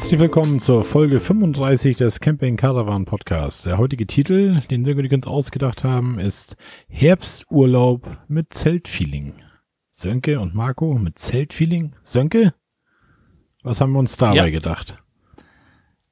[0.00, 3.66] Herzlich willkommen zur Folge 35 des Camping Caravan Podcast.
[3.66, 6.56] Der heutige Titel, den Sönke uns ausgedacht haben, ist
[6.88, 9.34] Herbsturlaub mit Zeltfeeling.
[9.90, 11.94] Sönke und Marco mit Zeltfeeling.
[12.02, 12.54] Sönke,
[13.62, 14.48] was haben wir uns dabei Ja.
[14.48, 14.96] gedacht?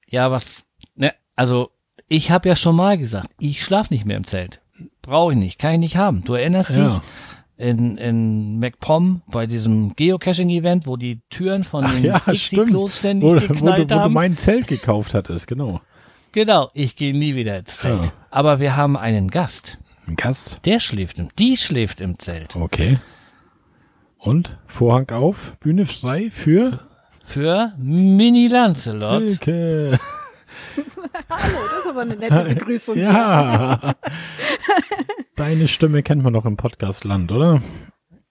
[0.07, 0.65] Ja, was,
[0.95, 1.71] ne, also
[2.09, 4.61] ich habe ja schon mal gesagt, ich schlaf nicht mehr im Zelt.
[5.01, 6.23] Brauche ich nicht, kann ich nicht haben.
[6.25, 6.89] Du erinnerst Ja.
[6.89, 7.01] dich
[7.59, 13.35] in, in MacPom bei diesem Geocaching-Event, wo die Türen von den ja, Dixie-Klos ständig Wo,
[13.35, 14.15] wo, du, geknallt wo du haben.
[14.15, 15.81] mein Zelt gekauft hattest, genau.
[16.33, 18.07] genau, ich gehe nie wieder ins Zelt.
[18.07, 18.13] Ja.
[18.31, 20.61] Aber wir haben einen Gast, Ein Gast.
[20.65, 22.55] der schläft im, die schläft im Zelt.
[22.57, 22.99] Okay.
[24.19, 26.81] Und Vorhang auf, Bühne frei für
[27.25, 29.21] Für Mini Lancelot.
[29.21, 29.99] Silke.
[31.29, 32.97] Hallo, das ist aber eine nette Begrüßung.
[32.97, 33.95] Ja.
[35.37, 37.61] Deine Stimme kennt man doch im Podcast-Land, oder?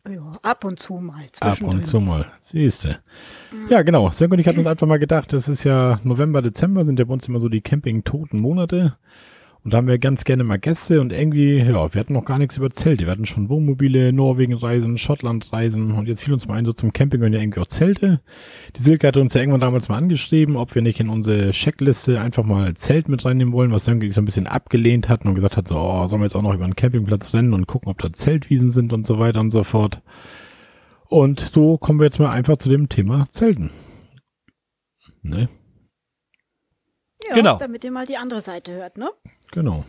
[0.09, 1.25] Ja, ab und zu mal.
[1.41, 2.31] Ab und zu mal.
[2.39, 2.99] Siehste.
[3.69, 4.09] Ja, genau.
[4.09, 7.05] Sönke und ich hatten uns einfach mal gedacht, das ist ja November, Dezember, sind ja
[7.05, 8.97] bei uns immer so die Camping-toten Monate.
[9.67, 12.37] Und da haben wir ganz gerne mal Gäste und irgendwie, ja, wir hatten noch gar
[12.37, 13.03] nichts über Zelte.
[13.03, 17.21] Wir hatten schon Wohnmobile, Norwegen-Reisen, Schottland-Reisen und jetzt fiel uns mal ein, so zum Camping
[17.21, 18.21] und ja irgendwie auch Zelte.
[18.77, 22.21] Die Silke hatte uns ja irgendwann damals mal angeschrieben, ob wir nicht in unsere Checkliste
[22.21, 25.57] einfach mal Zelt mit reinnehmen wollen, was Sönke so ein bisschen abgelehnt hat und gesagt
[25.57, 27.97] hat, so, oh, sollen wir jetzt auch noch über einen Campingplatz rennen und gucken, ob
[27.97, 30.01] da Zeltwiesen sind und so weiter und so fort.
[31.09, 33.71] Und so kommen wir jetzt mal einfach zu dem Thema Zelten.
[35.23, 35.49] Ne?
[37.27, 37.57] Ja, Genau.
[37.57, 39.09] damit ihr mal die andere Seite hört, ne?
[39.51, 39.85] Genau.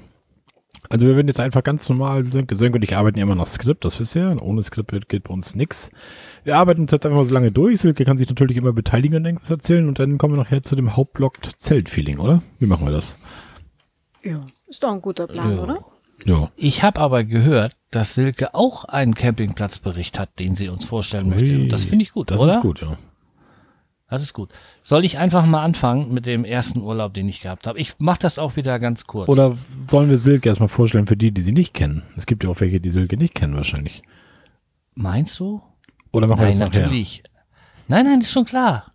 [0.91, 3.47] Also wir werden jetzt einfach ganz normal, Sönke, Sönke und ich arbeiten ja immer nach
[3.47, 4.39] Skript, das wisst ihr.
[4.41, 5.91] Ohne Skript wird- geht bei uns nix.
[6.45, 7.81] Wir arbeiten uns jetzt einfach mal so lange durch.
[7.81, 10.77] Silke kann sich natürlich immer beteiligen und irgendwas erzählen und dann kommen wir nachher zu
[10.77, 12.43] dem Hauptblock Zeltfeeling, oder?
[12.59, 13.19] Wie machen wir das?
[14.23, 14.45] Ja.
[14.67, 15.63] Ist doch ein guter Plan, Ja.
[15.63, 15.85] oder?
[16.25, 16.51] Ja.
[16.57, 21.45] Ich habe aber gehört, dass Silke auch einen Campingplatzbericht hat, den sie uns vorstellen möchte.
[21.45, 22.55] Ui, Und das finde ich gut, Das oder?
[22.57, 22.97] ist gut, ja.
[24.11, 24.51] Das ist gut.
[24.81, 27.79] Soll ich einfach mal anfangen mit dem ersten Urlaub, den ich gehabt habe?
[27.79, 29.29] Ich mache das auch wieder ganz kurz.
[29.29, 29.55] Oder
[29.87, 32.05] sollen wir Silke erstmal vorstellen für die, die sie nicht kennen?
[32.17, 34.03] Es gibt ja auch welche, die Silke nicht kennen wahrscheinlich.
[34.95, 35.61] meinst du?
[36.13, 36.81] Oder machen wir Nein, das nachher?
[36.83, 37.23] natürlich.
[37.89, 38.87] Nein, nein, ist schon klar.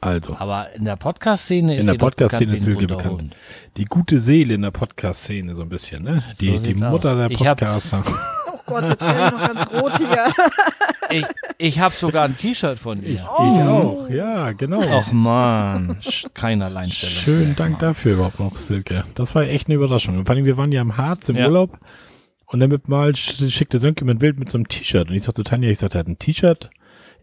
[0.00, 3.34] Also, Aber in der Podcast-Szene ist in der Podcast-Szene ist Silke bekannt.
[3.76, 6.22] Die gute Seele in der Podcast-Szene so ein bisschen, ne?
[6.40, 7.28] Die, die sieht's Mutter aus.
[7.28, 8.04] der Podcaster.
[8.66, 10.26] Oh Gott, jetzt werde ich noch ganz rot hier.
[11.08, 11.24] Ich,
[11.58, 13.10] ich habe sogar ein T-Shirt von ihr.
[13.14, 14.80] Ich auch, ja, genau.
[14.80, 15.98] Och man,
[16.34, 17.14] kein Alleinstellung.
[17.16, 19.04] Schönen Dank dafür überhaupt noch, Silke.
[19.14, 20.18] Das war echt eine Überraschung.
[20.18, 21.46] Und vor allem, wir waren ja im Harz im Ja.
[21.46, 21.78] Urlaub
[22.46, 25.08] und dann mit mal sch- schickte Sönke mir ein Bild mit so einem T-Shirt.
[25.08, 26.70] Und ich sagte zu Tanja, ich sagte, er hat ein T-Shirt,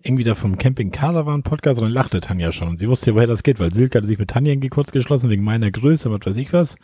[0.01, 2.69] irgendwie da vom Camping Caravan Podcast und dann lachte Tanja schon.
[2.69, 4.93] Und sie wusste ja, woher das geht, weil Silke hatte sich mit Tanja irgendwie kurz
[4.93, 6.77] geschlossen wegen meiner Größe, was weiß ich was.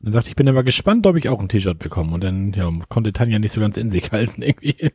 [0.00, 2.12] Und dann sagte ich, ich bin ja mal gespannt, ob ich auch ein T-Shirt bekomme.
[2.14, 4.92] Und dann, ja, konnte Tanja nicht so ganz in sich halten irgendwie.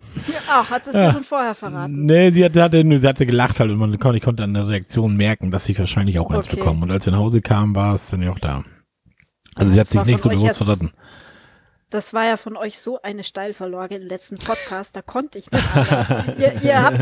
[0.48, 2.04] Ach, hat es dir schon vorher verraten?
[2.06, 4.66] Nee, sie hatte, hatte, sie hatte gelacht halt und man konnte, ich konnte an der
[4.66, 6.56] Reaktion merken, dass ich wahrscheinlich auch eins Okay.
[6.56, 6.82] bekomme.
[6.82, 8.64] Und als wir nach Hause kamen, war es dann ja auch da.
[9.54, 10.92] Also sie hat sich nicht so bewusst verraten.
[11.90, 15.76] Das war ja von euch so eine Steilverlage im letzten Podcast, da konnte ich nicht
[15.76, 16.26] anders.
[16.38, 16.98] ihr, ihr habt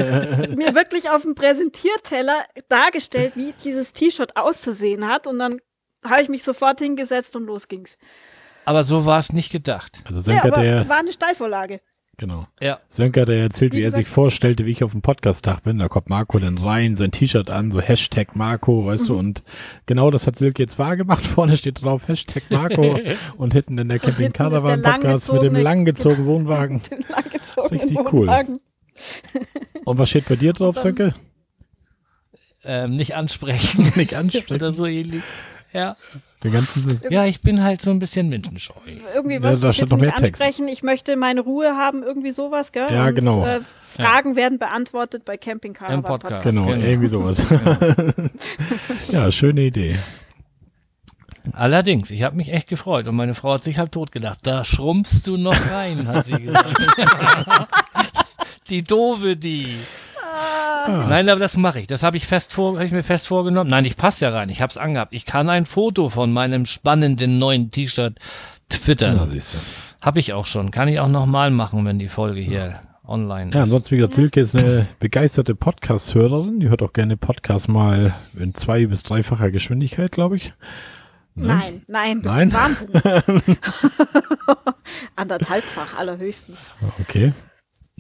[0.57, 2.39] mir wirklich auf dem Präsentierteller
[2.71, 5.59] dargestellt, wie dieses T-Shirt auszusehen hat und dann
[6.05, 7.99] habe ich mich sofort hingesetzt und los ging's.
[8.65, 10.03] Aber so war es nicht gedacht.
[10.05, 11.81] Also Ja, Sönke, aber der, war eine Steilvorlage.
[12.19, 12.47] genau.
[12.61, 12.81] Ja.
[12.89, 15.79] Sönke, der erzählt, wie, Wie er sich vorstellte, wie ich auf dem Podcast-Tag bin.
[15.79, 19.07] Da kommt Marco dann rein, sein T-Shirt an, so Hashtag Marco, weißt Mhm.
[19.09, 19.43] du, und
[19.87, 21.25] genau das hat Silke jetzt wahr gemacht.
[21.27, 22.99] Vorne steht drauf Hashtag Marco
[23.39, 26.83] und hinten dann der Camping Caravan Podcast mit dem langgezogene- langgezogenen Wohnwagen.
[27.09, 28.27] Langgezogenen Richtig cool.
[28.27, 28.59] Wohnwagen.
[29.85, 31.15] Und was steht bei dir drauf, Sönke?
[32.65, 33.91] Ähm, nicht ansprechen.
[33.97, 34.55] Nicht ansprechen.
[34.55, 35.23] Oder so ähnlich.
[35.73, 35.97] Ja.
[36.43, 38.73] Den ganzen, ja, ich bin halt so ein bisschen menschenscheu.
[39.15, 40.41] Irgendwie Ja, was da steht bitte noch mehr nicht Text.
[40.43, 40.69] ansprechen.
[40.69, 42.87] Ich möchte meine Ruhe haben, irgendwie sowas, gell?
[42.91, 43.45] Ja, Und, genau.
[43.45, 46.45] Äh, Fragen werden beantwortet bei Camping Caravan Im Podcast.
[46.47, 46.85] Genau, Genau.
[46.87, 47.45] irgendwie sowas.
[49.11, 49.97] ja, schöne Idee.
[51.53, 54.39] Allerdings, ich habe mich echt gefreut und meine Frau hat sich halb tot gedacht.
[54.43, 56.87] Da schrumpfst du noch rein, hat sie gesagt.
[58.69, 59.77] die doofe, die.
[60.87, 61.87] Nein, aber das mache ich.
[61.87, 63.69] Das habe ich fest vor, hab ich mir fest vorgenommen.
[63.71, 64.49] Nein, ich passe ja rein.
[64.49, 65.13] Ich habe es angehabt.
[65.13, 68.19] Ich kann ein Foto von meinem spannenden neuen T-Shirt
[68.71, 69.17] twittern.
[69.17, 69.59] Ja, siehst du.
[70.01, 70.71] Habe ich auch schon.
[70.71, 73.65] Kann ich auch nochmal machen, wenn die Folge hier online Ja, ist.
[73.65, 76.61] ansonsten, wie gesagt, Silke ist eine begeisterte Podcast-Hörerin.
[76.61, 80.53] Die hört auch gerne Podcasts mal in zwei- bis dreifacher Geschwindigkeit, glaube ich.
[81.35, 82.51] Nein, nein, bist Nein?
[82.51, 82.89] du Wahnsinn.
[85.17, 86.73] Anderthalbfach allerhöchstens.
[87.01, 87.33] Okay.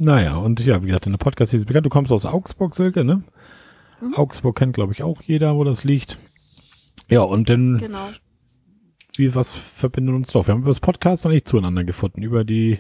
[0.01, 1.87] Naja, und ja, wie gesagt, in der Podcast ist bekannt.
[1.87, 3.23] Du kommst aus Augsburg, Silke, ne?
[4.15, 6.19] Augsburg kennt, glaube ich, auch jeder, wo das liegt.
[7.09, 8.09] Ja, und dann, Genau.
[9.17, 10.47] wie, was verbindet uns doch?
[10.47, 12.79] Wir haben über das Podcast noch nicht zueinander gefunden, über die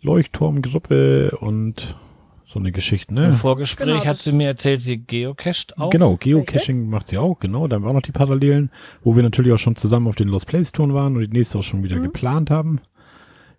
[0.00, 1.96] Leuchtturmgruppe und
[2.44, 3.32] So eine Geschichte, Im ne?
[3.34, 5.90] Vorgespräch Genau, hat sie mir erzählt, sie geocached auch.
[5.90, 7.68] Genau, Geocaching macht sie auch, genau.
[7.68, 8.70] Da haben wir auch noch die Parallelen,
[9.02, 11.58] wo wir natürlich auch schon zusammen auf den Lost Place Touren waren und die nächste
[11.58, 12.80] auch schon wieder geplant haben.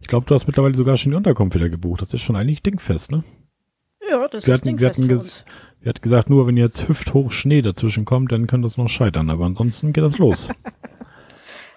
[0.02, 2.02] Ich glaube, du hast mittlerweile sogar schon die Unterkunft wieder gebucht.
[2.02, 3.24] Das ist schon eigentlich dingfest, ne?
[4.10, 5.46] Ja, das Wir ist hatten, wir, dingfest hatten ges uns.
[5.82, 9.30] wir hatten gesagt, nur wenn jetzt hüfthoch Schnee dazwischen kommt, dann könnte das noch scheitern.
[9.30, 10.50] Aber ansonsten geht das los.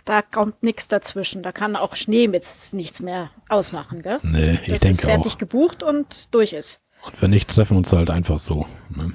[0.04, 1.44] Da kommt nichts dazwischen.
[1.44, 4.18] Da kann auch Schnee mit nichts mehr ausmachen, gell?
[4.22, 5.38] nee, ich das ist denke fertig auch.
[5.38, 6.80] gebucht und durch ist.
[7.06, 8.66] Und wenn nicht, treffen wir uns halt einfach so.
[8.88, 9.12] Ne?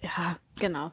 [0.00, 0.92] Ja, genau.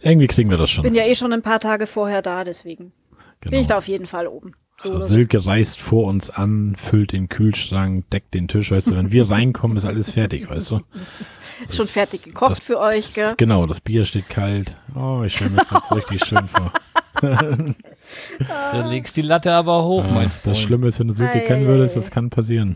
[0.00, 0.82] Irgendwie kriegen wir das schon.
[0.82, 2.92] Bin ja eh schon ein paar Tage vorher da, deswegen
[3.40, 4.56] bin ich da auf jeden Fall oben.
[4.82, 5.06] So Also.
[5.06, 9.30] Silke reist vor uns an, füllt den Kühlschrank, deckt den Tisch, weißt du, wenn wir
[9.30, 10.80] reinkommen, ist alles fertig, weißt du?
[11.68, 13.34] Ist schon fertig gekocht das- für euch, gell?
[13.36, 14.76] Genau, das Bier steht kalt.
[14.96, 16.72] Oh, ich stelle mir das jetzt richtig schön vor.
[17.20, 20.32] Du legst die Latte aber hoch, mein Freund.
[20.42, 22.74] Das Schlimme ist, wenn du Silke Ei, kennen würdest, das kann passieren.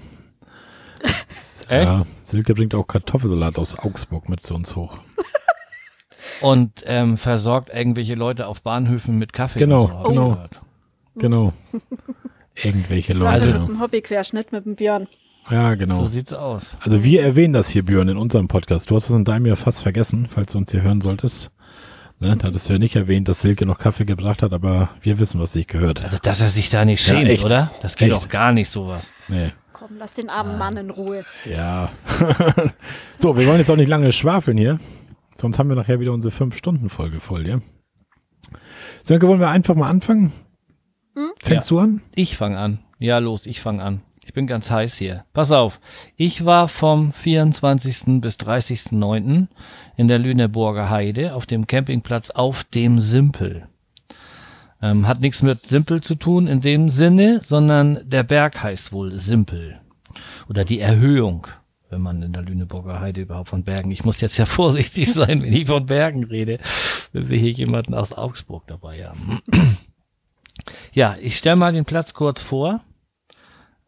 [1.69, 1.89] Echt?
[1.89, 4.99] Ja, Silke bringt auch Kartoffelsalat aus Augsburg mit zu uns hoch.
[6.41, 9.59] Und ähm, versorgt irgendwelche Leute auf Bahnhöfen mit Kaffee.
[9.59, 10.31] Genau, so, genau.
[10.35, 10.61] gehört.
[11.17, 11.53] Genau.
[12.63, 13.59] Irgendwelche Das Leute.
[13.59, 15.09] mit dem Hobbyquerschnitt mit dem Björn.
[15.51, 16.01] ja, genau.
[16.03, 16.79] So sieht's aus.
[16.81, 18.91] Also wir erwähnen das hier, Björn, in unserem Podcast.
[18.91, 21.51] Du hast es in deinem ja fast vergessen, falls du uns hier hören solltest.
[22.19, 25.19] Ne, da hattest du ja nicht erwähnt, dass Silke noch Kaffee gebracht hat, aber wir
[25.19, 26.03] wissen, was sich gehört.
[26.03, 27.45] Also, dass er sich da nicht Ja, schämt, echt.
[27.45, 27.71] oder?
[27.83, 28.23] Das geht Echt.
[28.23, 29.13] doch gar nicht, sowas.
[29.29, 29.53] Nee.
[29.75, 31.27] Komm, lass den armen Mann in Ruhe.
[31.45, 31.91] Ja.
[33.19, 34.81] so, wir wollen jetzt auch nicht lange schwafeln hier.
[35.35, 37.59] Sonst haben wir nachher wieder unsere 5-Stunden-Folge voll, ja?
[39.03, 40.33] Sönke, wollen wir einfach mal anfangen?
[41.41, 42.03] Fängst du an?
[42.15, 42.79] Ich fange an.
[42.99, 44.03] Ja, los, ich fange an.
[44.25, 45.25] Ich bin ganz heiß hier.
[45.33, 45.81] Pass auf.
[46.17, 48.21] Ich war vom 24.
[48.21, 49.47] bis 30.09.
[49.97, 53.69] in der Lüneburger Heide auf dem Campingplatz auf dem Simpel.
[54.83, 59.13] Ähm, hat nichts mit Simpel zu tun in dem Sinne, sondern der Berg heißt wohl
[59.19, 59.81] Simpel.
[60.49, 61.47] Oder die Erhöhung,
[61.89, 63.93] wenn man in der Lüneburger Heide überhaupt von Bergen.
[63.93, 66.59] Ich muss jetzt ja vorsichtig sein, wenn ich von Bergen rede,
[67.13, 69.41] wenn wir hier jemanden aus Augsburg dabei haben.
[70.93, 72.81] Ja, ich stelle mal den Platz kurz vor.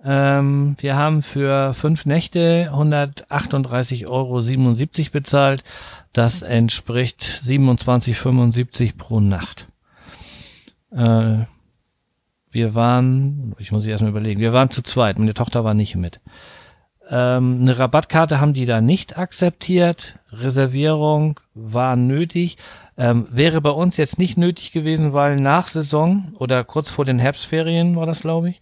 [0.03, 4.41] Ähm, wir haben für fünf Nächte 138,77 Euro
[5.13, 5.65] bezahlt.
[6.13, 9.67] Das entspricht 27,75 pro Nacht.
[10.93, 11.45] Äh,
[12.51, 16.21] wir waren, ich muss erstmal überlegen, wir waren zu zweit, meine Tochter war nicht mit.
[17.11, 20.19] Ähm, eine Rabattkarte haben die da nicht akzeptiert.
[20.33, 22.59] Reservierung war nötig.
[22.97, 27.19] Ähm, wäre bei uns jetzt nicht nötig gewesen, weil nach Saison oder kurz vor den
[27.19, 28.61] Herbstferien war das, glaube ich.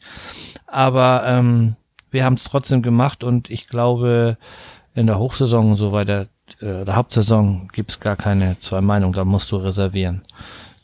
[0.67, 1.77] Aber ähm,
[2.11, 4.37] wir haben es trotzdem gemacht und ich glaube,
[4.95, 6.27] in der Hochsaison und so weiter,
[6.61, 10.23] äh, der Hauptsaison gibt's gar keine zwei Meinungen, da musst du reservieren.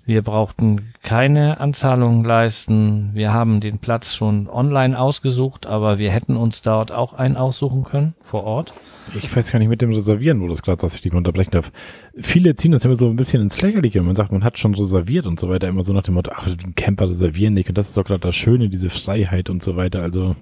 [0.04, 3.10] Wir brauchten keine Anzahlung leisten.
[3.14, 7.84] Wir haben den Platz schon online ausgesucht, aber wir hätten uns dort auch einen aussuchen
[7.84, 8.72] können, vor Ort.
[9.14, 11.70] Ich weiß gar nicht mit dem Reservieren, wo das gerade, dass ich dich unterbrechen darf.
[12.16, 14.02] Viele ziehen das immer so ein bisschen ins Lächerliche.
[14.02, 15.69] Man sagt, man hat schon reserviert und so weiter.
[15.69, 17.69] Immer so nach dem Motto, ach, den Camper reservieren nicht.
[17.69, 20.02] Und das ist doch gerade das Schöne, diese Freiheit und so weiter.
[20.02, 20.34] Also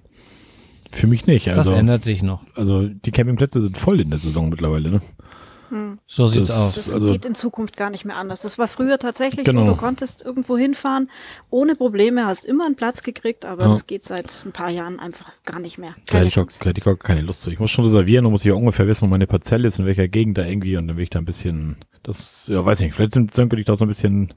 [0.90, 1.46] für mich nicht.
[1.48, 2.44] Das Also, ändert sich noch.
[2.54, 4.90] also die Campingplätze sind voll in der Saison mittlerweile.
[4.90, 5.00] Ne?
[6.06, 6.74] So sieht's Das- aus.
[6.76, 8.42] Das Also- geht in Zukunft gar nicht mehr anders.
[8.42, 9.64] Das war früher tatsächlich Genau.
[9.66, 11.10] so, du konntest irgendwo hinfahren,
[11.50, 13.70] ohne Probleme, hast immer einen Platz gekriegt, aber Ja.
[13.70, 15.90] das geht seit ein paar Jahren einfach gar nicht mehr.
[15.90, 17.50] Da hätte Keine ich, da hätte ich auch keine Lust zu.
[17.50, 19.86] Ich muss schon reservieren und muss ich auch ungefähr wissen, wo meine Parzelle ist, in
[19.86, 22.94] welcher Gegend da irgendwie und dann will ich da ein bisschen, das, ja, weiß nicht,
[22.94, 24.34] vielleicht sind, sind ich da so ein bisschen,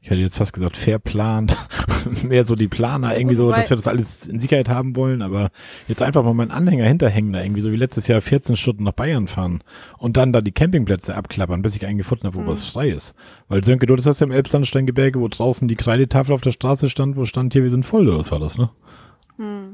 [0.00, 1.56] ich hätte jetzt fast gesagt, verplant,
[2.22, 5.50] mehr so die Planer irgendwie so, dass wir das alles in Sicherheit haben wollen, aber
[5.88, 8.92] jetzt einfach mal meinen Anhänger hinterhängen da irgendwie, so wie letztes Jahr 14 Stunden nach
[8.92, 9.62] Bayern fahren
[9.98, 13.14] und dann da die Campingplätze abklappern, bis ich einen gefunden habe, wo was frei ist.
[13.48, 16.88] Weil Sönke, du das hast ja im Elbsandsteingebirge, wo draußen die Kreidetafel auf der Straße
[16.90, 18.70] stand, wo stand hier, wir sind voll, oder was war das, ne?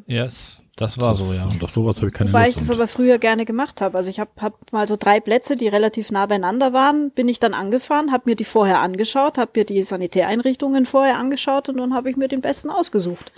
[0.06, 1.44] Yes, das war so, ja.
[1.46, 2.60] Und auf sowas habe ich keine Wobei ich Lust.
[2.60, 3.96] das und- aber früher gerne gemacht habe.
[3.96, 7.38] Also ich habe hab mal so drei Plätze, die relativ nah beieinander waren, bin ich
[7.40, 11.94] dann angefahren, habe mir die vorher angeschaut, habe mir die Sanitäreinrichtungen vorher angeschaut und dann
[11.94, 13.32] habe ich mir den besten ausgesucht.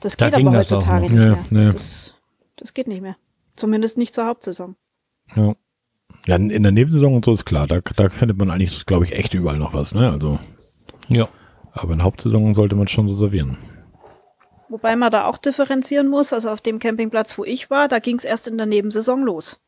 [0.00, 1.38] Das Da geht aber das auch heutzutage nicht mehr.
[1.50, 1.70] nee.
[1.70, 2.14] Das,
[2.56, 3.16] das geht nicht mehr.
[3.56, 4.76] Zumindest nicht zur Hauptsaison.
[5.34, 5.54] Ja.
[6.26, 9.12] Ja, in der Nebensaison und so ist klar, da, da findet man eigentlich, glaube ich,
[9.14, 10.10] echt überall noch was, ne?
[10.10, 10.38] Also,
[11.08, 11.28] Ja.
[11.72, 13.56] aber in Hauptsaison sollte man schon reservieren.
[14.68, 16.32] Wobei man da auch differenzieren muss.
[16.32, 19.60] Also auf dem Campingplatz, wo ich war, da ging es erst in der Nebensaison los.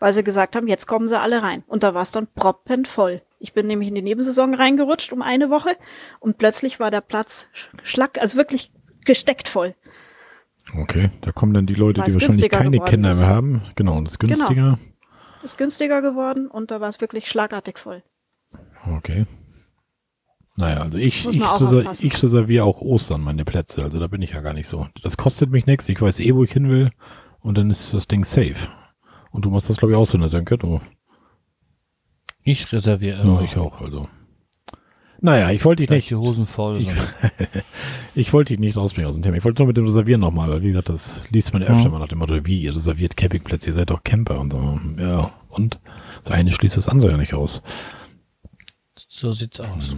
[0.00, 1.64] Weil sie gesagt haben, jetzt kommen sie alle rein.
[1.66, 3.22] Und da war es dann proppenvoll.
[3.40, 5.70] Ich bin nämlich in die Nebensaison reingerutscht um eine Woche
[6.18, 8.72] und plötzlich war der Platz sch- schlack, also wirklich
[9.04, 9.74] gesteckt voll.
[10.76, 13.20] Okay, da kommen dann die Leute, die wahrscheinlich keine Kinder ist.
[13.20, 13.62] mehr haben.
[13.76, 14.78] Genau, und ist günstiger.
[15.42, 18.02] Ist günstiger geworden und da war es wirklich schlagartig voll.
[18.96, 19.24] Okay.
[20.60, 24.32] Naja, also ich, ich, reser ich reserviere auch Ostern meine Plätze, also da bin ich
[24.32, 24.88] ja gar nicht so.
[25.04, 26.90] Das kostet mich nichts, ich weiß eh, wo ich hin will
[27.38, 28.68] und dann ist das Ding safe.
[29.30, 30.58] Und du machst das, glaube ich, auch so in der Senke.
[30.58, 30.80] Du.
[32.42, 33.42] Ich reserviere Ja, immer.
[33.42, 34.08] ich auch, also.
[35.20, 36.78] Naja, ich wollte dich Nicht die Hosen voll.
[36.78, 36.88] Ich-
[38.16, 39.36] ich wollte dich nicht rausbringen aus dem Thema.
[39.36, 41.88] Ich wollte nur mit dem Reservieren nochmal, weil wie gesagt, das liest man ja öfter
[41.88, 44.80] mal nach dem Motto, wie, ihr reserviert Campingplätze, ihr seid doch Camper und so.
[45.00, 45.78] Ja, und
[46.22, 47.62] das eine schließt das andere ja nicht aus.
[49.08, 49.96] So sieht's aus.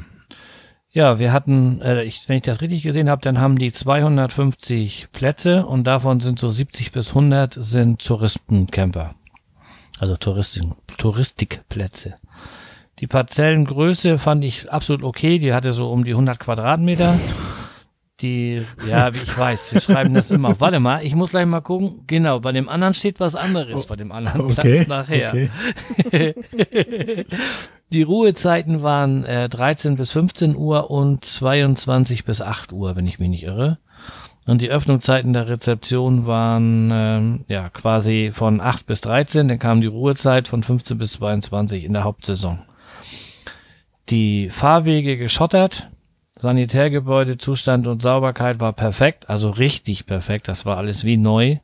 [0.92, 5.08] Ja, wir hatten, äh, ich, wenn ich das richtig gesehen habe, dann haben die 250
[5.12, 9.14] Plätze und davon sind so 70 bis 100 sind Touristencamper.
[10.00, 12.16] Also Touristin, Touristikplätze.
[12.98, 15.38] Die Parzellengröße fand ich absolut okay.
[15.38, 17.18] Die hatte so um die 100 Quadratmeter.
[18.20, 20.58] Die, ja, wie ich weiß, wir schreiben das immer.
[20.60, 22.02] Warte mal, ich muss gleich mal gucken.
[22.06, 24.84] Genau, bei dem anderen steht was anderes, bei dem anderen Okay.
[24.84, 25.48] Platz nachher.
[26.04, 26.34] okay.
[27.92, 33.18] Die Ruhezeiten waren äh, 13 bis 15 Uhr und 22 bis 8 Uhr, wenn ich
[33.18, 33.78] mich nicht irre.
[34.46, 39.80] Und die Öffnungszeiten der Rezeption waren ähm, ja quasi von 8 bis 13, dann kam
[39.80, 42.60] die Ruhezeit von 15 bis 22 in der Hauptsaison.
[44.08, 45.89] Die Fahrwege geschottert,
[46.40, 51.58] Sanitärgebäude, Zustand und Sauberkeit war perfekt, also richtig perfekt, das war alles wie neu.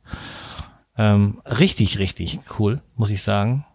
[0.97, 3.65] Ähm, richtig, richtig cool, muss ich sagen.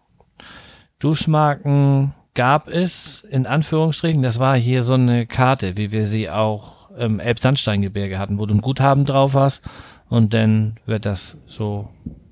[0.99, 4.21] Duschmarken gab es in Anführungsstrichen.
[4.21, 8.53] Das war hier so eine Karte, wie wir sie auch im Elbsandsteingebirge hatten, wo du
[8.55, 9.63] ein Guthaben drauf hast
[10.09, 11.89] und dann wird das so,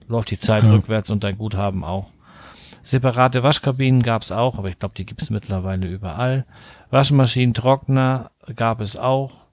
[0.07, 0.71] läuft die Zeit Ja.
[0.71, 2.07] rückwärts und dein Guthaben auch.
[2.83, 6.45] Separate Waschkabinen gab es auch, aber ich glaube, die gibt es mittlerweile überall.
[6.91, 9.47] Waschmaschinen, Trockner gab es auch.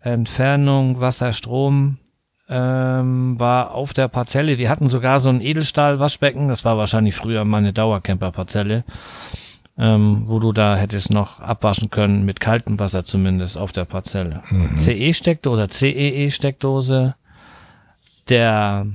[0.00, 1.98] Entfernung, Wasser, Strom
[2.48, 4.58] ähm, war auf der Parzelle.
[4.58, 6.48] Wir hatten sogar so ein Edelstahl-Waschbecken.
[6.48, 8.84] Das war wahrscheinlich früher meine Dauercamper-Parzelle,
[9.76, 14.42] ähm, wo du da hättest noch abwaschen können mit kaltem Wasser zumindest auf der Parzelle.
[14.76, 17.14] CE-Steckdose oder CEE-Steckdose.
[18.28, 18.86] Der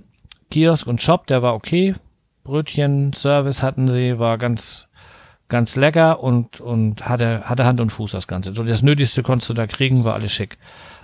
[0.51, 1.95] Kiosk und Shop, der war okay.
[2.43, 4.89] Brötchen, Service hatten sie, war ganz,
[5.53, 8.55] ganz lecker und, und hatte, hatte Hand und Fuß das Ganze.
[8.55, 10.57] So das Nötigste konntest du da kriegen, war alles schick.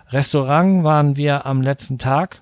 [0.10, 2.42] Restaurant waren wir am letzten Tag.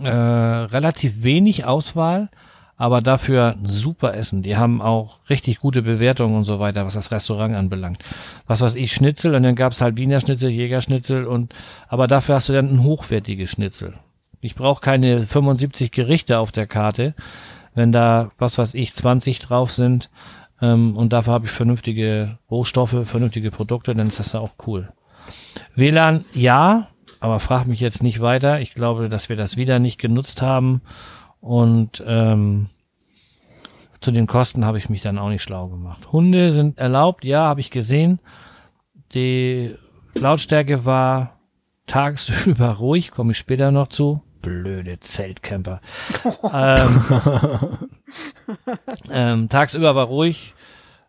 [0.00, 2.28] Äh, relativ wenig Auswahl,
[2.76, 4.42] aber dafür super Essen.
[4.42, 8.04] Die haben auch richtig gute Bewertungen und so weiter, was das Restaurant anbelangt.
[8.46, 11.52] Was weiß ich, Schnitzel und dann gab's halt Wiener Schnitzel, Jägerschnitzel und
[11.88, 13.94] aber dafür hast du dann ein hochwertiges Schnitzel.
[14.40, 17.16] Ich brauche keine 75 Gerichte auf der Karte,
[17.74, 20.10] wenn da, was weiß ich, 20 drauf sind
[20.60, 24.92] ähm, und dafür habe ich vernünftige Rohstoffe, vernünftige Produkte, dann ist das da auch cool.
[25.74, 26.88] WLAN, ja,
[27.20, 28.60] aber frag mich jetzt nicht weiter.
[28.60, 30.82] Ich glaube, dass wir das wieder nicht genutzt haben.
[31.40, 32.66] Und ähm,
[34.00, 36.12] zu den Kosten habe ich mich dann auch nicht schlau gemacht.
[36.12, 38.20] Hunde sind erlaubt, ja, habe ich gesehen.
[39.14, 39.74] Die
[40.18, 41.38] Lautstärke war
[41.86, 44.22] tagsüber ruhig, komme ich später noch zu.
[44.46, 45.80] Blöde Zeltcamper.
[46.54, 47.02] ähm,
[49.10, 50.54] ähm, tagsüber war ruhig,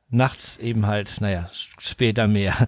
[0.10, 2.68] nachts eben halt, naja, später mehr.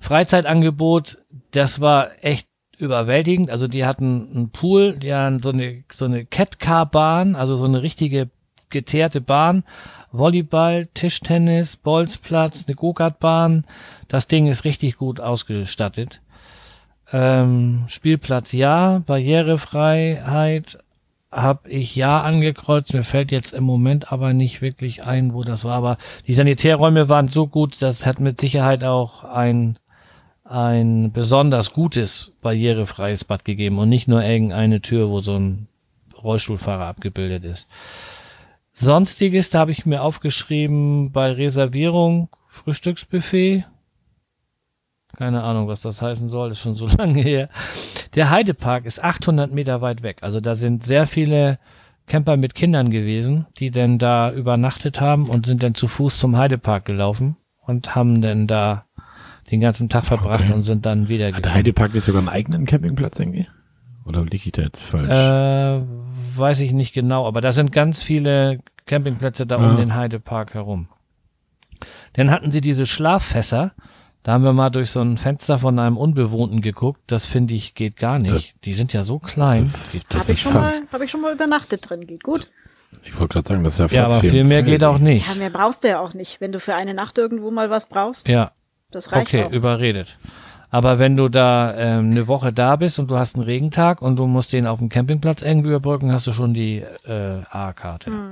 [0.00, 1.18] Freizeitangebot,
[1.50, 2.48] das war echt
[2.78, 3.50] überwältigend.
[3.50, 7.82] Also die hatten einen Pool, die hatten so eine, so eine Catcar-Bahn, also so eine
[7.82, 8.30] richtige
[8.70, 9.62] geteerte Bahn,
[10.10, 13.64] Volleyball, Tischtennis, Bolzplatz, eine Go-Kart-Bahn.
[14.08, 16.22] Das Ding ist richtig gut ausgestattet.
[17.12, 20.78] Ähm, Spielplatz ja, Barrierefreiheit
[21.30, 22.94] habe ich ja angekreuzt.
[22.94, 25.74] Mir fällt jetzt im Moment aber nicht wirklich ein, wo das war.
[25.74, 29.78] Aber die Sanitärräume waren so gut, das hat mit Sicherheit auch ein
[30.48, 35.68] ein besonders gutes barrierefreies Bad gegeben und nicht nur irgendeine Tür, wo so ein
[36.22, 37.68] Rollstuhlfahrer abgebildet ist.
[38.72, 43.64] Sonstiges, da habe ich mir aufgeschrieben bei Reservierung Frühstücksbuffet.
[45.16, 47.48] Keine Ahnung, was das heißen soll, ist schon so lange her.
[48.14, 50.18] Der Heidepark ist 800 Meter weit weg.
[50.22, 51.58] Also da sind sehr viele
[52.06, 56.36] Camper mit Kindern gewesen, die denn da übernachtet haben und sind dann zu Fuß zum
[56.36, 57.36] Heidepark gelaufen
[57.66, 58.84] und haben dann da
[59.50, 60.52] den ganzen Tag verbracht Okay.
[60.52, 61.54] und sind dann Hat der.
[61.54, 63.46] Heidepark nicht sogar einen eigenen Campingplatz irgendwie?
[64.04, 65.10] Oder liege ich da jetzt falsch?
[65.10, 65.82] Äh,
[66.38, 69.76] weiß ich nicht genau, aber da sind ganz viele Campingplätze da um Ja.
[69.76, 70.88] den Heidepark herum.
[72.14, 73.72] Dann hatten sie diese Schlaffässer.
[74.24, 77.00] Da haben wir mal durch so ein Fenster von einem Unbewohnten geguckt.
[77.06, 78.54] Das finde ich geht gar nicht.
[78.64, 79.72] Die sind ja so klein.
[79.92, 82.06] das, das Habe ich, schon mal- hab ich schon mal übernachtet drin.
[82.06, 82.48] Geht gut.
[83.04, 85.26] ich wollte gerade sagen, das ist ja fast Ja, aber viel mehr geht auch nicht.
[85.28, 86.40] Ja, mehr brauchst du ja auch nicht.
[86.40, 88.52] Wenn du für eine Nacht irgendwo mal was brauchst, Ja,
[88.90, 89.50] das reicht okay, auch.
[89.52, 90.16] überredet.
[90.70, 94.16] Aber wenn du da ähm, eine Woche da bist und du hast einen Regentag und
[94.16, 98.10] du musst den auf dem Campingplatz irgendwie überbrücken, hast du schon die äh, A-Karte.
[98.10, 98.28] Hm.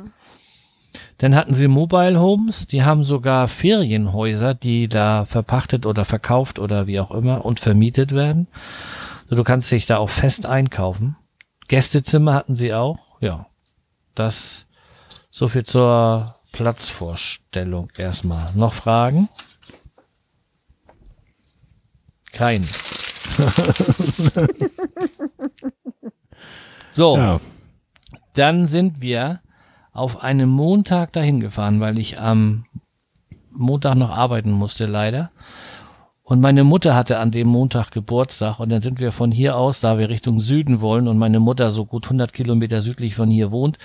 [1.18, 6.86] Dann hatten sie Mobile Homes, die haben sogar Ferienhäuser, die da verpachtet oder verkauft oder
[6.86, 8.48] wie auch immer und vermietet werden.
[9.30, 11.16] Du kannst dich da auch fest einkaufen.
[11.68, 13.46] Gästezimmer hatten sie auch, ja.
[14.14, 14.66] das
[15.30, 18.52] so viel zur Platzvorstellung erstmal.
[18.54, 19.28] Noch Fragen?
[22.32, 22.64] Kein.
[26.92, 27.40] so, Ja.
[28.34, 29.40] dann sind wir
[29.96, 32.66] auf einem Montag dahin gefahren, weil ich am
[33.50, 35.30] Montag noch arbeiten musste, leider.
[36.22, 39.80] Und meine Mutter hatte an dem Montag Geburtstag und dann sind wir von hier aus,
[39.80, 43.52] da wir Richtung Süden wollen und meine Mutter so gut 100 Kilometer südlich von hier
[43.52, 43.78] wohnt,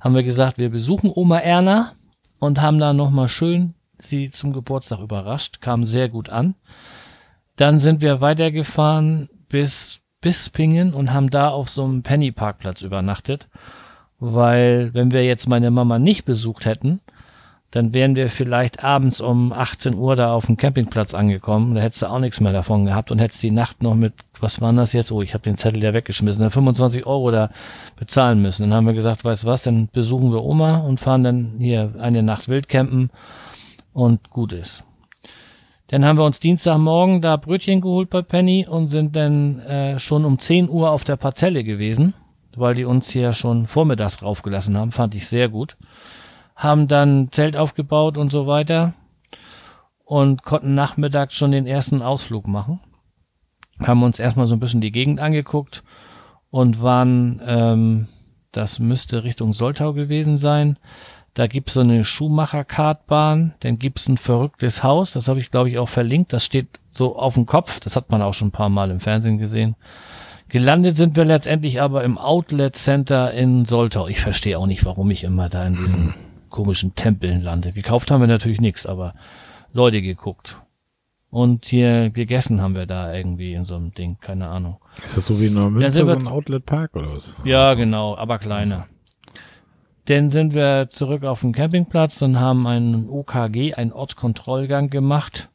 [0.00, 1.92] haben wir gesagt, wir besuchen Oma Erna
[2.40, 6.54] und haben da nochmal schön sie zum Geburtstag überrascht, kam sehr gut an.
[7.56, 13.48] Dann sind wir weitergefahren bis Bispingen und haben da auf so einem Penny-Parkplatz übernachtet,
[14.32, 17.00] weil wenn wir jetzt meine Mama nicht besucht hätten,
[17.74, 21.74] dann wären wir vielleicht abends um 18 Uhr da auf dem Campingplatz angekommen.
[21.74, 24.60] Da hättest du auch nichts mehr davon gehabt und hättest die Nacht noch mit, was
[24.60, 25.10] waren das jetzt?
[25.10, 27.50] Oh, ich habe den Zettel ja weggeschmissen, dann 25 Euro da
[27.96, 28.62] bezahlen müssen.
[28.62, 32.22] Dann haben wir gesagt, weißt was, dann besuchen wir Oma und fahren dann hier eine
[32.22, 33.10] Nacht Wildcampen
[33.92, 34.84] und gut ist.
[35.88, 40.24] Dann haben wir uns Dienstagmorgen da Brötchen geholt bei Penny und sind dann äh, schon
[40.24, 42.14] um 10 Uhr auf der Parzelle gewesen,
[42.58, 44.92] weil die uns hier schon vormittags raufgelassen haben.
[44.92, 45.76] Fand ich sehr gut.
[46.56, 48.94] Haben dann Zelt aufgebaut und so weiter
[50.04, 52.80] und konnten nachmittags schon den ersten Ausflug machen.
[53.80, 55.82] Haben uns erstmal so ein bisschen die Gegend angeguckt
[56.50, 58.08] und waren, ähm,
[58.52, 60.78] das müsste Richtung Soltau gewesen sein.
[61.32, 65.80] Da gibt's so eine Schuhmacher-Kartbahn, dann gibt's ein verrücktes Haus, das habe ich glaube ich
[65.80, 68.68] auch verlinkt, das steht so auf dem Kopf, das hat man auch schon ein paar
[68.68, 69.74] Mal im Fernsehen gesehen.
[70.54, 74.06] Gelandet sind wir letztendlich aber im Outlet Center in Soltau.
[74.06, 76.14] Ich verstehe auch nicht, warum ich immer da in diesen
[76.48, 77.72] komischen Tempeln lande.
[77.72, 79.14] Gekauft haben wir natürlich nichts, aber
[79.72, 80.62] Leute geguckt.
[81.28, 84.76] Und hier gegessen haben wir da irgendwie in so einem Ding, keine Ahnung.
[85.04, 87.34] Ist das so wie in Neumünster, so ein Outlet-Park oder was?
[87.42, 88.86] Ja, genau, aber kleiner.
[90.04, 95.48] Dann sind wir zurück auf den Campingplatz und haben einen OKG, einen Ortskontrollgang gemacht.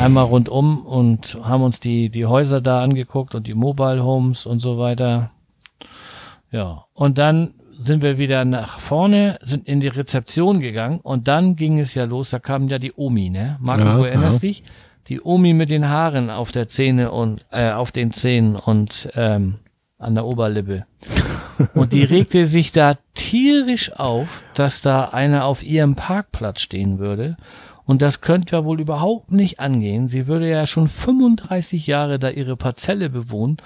[0.00, 4.60] Einmal rundum und haben uns die, die Häuser da angeguckt und die Mobile Homes und
[4.60, 5.30] so weiter.
[6.50, 11.56] Ja, und dann sind wir wieder nach vorne, sind in die Rezeption gegangen und dann
[11.56, 13.56] ging es ja los, da kam ja die Omi, ne?
[13.60, 14.48] Marco, Ja, du erinnerst ja.
[14.48, 14.64] dich?
[15.08, 19.56] Die Omi mit den Haaren auf der Zähne und äh, auf den Zähnen und ähm,
[19.98, 20.86] an der Oberlippe.
[21.74, 27.38] Und die regte sich da tierisch auf, dass da einer auf ihrem Parkplatz stehen würde.
[27.86, 30.08] Und das könnte ja wohl überhaupt nicht angehen.
[30.08, 33.58] Sie würde ja schon 35 Jahre da ihre Parzelle bewohnen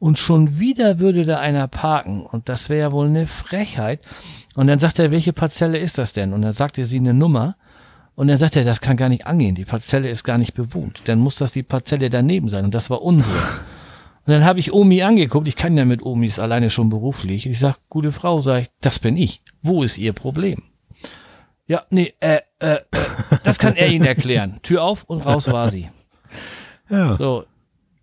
[0.00, 2.26] und schon wieder würde da einer parken.
[2.26, 4.00] Und das wäre ja wohl eine Frechheit.
[4.56, 6.32] Und dann sagt er, welche Parzelle ist das denn?
[6.32, 7.54] Und dann sagte sie eine Nummer.
[8.16, 9.54] Und dann sagt er, das kann gar nicht angehen.
[9.54, 11.02] Die Parzelle ist gar nicht bewohnt.
[11.06, 12.64] Dann muss das die Parzelle daneben sein.
[12.64, 13.36] Und das war unsere.
[14.26, 15.46] Und dann habe ich Omi angeguckt.
[15.46, 17.46] Ich kann ja mit Omis alleine schon beruflich.
[17.46, 19.40] Ich sag, gute Frau, sag ich, das bin ich.
[19.62, 20.62] Wo ist ihr Problem?
[21.66, 22.80] Ja, nee, äh, äh, äh,
[23.44, 24.60] das kann er Ihnen erklären.
[24.62, 25.88] Tür auf und raus war sie.
[26.90, 27.14] Ja.
[27.14, 27.44] So,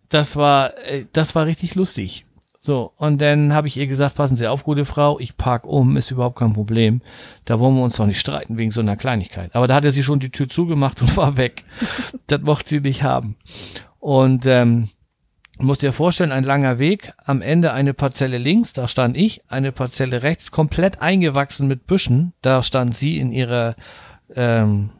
[0.09, 2.25] das war, äh, das war richtig lustig.
[2.61, 5.95] So, und dann habe ich ihr gesagt, passen Sie auf, gute Frau, ich park um,
[5.95, 7.01] ist überhaupt kein Problem.
[7.45, 9.55] Da wollen wir uns doch nicht streiten wegen so einer Kleinigkeit.
[9.55, 11.63] Aber da hatte sie schon die Tür zugemacht und war weg.
[12.27, 13.37] das mochte sie nicht haben.
[13.99, 14.89] Und ähm,
[15.59, 19.71] musst dir vorstellen, ein langer Weg, am Ende eine Parzelle links, da stand ich, eine
[19.71, 23.75] Parzelle rechts, komplett eingewachsen mit Büschen, da stand sie in ihrer
[24.35, 24.91] ähm,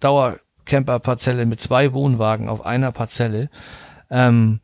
[0.00, 3.50] Dauercamper-Parzelle mit zwei Wohnwagen auf einer Parzelle.
[4.10, 4.60] Ähm,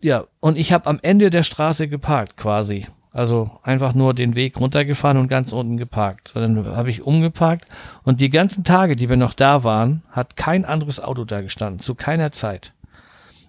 [0.00, 2.86] ja, und ich habe am Ende der Straße geparkt quasi.
[3.12, 6.32] Also einfach nur den Weg runtergefahren und ganz unten geparkt.
[6.34, 7.66] So, Dann habe ich umgeparkt
[8.02, 11.78] und die ganzen Tage, die wir noch da waren, hat kein anderes Auto da gestanden,
[11.78, 12.74] zu keiner Zeit.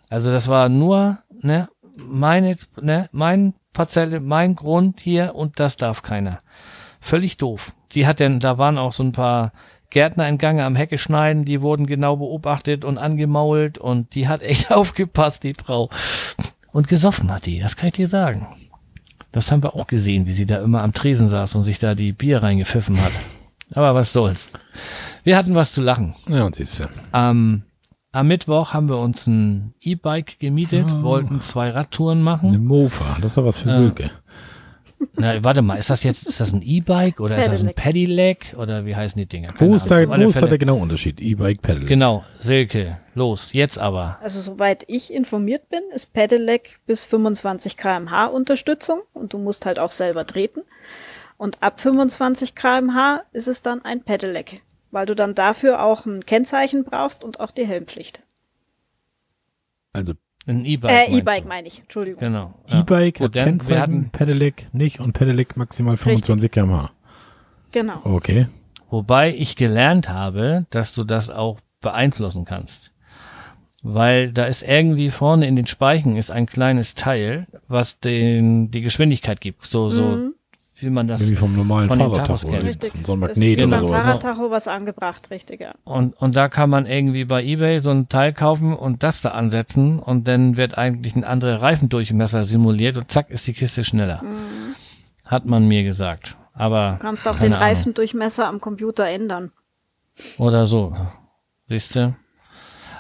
[0.09, 6.01] Also das war nur ne, meine, ne, mein Parzelle, mein Grund hier und das darf
[6.01, 6.41] keiner.
[6.99, 7.73] Völlig doof.
[7.91, 9.51] Die hat denn, da waren auch so ein paar
[9.89, 14.41] Gärtner in Gange am Hecke schneiden, die wurden genau beobachtet und angemault und die hat
[14.41, 15.89] echt aufgepasst, die Frau.
[16.71, 18.47] Und gesoffen hat die, das kann ich dir sagen.
[19.31, 21.95] Das haben wir auch gesehen, wie sie da immer am Tresen saß und sich da
[21.95, 23.11] die Bier reingepfiffen hat.
[23.73, 24.51] Aber was soll's.
[25.23, 26.15] Wir hatten was zu lachen.
[26.27, 26.89] Ja, und siehst du.
[27.11, 27.63] Am,
[28.11, 31.03] am Mittwoch haben wir uns ein E-Bike gemietet, Oh.
[31.03, 32.65] wollten zwei Radtouren Eine machen.
[32.65, 34.09] Mofa, das ist doch was für Silke.
[35.15, 38.55] Na, warte mal, ist das jetzt, ist das ein E-Bike oder ist das ein Pedelec
[38.57, 39.49] oder wie heißen die Dinger?
[39.59, 41.19] Wo ist, da, wo ist da der genaue Unterschied?
[41.19, 41.85] E-Bike, Pedal.
[41.85, 44.17] Genau, Silke, los, jetzt aber.
[44.23, 49.77] Also soweit ich informiert bin, ist Pedelec bis 25 km/h Unterstützung und du musst halt
[49.77, 50.61] auch selber treten.
[51.37, 56.25] Und ab 25 km/h ist es dann ein Pedelec, weil du dann dafür auch ein
[56.25, 58.23] Kennzeichen brauchst und auch die Helmpflicht.
[59.93, 60.13] Also
[60.45, 61.09] Ein E-Bike.
[61.09, 61.17] Äh?
[61.17, 62.19] E-Bike meine ich, Entschuldigung.
[62.19, 62.53] Genau.
[62.67, 62.79] ja.
[62.81, 66.91] E-Bike hat Kennzeichen, Pedelec nicht und Pedelec maximal 25 km/h.
[67.71, 67.99] Genau.
[68.03, 68.47] Okay.
[68.89, 72.91] Wobei ich gelernt habe, dass du das auch beeinflussen kannst.
[73.83, 78.81] Weil da ist irgendwie vorne in den Speichen ist ein kleines Teil, was den, die
[78.81, 79.65] Geschwindigkeit gibt.
[79.65, 80.33] So, so, Mhm.
[80.79, 82.49] Wie man das Wie vom normalen von Fahrradtacho.
[82.49, 82.63] Kennt.
[82.63, 82.93] Richtig.
[83.05, 84.05] So ein Das Magnet ist oder beim sowas.
[84.05, 85.73] Fahrradtacho was angebracht, richtig, ja.
[85.83, 89.29] Und, und da kann man irgendwie bei eBay so ein Teil kaufen und das da
[89.29, 94.21] ansetzen und dann wird eigentlich ein anderer Reifendurchmesser simuliert und zack ist die Kiste schneller.
[95.25, 96.37] Hat man mir gesagt.
[96.53, 97.67] Aber Du kannst auch keine den Ahnung.
[97.67, 99.51] Reifendurchmesser am Computer ändern.
[100.37, 100.93] Oder so.
[101.67, 102.15] Siehst du?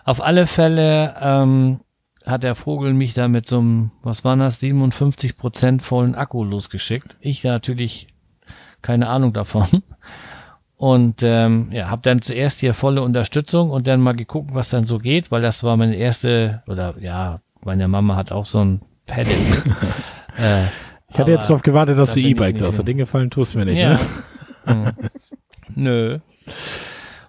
[0.03, 1.79] Auf alle Fälle ähm,
[2.27, 7.15] hat der Vogel mich da mit so einem, was waren das, 57% vollen Akku losgeschickt.
[7.21, 8.07] Ich natürlich
[8.81, 9.83] keine Ahnung davon.
[10.77, 14.85] Und ähm, ja, habe dann zuerst hier volle Unterstützung und dann mal geguckt, was dann
[14.85, 18.81] so geht, weil das war meine erste, oder ja, meine Mama hat auch so ein
[19.07, 19.33] Paddle.
[20.37, 20.65] äh,
[21.09, 22.75] Ich hatte jetzt darauf gewartet, dass da du E-Bikes aus.
[22.75, 23.77] Der Ding gefallen tust mir nicht.
[23.77, 23.99] Ja.
[24.65, 24.93] Ne?
[25.73, 26.19] Nö.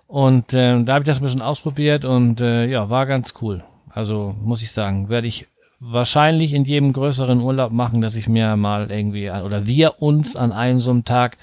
[0.07, 3.65] Und ähm, da habe ich das ein bisschen ausprobiert und äh, ja, war ganz cool.
[3.99, 5.49] Also muss ich sagen, werde ich
[5.81, 10.53] wahrscheinlich in jedem größeren Urlaub machen, dass ich mir mal irgendwie oder wir uns an
[10.53, 11.37] einem so einem Tag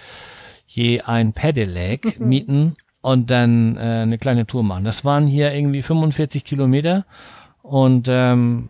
[0.65, 4.85] je ein Pedelec mieten und dann äh, eine kleine Tour machen.
[4.85, 7.05] Das waren hier irgendwie 45 Kilometer
[7.61, 8.69] und ähm,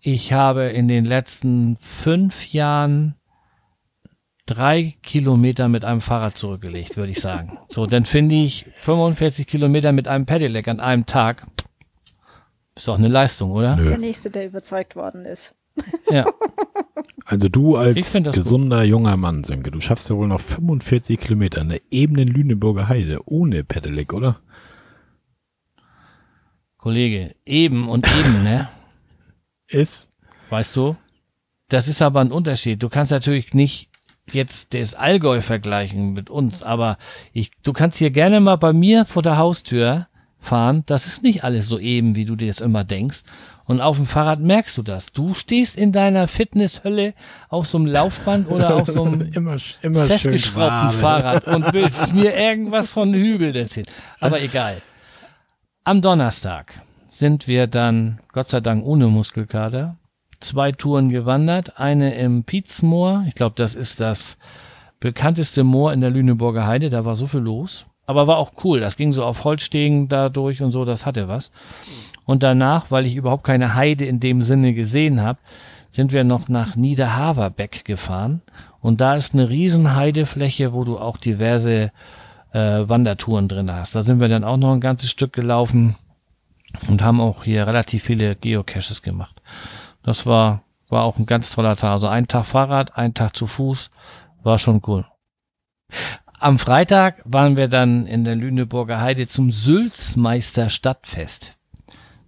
[0.00, 3.14] ich habe in den letzten fünf Jahren
[4.46, 7.58] drei Kilometer mit einem Fahrrad zurückgelegt, würde ich sagen.
[7.68, 11.46] So, dann finde ich 45 Kilometer mit einem Pedelec an einem Tag.
[12.76, 13.76] Ist doch eine Leistung, oder?
[13.76, 13.88] Nö.
[13.88, 15.54] Der Nächste, der überzeugt worden ist.
[16.10, 16.24] Ja.
[17.26, 18.32] Also du als das gut.
[18.34, 22.88] gesunder junger Mann, Sönke, du schaffst ja wohl noch 45 Kilometer in der ebenen Lüneburger
[22.88, 24.40] Heide ohne Pedelec, oder?
[26.78, 28.68] Kollege, eben und eben, ne?
[29.68, 30.10] Ist?
[30.50, 30.96] Weißt du?
[31.68, 32.82] Das ist aber ein Unterschied.
[32.82, 33.90] Du kannst natürlich nicht
[34.30, 36.96] jetzt das Allgäu vergleichen mit uns, aber
[37.32, 40.06] ich, du kannst hier gerne mal bei mir vor der Haustür
[40.46, 40.82] fahren.
[40.86, 43.22] Das ist nicht alles so eben, wie du dir das immer denkst.
[43.64, 45.12] Und auf dem Fahrrad merkst du das.
[45.12, 47.14] Du stehst in deiner Fitnesshölle
[47.48, 51.00] auf so einem Laufband oder auf so einem immer, immer festgeschraubten.
[51.00, 53.88] Fahrrad und willst mir irgendwas von Hügeln erzählen.
[54.20, 54.80] Aber egal.
[55.82, 59.96] Am Donnerstag sind wir dann, Gott sei Dank ohne Muskelkater,
[60.40, 61.78] zwei Touren gewandert.
[61.78, 63.24] Eine im Pietzmoor.
[63.26, 64.38] Ich glaube, das ist das
[65.00, 66.88] bekannteste Moor in der Lüneburger Heide.
[66.88, 67.86] Da war so viel los.
[68.06, 68.80] Aber war auch cool.
[68.80, 70.84] Das ging so auf Holzstegen da durch und so.
[70.84, 71.50] Das hatte was.
[72.24, 75.38] Und danach, weil ich überhaupt keine Heide in dem Sinne gesehen habe,
[75.90, 78.42] sind wir noch nach Niederhaverbeck gefahren.
[78.80, 81.90] Und da ist eine riesen Heidefläche, wo du auch diverse
[82.52, 83.94] äh, Wandertouren drin hast.
[83.94, 85.96] Da sind wir dann auch noch ein ganzes Stück gelaufen
[86.88, 89.40] und haben auch hier relativ viele Geocaches gemacht.
[90.02, 91.92] Das war, war auch ein ganz toller Tag.
[91.92, 93.90] Also ein Tag Fahrrad, ein Tag zu Fuß,
[94.42, 95.04] war schon cool.
[96.38, 101.54] Am Freitag waren wir dann in der Lüneburger Heide zum Sülzmeister Stadtfest.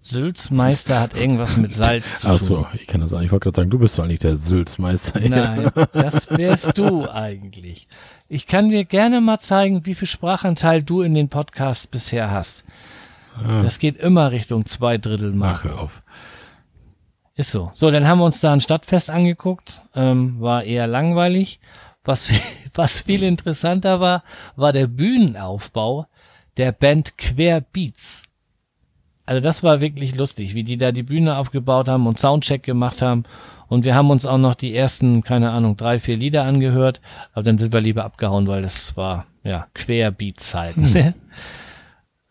[0.01, 2.47] Sülzmeister hat irgendwas mit Salz zu Ach tun.
[2.47, 3.27] so, ich kann das auch nicht.
[3.27, 5.21] Ich wollte gerade sagen, du bist doch eigentlich der Sülzmeister.
[5.21, 7.88] Nein, das wärst du eigentlich.
[8.29, 12.64] Ich kann dir gerne mal zeigen, wie viel Sprachanteil du in den Podcasts bisher hast.
[13.47, 15.68] Das geht immer Richtung zwei Drittel Mach Marke.
[15.68, 16.03] hör auf.
[17.38, 17.70] Ist so.
[17.72, 19.83] So, dann haben wir uns da ein Stadtfest angeguckt.
[19.94, 21.61] Ähm, war eher langweilig.
[22.05, 22.40] Was, viel-
[22.74, 24.24] was viel interessanter war,
[24.57, 26.07] war der Bühnenaufbau
[26.57, 28.24] der Band Querbeats.
[29.24, 33.03] Also das war wirklich lustig, wie die da die Bühne aufgebaut haben und Soundcheck gemacht
[33.03, 33.22] haben.
[33.68, 37.01] Und wir haben uns auch noch die ersten, keine Ahnung, drei, vier Lieder angehört.
[37.35, 40.77] Aber dann sind wir lieber abgehauen, weil das war, ja, Querbeats halt.
[40.79, 41.14] ne?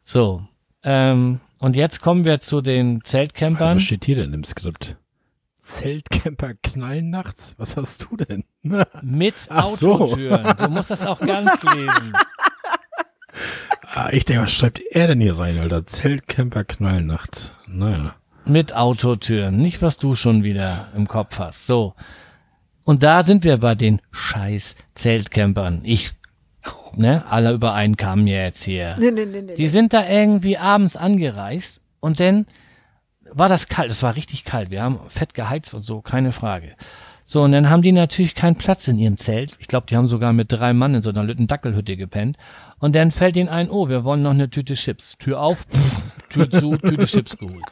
[0.03, 0.41] So.
[0.83, 3.77] Ähm, und jetzt kommen wir zu den Zeltcampern.
[3.77, 4.97] Was steht hier denn im Skript?
[5.59, 7.55] Zeltcamper knallen nachts?
[7.57, 8.43] Was hast du denn?
[9.01, 9.95] Mit Ach so.
[9.95, 10.55] Autotüren.
[10.57, 12.13] Du musst das auch ganz lesen.
[13.93, 15.85] Ah, ich denke, was schreibt er denn hier rein, Alter?
[15.85, 17.51] Zeltcamper knallen nachts.
[17.67, 18.15] Naja.
[18.45, 19.57] Mit Autotüren.
[19.57, 21.65] Nicht, was du schon wieder im Kopf hast.
[21.65, 21.95] So.
[22.85, 25.81] Und da sind wir bei den scheiß Zeltcampern.
[25.83, 26.13] Ich,
[26.95, 28.95] ne, alle über einen kamen mir jetzt hier.
[28.99, 29.53] Nee, nee, nee, nee.
[29.55, 32.45] Die sind da irgendwie abends angereist und dann
[33.31, 33.91] war das kalt.
[33.91, 34.69] Es war richtig kalt.
[34.69, 36.75] Wir haben fett geheizt und so, keine Frage.
[37.29, 39.57] So, und dann haben die natürlich keinen Platz in ihrem Zelt.
[39.59, 42.37] Ich glaube, die haben sogar mit drei Mann in so einer Lütten-Dackelhütte gepennt.
[42.79, 45.17] Und dann fällt ihnen ein, oh, wir wollen noch eine Tüte Chips.
[45.17, 47.65] Tür auf, pff, Tür zu, Tüte Chips geholt.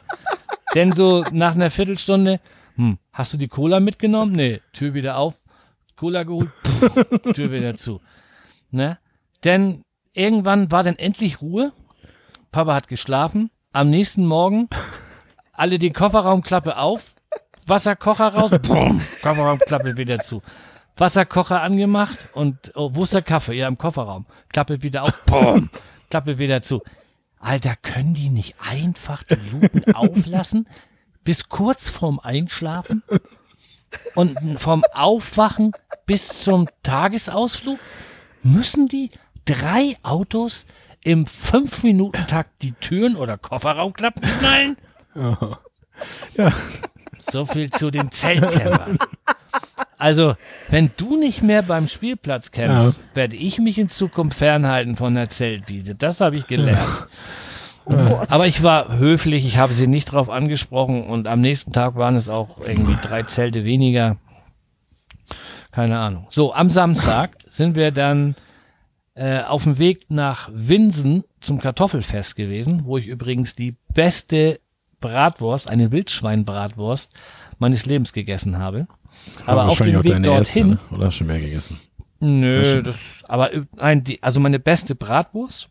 [0.74, 2.38] Denn so nach einer Viertelstunde,
[2.74, 4.32] hm, hast du die Cola mitgenommen?
[4.32, 5.36] Nee, Tür wieder auf,
[5.96, 8.02] Cola geholt, pff, Tür wieder zu.
[8.70, 8.98] Ne?
[9.44, 11.72] Denn irgendwann war dann endlich Ruhe.
[12.52, 13.50] Papa hat geschlafen.
[13.72, 14.68] Am nächsten Morgen
[15.52, 17.14] alle die Kofferraumklappe auf,
[17.66, 20.42] Wasserkocher raus, boom, Kofferraumklappe wieder zu.
[20.96, 23.54] Wasserkocher angemacht und oh, wo ist der Kaffee?
[23.54, 24.24] Ja, im Kofferraum.
[24.48, 25.70] Klappe wieder auf, boom,
[26.10, 26.82] Klappe wieder zu.
[27.38, 30.66] Alter, können die nicht einfach die Luken auflassen
[31.22, 33.02] bis kurz vorm Einschlafen
[34.14, 35.72] und vom Aufwachen
[36.06, 37.78] bis zum Tagesausflug?
[38.46, 39.10] Müssen die
[39.44, 40.66] drei Autos
[41.02, 44.76] im 5-Minuten-Takt die Türen oder Kofferraumklappen knallen?
[46.36, 46.52] Ja.
[47.18, 48.98] So viel zu den Zeltcampern.
[49.98, 50.34] Also,
[50.68, 55.28] wenn du nicht mehr beim Spielplatz campst, werde ich mich in Zukunft fernhalten von der
[55.28, 55.94] Zeltwiese.
[55.94, 57.08] Das habe ich gelernt.
[57.86, 62.14] Aber ich war höflich, ich habe sie nicht drauf angesprochen und am nächsten Tag waren
[62.14, 64.18] es auch irgendwie drei Zelte weniger.
[65.76, 66.26] Keine Ahnung.
[66.30, 68.34] So, am Samstag sind wir dann
[69.14, 74.58] äh, auf dem Weg nach Winsen zum Kartoffelfest gewesen, wo ich übrigens die beste
[75.00, 77.12] Bratwurst, eine Wildschweinbratwurst
[77.58, 78.86] meines Lebens gegessen habe.
[79.44, 80.70] Aber auf wahrscheinlich dem auch Weg deine dorthin.
[80.70, 80.96] erste, ne?
[80.96, 81.78] Oder hast du schon mehr gegessen?
[82.20, 85.68] Nö, das, aber äh, nein, die, also meine beste Bratwurst.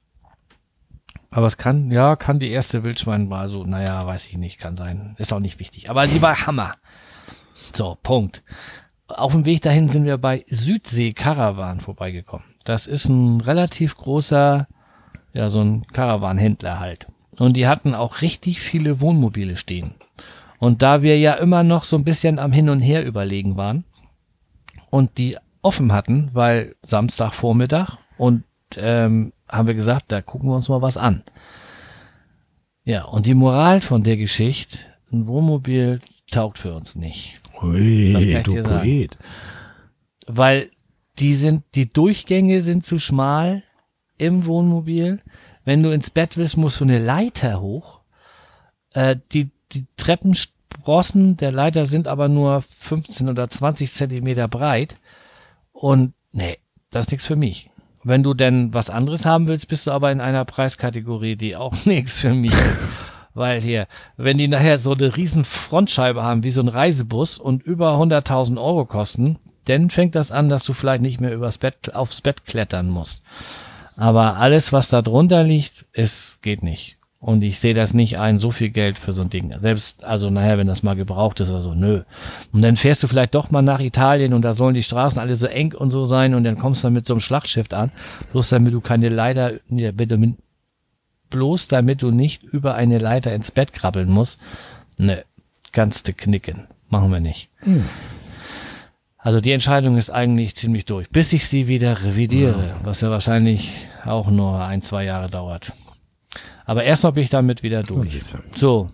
[1.31, 5.15] Aber es kann, ja, kann die erste Wildschweinbrat, so, naja, weiß ich nicht, kann sein.
[5.17, 5.89] Ist auch nicht wichtig.
[5.89, 6.75] Aber sie war Hammer.
[7.73, 8.43] So, Punkt.
[9.07, 12.45] Auf dem Weg dahin sind wir bei Südsee Caravan vorbeigekommen.
[12.63, 14.67] Das ist ein relativ großer,
[15.33, 17.07] ja, so ein Caravan-Händler halt.
[17.37, 19.95] Und die hatten auch richtig viele Wohnmobile stehen.
[20.59, 23.83] Und da wir ja immer noch so ein bisschen am Hin und Her überlegen waren
[24.89, 28.43] und die offen hatten, weil Samstagvormittag und
[28.77, 31.23] ähm, haben wir gesagt, da gucken wir uns mal was an.
[32.83, 34.77] Ja, und die Moral von der Geschichte,
[35.11, 35.99] ein Wohnmobil
[36.31, 37.39] taugt für uns nicht.
[37.61, 38.79] Ui, Das kann ich du dir sagen.
[38.79, 39.17] Poet.
[40.27, 40.71] Weil
[41.19, 43.63] die sind, die Durchgänge sind zu schmal
[44.17, 45.21] im Wohnmobil.
[45.63, 48.01] Wenn du ins Bett willst, musst du eine Leiter hoch.
[48.93, 54.97] Äh, die, die Treppensprossen der Leiter sind aber nur 15 oder 20 Zentimeter breit.
[55.71, 56.57] Und nee,
[56.91, 57.69] das ist nichts für mich.
[58.03, 61.73] Wenn du denn was anderes haben willst, bist du aber in einer Preiskategorie, die auch
[61.85, 63.14] nichts für mich ist.
[63.36, 67.62] Weil hier, wenn die nachher so eine riesen Frontscheibe haben, wie so ein Reisebus und
[67.62, 71.93] über 100.000 Euro kosten, dann fängt das an, dass du vielleicht nicht mehr übers Bett,
[71.93, 73.21] aufs Bett klettern musst.
[73.98, 76.98] Aber alles, was da drunter liegt, ist, geht nicht.
[77.19, 79.52] Und ich sehe das nicht ein, so viel Geld für so ein Ding.
[79.60, 82.04] Selbst, also nachher, wenn das mal gebraucht ist oder so, nö.
[82.54, 85.36] Und dann fährst du vielleicht doch mal nach Italien und da sollen die Straßen alle
[85.36, 87.91] so eng und so sein und dann kommst du dann mit so einem Schlachtschiff an,
[88.32, 90.19] bloß damit du keine Leiter, ja, bitte,
[91.36, 94.39] bloß damit du nicht über eine Leiter ins Bett krabbeln musst.
[94.98, 95.17] Nö,
[95.74, 96.67] kannst du knicken.
[96.88, 97.50] Machen wir nicht.
[99.17, 103.89] Also die Entscheidung ist eigentlich ziemlich durch, bis ich sie wieder revidiere, was ja wahrscheinlich
[104.06, 105.74] auch nur ein, zwei Jahre dauert.
[106.65, 108.21] Aber erstmal bin ich damit wieder durch.
[108.56, 108.89] So,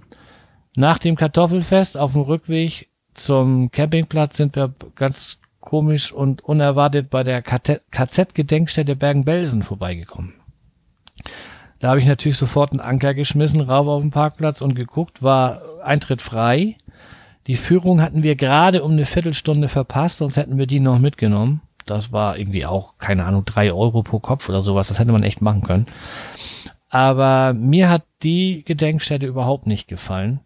[0.75, 7.23] nach dem Kartoffelfest auf dem Rückweg zum Campingplatz sind wir ganz komisch und unerwartet bei
[7.23, 10.40] der KZ-Gedenkstätte Bergen-Belsen vorbeigekommen.
[11.81, 15.63] Da habe ich natürlich sofort einen Anker geschmissen, rauf auf den Parkplatz und geguckt, war
[15.83, 16.77] Eintritt frei.
[17.47, 21.61] Die Führung hatten wir gerade um eine Viertelstunde verpasst, sonst hätten wir die noch mitgenommen.
[21.87, 24.89] Das war irgendwie auch, keine Ahnung, drei Euro pro Kopf oder sowas.
[24.89, 25.87] Das hätte man echt machen können.
[26.89, 30.39] Aber mir hat die Gedenkstätte überhaupt nicht gefallen,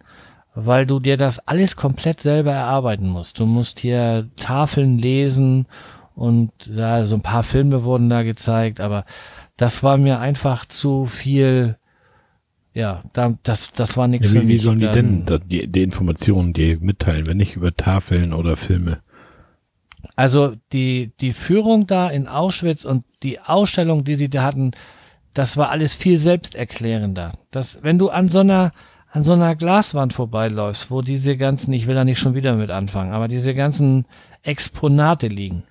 [0.53, 3.41] weil du dir das alles komplett selber erarbeiten musst.
[3.41, 5.67] Du musst hier Tafeln lesen
[6.15, 9.03] und ja, so ein paar Filme wurden da gezeigt, aber
[9.57, 11.77] das war mir einfach zu viel.
[12.73, 15.67] Ja, da, das, das war nichts Ja, für wie, wie sollen die denn da, die,
[15.67, 18.99] die Informationen dir mitteilen, wenn nicht über Tafeln oder Filme?
[20.17, 24.71] Also die, die Führung da in Auschwitz und die Ausstellung, die sie da hatten,
[25.33, 27.33] das war alles viel selbsterklärender.
[27.51, 28.71] Das, wenn du an so einer,
[29.09, 32.71] an so einer Glaswand vorbeiläufst, wo diese ganzen, ich will da nicht schon wieder mit
[32.71, 34.05] anfangen, aber diese ganzen
[34.43, 35.63] Exponate liegen,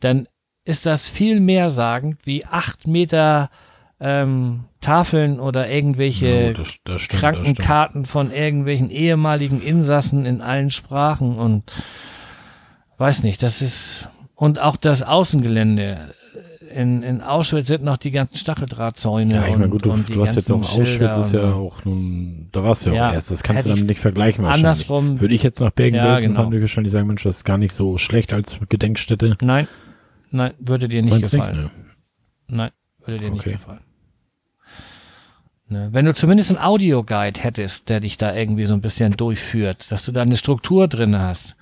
[0.00, 0.26] dann
[0.66, 3.48] ist das viel mehr sagend wie acht Meter
[3.98, 7.20] ähm, Tafeln oder irgendwelche Ja, das, das stimmt.
[7.22, 11.62] Krankenkarten von irgendwelchen ehemaligen Insassen in allen Sprachen und
[12.98, 15.98] weiß nicht, das ist und auch das Außengelände.
[16.74, 19.34] In, in Auschwitz sind noch die ganzen Stacheldrahtzäune.
[19.34, 21.56] Ja, ich meine, gut, du, du hast jetzt auch Auschwitz, Schilder ist ja so.
[21.56, 23.30] auch nun, da warst du ja, Ja, auch erst.
[23.30, 24.66] Das kannst du ich nicht vergleichen wahrscheinlich.
[24.66, 26.34] andersrum- Würde ich jetzt nach Bergen-Belsen Ja, genau.
[26.40, 29.38] fahren, würde ich wahrscheinlich sagen, Mensch, das ist gar nicht so schlecht als Gedenkstätte.
[29.40, 29.68] Nein,
[30.36, 31.56] nein, würde dir nicht Meinst gefallen.
[31.64, 31.70] ne?
[32.48, 32.70] Nein,
[33.04, 33.52] würde dir nicht Okay.
[33.52, 33.80] gefallen.
[35.68, 39.90] Ne, wenn du zumindest einen Audioguide hättest, der dich da irgendwie so ein bisschen durchführt,
[39.90, 41.56] dass du da eine Struktur drin hast.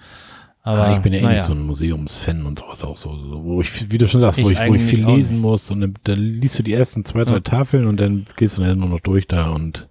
[0.62, 1.34] Aber Ah, ich bin ja eh naja.
[1.36, 4.42] nicht so ein Museumsfan und sowas auch so, so wo ich, wie du schon sagst,
[4.42, 7.04] wo Ich ich, wo ich viel lesen muss und dann, dann liest du die ersten
[7.04, 7.40] zwei, drei Ja.
[7.40, 9.88] Tafeln und dann gehst du dann nur noch durch da und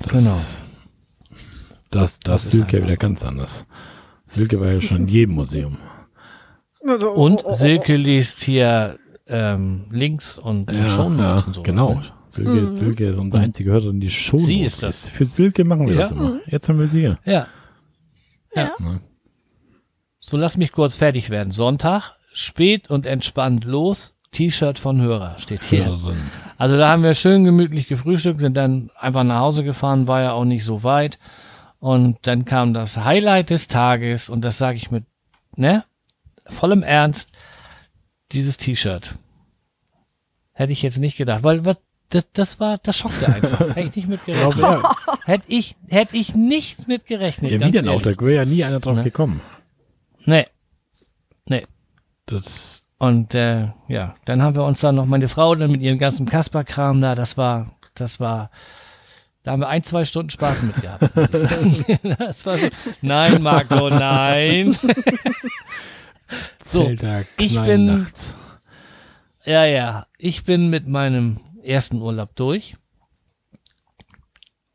[0.00, 0.36] das, Genau.
[1.90, 2.98] Das, das, Das ist Silke einfach wieder so.
[2.98, 3.66] ganz anders.
[4.26, 5.78] Silke war ja schon in jedem Museum.
[7.14, 11.62] Und Silke liest hier ähm, Links und Ja, Shownotes ja, und so.
[11.62, 11.94] genau.
[11.94, 12.00] Ne?
[12.28, 14.40] Silke, Silke ist unsere einzige Hörerin, die schon.
[14.40, 15.08] Sie ist das.
[15.08, 16.00] Für Silke machen wir Ja.
[16.02, 16.40] das immer.
[16.46, 17.18] Jetzt haben wir sie hier.
[17.24, 17.46] Ja.
[18.78, 19.00] Ne?
[20.20, 21.50] So, lass mich kurz fertig werden.
[21.50, 24.16] Sonntag, spät und entspannt los.
[24.32, 25.86] T-Shirt von Hörer steht hier.
[25.86, 26.16] Hörerin.
[26.58, 30.32] Also da haben wir schön gemütlich gefrühstückt, sind dann einfach nach Hause gefahren, war ja
[30.32, 31.18] auch nicht so weit.
[31.78, 35.04] Und dann kam das Highlight des Tages und das sage ich mit,
[35.56, 35.84] ne,
[36.46, 37.30] vollem Ernst,
[38.32, 39.14] dieses T-Shirt.
[40.52, 41.62] Hätte ich jetzt nicht gedacht, weil
[42.10, 43.60] das, das war, das schockte einfach.
[43.76, 44.58] Hätte ich nicht mit gerechnet.
[44.58, 47.50] Ja, Hätte ich, hätte ich nicht mit gerechnet.
[47.52, 48.00] ja, wie denn auch?
[48.02, 48.20] Da ehrlich.
[48.20, 49.02] wäre ja nie einer drauf Ne?
[49.04, 49.40] gekommen.
[50.24, 50.46] Nee.
[51.46, 51.66] Nee.
[52.26, 55.98] Das, Und äh, ja, dann haben wir uns dann noch meine Frau dann mit ihrem
[55.98, 58.50] ganzen Kasperkram da, das war, das war,
[59.42, 61.84] da haben wir ein, zwei Stunden Spaß mit gehabt, muss ich sagen.
[62.18, 62.68] das war so,
[63.02, 64.76] nein, Marco, nein.
[66.62, 68.36] So, Zelda ich bin- nachts.
[69.44, 72.74] ja, ja, ich bin mit meinem ersten Urlaub durch.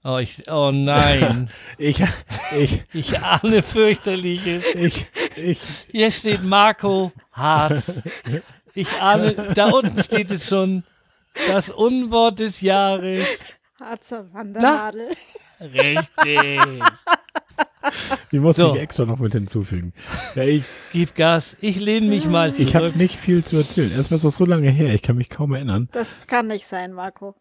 [0.03, 2.01] Oh, ich, oh nein, Ich,
[2.57, 4.63] ich, ich ahne fürchterliches.
[4.75, 5.59] ich, ich.
[5.91, 8.01] Hier steht Marco Harz.
[8.73, 10.83] Ich ahne, da unten steht es schon,
[11.49, 13.27] das Unwort des Jahres.
[13.79, 15.09] Harzer Wandernadel.
[15.61, 16.83] Richtig.
[18.31, 18.75] Die muss So.
[18.75, 19.93] ich extra noch mit hinzufügen.
[20.35, 21.57] Ja, ich Gib Gas.
[21.61, 22.95] Ich lehne mich mal ich habe zurück.
[22.97, 23.91] nicht viel zu erzählen.
[23.91, 25.87] Erstmal ist das so lange her, ich kann mich kaum erinnern.
[25.91, 27.35] Das kann nicht sein, Marco.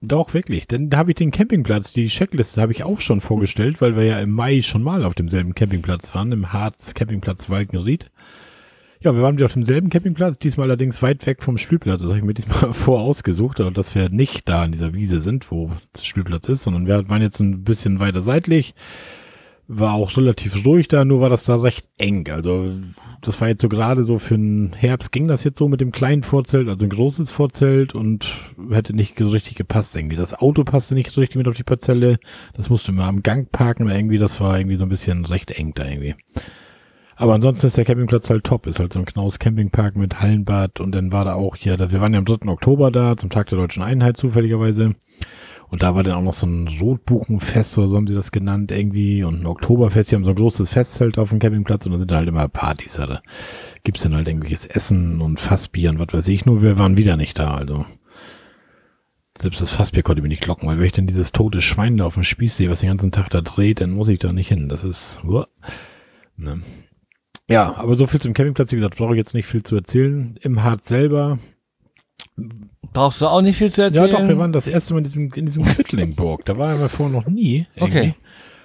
[0.00, 0.68] Doch, wirklich.
[0.68, 4.04] Denn da habe ich den Campingplatz, die Checkliste habe ich auch schon vorgestellt, weil wir
[4.04, 8.10] ja im Mai schon mal auf demselben Campingplatz waren, im Harz Campingplatz Walkenried.
[9.00, 12.00] Ja, wir waren wieder auf demselben Campingplatz, diesmal allerdings weit weg vom Spielplatz.
[12.00, 15.70] Das habe ich mir diesmal vorausgesucht, dass wir nicht da an dieser Wiese sind, wo
[15.92, 18.74] das Spielplatz ist, sondern wir waren jetzt ein bisschen weiter seitlich.
[19.68, 22.28] War auch relativ ruhig da, nur war das da recht eng.
[22.32, 22.72] Also
[23.20, 25.92] das war jetzt so gerade so für den Herbst ging das jetzt so mit dem
[25.92, 28.26] kleinen Vorzelt, also ein großes Vorzelt und
[28.70, 30.16] hätte nicht so richtig gepasst irgendwie.
[30.16, 32.18] Das Auto passte nicht so richtig mit auf die Parzelle.
[32.54, 34.18] Das musste man am Gang parken irgendwie.
[34.18, 36.16] Das war irgendwie so ein bisschen recht eng da irgendwie.
[37.20, 38.68] Aber ansonsten ist der Campingplatz halt top.
[38.68, 42.00] Ist halt so ein Knaus Campingpark mit Hallenbad und dann war da auch hier, wir
[42.00, 42.48] waren ja am 3.
[42.48, 44.94] Oktober da, zum Tag der Deutschen Einheit zufälligerweise.
[45.68, 48.70] Und da war dann auch noch so ein Rotbuchenfest oder so haben sie das genannt
[48.70, 50.12] irgendwie und ein Oktoberfest.
[50.12, 52.94] Die haben so ein großes Festzelt auf dem Campingplatz und da sind halt immer Partys.
[52.94, 53.20] Da, da
[53.82, 56.46] gibt's dann halt irgendwelches Essen und Fassbier und was weiß ich.
[56.46, 57.84] Nur wir waren wieder nicht da, also.
[59.36, 62.06] Selbst das Fassbier konnte mich nicht locken, weil wenn ich dann dieses tote Schwein da
[62.06, 64.48] auf dem Spieß sehe, was den ganzen Tag da dreht, dann muss ich da nicht
[64.48, 64.68] hin.
[64.68, 65.48] Das ist, uah.
[66.36, 66.60] ne.
[67.48, 68.72] Ja, aber so viel zum Campingplatz.
[68.72, 70.36] Wie gesagt, brauche ich jetzt nicht viel zu erzählen.
[70.42, 71.38] Im Harz selber,
[72.92, 74.10] Brauchst du auch nicht viel zu ja, erzählen?
[74.10, 76.44] doch, wir waren das erste Mal in diesem, in diesem Quedlinburg.
[76.46, 77.66] Da waren wir vorher noch nie.
[77.76, 77.98] Irgendwie.
[77.98, 78.14] Okay.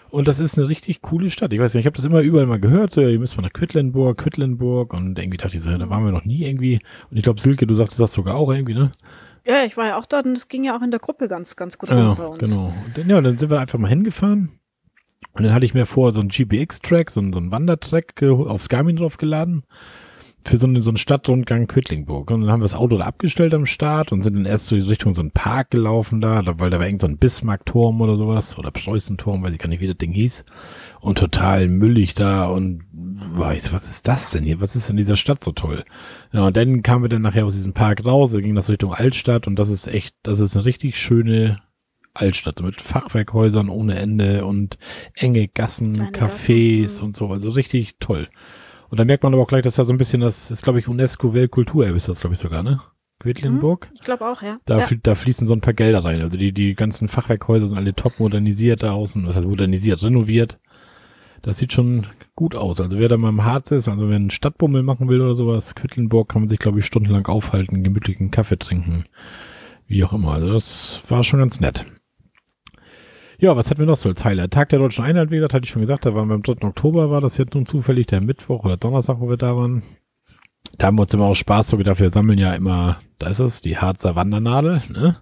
[0.09, 1.51] Und das ist eine richtig coole Stadt.
[1.53, 2.93] Ich weiß nicht, ich habe das immer überall mal gehört.
[2.93, 4.93] So, ihr müsst mal nach Quedlinburg, Quedlinburg.
[4.93, 6.79] Und irgendwie dachte ich so, ja, da waren wir noch nie irgendwie.
[7.09, 8.91] Und ich glaube, Silke, du sagtest das sogar auch irgendwie, ne?
[9.45, 11.55] Ja, ich war ja auch dort und es ging ja auch in der Gruppe ganz,
[11.55, 12.47] ganz gut Ja, bei uns.
[12.49, 12.67] genau.
[12.85, 14.51] Und dann, ja, dann sind wir einfach mal hingefahren.
[15.33, 18.69] Und dann hatte ich mir vor so einen GPX-Track, so einen, so einen Wandertrack aufs
[18.69, 19.63] Garmin draufgeladen.
[20.45, 22.29] Für so einen, so einen Stadtrundgang Quedlinburg.
[22.29, 24.75] Und dann haben wir das Auto da abgestellt am Start und sind dann erst so
[24.75, 28.57] Richtung so einen Park gelaufen da, weil da war irgend so ein Bismarck-Turm oder sowas.
[28.57, 30.43] Oder Preußen-Turm, weiß ich gar nicht, wie das Ding hieß.
[30.99, 34.59] Und total müllig da und weiß, was ist das denn hier?
[34.59, 35.85] Was ist in dieser Stadt so toll?
[36.33, 39.47] Ja, und dann kamen wir dann nachher aus diesem Park raus, ging das Richtung Altstadt
[39.47, 41.61] und das ist echt, das ist eine richtig schöne
[42.13, 44.77] Altstadt, mit Fachwerkhäusern ohne Ende und
[45.15, 47.05] enge Gassen, Kleine Cafés Gassen, mhm.
[47.05, 48.27] und so, also richtig toll.
[48.89, 50.79] Und da merkt man aber auch gleich, dass da so ein bisschen, das ist glaube
[50.79, 52.79] ich UNESCO Weltkulturerbe ist das glaube ich sogar, ne?
[53.23, 53.89] Quedlinburg.
[53.95, 54.59] Ich glaube auch, ja.
[54.65, 54.87] Da, ja.
[55.01, 56.21] da fließen so ein paar Gelder rein.
[56.21, 59.25] Also die, die ganzen Fachwerkhäuser sind alle top modernisiert da außen.
[59.25, 60.03] Was heißt modernisiert?
[60.03, 60.59] Renoviert.
[61.41, 62.81] Das sieht schon gut aus.
[62.81, 65.75] Also wer da mal im Harz ist, also wer einen Stadtbummel machen will oder sowas,
[65.75, 69.05] Quedlinburg kann man sich, glaube ich, stundenlang aufhalten, gemütlichen Kaffee trinken.
[69.87, 70.33] Wie auch immer.
[70.33, 71.85] Also das war schon ganz nett.
[73.43, 74.51] Ja, was hatten wir noch so als Highlight?
[74.51, 76.65] Tag der Deutschen Einheit, wie gesagt, hatte ich schon gesagt, da waren wir am 3.
[76.65, 79.83] Oktober, war das jetzt nun zufällig der Mittwoch oder Donnerstag, wo wir da waren.
[80.77, 83.39] Da haben wir uns immer aus Spaß so gedacht, wir sammeln ja immer, da ist
[83.39, 85.17] es, die Harzer Wandernadel, ne?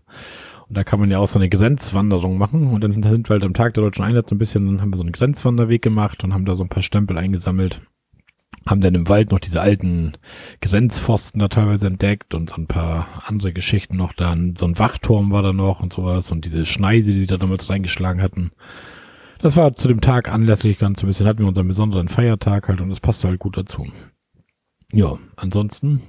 [0.69, 2.67] Und da kann man ja auch so eine Grenzwanderung machen.
[2.67, 4.93] Und dann sind wir halt am Tag der Deutschen Einheit so ein bisschen, dann haben
[4.93, 7.81] wir so einen Grenzwanderweg gemacht und haben da so ein paar Stempel eingesammelt.
[8.67, 10.13] Haben dann im Wald noch diese alten
[10.61, 14.35] Grenzpfosten da teilweise entdeckt und so ein paar andere Geschichten noch da.
[14.57, 17.69] So ein Wachturm war da noch und sowas und diese Schneise, die sie da damals
[17.69, 18.51] reingeschlagen hatten.
[19.39, 22.81] Das war zu dem Tag anlässlich ganz ein bisschen, hatten wir unseren besonderen Feiertag halt
[22.81, 23.87] und das passte halt gut dazu.
[24.93, 26.01] Ja, ansonsten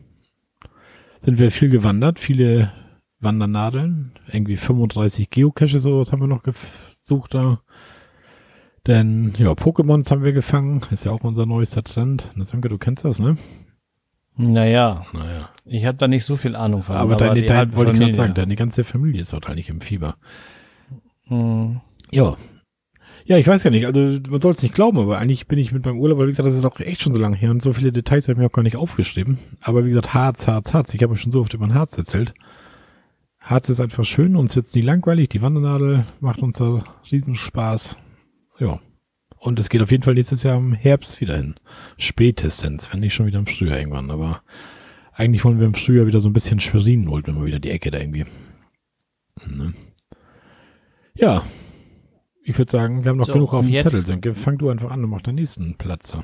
[1.21, 2.73] sind wir viel gewandert, viele
[3.21, 7.63] Wandernadeln, irgendwie 35 Geocaches oder was haben wir noch gesucht da.
[8.87, 10.81] Denn, ja, Pokémons haben wir gefangen.
[10.91, 12.31] Ist ja auch unser neuester Trend.
[12.37, 13.37] Sönke, du kennst das, ne?
[14.37, 15.51] Naja, Naja.
[15.67, 16.97] ich habe da nicht so viel Ahnung von.
[16.97, 19.81] Aber, deine, die dein, halbe wollte ich gerade sagen, deine ganze Familie ist wahrscheinlich im
[19.81, 20.17] Fieber.
[21.27, 21.81] Hm.
[22.11, 22.37] Ja.
[23.25, 23.87] Ja, ich weiß ja nicht.
[23.87, 26.33] Also, man soll es nicht glauben, aber eigentlich bin ich mit meinem Urlaub, weil wie
[26.33, 28.39] gesagt, das ist auch echt schon so lange her und so viele Details habe ich
[28.39, 29.39] mir auch gar nicht aufgeschrieben.
[29.61, 30.95] Aber wie gesagt, Harz, Harz, Harz.
[30.95, 32.35] Ich habe mir schon so oft über ein Harz erzählt.
[33.39, 35.29] Harz ist einfach schön, uns wird's nie langweilig.
[35.29, 37.97] Die Wandernadel macht uns da Riesenspaß.
[38.59, 38.81] Ja.
[39.39, 41.57] Und es geht auf jeden Fall nächstes Jahr im Herbst wieder hin.
[41.97, 44.11] Spätestens, wenn nicht schon wieder im Frühjahr irgendwann.
[44.11, 44.43] Aber
[45.13, 47.71] eigentlich wollen wir im Frühjahr wieder so ein bisschen Schwerin holen, wenn wir wieder die
[47.71, 48.25] Ecke da irgendwie.
[49.47, 49.75] Ne?
[51.15, 51.43] Ja.
[52.45, 54.05] Ich würde sagen, wir haben noch So, genug auf dem Zettel.
[54.05, 54.35] Senke.
[54.35, 56.09] Fang du einfach an und mach den nächsten Platz.
[56.09, 56.23] da.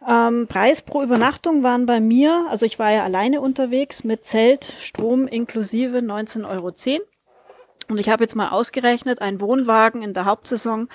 [0.07, 4.63] Ähm, Preis pro Übernachtung waren bei mir, also ich war ja alleine unterwegs mit Zelt,
[4.65, 6.73] Strom inklusive 19,10 Euro.
[7.87, 10.87] Und ich habe jetzt mal ausgerechnet, ein Wohnwagen in der Hauptsaison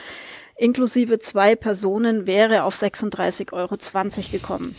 [0.57, 3.77] inklusive zwei Personen wäre auf 36,20 Euro
[4.31, 4.75] gekommen.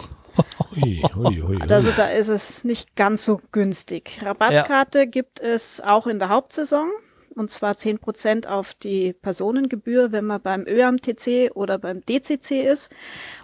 [0.71, 4.19] Hui, hui, hui, Also da ist es nicht ganz so günstig.
[4.23, 6.89] Rabattkarte gibt es auch in der Hauptsaison.
[7.37, 12.91] Und zwar 10% auf die Personengebühr, wenn man beim ÖAMTC oder beim DCC ist.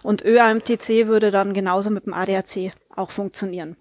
[0.01, 3.77] Und ÖAMTC würde dann genauso mit dem ADAC auch funktionieren.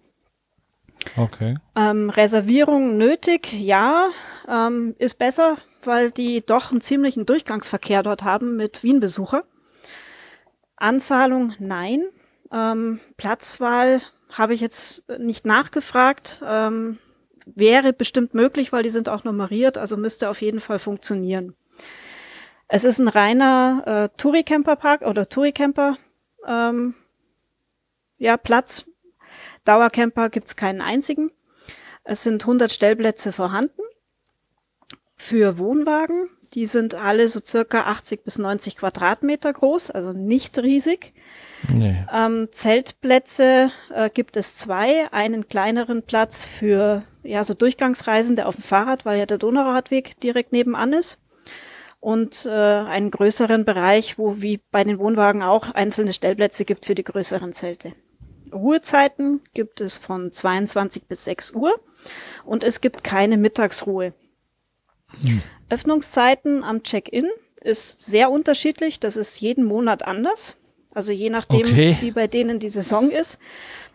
[1.16, 1.54] Okay.
[1.76, 4.08] Ähm, Reservierung nötig, ja,
[4.48, 9.44] ähm, ist besser, weil die doch einen ziemlichen Durchgangsverkehr dort haben mit Wien-Besucher.
[10.76, 12.04] Anzahlung, nein.
[12.52, 14.00] Ähm, Platzwahl
[14.30, 16.42] habe ich jetzt nicht nachgefragt.
[16.46, 16.98] Ähm,
[17.46, 21.54] wäre bestimmt möglich, weil die sind auch nummeriert, also müsste auf jeden Fall funktionieren.
[22.68, 23.82] Es ist ein reiner
[24.12, 25.96] äh, Touri-Camper-Park oder Touri-Camper
[26.46, 26.94] ähm,
[28.18, 28.86] ja, Platz.
[29.64, 31.30] Dauercamper gibt's keinen einzigen.
[32.04, 33.82] Es sind 100 Stellplätze vorhanden
[35.16, 36.28] für Wohnwagen.
[36.54, 41.14] Die sind alle so circa 80 bis 90 Quadratmeter groß, also nicht riesig.
[41.68, 42.04] Nee.
[42.12, 45.10] Ähm, Zeltplätze äh, gibt es zwei.
[45.12, 50.52] Einen kleineren Platz für ja, so Durchgangsreisende auf dem Fahrrad, weil ja der Donauradweg direkt
[50.52, 51.18] nebenan ist.
[52.00, 56.96] Und äh, einen größeren Bereich, wo wie bei den Wohnwagen auch einzelne Stellplätze gibt für
[56.96, 57.92] die größeren Zelte.
[58.52, 61.80] Ruhezeiten gibt es von 22 bis 6 Uhr
[62.44, 64.12] und es gibt keine Mittagsruhe.
[65.68, 67.26] Öffnungszeiten am Check-in
[67.60, 69.00] ist sehr unterschiedlich.
[69.00, 70.56] Das ist jeden Monat anders.
[70.94, 71.96] Also je nachdem, Okay.
[72.00, 73.38] wie bei denen die Saison ist.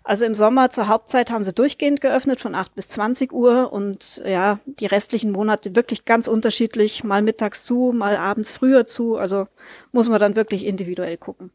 [0.03, 4.21] Also im Sommer zur Hauptzeit haben sie durchgehend geöffnet von 8 bis 20 Uhr und
[4.25, 7.03] ja, die restlichen Monate wirklich ganz unterschiedlich.
[7.03, 9.17] Mal mittags zu, mal abends früher zu.
[9.17, 9.47] Also
[9.91, 11.51] muss man dann wirklich individuell gucken.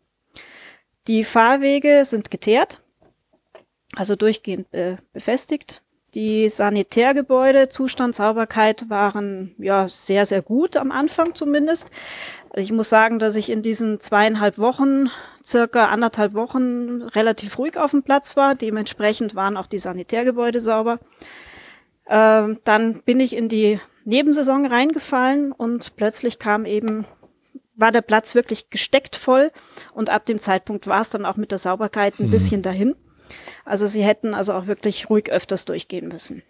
[1.09, 2.81] Die Fahrwege sind geteert,
[3.97, 5.83] also durchgehend äh, befestigt.
[6.15, 11.89] Die Sanitärgebäude, Zustand, Sauberkeit waren ja sehr, sehr gut am Anfang zumindest.
[12.51, 15.09] Also ich muss sagen, dass ich in diesen zweieinhalb Wochen,
[15.43, 18.55] circa anderthalb Wochen, relativ ruhig auf dem Platz war.
[18.55, 20.99] Dementsprechend waren auch die Sanitärgebäude sauber.
[22.07, 27.07] Ähm, dann bin ich in die Nebensaison reingefallen und plötzlich kam eben,
[27.75, 29.51] war der Platz wirklich gesteckt voll
[29.95, 32.97] und ab dem Zeitpunkt war es dann auch mit der Sauberkeit ein bisschen dahin.
[33.65, 36.43] Also sie hätten also auch wirklich ruhig öfters durchgehen müssen.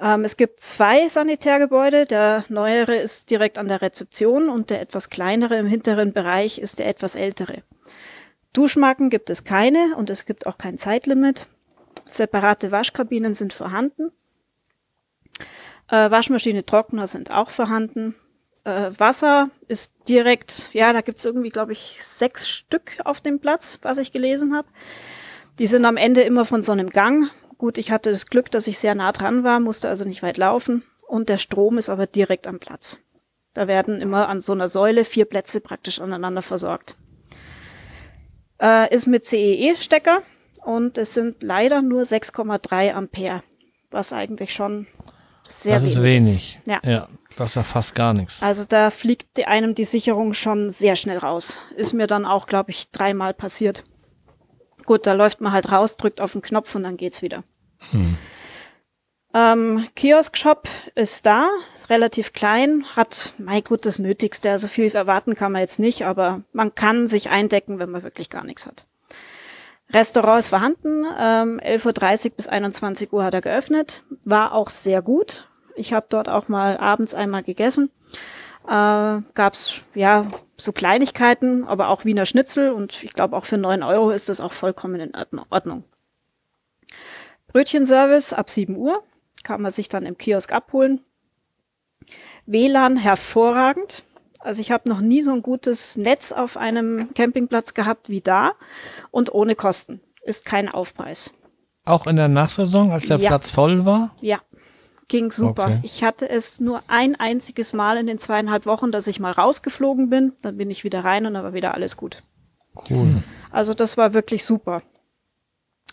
[0.00, 2.06] Ähm, es gibt zwei Sanitärgebäude.
[2.06, 6.78] Der neuere ist direkt an der Rezeption und der etwas kleinere im hinteren Bereich ist
[6.78, 7.62] der etwas ältere.
[8.52, 11.46] Duschmarken gibt es keine und es gibt auch kein Zeitlimit.
[12.06, 14.10] Separate Waschkabinen sind vorhanden.
[15.88, 18.14] Äh, Waschmaschine, Trockner sind auch vorhanden.
[18.64, 23.78] Äh, Wasser ist direkt, ja, da gibt's irgendwie, glaube ich, sechs Stück auf dem Platz,
[23.82, 24.68] was ich gelesen habe.
[25.60, 27.30] Die sind am Ende immer von so einem Gang.
[27.58, 30.38] Gut, ich hatte das Glück, dass ich sehr nah dran war, musste also nicht weit
[30.38, 30.82] laufen.
[31.06, 33.00] Und der Strom ist aber direkt am Platz.
[33.52, 36.96] Da werden immer an so einer Säule vier Plätze praktisch aneinander versorgt.
[38.58, 40.22] Äh, ist mit CEE-Stecker
[40.64, 43.42] und es sind leider nur 6,3 Ampere,
[43.90, 44.86] was eigentlich schon
[45.42, 46.60] sehr das wenig ist wenig.
[46.66, 46.80] Ja.
[46.84, 48.42] ja, das ist ja fast gar nichts.
[48.42, 51.60] Also da fliegt einem die Sicherung schon sehr schnell raus.
[51.76, 53.84] Ist mir dann auch, glaube ich, dreimal passiert.
[54.90, 57.44] Gut, da läuft man halt raus, drückt auf den Knopf und dann geht's wieder.
[59.32, 64.50] Ähm, Kiosk-Shop ist da, ist relativ klein, hat, mein gut, das Nötigste.
[64.50, 68.30] Also viel erwarten kann man jetzt nicht, aber man kann sich eindecken, wenn man wirklich
[68.30, 68.86] gar nichts hat.
[69.92, 75.02] Restaurant ist vorhanden, ähm, 11.30 Uhr bis 21 Uhr hat er geöffnet, war auch sehr
[75.02, 75.50] gut.
[75.76, 77.92] Ich habe dort auch mal abends einmal gegessen.
[78.66, 83.58] Äh, Gab es ja so Kleinigkeiten, aber auch Wiener Schnitzel und ich glaube auch für
[83.58, 85.12] 9 Euro ist das auch vollkommen in
[85.50, 85.84] Ordnung.
[87.48, 89.02] Brötchenservice ab 7 Uhr
[89.42, 91.00] kann man sich dann im Kiosk abholen.
[92.46, 94.04] WLAN hervorragend.
[94.38, 98.52] Also ich habe noch nie so ein gutes Netz auf einem Campingplatz gehabt wie da
[99.10, 100.00] und ohne Kosten.
[100.22, 101.32] Ist kein Aufpreis.
[101.84, 103.28] Auch in der Nachsaison, als der Ja.
[103.28, 104.14] Platz voll war?
[104.20, 104.38] Ja,
[105.10, 105.64] ging super.
[105.64, 105.80] Okay.
[105.82, 110.08] Ich hatte es nur ein einziges Mal in den zweieinhalb Wochen, dass ich mal rausgeflogen
[110.08, 110.32] bin.
[110.40, 112.22] Dann bin ich wieder rein und dann war wieder alles gut.
[112.88, 113.22] Cool.
[113.50, 114.82] Also das war wirklich super.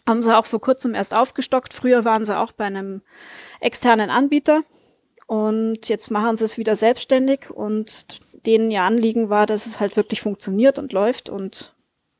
[0.08, 1.74] Haben sie auch vor kurzem erst aufgestockt.
[1.74, 3.02] Früher waren sie auch bei einem
[3.60, 4.62] externen Anbieter.
[5.26, 7.50] Und jetzt machen sie es wieder selbstständig.
[7.50, 11.76] Und denen ihr Anliegen war, dass es halt wirklich funktioniert und läuft und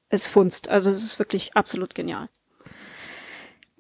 [0.10, 0.68] es funzt.
[0.68, 2.28] Also es ist wirklich absolut genial.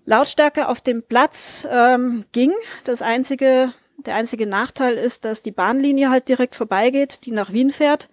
[0.07, 2.53] Lautstärke auf dem Platz ähm, ging.
[2.85, 7.71] Das einzige, der einzige Nachteil ist, dass die Bahnlinie halt direkt vorbeigeht, die nach Wien
[7.71, 8.09] fährt.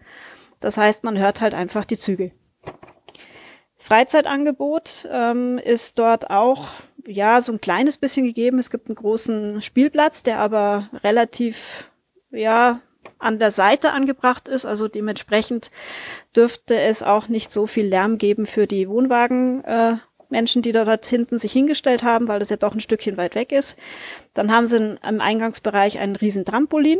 [0.58, 2.32] Das heißt, man hört halt einfach die Züge.
[3.76, 6.68] Freizeitangebot ähm, ist dort auch
[7.06, 8.58] ja so ein kleines bisschen gegeben.
[8.58, 11.92] Es gibt einen großen Spielplatz, der aber relativ
[12.32, 12.80] ja
[13.20, 14.66] an der Seite angebracht ist.
[14.66, 15.70] Also dementsprechend
[16.34, 19.62] dürfte es auch nicht so viel Lärm geben für die Wohnwagen.
[19.62, 19.96] Äh,
[20.34, 23.34] Menschen, die da dort hinten sich hingestellt haben, weil das ja doch ein Stückchen weit
[23.36, 23.78] weg ist.
[24.34, 26.98] Dann haben sie in- im Eingangsbereich einen riesen Trampolin.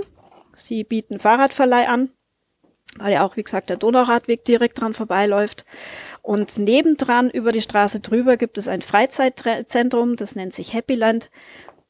[0.55, 2.11] Sie bieten Fahrradverleih an,
[2.99, 5.65] weil ja auch, wie gesagt, der Donauradweg direkt dran vorbeiläuft.
[6.23, 11.31] Und nebendran über die Straße drüber gibt es ein Freizeitzentrum, das nennt sich Happyland.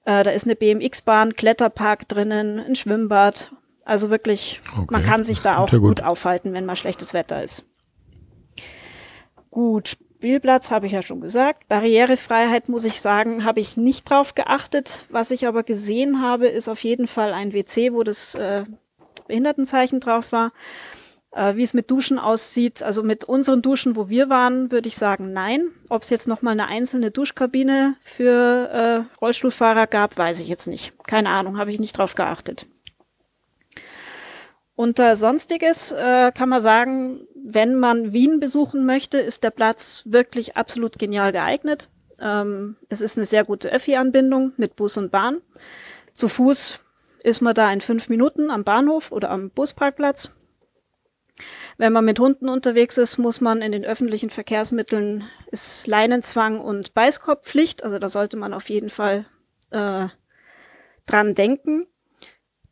[0.07, 3.53] Äh, da ist eine BMX-Bahn, Kletterpark drinnen, ein Schwimmbad.
[3.85, 5.81] Also wirklich, Okay, man kann sich da auch gut.
[5.81, 6.01] gut.
[6.03, 7.67] aufhalten, wenn mal schlechtes Wetter ist.
[9.51, 11.69] Gut, Spielplatz habe ich ja schon gesagt.
[11.69, 15.05] Barrierefreiheit, muss ich sagen, habe ich nicht drauf geachtet.
[15.11, 18.65] Was ich aber gesehen habe, ist auf jeden Fall ein WC, wo das äh,
[19.29, 20.53] Behindertenzeichen drauf war.
[21.33, 24.97] Äh, wie es mit Duschen aussieht, also mit unseren Duschen, wo wir waren, würde ich
[24.97, 25.69] sagen, nein.
[25.91, 28.71] Ob es jetzt nochmal eine einzelne Duschkabine für
[29.13, 30.95] äh, Rollstuhlfahrer gab, weiß ich jetzt nicht.
[31.07, 32.65] Keine Ahnung, habe ich nicht drauf geachtet.
[34.77, 40.57] Unter Sonstiges äh, kann man sagen, wenn man Wien besuchen möchte, ist der Platz wirklich
[40.57, 41.89] absolut genial geeignet.
[42.21, 45.43] Ähm, es ist eine sehr gute Öffi-Anbindung mit Bus und Bahn.
[46.13, 46.81] Zu Fuß
[47.23, 50.37] ist man da in fünf Minuten am Bahnhof oder am Busparkplatz.
[51.79, 56.95] Wenn man mit Hunden unterwegs ist, muss man in den öffentlichen Verkehrsmitteln ist Leinenzwang und
[56.95, 57.83] Beißkorbpflicht.
[57.83, 59.27] Also da sollte man auf jeden Fall
[59.71, 60.07] äh,
[61.07, 61.87] dran denken.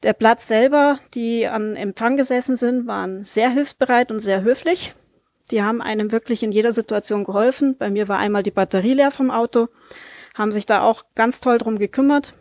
[0.02, 4.94] Der Platz selber, die an Empfang gesessen sind, waren sehr hilfsbereit und sehr höflich.
[5.50, 7.76] Die haben einem wirklich in jeder Situation geholfen.
[7.76, 9.68] Bei mir war einmal die Batterie leer vom Auto,
[10.34, 12.34] haben sich da auch ganz toll drum gekümmert.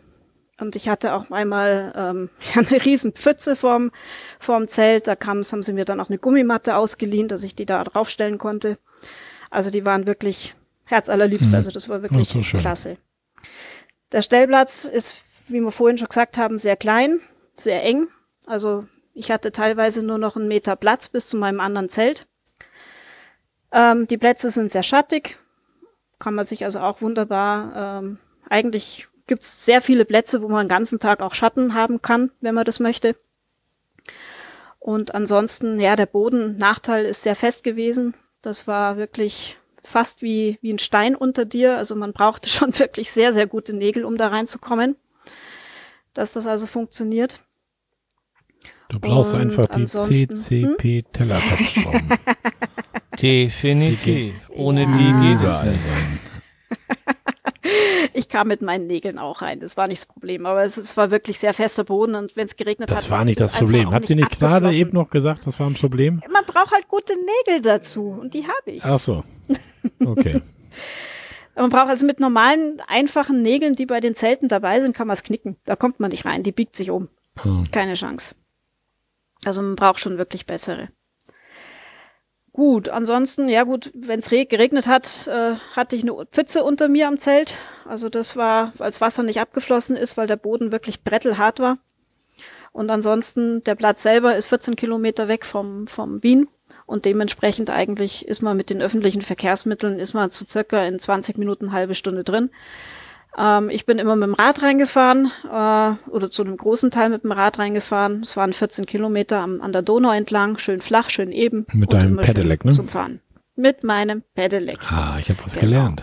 [0.58, 3.90] Und ich hatte auch einmal ähm, eine riesen Pfütze vorm,
[4.38, 5.06] vorm Zelt.
[5.06, 8.38] Da kam, haben sie mir dann auch eine Gummimatte ausgeliehen, dass ich die da draufstellen
[8.38, 8.78] konnte.
[9.50, 10.54] Also die waren wirklich
[10.86, 11.50] herzallerliebst.
[11.50, 11.56] Mhm.
[11.56, 12.60] Also das war wirklich so schön.
[12.60, 12.96] klasse.
[14.10, 17.20] Der Stellplatz ist, wie wir vorhin schon gesagt haben, sehr klein,
[17.56, 18.08] sehr eng.
[18.46, 18.84] Also
[19.14, 22.26] ich hatte teilweise nur noch einen Meter Platz bis zu meinem anderen Zelt.
[23.72, 25.38] Ähm, die Plätze sind sehr schattig,
[26.18, 28.00] kann man sich also auch wunderbar.
[28.02, 32.02] Ähm, eigentlich gibt es sehr viele Plätze, wo man den ganzen Tag auch Schatten haben
[32.02, 33.16] kann, wenn man das möchte.
[34.78, 38.14] Und ansonsten, ja, der Boden, Nachteil ist sehr fest gewesen.
[38.42, 41.76] Das war wirklich fast wie, wie ein Stein unter dir.
[41.76, 44.96] Also man brauchte schon wirklich sehr, sehr gute Nägel, um da reinzukommen.
[46.14, 47.44] Dass das also funktioniert.
[48.88, 50.34] Du brauchst Und einfach die ansonsten- hm?
[50.36, 52.08] CCP Tellerkopfschrauben.
[53.20, 54.34] Definitiv.
[54.50, 54.86] Ohne Ja.
[54.92, 55.80] die geht es nicht.
[58.14, 59.60] Ich kam mit meinen Nägeln auch rein.
[59.60, 60.44] Das war nicht das Problem.
[60.44, 63.24] Aber es, es war wirklich sehr fester Boden und wenn es geregnet hat, Das war
[63.24, 63.90] nicht ist das Problem.
[63.92, 66.20] Hat sie nicht gerade eben noch gesagt, das war ein Problem?
[66.30, 67.14] Man braucht halt gute
[67.46, 68.84] Nägel dazu und die habe ich.
[68.84, 69.24] Ach so.
[70.04, 70.42] Okay.
[71.54, 75.14] Man braucht also mit normalen, einfachen Nägeln, die bei den Zelten dabei sind, kann man
[75.14, 75.56] es knicken.
[75.64, 76.42] Da kommt man nicht rein.
[76.42, 77.08] Die biegt sich um.
[77.42, 77.64] Hm.
[77.70, 78.34] Keine Chance.
[79.44, 80.88] Also man braucht schon wirklich bessere.
[82.52, 87.08] Gut, ansonsten, ja gut, wenn es geregnet hat, äh, hatte ich eine Pfütze unter mir
[87.08, 87.56] am Zelt.
[87.86, 91.78] Also das war, als Wasser nicht abgeflossen ist, weil der Boden wirklich brettelhart war.
[92.70, 96.48] Und ansonsten, der Platz selber ist 14 Kilometer weg vom, vom Wien.
[96.92, 101.38] Und dementsprechend eigentlich ist man mit den öffentlichen Verkehrsmitteln, ist man zu circa in 20
[101.38, 102.50] Minuten, halbe Stunde drin.
[103.38, 107.24] Ähm, ich bin immer mit dem Rad reingefahren äh, oder zu einem großen Teil mit
[107.24, 108.20] dem Rad reingefahren.
[108.20, 111.66] Es waren 14 Kilometer am, an der Donau entlang, schön flach, schön eben.
[111.72, 112.72] Mit deinem Pedelec, ne?
[112.72, 113.20] Zum Fahren.
[113.56, 114.78] Mit meinem Pedelec.
[114.92, 115.62] Ah, ich habe was Genau.
[115.66, 116.02] gelernt.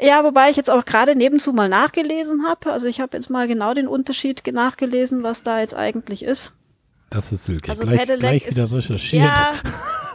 [0.00, 2.70] Ja, wobei ich jetzt auch gerade nebenzu mal nachgelesen habe.
[2.72, 6.52] Also ich habe jetzt mal genau den Unterschied ge- nachgelesen, was da jetzt eigentlich ist.
[7.10, 7.70] Das ist Silke.
[7.70, 9.24] Also gleich, Pedelec gleich wieder ist- recherchiert.
[9.24, 9.54] Ja,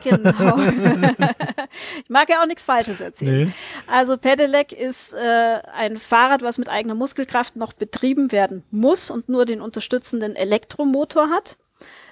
[0.03, 0.57] genau.
[2.03, 3.47] ich mag ja auch nichts Falsches erzählen.
[3.47, 3.53] Nee.
[3.87, 9.29] Also Pedelec ist äh, ein Fahrrad, was mit eigener Muskelkraft noch betrieben werden muss und
[9.29, 11.57] nur den unterstützenden Elektromotor hat.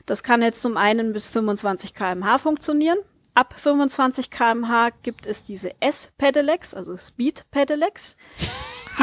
[0.06, 2.98] Das kann jetzt zum einen bis 25 km/h funktionieren.
[3.36, 8.16] Ab 25 km/h gibt es diese S-Pedelecs, also Speed-Pedelecs.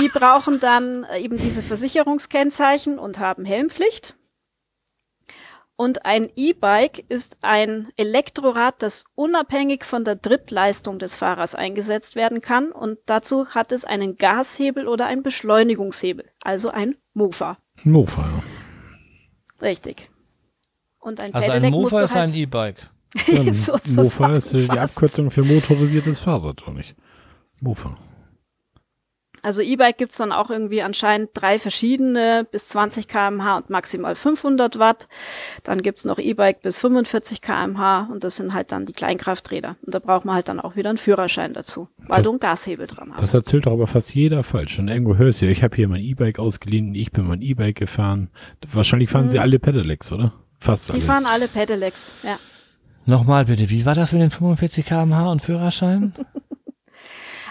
[0.01, 4.15] Die brauchen dann äh, eben diese Versicherungskennzeichen und haben Helmpflicht.
[5.77, 12.41] Und ein E-Bike ist ein Elektrorad, das unabhängig von der Drittleistung des Fahrers eingesetzt werden
[12.41, 12.73] kann.
[12.73, 17.59] Und dazu hat es einen Gashebel oder einen Beschleunigungshebel, also ein Mofa.
[17.85, 18.43] Ein Mofa, ja.
[19.61, 20.11] Richtig.
[20.99, 22.91] Und ein Also ein Pedelec musst Mofa ist halt ein E-Bike.
[23.29, 24.79] Ja, ein sozusagen Mofa ist die fast.
[24.79, 26.95] Abkürzung für motorisiertes Fahrrad, oder nicht?
[27.61, 27.97] Mofa.
[29.47, 34.81] Also E-Bike gibt's dann auch irgendwie anscheinend drei verschiedene bis 20 km/h und maximal 500
[34.81, 35.07] Watt.
[35.63, 39.77] Dann gibt's noch E-Bike bis 45 km/h und das sind halt dann die Kleinkrafträder.
[39.87, 42.41] Und da braucht man halt dann auch wieder einen Führerschein dazu, weil Das- du einen
[42.41, 43.35] Gashebel dran Das hast.
[43.35, 44.81] erzählt doch aber fast jeder falsch.
[44.81, 47.77] Und irgendwo hörst du, ja, ich habe hier mein E-Bike ausgeliehen, ich bin mein E-Bike
[47.77, 48.31] gefahren.
[48.73, 50.33] Wahrscheinlich fahren sie alle Pedelecs, oder?
[50.59, 50.95] Fast Mhm.
[50.95, 51.07] Die alle.
[51.07, 52.37] fahren alle Pedelecs, ja.
[53.05, 56.15] Nochmal bitte, wie war das mit den 45 km/h und Führerschein?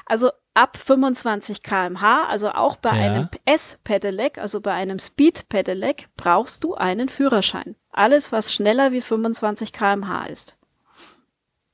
[0.05, 3.03] Also ab 25 km/h, also auch bei Ja.
[3.11, 7.75] einem S-Pedelec, also bei einem Speed-Pedelec, brauchst du einen Führerschein.
[7.91, 10.57] Alles, was schneller wie 25 km/h ist.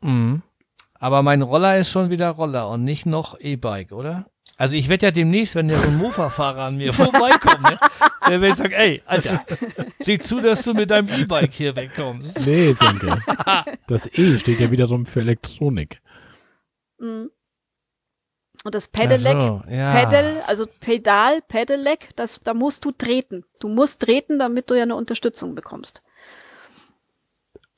[0.02, 0.42] Mhm.
[0.96, 4.26] Aber mein Roller ist schon wieder Roller und nicht noch E-Bike, oder?
[4.58, 7.80] Also ich werde ja demnächst, wenn der so ein Mofa-Fahrer an mir vorbeikommt, ne,
[8.30, 9.44] der wird sagen, ey, Alter,
[10.00, 12.46] sieh zu, dass du mit deinem E-Bike hier wegkommst.
[12.46, 13.18] Nee, Senke.
[13.88, 16.02] Das E steht ja wiederum für Elektronik.
[17.00, 17.32] Mhm.
[18.64, 19.92] Und das Pedelec, so, ja.
[20.06, 23.44] Pedal, also Pedal, Pedelec, das, da musst du treten.
[23.60, 26.04] Du musst treten, damit du ja eine Unterstützung bekommst.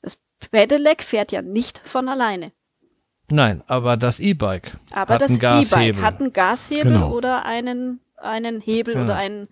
[0.02, 0.18] Das
[0.50, 2.48] Pedelec fährt ja nicht von alleine.
[3.30, 6.02] Nein, aber das E-Bike Aber hat das E-Bike Gashebel.
[6.02, 7.12] hat einen Gashebel Genau.
[7.12, 9.04] oder einen, einen Hebel Ja.
[9.04, 9.44] oder einen,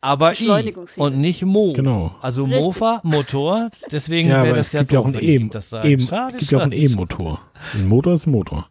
[0.00, 1.04] aber I Beschleunigungshebel.
[1.04, 1.72] und nicht Mo.
[1.72, 2.14] Genau.
[2.20, 2.62] Also Richtig.
[2.62, 5.34] Mofa, Motor, deswegen Ja, wäre das es ja gibt ja auch einen E-.
[5.34, 6.72] E- Schade, gibt ja auch einen.
[6.72, 7.40] E-Motor.
[7.74, 8.68] Ein Motor ist ein Motor.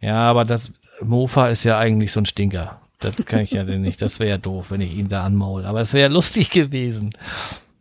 [0.00, 0.70] Ja, aber das
[1.02, 2.80] Mofa ist ja eigentlich so ein Stinker.
[2.98, 4.02] Das kann ich ja denn nicht.
[4.02, 5.64] Das wäre ja doof, wenn ich ihn da anmaul.
[5.64, 7.10] Aber es wäre lustig gewesen.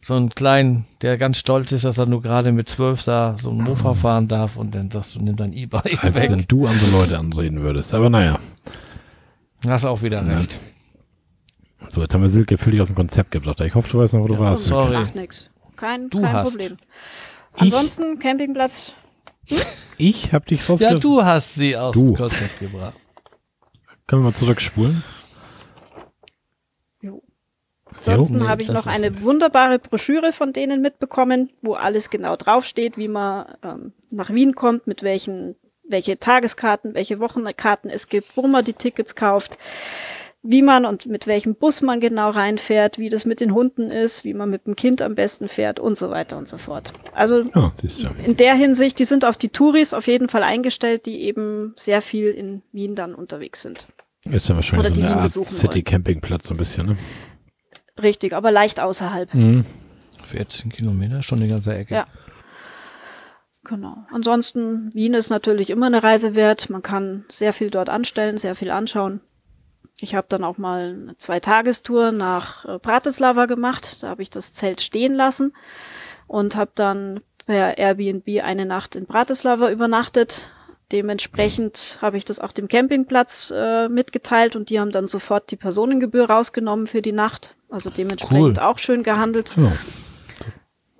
[0.01, 3.51] So ein kleinen, der ganz stolz ist, dass er nur gerade mit zwölf da so
[3.51, 6.31] ein Mofa fahren darf und dann sagst du, nimm dein E-Bike Als weg.
[6.31, 7.93] wenn du andere Leute anreden würdest.
[7.93, 8.39] Aber naja.
[9.67, 10.37] Hast auch wieder Ja.
[10.37, 10.55] recht.
[11.89, 13.59] So, jetzt haben wir Silke völlig aus dem Konzept gebracht.
[13.61, 14.63] Ich hoffe, du weißt noch, wo du warst.
[14.63, 14.75] Silke.
[14.83, 14.93] sorry.
[14.97, 15.49] macht nichts.
[15.75, 16.51] Kein, Du kein hast.
[16.51, 16.77] Problem.
[17.55, 18.93] Ich- Ansonsten Campingplatz,
[19.97, 20.99] Ich hab dich Ja, rausge...
[20.99, 22.05] du hast sie aus Du.
[22.11, 22.93] dem Konzept gebracht.
[24.09, 25.03] Können wir mal zurückspulen?
[26.99, 27.21] Jo.
[27.95, 29.21] Ansonsten habe ich noch eine nicht.
[29.21, 34.87] wunderbare Broschüre von denen mitbekommen, wo alles genau draufsteht, wie man ähm, nach Wien kommt,
[34.87, 35.55] mit welchen,
[35.87, 39.59] welche Tageskarten, welche Wochenkarten es gibt, wo man die Tickets kauft,
[40.41, 44.23] wie man und mit welchem Bus man genau reinfährt, wie das mit den Hunden ist,
[44.23, 46.93] wie man mit dem Kind am besten fährt und so weiter und so fort.
[47.13, 47.71] Also du.
[48.25, 52.01] in der Hinsicht, die sind auf die Touris auf jeden Fall eingestellt, die eben sehr
[52.01, 53.85] viel in Wien dann unterwegs sind.
[54.31, 56.97] Ist ja wahrscheinlich Oder so die eine Wien Art besuchen City-Campingplatz so ein bisschen, ne?
[58.01, 59.33] Richtig, aber leicht außerhalb.
[59.33, 59.65] Mhm.
[60.23, 61.95] 14 Kilometer, schon eine ganze Ecke.
[61.95, 62.07] Ja.
[63.63, 64.05] Genau.
[64.11, 66.69] Ansonsten, Wien ist natürlich immer eine Reise wert.
[66.69, 69.21] Man kann sehr viel dort anstellen, sehr viel anschauen.
[69.99, 74.01] Ich habe dann auch mal eine Zwei-Tagestour nach äh, Bratislava gemacht.
[74.01, 75.53] Da habe ich das Zelt stehen lassen
[76.27, 80.49] und habe dann per Airbnb eine Nacht in Bratislava übernachtet.
[80.91, 85.55] Dementsprechend habe ich das auch dem Campingplatz äh, mitgeteilt und die haben dann sofort die
[85.55, 87.55] Personengebühr rausgenommen für die Nacht.
[87.69, 88.63] Also dementsprechend cool.
[88.63, 89.53] auch schön gehandelt.
[89.55, 89.71] Genau.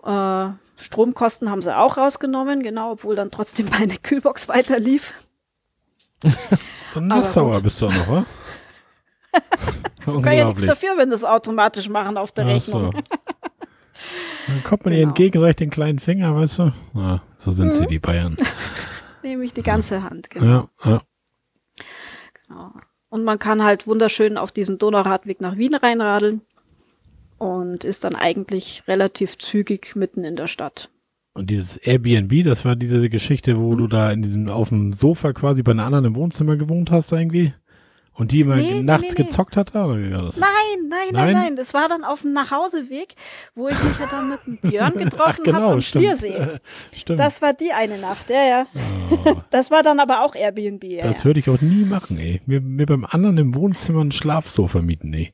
[0.06, 5.14] Äh, Stromkosten haben sie auch rausgenommen, genau, obwohl dann trotzdem meine Kühlbox weiter lief.
[6.84, 8.26] So nassauer bist du auch noch, wa?
[10.24, 12.86] Kann ja nichts dafür, wenn sie es automatisch machen auf der Ach Rechnung.
[12.86, 12.92] so.
[14.48, 15.10] Dann kommt man ihr Genau.
[15.10, 16.72] entgegen, reicht den kleinen Finger, weißt du?
[16.96, 17.72] Ja, so sind Mhm.
[17.72, 18.38] sie, die Bayern.
[19.30, 20.70] Nehme ich die ganze Hand, genau.
[20.84, 21.02] Ja, ja.
[22.48, 22.74] genau.
[23.10, 26.42] Und man kann halt wunderschön auf diesem Donauradweg nach Wien reinradeln
[27.38, 30.90] und ist dann eigentlich relativ zügig mitten in der Stadt.
[31.34, 35.32] Und dieses Airbnb, das war diese Geschichte, wo du da in diesem, auf dem Sofa
[35.32, 37.54] quasi bei einer anderen im Wohnzimmer gewohnt hast irgendwie?
[38.20, 39.24] Und die immer Nee, nachts nee, nee.
[39.24, 40.38] gezockt hat, oder wie war das?
[40.38, 40.50] Nein,
[40.90, 41.56] nein, nein, Nein?
[41.56, 43.16] Das war dann auf dem Nachhauseweg,
[43.56, 46.04] wo ich mich ja dann mit dem Björn getroffen genau, habe am stimmt.
[46.04, 46.60] Schliersee.
[46.96, 47.20] Stimmt.
[47.20, 48.68] Das war die eine Nacht, ja, ja.
[49.50, 51.08] Das war dann aber auch Airbnb, ja.
[51.08, 51.26] Das ja.
[51.26, 52.42] würde ich auch nie machen, ey.
[52.46, 55.34] Mir, mir beim anderen im Wohnzimmer ein Schlafsofa mieten, ey.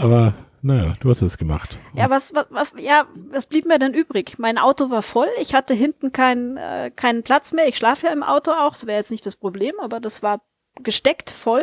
[0.00, 1.78] Aber, naja, du hast es gemacht.
[1.94, 4.34] Ja, was, was, was, ja, was blieb mir denn übrig?
[4.38, 5.28] Mein Auto war voll.
[5.40, 7.68] Ich hatte hinten keinen, äh, keinen Platz mehr.
[7.68, 8.72] Ich schlafe ja im Auto auch.
[8.72, 10.40] Das wäre jetzt nicht das Problem, aber das war
[10.82, 11.62] gesteckt voll.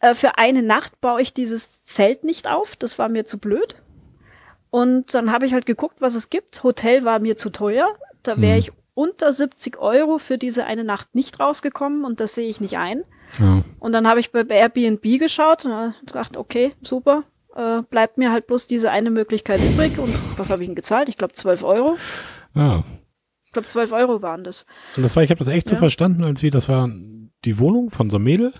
[0.00, 2.76] Äh, für eine Nacht baue ich dieses Zelt nicht auf.
[2.76, 3.76] Das war mir zu blöd.
[4.70, 6.62] Und dann habe ich halt geguckt, was es gibt.
[6.62, 7.88] Hotel war mir zu teuer.
[8.22, 12.48] Da wäre ich unter 70 Euro für diese eine Nacht nicht rausgekommen und das sehe
[12.48, 13.04] ich nicht ein.
[13.38, 13.62] Ja.
[13.78, 17.24] Und dann habe ich bei Airbnb geschaut und gedacht, okay, super,
[17.54, 19.98] äh, bleibt mir halt bloß diese eine Möglichkeit übrig.
[19.98, 21.08] Und was habe ich denn gezahlt?
[21.08, 21.96] Ich glaube 12 Euro.
[22.54, 22.84] ja.
[23.44, 24.66] Ich glaube 12 Euro waren das.
[24.96, 25.78] Und das war, ich habe das echt so Ja.
[25.78, 26.90] verstanden, als wie, das war
[27.46, 28.52] die Wohnung von so einem Mädel.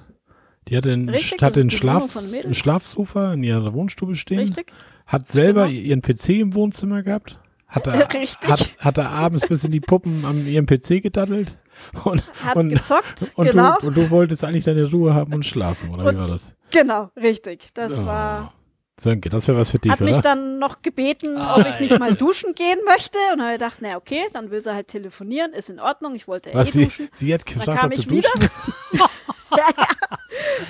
[0.68, 2.50] Die hatte ein, Richtig, hatte das ein, ist die Wohnung Schlaf, von einem Mädel.
[2.50, 4.40] ein Schlafsofa in ihrer Wohnstube stehen.
[4.40, 4.72] Richtig?
[5.06, 5.78] Hat selber Genau.
[5.80, 7.38] ihren PC im Wohnzimmer gehabt.
[7.68, 8.48] Hat da, Richtig.
[8.48, 11.56] hat, hat da abends bis in die Puppen an ihrem PC gedattelt.
[12.04, 13.76] Und, Hat und, gezockt, und, genau.
[13.80, 16.54] du, und du wolltest eigentlich deine Ruhe haben und schlafen, oder wie Und war das?
[16.72, 17.68] Genau, richtig.
[17.74, 18.06] Das Oh.
[18.06, 18.52] war.
[18.98, 20.22] Sönke, das wäre was für dich, Hat mich oder?
[20.22, 23.18] dann noch gebeten, ob ich nicht mal duschen gehen möchte.
[23.34, 26.48] Und habe gedacht, na okay, dann will sie halt telefonieren, ist in Ordnung, ich wollte
[26.54, 27.08] Was, eh sie, duschen.
[27.12, 28.30] sie hat gefragt, kam ob ich wieder.
[28.34, 28.40] duschen
[28.92, 29.10] willst?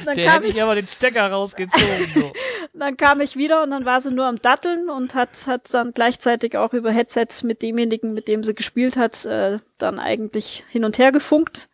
[0.04, 2.06] Dann Der kam, hätte ich, ich aber den Stecker rausgezogen.
[2.14, 2.32] So.
[2.74, 5.92] dann kam ich wieder und dann war sie nur am Datteln und hat, hat dann
[5.92, 10.84] gleichzeitig auch über Headset mit demjenigen, mit dem sie gespielt hat, äh, dann eigentlich hin
[10.84, 11.68] und her gefunkt.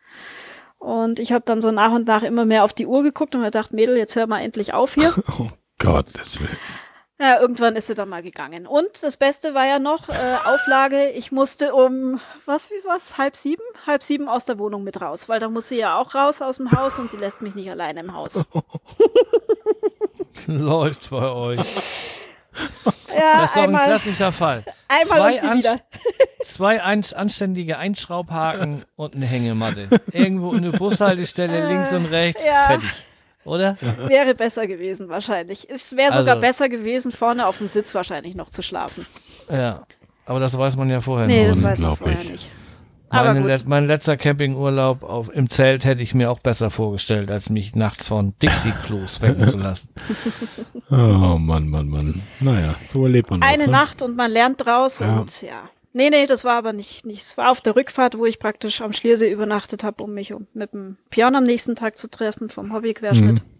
[0.79, 3.41] Und ich habe dann so nach und nach immer mehr auf die Uhr geguckt und
[3.41, 5.13] mir gedacht, Mädel, jetzt hör mal endlich auf hier.
[5.39, 5.47] Oh
[5.79, 6.49] Gott, das will.
[7.23, 8.67] Ja, irgendwann ist sie dann mal gegangen.
[8.67, 10.13] Und das Beste war ja noch, äh,
[10.43, 13.63] Auflage, ich musste um, was, wie was, halb sieben?
[13.87, 16.57] Halb sieben aus der Wohnung mit raus, weil da muss sie ja auch raus aus
[16.57, 18.43] dem Haus und sie lässt mich nicht alleine im Haus.
[20.47, 21.59] Läuft bei euch.
[23.17, 24.65] Ja, Das ist doch ein klassischer Fall.
[24.89, 25.79] einmal zwei, und an, wieder.
[26.45, 29.87] zwei ein, anständige Einschraubhaken und eine Hängematte.
[30.11, 32.43] Irgendwo in der Bushaltestelle links und rechts.
[32.45, 32.65] ja.
[32.67, 32.89] Fertig.
[33.45, 33.77] Oder?
[34.07, 35.67] Wäre besser gewesen wahrscheinlich.
[35.69, 39.05] Es wäre sogar Also- besser gewesen, vorne auf dem Sitz wahrscheinlich noch zu schlafen.
[39.49, 39.85] Ja.
[40.25, 41.49] Aber das weiß man ja vorher Nee, noch.
[41.49, 42.49] das weiß man vorher nicht.
[43.09, 43.67] Aber gut.
[43.67, 48.07] Mein letzter Campingurlaub auf, im Zelt hätte ich mir auch besser vorgestellt, als mich nachts
[48.07, 49.89] von Dixie-Klos wecken zu lassen.
[50.91, 52.21] Oh Mann, Mann, Mann.
[52.39, 53.49] Naja, so erlebt man das.
[53.49, 53.71] Eine ne?
[53.71, 55.17] Nacht und man lernt draus Ja.
[55.17, 55.69] und ja.
[55.95, 57.21] Nee, nee, das war aber nicht, nicht.
[57.21, 60.47] Es war auf der Rückfahrt, wo ich praktisch am Schliersee übernachtet habe, um mich um,
[60.55, 63.35] mit dem Björn am nächsten Tag zu treffen vom Hobbyquerschnitt.
[63.35, 63.53] Mhm.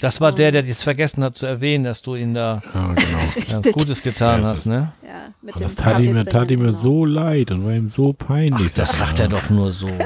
[0.00, 3.18] Das war der, der es vergessen hat zu erwähnen, dass du ihn da Ja, genau.
[3.18, 3.72] ja, Richtig.
[3.72, 4.92] Gutes getan Ja, hast, ne?
[5.06, 6.82] Ja, mit das tat ihm, Kaffee tat ihm bringen, genau.
[6.82, 8.74] so leid und war ihm so peinlich.
[8.74, 9.88] Das sagt er doch nur so.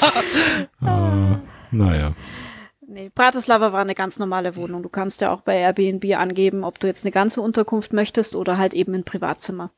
[0.00, 0.10] Das,
[0.82, 1.36] äh,
[1.70, 2.14] naja.
[2.94, 4.84] Nee, Bratislava war eine ganz normale Wohnung.
[4.84, 8.56] Du kannst ja auch bei Airbnb angeben, ob du jetzt eine ganze Unterkunft möchtest oder
[8.56, 9.72] halt eben ein Privatzimmer.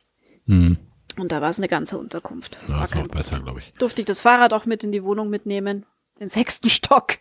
[0.44, 0.76] Hm.
[1.18, 2.58] Und da war es eine ganze Unterkunft.
[2.68, 3.72] Ja, war ist auch besser, glaube ich.
[3.78, 5.86] durfte ich das Fahrrad auch mit in die Wohnung mitnehmen.
[6.20, 7.16] Den sechsten Stock.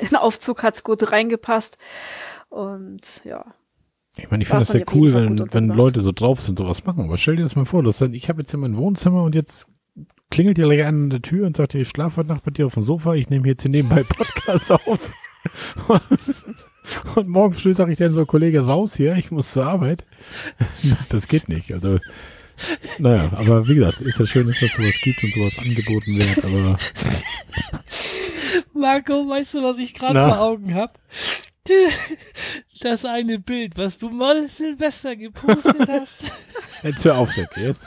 [0.00, 1.76] In den Aufzug hat's gut reingepasst.
[2.48, 3.44] Und ja.
[4.16, 5.68] Ich meine, ich finde das ja cool, wenn, wenn.
[5.68, 7.04] Leute so drauf sind, sowas machen.
[7.04, 9.34] Aber stell dir das mal vor, dass dann, ich habe jetzt hier mein Wohnzimmer und
[9.34, 9.66] jetzt
[10.30, 12.64] klingelt hier gleich einer an der Tür und sagt, ich schlafe heute Nacht bei dir
[12.64, 15.12] auf dem Sofa, ich nehme jetzt hier nebenbei Podcast auf.
[17.16, 20.04] und morgen früh sage ich dann so, Kollege, raus hier, ich muss zur Arbeit.
[21.10, 21.72] Das geht nicht.
[21.72, 21.98] Also,
[22.98, 26.44] naja, aber wie gesagt, ist ja schön, dass es sowas gibt und sowas angeboten wird,
[26.44, 26.76] aber
[28.74, 30.92] Marco, weißt du, was ich gerade vor Augen habe?
[32.80, 36.24] Das eine Bild, was du mal Silvester gepostet hast.
[36.82, 37.80] jetzt hör auf, Jack, jetzt.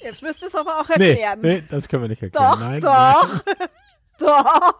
[0.00, 1.40] Jetzt müsst ihr es aber auch Nee, erklären.
[1.42, 2.52] nee, das können wir nicht erklären.
[2.52, 3.42] Doch, Nein, doch.
[4.18, 4.74] Doch.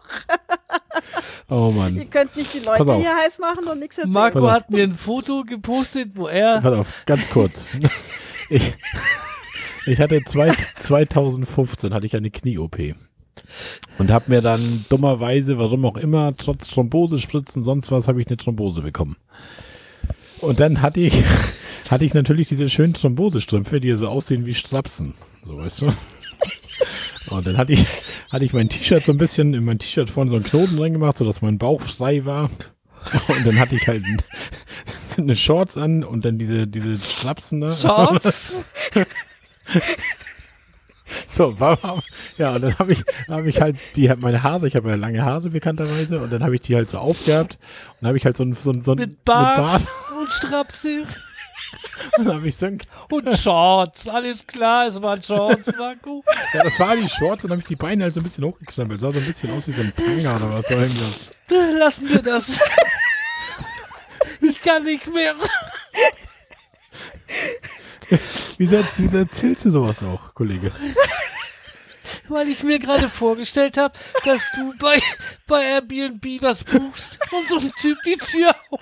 [1.49, 1.95] Oh Mann.
[1.95, 4.13] Ihr könnt nicht die Leute hier heiß machen und nichts erzählen.
[4.13, 4.51] Marco Pass auf.
[4.53, 7.65] hat mir ein Foto gepostet, wo er Pass auf, ganz kurz.
[8.47, 8.73] Ich,
[9.87, 12.77] ich hatte zwei, 2015 hatte ich eine Knie-OP.
[13.97, 18.37] Und habe mir dann dummerweise, warum auch immer, trotz Thrombosespritzen, sonst was, habe ich eine
[18.37, 19.17] Thrombose bekommen.
[20.41, 21.23] Und dann hatte ich,
[21.89, 25.15] hatte ich natürlich diese schönen Thrombosestrümpfe, die so aussehen wie Strapsen.
[25.43, 25.87] So, weißt du?
[27.27, 27.85] Und dann hatte ich,
[28.31, 31.17] hatte ich mein T-Shirt so ein bisschen, in mein T-Shirt vorne so einen Knoten reingemacht,
[31.17, 32.49] sodass mein Bauch frei war.
[33.27, 34.03] Und dann hatte ich halt
[35.17, 37.71] eine Shorts an und dann diese, diese Strapsen da.
[37.71, 38.65] Shorts.
[41.27, 42.03] So, war, war,
[42.37, 45.23] ja, und dann habe ich, habe ich halt die, meine Haare, ich habe ja lange
[45.23, 48.35] Haare bekannterweise, und dann habe ich die halt so aufgehabt und dann habe ich halt
[48.35, 49.83] so ein, so ein, so ein mit Bart
[50.19, 51.03] und Strapse.
[52.17, 52.85] Dann habe ich Sönke.
[53.09, 56.23] Und Shorts, alles klar, es waren Shorts, Marco.
[56.53, 58.43] Ja, das war die Shorts und dann habe ich die Beine halt so ein bisschen
[58.43, 59.01] hochgekrempelt.
[59.01, 60.69] Sah so ein bisschen aus wie so ein Tanga oder was.
[60.69, 61.27] War irgendwas.
[61.79, 62.59] Lassen wir das.
[64.41, 65.33] Ich kann nicht mehr.
[68.57, 70.71] Wieso, wieso erzählst du sowas auch, Kollege?
[72.27, 75.01] Weil ich mir gerade vorgestellt habe, dass du bei,
[75.47, 78.81] bei Airbnb was buchst und so ein Typ die Tür auf.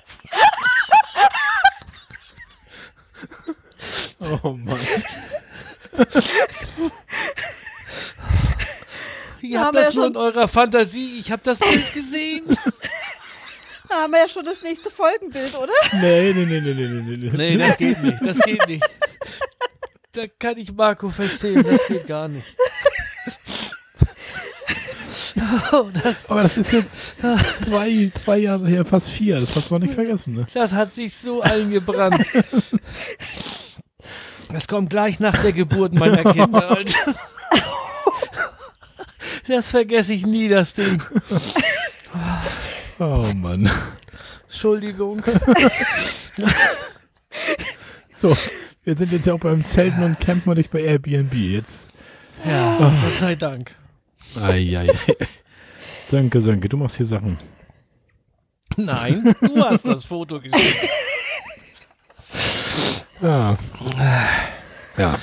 [4.42, 4.78] Oh Mann.
[9.42, 11.18] Ihr haben habt das ja nur schon- in eurer Fantasie.
[11.18, 12.44] Ich habe das Bild gesehen.
[13.88, 15.72] Da haben wir ja schon das nächste Folgenbild, oder?
[16.00, 17.30] Nee, nee, nee, nee, nee, nee, nee.
[17.36, 18.16] Nee, das geht nicht.
[18.24, 18.84] Das geht nicht.
[20.12, 21.62] Da kann ich Marco verstehen.
[21.62, 22.46] Das geht gar nicht.
[25.72, 26.98] Oh, das, Aber das ist jetzt
[27.64, 29.40] zwei, zwei Jahre her, fast vier.
[29.40, 30.46] Das hast du noch nicht vergessen, ne?
[30.54, 32.16] das hat sich so eingebrannt.
[34.54, 36.70] Das kommt gleich nach der Geburt meiner Kinder.
[36.70, 37.14] Alter.
[39.46, 41.02] Das vergesse ich nie, das Ding.
[42.98, 43.70] Oh Mann.
[44.44, 45.22] Entschuldigung.
[48.10, 48.34] So,
[48.84, 51.34] wir sind jetzt ja auch beim Zelten und Campen und nicht bei Airbnb.
[51.34, 51.88] Jetzt.
[52.46, 53.74] Ja, Gott sei Dank.
[54.40, 54.88] Eieiei.
[56.06, 57.38] Sönke, Sönke, du machst hier Sachen.
[58.76, 60.88] Nein, du hast das Foto geschickt.
[63.22, 63.56] Ja.
[64.96, 65.18] Ja.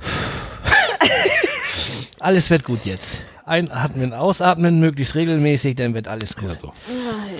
[2.20, 3.22] Alles wird gut jetzt.
[3.46, 6.50] Einatmen, ausatmen, möglichst regelmäßig, dann wird alles gut.
[6.50, 6.72] Ja, so.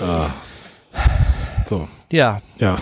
[0.04, 0.30] Ah.
[1.68, 2.78] So, Ja, ja.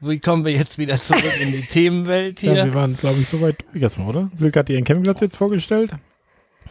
[0.00, 2.74] wie kommen wir jetzt wieder zurück in die Themenwelt ja wir hier?
[2.74, 4.30] waren, glaube ich, soweit durch erstmal, oder?
[4.34, 5.92] Silke hat ihren Campingplatz jetzt vorgestellt.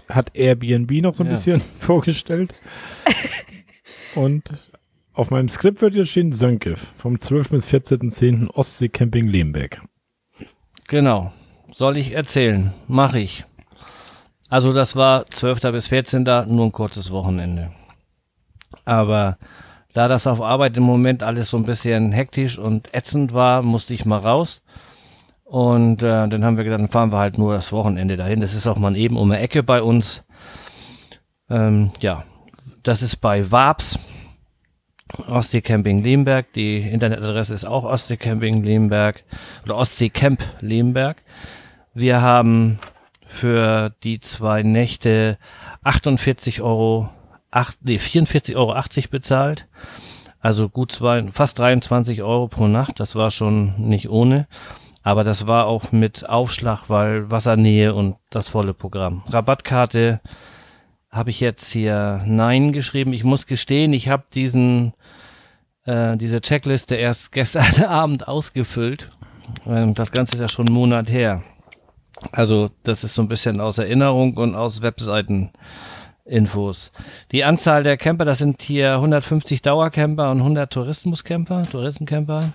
[0.09, 1.33] Hat Airbnb noch so ein Ja.
[1.33, 2.53] bisschen vorgestellt.
[4.15, 4.49] Und
[5.19, 7.49] auf meinem Skript wird jetzt stehen Sönke vom 12.
[7.49, 8.51] bis 14.10.
[8.51, 9.81] Ostsee Camping Lehmberg.
[10.87, 11.33] Genau.
[11.73, 12.71] Soll ich erzählen?
[12.87, 13.43] Mach ich.
[14.47, 15.59] Also das war 12.
[15.73, 16.23] bis 14.
[16.23, 17.71] nur ein kurzes Wochenende.
[18.85, 19.37] Aber
[19.91, 23.93] da das auf Arbeit im Moment alles so ein bisschen hektisch und ätzend war, musste
[23.93, 24.63] ich mal raus.
[25.43, 28.39] Und äh, dann haben wir gedacht, dann fahren wir halt nur das Wochenende dahin.
[28.39, 30.23] Das ist auch mal eben um die Ecke bei uns.
[31.49, 32.23] Ähm, ja,
[32.83, 33.99] das ist bei Wabs.
[35.27, 36.51] Ostsee Camping Lemberg.
[36.53, 39.23] Die Internetadresse ist auch Ostsee Camping Lemberg
[39.65, 41.23] oder Ostsee Camp Lemberg.
[41.93, 42.79] Wir haben
[43.25, 45.37] für die zwei Nächte
[45.83, 47.09] 48 Euro,
[47.81, 48.75] nee, 44,80 Euro
[49.11, 49.67] bezahlt.
[50.41, 52.99] Also gut zwei, fast 23 Euro pro Nacht.
[52.99, 54.47] Das war schon nicht ohne.
[55.03, 59.23] Aber das war auch mit Aufschlag, weil Wassernähe und das volle Programm.
[59.29, 60.21] Rabattkarte
[61.11, 63.13] habe ich jetzt hier Nein geschrieben.
[63.13, 64.93] Ich muss gestehen, ich habe diesen
[65.85, 69.09] äh, diese Checkliste erst gestern Abend ausgefüllt.
[69.65, 71.41] Ähm, das Ganze ist ja schon einen Monat her.
[72.31, 76.91] Also das ist so ein bisschen aus Erinnerung und aus Webseiten-Infos.
[77.31, 82.53] Die Anzahl der Camper, das sind hier 150 Dauercamper und 100 Tourismuscamper, Touristencamper.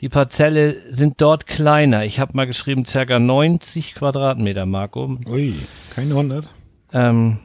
[0.00, 2.04] Die Parzelle sind dort kleiner.
[2.04, 5.18] Ich habe mal geschrieben, circa 90 Quadratmeter, Marco.
[5.26, 5.56] Ui,
[5.94, 6.46] keine 100.
[6.92, 7.40] Ähm,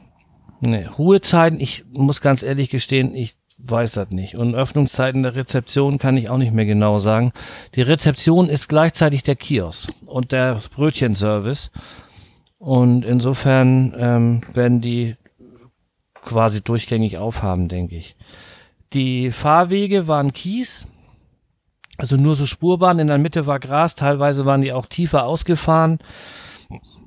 [0.64, 4.36] nee, Ruhezeiten, ich muss ganz ehrlich gestehen, ich weiß das nicht.
[4.36, 7.32] Und Öffnungszeiten der Rezeption kann ich auch nicht mehr genau sagen.
[7.76, 11.72] Die Rezeption ist gleichzeitig der Kiosk und der Brötchenservice.
[12.58, 15.16] Und insofern ähm, werden die
[16.24, 18.16] quasi durchgängig aufhaben, denke ich.
[18.94, 20.88] Die Fahrwege waren Kies,
[21.98, 23.00] also nur so Spurbahn.
[23.00, 26.00] In der Mitte war Gras, teilweise waren die auch tiefer ausgefahren.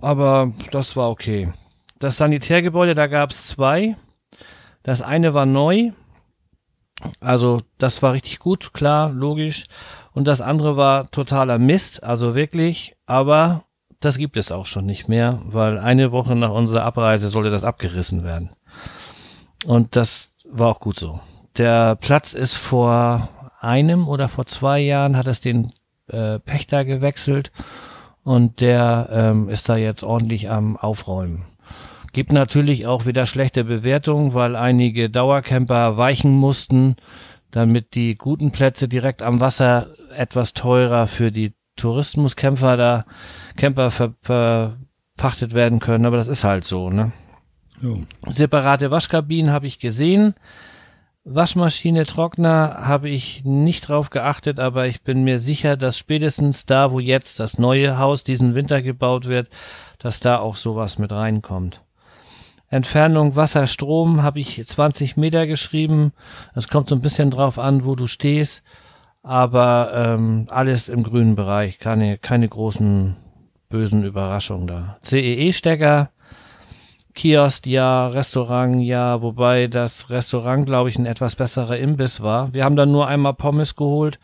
[0.01, 1.53] Aber das war okay.
[1.99, 3.97] Das Sanitärgebäude, da gab es zwei.
[4.83, 5.93] Das eine war neu.
[7.21, 9.65] Also das war richtig gut, klar, logisch.
[10.13, 12.97] Und das andere war totaler Mist, also wirklich.
[13.07, 13.65] Aber
[14.01, 17.65] das gibt es auch schon nicht mehr, weil eine Woche nach unserer Abreise sollte das
[17.65, 18.51] abgerissen werden.
[19.65, 21.21] Und das war auch gut so.
[21.57, 23.29] Der Platz ist vor
[23.61, 25.73] einem oder vor zwei Jahren hat es den
[26.09, 27.51] äh, Pächter gewechselt
[28.23, 31.45] und der ähm, ist da jetzt ordentlich am Aufräumen.
[32.17, 36.97] Gibt natürlich auch wieder schlechte Bewertungen, weil einige Dauercamper weichen mussten,
[37.51, 43.05] damit die guten Plätze direkt am Wasser etwas teurer für die Tourismuscamper da
[43.59, 46.07] Camper ver, verpachtet werden können.
[46.07, 47.13] Aber das ist halt so, ne?
[47.83, 48.01] Jo.
[48.31, 50.35] Separate Waschkabinen habe ich gesehen.
[51.25, 56.93] Waschmaschine, Trockner habe ich nicht drauf geachtet, aber ich bin mir sicher, dass spätestens da,
[56.93, 59.51] wo jetzt das neue Haus diesen Winter gebaut wird,
[59.99, 61.83] dass da auch sowas mit reinkommt.
[62.69, 66.13] Entfernung Wasser, Strom habe ich 20 Meter geschrieben.
[66.55, 68.63] Das kommt so ein bisschen drauf an, wo du stehst.
[69.23, 73.17] Aber ähm, alles im grünen Bereich, keine, keine großen
[73.69, 74.99] bösen Überraschungen da.
[75.03, 76.11] CEE-Stecker,
[77.15, 82.55] Kiosk ja, Restaurant ja, wobei das Restaurant, glaube ich, ein etwas besserer Imbiss war.
[82.55, 84.21] Wir haben dann nur einmal Pommes geholt.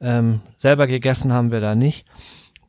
[0.00, 2.06] Ähm, selber gegessen haben wir da nicht.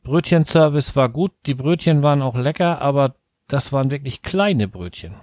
[0.04, 3.16] Brötchenservice war gut, die Brötchen waren auch lecker, aber
[3.52, 5.16] das waren wirklich kleine Brötchen.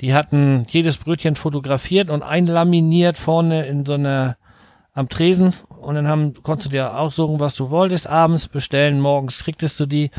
[0.00, 4.36] Die hatten jedes Brötchen fotografiert und einlaminiert vorne in so einer
[4.92, 9.40] am Tresen und dann haben, konntest du dir aussuchen, was du wolltest, abends bestellen, morgens
[9.40, 10.10] kriegtest du die.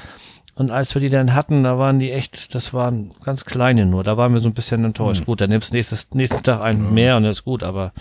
[0.55, 4.03] Und als wir die dann hatten, da waren die echt, das waren ganz kleine nur.
[4.03, 5.21] Da waren wir so ein bisschen enttäuscht.
[5.21, 5.25] Mhm.
[5.25, 7.91] Gut, dann nimmst du nächstes, nächsten Tag einen mehr und das ist gut, aber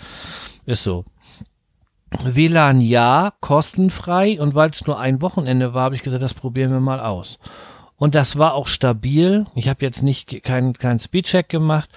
[0.65, 1.05] ist so.
[2.23, 6.71] WLAN ja, kostenfrei und weil es nur ein Wochenende war, habe ich gesagt, das probieren
[6.71, 7.39] wir mal aus.
[7.97, 9.45] Und das war auch stabil.
[9.55, 11.89] Ich habe jetzt nicht keinen kein Speedcheck gemacht,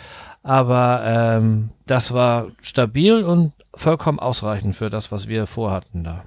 [0.42, 6.24] aber ähm, das war stabil und vollkommen ausreichend für das, was wir vorhatten da.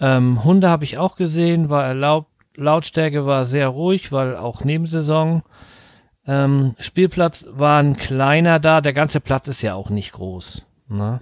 [0.00, 2.28] Ähm, Hunde habe ich auch gesehen, war erlaubt.
[2.54, 5.42] Lautstärke war sehr ruhig, weil auch Nebensaison.
[6.26, 8.80] Ähm, Spielplatz war ein kleiner da.
[8.80, 10.64] Der ganze Platz ist ja auch nicht groß.
[10.88, 11.20] Ne?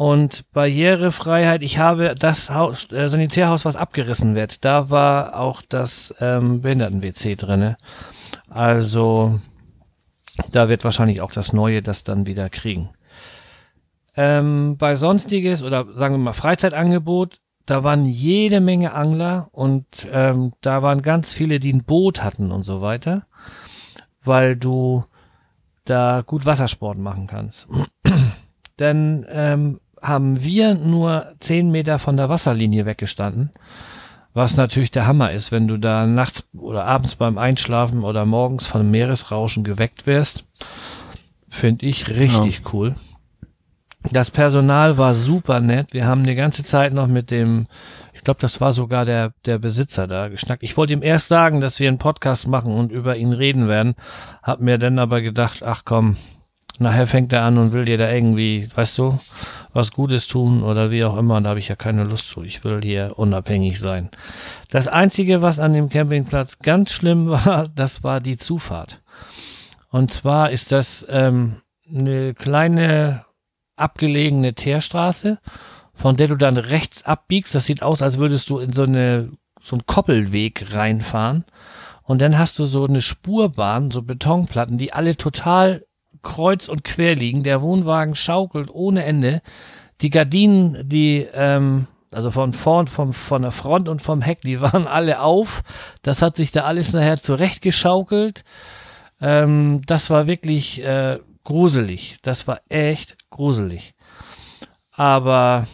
[0.00, 6.14] Und Barrierefreiheit, ich habe das Haus, äh, Sanitärhaus, was abgerissen wird, da war auch das
[6.20, 7.76] ähm, Behinderten-WC drinne.
[8.48, 9.38] Also
[10.52, 12.88] da wird wahrscheinlich auch das Neue das dann wieder kriegen.
[14.16, 17.36] Ähm, bei sonstiges oder sagen wir mal Freizeitangebot,
[17.66, 22.52] da waren jede Menge Angler und ähm, da waren ganz viele, die ein Boot hatten
[22.52, 23.26] und so weiter,
[24.24, 25.04] weil du
[25.84, 27.68] da gut Wassersport machen kannst.
[28.78, 33.50] Dann ähm, haben wir nur zehn Meter von der Wasserlinie weggestanden,
[34.34, 38.66] was natürlich der Hammer ist, wenn du da nachts oder abends beim Einschlafen oder morgens
[38.66, 40.44] von Meeresrauschen geweckt wirst.
[41.48, 42.70] Finde ich richtig ja.
[42.72, 42.94] cool.
[44.12, 45.92] Das Personal war super nett.
[45.92, 47.66] Wir haben die ganze Zeit noch mit dem,
[48.14, 50.62] ich glaube, das war sogar der, der Besitzer da geschnackt.
[50.62, 53.94] Ich wollte ihm erst sagen, dass wir einen Podcast machen und über ihn reden werden.
[54.42, 56.16] Hab mir dann aber gedacht, ach komm,
[56.78, 59.18] nachher fängt er an und will dir da irgendwie, weißt du,
[59.72, 61.40] was Gutes tun oder wie auch immer.
[61.40, 62.42] Da habe ich ja keine Lust zu.
[62.42, 64.10] Ich will hier unabhängig sein.
[64.70, 69.00] Das Einzige, was an dem Campingplatz ganz schlimm war, das war die Zufahrt.
[69.90, 71.56] Und zwar ist das ähm,
[71.88, 73.24] eine kleine
[73.76, 75.38] abgelegene Teerstraße,
[75.92, 77.54] von der du dann rechts abbiegst.
[77.54, 79.30] Das sieht aus, als würdest du in so eine
[79.62, 81.44] so einen Koppelweg reinfahren.
[82.02, 85.84] Und dann hast du so eine Spurbahn, so Betonplatten, die alle total
[86.22, 87.42] kreuz und quer liegen.
[87.42, 89.42] Der Wohnwagen schaukelt ohne Ende.
[90.00, 94.60] Die Gardinen, die, ähm, also von vorn, vom, von der Front und vom Heck, die
[94.60, 95.62] waren alle auf.
[96.02, 98.44] Das hat sich da alles nachher zurechtgeschaukelt.
[99.20, 102.18] Ähm, das war wirklich äh, gruselig.
[102.22, 103.94] Das war echt gruselig.
[104.92, 105.66] Aber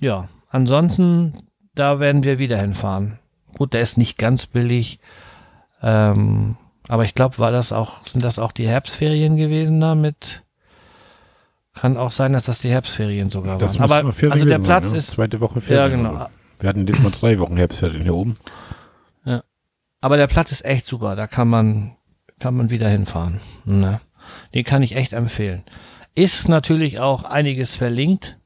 [0.00, 3.18] ja, ansonsten, da werden wir wieder hinfahren.
[3.56, 5.00] Gut, der ist nicht ganz billig.
[5.82, 6.56] Ähm,
[6.88, 10.42] aber ich glaube, war das auch, sind das auch die Herbstferien gewesen da mit?
[11.74, 13.90] Kann auch sein, dass das die Herbstferien sogar das waren.
[13.90, 14.98] Aber also der Platz sein, ja?
[14.98, 16.04] ist zweite Woche Ferien.
[16.04, 16.28] Ja, genau.
[16.58, 18.38] Wir hatten diesmal drei Wochen Herbstferien hier oben.
[19.24, 19.42] Ja.
[20.00, 21.16] Aber der Platz ist echt super.
[21.16, 21.96] Da kann man
[22.40, 23.40] kann man wieder hinfahren.
[23.64, 24.00] Ne?
[24.54, 25.62] Den kann ich echt empfehlen.
[26.14, 28.38] Ist natürlich auch einiges verlinkt.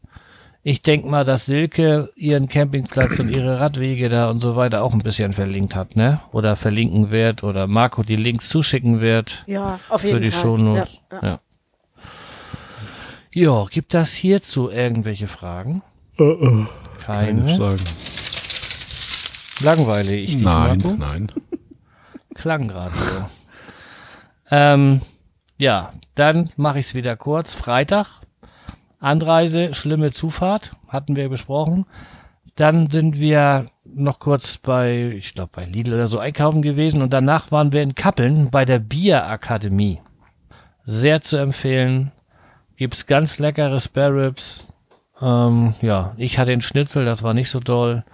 [0.63, 4.93] Ich denke mal, dass Silke ihren Campingplatz und ihre Radwege da und so weiter auch
[4.93, 6.21] ein bisschen verlinkt hat, ne?
[6.33, 9.43] Oder verlinken wird oder Marco die Links zuschicken wird.
[9.47, 10.25] Ja, auf jeden Fall.
[10.25, 10.99] Für die Shownotes.
[11.11, 11.41] Ja, ja.
[13.33, 13.67] ja.
[13.71, 15.83] gibt das hierzu irgendwelche Fragen?
[16.19, 16.67] Uh, uh,
[16.99, 17.43] keine.
[17.43, 17.85] keine Fragen.
[19.63, 20.97] Langweile ich dich, Nein, Marco?
[20.99, 21.33] nein.
[22.35, 23.25] Klang gerade so.
[24.51, 25.01] ähm,
[25.59, 27.55] ja, dann mache ich es wieder kurz.
[27.55, 28.23] Freitag,
[29.01, 31.87] Anreise, schlimme Zufahrt, hatten wir besprochen.
[32.55, 37.13] Dann sind wir noch kurz bei, ich glaube bei Lidl oder so einkaufen gewesen und
[37.13, 40.01] danach waren wir in Kappeln bei der Bierakademie.
[40.85, 42.13] Sehr zu empfehlen.
[42.77, 44.69] Gibt's ganz leckere Spare Ribs.
[45.21, 48.05] Ähm, ja, ich hatte den Schnitzel, das war nicht so toll,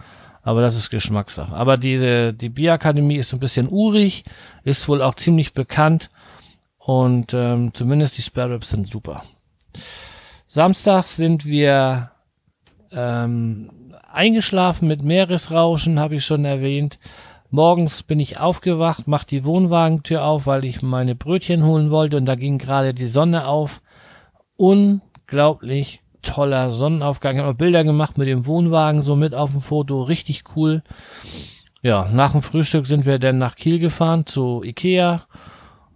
[0.43, 1.55] aber das ist Geschmackssache.
[1.55, 4.25] Aber diese, die Bierakademie ist so ein bisschen urig,
[4.65, 6.11] ist wohl auch ziemlich bekannt
[6.79, 9.25] und ähm, zumindest die Spare Ribs sind super.
[10.57, 12.13] Samstag sind wir
[12.91, 16.99] ähm, eingeschlafen mit Meeresrauschen, habe ich schon erwähnt.
[17.51, 22.25] Morgens bin ich aufgewacht, mach die Wohnwagentür auf, weil ich meine Brötchen holen wollte und
[22.25, 23.83] da ging gerade die Sonne auf.
[24.57, 27.37] Unglaublich toller Sonnenaufgang.
[27.37, 30.83] Ich habe Bilder gemacht mit dem Wohnwagen so mit auf dem Foto, richtig cool.
[31.83, 35.27] Ja, nach dem Frühstück sind wir dann nach Kiel gefahren zu Ikea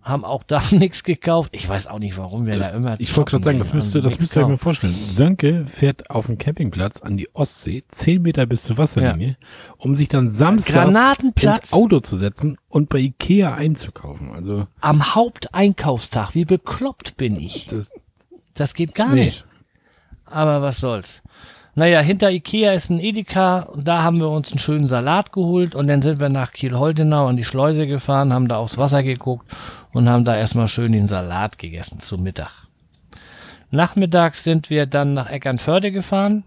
[0.03, 1.51] haben auch da nichts gekauft.
[1.55, 3.95] Ich weiß auch nicht, warum wir Das, da immer ich wollte gerade sagen, das müsst
[3.95, 4.97] ihr, das müsst ihr euch mal vorstellen.
[5.11, 9.37] Sönke fährt auf dem Campingplatz an die Ostsee, zehn Meter bis zur Wasserlinie,
[9.77, 10.95] um sich dann samstags
[11.43, 14.33] ins Auto zu setzen und bei Ikea einzukaufen.
[14.33, 17.67] Also Am Haupteinkaufstag, wie bekloppt bin ich.
[17.67, 17.93] das,
[18.55, 19.27] Das geht gar Nee.
[19.27, 19.45] nicht.
[20.25, 21.23] Aber was soll's.
[21.81, 25.75] Naja, hinter Ikea ist ein Edeka und da haben wir uns einen schönen Salat geholt
[25.75, 29.51] und dann sind wir nach Kiel-Holtenau an die Schleuse gefahren, haben da aufs Wasser geguckt
[29.95, 32.51] und haben da erstmal schön den Salat gegessen zu Mittag.
[33.71, 36.45] Nachmittags sind wir dann nach Eckernförde gefahren,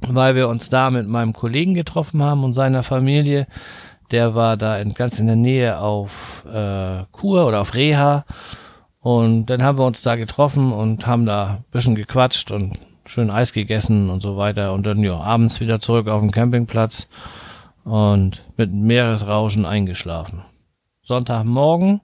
[0.00, 3.46] weil wir uns da mit meinem Kollegen getroffen haben und seiner Familie.
[4.10, 8.24] Der war da in, ganz in der Nähe auf äh, Kur oder auf Reha.
[8.98, 13.30] Und dann haben wir uns da getroffen und haben da ein bisschen gequatscht und schön
[13.30, 14.72] Eis gegessen und so weiter.
[14.72, 17.08] Und dann ja, abends wieder zurück auf den Campingplatz
[17.84, 20.42] und mit Meeresrauschen eingeschlafen.
[21.02, 22.00] Sonntagmorgen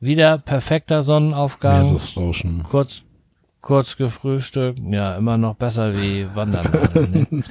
[0.00, 1.86] wieder perfekter Sonnenaufgang.
[1.86, 2.64] Meeresrauschen.
[2.68, 3.02] Kurz,
[3.60, 4.80] kurz gefrühstückt.
[4.90, 6.66] Ja, immer noch besser wie Wandern.
[7.30, 7.44] ne?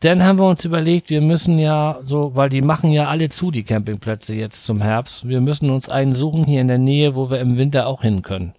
[0.00, 3.50] Dann haben wir uns überlegt, wir müssen ja so, weil die machen ja alle zu,
[3.50, 5.28] die Campingplätze jetzt zum Herbst.
[5.28, 8.22] Wir müssen uns einen suchen hier in der Nähe, wo wir im Winter auch hin
[8.22, 8.54] können.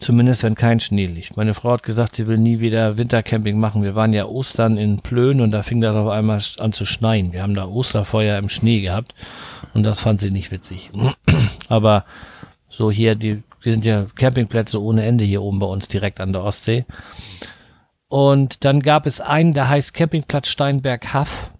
[0.00, 1.36] Zumindest wenn kein Schnee liegt.
[1.36, 3.82] Meine Frau hat gesagt, sie will nie wieder Wintercamping machen.
[3.82, 7.32] Wir waren ja Ostern in Plön und da fing das auf einmal an zu schneien.
[7.32, 9.14] Wir haben da Osterfeuer im Schnee gehabt
[9.74, 10.90] und das fand sie nicht witzig.
[11.68, 12.04] Aber
[12.68, 16.32] so hier, die, wir sind ja Campingplätze ohne Ende hier oben bei uns direkt an
[16.32, 16.84] der Ostsee.
[18.08, 21.50] Und dann gab es einen, der heißt Campingplatz Steinberg Haff.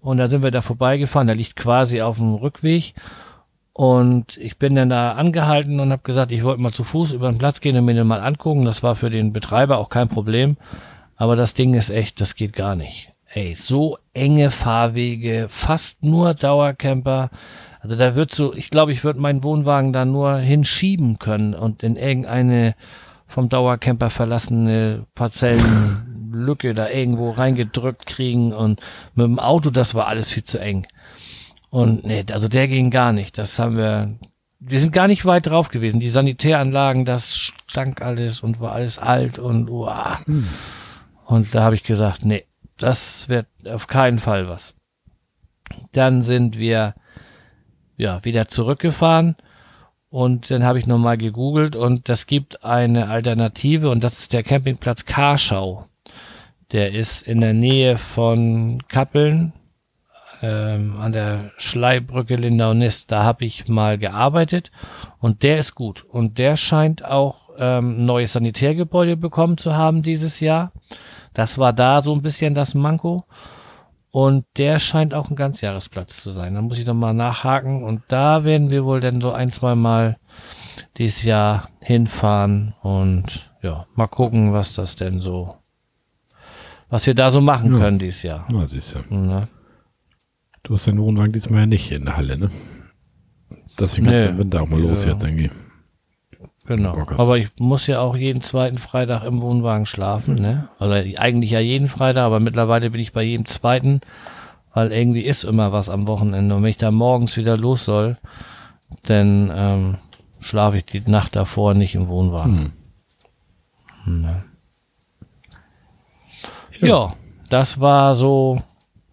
[0.00, 1.26] Und da sind wir da vorbeigefahren.
[1.26, 2.94] Der liegt quasi auf dem Rückweg.
[3.80, 7.32] Und ich bin dann da angehalten und habe gesagt, ich wollte mal zu Fuß über
[7.32, 8.66] den Platz gehen und mir den mal angucken.
[8.66, 10.58] Das war für den Betreiber auch kein Problem.
[11.16, 13.10] Aber das Ding ist echt, das geht gar nicht.
[13.32, 17.30] Ey, so enge Fahrwege, fast nur Dauercamper.
[17.80, 21.82] Also da wird so, ich glaube, ich würde meinen Wohnwagen da nur hinschieben können und
[21.82, 22.74] in irgendeine
[23.26, 28.78] vom Dauercamper verlassene Parzellenlücke da irgendwo reingedrückt kriegen und
[29.14, 30.86] mit dem Auto, das war alles viel zu eng.
[31.70, 33.38] Und nee, also der ging gar nicht.
[33.38, 34.18] Das haben wir,
[34.58, 36.00] wir sind gar nicht weit drauf gewesen.
[36.00, 40.20] Die Sanitäranlagen, das stank alles und war alles alt und uah.
[41.26, 42.44] Und da habe ich gesagt, nee,
[42.76, 44.74] das wird auf keinen Fall was.
[45.92, 46.94] Dann sind wir
[47.96, 49.36] ja wieder zurückgefahren
[50.08, 54.42] und dann habe ich nochmal gegoogelt und das gibt eine Alternative und das ist der
[54.42, 55.86] Campingplatz Karschau.
[56.72, 59.52] Der ist in der Nähe von Kappeln
[60.42, 63.10] ähm, an der Schleibrücke Lindau-Nist.
[63.12, 64.70] Da habe ich mal gearbeitet
[65.18, 66.04] und der ist gut.
[66.04, 70.72] Und der scheint auch ähm, ein neues Sanitärgebäude bekommen zu haben dieses Jahr.
[71.34, 73.24] Das war da so ein bisschen das Manko.
[74.12, 76.54] Und der scheint auch ein Ganzjahresplatz zu sein.
[76.54, 77.84] Da muss ich noch mal nachhaken.
[77.84, 80.16] Und da werden wir wohl dann so ein, zwei Mal
[80.96, 85.54] dieses Jahr hinfahren und ja, mal gucken, was das denn so,
[86.88, 87.78] was wir da so machen Ja.
[87.78, 88.46] können dieses Jahr.
[88.50, 89.14] Na, siehst du.
[89.14, 89.46] Ne?
[90.70, 92.48] Du hast den Wohnwagen diesmal ja nicht in der Halle, ne?
[93.76, 94.34] Deswegen kannst du Nee.
[94.34, 95.10] im Winter auch mal los Ja.
[95.10, 95.50] jetzt irgendwie.
[96.64, 96.96] Genau.
[97.16, 100.68] Aber ich muss ja auch jeden zweiten Freitag im Wohnwagen schlafen, ne?
[100.78, 104.00] Also eigentlich ja jeden Freitag, aber mittlerweile bin ich bei jedem zweiten,
[104.72, 106.54] weil irgendwie ist immer was am Wochenende.
[106.54, 108.16] Und wenn ich da morgens wieder los soll,
[109.02, 109.96] dann ähm,
[110.38, 112.74] schlafe ich die Nacht davor nicht im Wohnwagen.
[114.06, 114.36] Ne?
[116.80, 116.86] Ja.
[116.88, 117.12] Ja,
[117.48, 118.62] das war so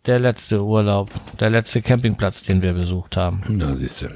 [0.07, 1.09] der letzte Urlaub,
[1.39, 3.43] der letzte Campingplatz, den wir besucht haben.
[3.49, 4.07] Na, siehst du.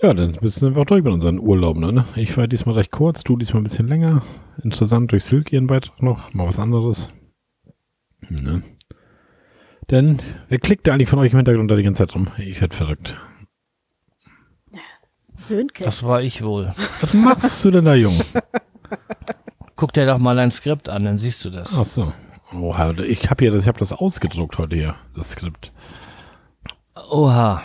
[0.00, 2.04] Ja, dann bist du einfach durch mit unseren Urlauben, ne?
[2.16, 4.22] Ich war diesmal recht kurz, du diesmal ein bisschen länger.
[4.62, 7.10] Interessant durch Silke ihren Beitrag noch, mal was anderes.
[8.28, 8.62] Ne?
[9.90, 10.18] Denn,
[10.48, 12.28] wer klickt da eigentlich von euch im Hintergrund da die ganze Zeit rum?
[12.38, 13.16] Ich werd verrückt.
[15.36, 15.84] Sönke.
[15.84, 16.74] Das war ich wohl.
[17.00, 18.20] Was machst du denn da, Jung?
[19.76, 21.76] Guck dir doch mal dein Skript an, dann siehst du das.
[21.78, 22.12] Ach so.
[22.54, 25.72] Oha, ich habe hier das, ich habe das ausgedruckt heute hier, das Skript.
[27.10, 27.62] Oha.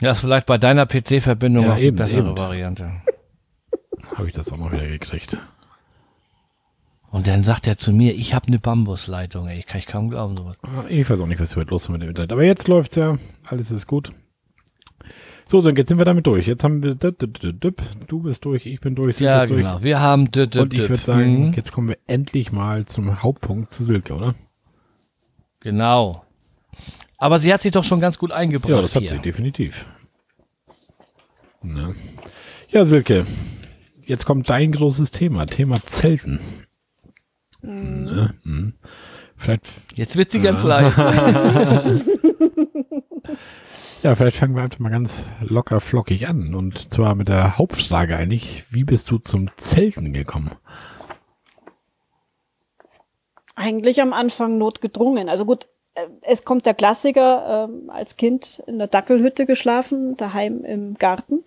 [0.00, 2.38] Ja, ist vielleicht bei deiner PC-Verbindung Ja, auch die eben, bessere eben.
[2.38, 2.92] Variante.
[4.16, 5.38] Habe ich das auch noch wieder gekriegt.
[7.10, 9.46] Und dann sagt er zu mir, ich habe eine Bambusleitung.
[9.46, 10.58] Ey, ich kann ich kaum glauben sowas.
[10.88, 12.32] Ich weiß auch nicht, was heute los ist mit dem Internet.
[12.32, 13.18] Aber jetzt läuft's ja.
[13.44, 14.12] Alles ist gut.
[15.46, 16.46] So, so, jetzt sind wir damit durch.
[16.46, 17.82] Jetzt haben wir, dip, dip, dip, dip.
[18.06, 19.60] du bist durch, ich bin durch, Silke Ja, ist durch.
[19.62, 19.82] genau.
[19.82, 21.54] Wir haben Und ich würde sagen, Mhm.
[21.54, 24.34] jetzt kommen wir endlich mal zum Hauptpunkt zu Silke, oder?
[25.60, 26.24] Genau.
[27.18, 29.10] Aber sie hat sich doch schon ganz gut eingebracht Ja, das hat hier.
[29.12, 29.84] sie, definitiv.
[31.62, 31.92] Na.
[32.70, 33.26] Ja, Silke,
[34.04, 36.40] jetzt kommt dein großes Thema, Thema Zelten.
[37.60, 38.34] Ne?
[38.44, 38.72] Hm.
[39.36, 40.94] Vielleicht, Jetzt wird sie ganz leise.
[44.02, 46.56] Ja, vielleicht fangen wir einfach mal ganz locker flockig an.
[46.56, 48.64] Und zwar mit der Hauptfrage eigentlich.
[48.68, 50.56] Wie bist du zum Zelten gekommen?
[53.54, 55.28] Eigentlich am Anfang notgedrungen.
[55.28, 60.64] Also gut, äh, es kommt der Klassiker, äh, als Kind in der Dackelhütte geschlafen, daheim
[60.64, 61.44] im Garten.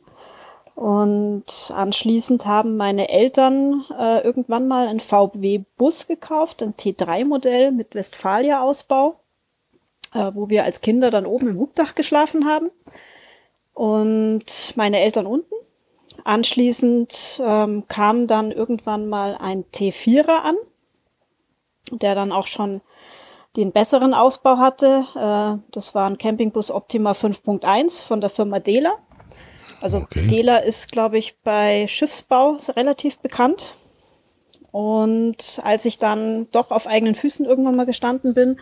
[0.75, 9.19] Und anschließend haben meine Eltern äh, irgendwann mal einen VW-Bus gekauft, ein T3-Modell mit Westfalia-Ausbau,
[10.15, 12.71] äh, wo wir als Kinder dann oben im Hubdach geschlafen haben.
[13.73, 15.53] Und meine Eltern unten.
[16.23, 20.55] Anschließend ähm, kam dann irgendwann mal ein T4er an,
[21.91, 22.81] der dann auch schon
[23.57, 25.05] den besseren Ausbau hatte.
[25.15, 28.93] Äh, das war ein Campingbus Optima 5.1 von der Firma Dela.
[29.81, 30.25] Also okay.
[30.25, 33.73] Dela ist, glaube ich, bei Schiffsbau relativ bekannt.
[34.71, 38.57] Und als ich dann doch auf eigenen Füßen irgendwann mal gestanden bin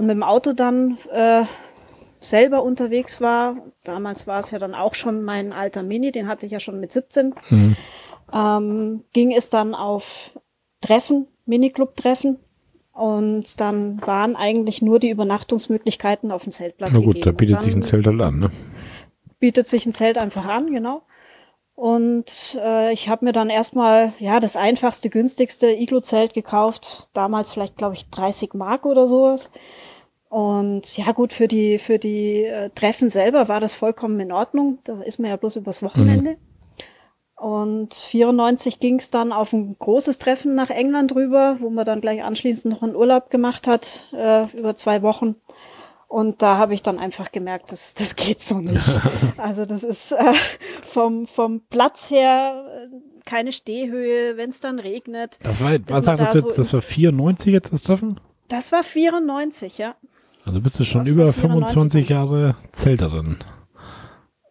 [0.00, 1.42] und mit dem Auto dann äh,
[2.20, 6.46] selber unterwegs war, damals war es ja dann auch schon mein alter Mini, den hatte
[6.46, 7.76] ich ja schon mit 17, mhm.
[8.32, 10.30] ähm, ging es dann auf
[10.80, 12.38] Treffen, Miniclub-Treffen
[12.94, 16.94] und dann waren eigentlich nur die Übernachtungsmöglichkeiten auf dem Zeltplatz.
[16.94, 17.24] Na gut, gegeben.
[17.24, 18.50] da bietet sich ein Zelt halt an, ne?
[19.38, 21.02] Bietet sich ein Zelt einfach an, genau.
[21.80, 27.08] Und äh, ich habe mir dann erstmal ja das einfachste, günstigste Iglo-Zelt gekauft.
[27.14, 29.50] Damals vielleicht, glaube ich, 30 Mark oder sowas.
[30.28, 34.78] Und ja gut, für die, für die äh, Treffen selber war das vollkommen in Ordnung.
[34.84, 36.32] Da ist man ja bloß übers Wochenende.
[36.32, 37.42] Mhm.
[37.42, 42.02] Und 94 ging es dann auf ein großes Treffen nach England rüber, wo man dann
[42.02, 45.36] gleich anschließend noch einen Urlaub gemacht hat, äh, über zwei Wochen.
[46.10, 48.98] Und da habe ich dann einfach gemerkt, das, das geht so nicht.
[49.36, 50.34] also das ist äh,
[50.82, 55.38] vom, vom Platz her äh, keine Stehhöhe, wenn es dann regnet.
[55.44, 56.56] Das war, was sagt das da jetzt?
[56.56, 58.18] So das war 94 jetzt das Treffen?
[58.48, 59.94] Das war 94, ja.
[60.44, 63.36] Also bist du schon das über 25 Jahre Zelterin.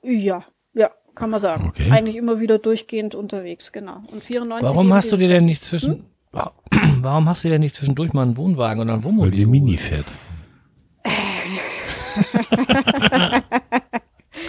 [0.02, 1.68] Ja, ja, kann man sagen.
[1.68, 1.92] Okay.
[1.92, 4.02] Eigentlich immer wieder durchgehend unterwegs, genau.
[4.14, 4.70] Und 94.
[4.74, 7.02] Warum hast du dir denn nicht zwischen, hm?
[7.02, 9.32] warum hast du dir nicht zwischendurch mal einen Wohnwagen oder ein Wohnmobil?
[9.32, 10.06] Weil sie Mini fährt.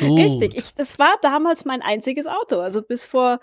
[0.00, 2.60] Richtig, ich, das war damals mein einziges Auto.
[2.60, 3.40] Also bis vor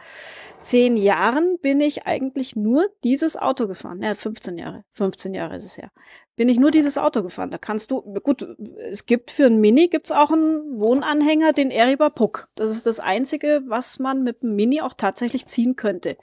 [0.62, 4.02] zehn Jahren bin ich eigentlich nur dieses Auto gefahren.
[4.02, 4.84] Ja, 15 Jahre.
[4.92, 5.90] 15 Jahre ist es ja.
[6.36, 7.50] Bin ich nur dieses Auto gefahren.
[7.50, 8.46] Da kannst du, gut,
[8.92, 12.48] es gibt für ein Mini gibt's auch einen Wohnanhänger, den Eriba Puck.
[12.56, 16.18] Das ist das einzige, was man mit dem Mini auch tatsächlich ziehen könnte.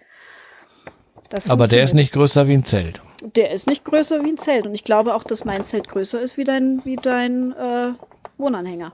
[1.30, 3.00] Das Aber der ist nicht größer wie ein Zelt.
[3.34, 4.66] Der ist nicht größer wie ein Zelt.
[4.66, 7.92] Und ich glaube auch, dass mein Zelt größer ist wie dein, wie dein äh,
[8.38, 8.92] Wohnanhänger.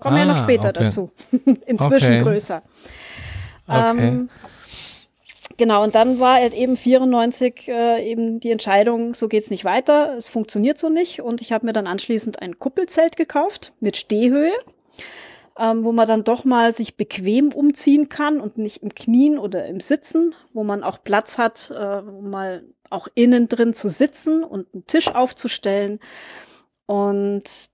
[0.00, 0.84] Kommen wir ah, ja noch später okay.
[0.84, 1.10] dazu.
[1.66, 2.22] Inzwischen okay.
[2.22, 2.62] größer.
[3.66, 4.08] Okay.
[4.08, 4.30] Ähm,
[5.56, 10.14] genau, und dann war halt eben 94 äh, eben die Entscheidung, so geht's nicht weiter,
[10.16, 11.20] es funktioniert so nicht.
[11.20, 14.52] Und ich habe mir dann anschließend ein Kuppelzelt gekauft mit Stehhöhe
[15.58, 19.66] ähm, wo man dann doch mal sich bequem umziehen kann und nicht im Knien oder
[19.66, 24.44] im Sitzen, wo man auch Platz hat, äh, um mal auch innen drin zu sitzen
[24.44, 25.98] und einen Tisch aufzustellen.
[26.86, 27.70] Und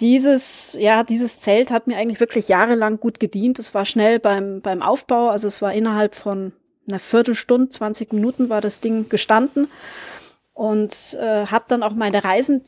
[0.00, 3.58] dieses, ja, dieses Zelt hat mir eigentlich wirklich jahrelang gut gedient.
[3.58, 6.52] Es war schnell beim, beim Aufbau, also es war innerhalb von
[6.88, 9.68] einer Viertelstunde, 20 Minuten war das Ding gestanden
[10.52, 12.62] und äh, habe dann auch meine Reisen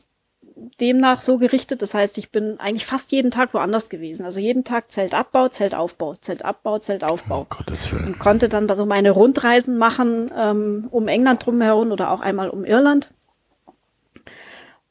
[0.81, 1.81] demnach so gerichtet.
[1.81, 4.25] Das heißt, ich bin eigentlich fast jeden Tag woanders gewesen.
[4.25, 7.41] Also jeden Tag Zeltabbau, Zeltaufbau, Zeltabbau, Zeltaufbau.
[7.41, 8.05] Oh, Gottes Willen.
[8.07, 12.65] Und konnte dann so meine Rundreisen machen ähm, um England drumherum oder auch einmal um
[12.65, 13.11] Irland.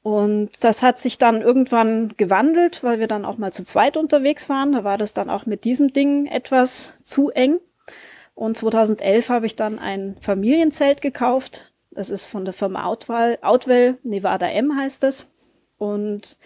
[0.06, 4.48] Und das hat sich dann irgendwann gewandelt, weil wir dann auch mal zu zweit unterwegs
[4.48, 4.70] waren.
[4.70, 7.58] Da war das dann auch mit diesem Ding etwas zu eng.
[8.36, 11.72] Und 2011 habe ich dann ein Familienzelt gekauft.
[11.90, 15.28] Das ist von der Firma Outwell, Outwell Nevada M heißt es.
[15.76, 16.38] Und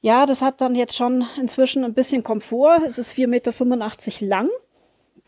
[0.00, 2.80] ja, das hat dann jetzt schon inzwischen ein bisschen Komfort.
[2.84, 4.48] Es ist 4,85 Meter lang,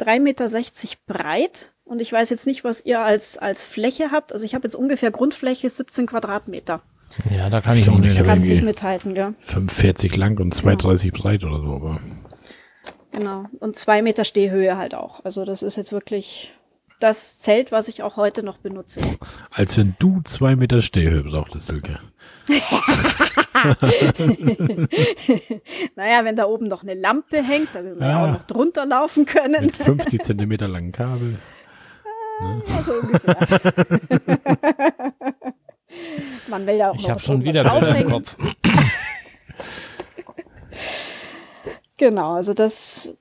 [0.00, 1.74] 3,60 Meter breit.
[1.84, 4.32] Und ich weiß jetzt nicht, was ihr als, als Fläche habt.
[4.32, 6.82] Also ich habe jetzt ungefähr Grundfläche 17 Quadratmeter.
[7.30, 8.18] Ja, da kann ich auch nicht.
[8.18, 9.34] Da kannst nicht mithalten, gell?
[9.40, 11.22] 45 lang und 2,30 genau.
[11.22, 12.00] breit oder so, aber.
[13.12, 13.46] Genau.
[13.58, 15.24] Und zwei Meter Stehhöhe halt auch.
[15.24, 16.54] Also das ist jetzt wirklich
[17.00, 19.00] das Zelt, was ich auch heute noch benutze.
[19.50, 21.98] Als wenn du zwei Meter Stehhöhe brauchtest, Silke.
[25.96, 28.86] naja, wenn da oben noch eine Lampe hängt, dann will man ja, auch noch drunter
[28.86, 29.66] laufen können.
[29.66, 31.38] Mit 50 Zentimeter langen Kabel.
[32.40, 33.36] Ja, so ungefähr.
[36.48, 38.36] man will ja auch ich was schon wieder Bilder im Kopf.
[41.96, 43.14] genau, also das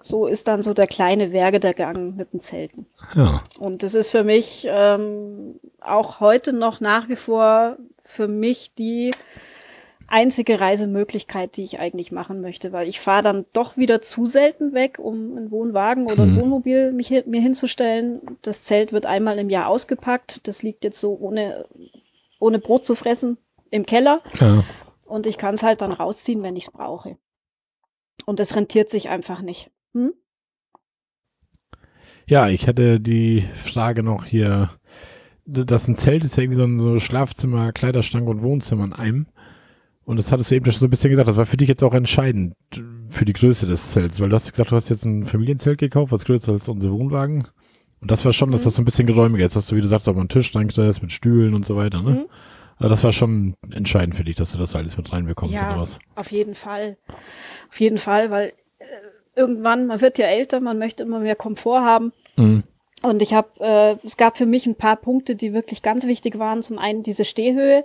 [0.00, 2.86] so ist dann so der kleine Werge der Gang mit dem Zelten.
[3.14, 3.38] Ja.
[3.58, 9.12] Und das ist für mich ähm, auch heute noch nach wie vor für mich die
[10.06, 14.72] einzige Reisemöglichkeit, die ich eigentlich machen möchte, weil ich fahre dann doch wieder zu selten
[14.74, 16.42] weg, um einen Wohnwagen oder ein Hm.
[16.42, 18.20] Wohnmobil mich, mir hinzustellen.
[18.42, 20.46] Das Zelt wird einmal im Jahr ausgepackt.
[20.46, 21.66] Das liegt jetzt so ohne,
[22.38, 23.38] ohne Brot zu fressen
[23.70, 24.20] im Keller.
[24.40, 24.64] Ja.
[25.06, 27.16] Und ich kann es halt dann rausziehen, wenn ich es brauche.
[28.26, 29.70] Und das rentiert sich einfach nicht.
[29.92, 30.12] Hm?
[32.26, 34.70] Ja, ich hatte die Frage noch hier,
[35.44, 39.26] das ein Zelt ist ja irgendwie so ein so Schlafzimmer, Kleiderschrank und Wohnzimmer in einem.
[40.04, 41.82] Und das hattest du eben schon so ein bisschen gesagt, das war für dich jetzt
[41.82, 42.54] auch entscheidend
[43.08, 46.12] für die Größe des Zelts, weil du hast gesagt, du hast jetzt ein Familienzelt gekauft,
[46.12, 47.44] was größer ist als unsere Wohnwagen.
[48.00, 48.64] Und das war schon, dass Mhm.
[48.64, 50.74] das so ein bisschen geräumiger ist, dass du, wie du sagst, auch mal einen Tischschrank
[50.74, 52.10] da ist mit Stühlen und so weiter, ne?
[52.10, 52.26] Mhm.
[52.76, 55.70] Aber das war schon entscheidend für dich, dass du das alles mit reinbekommst Ja.
[55.72, 55.98] oder was?
[56.16, 56.98] Auf jeden Fall.
[57.70, 58.84] Auf jeden Fall, weil äh,
[59.36, 62.12] irgendwann, man wird ja älter, man möchte immer mehr Komfort haben.
[62.36, 62.64] Mhm.
[63.04, 66.38] Und ich habe, äh, es gab für mich ein paar Punkte, die wirklich ganz wichtig
[66.38, 66.62] waren.
[66.62, 67.84] Zum einen diese Stehhöhe,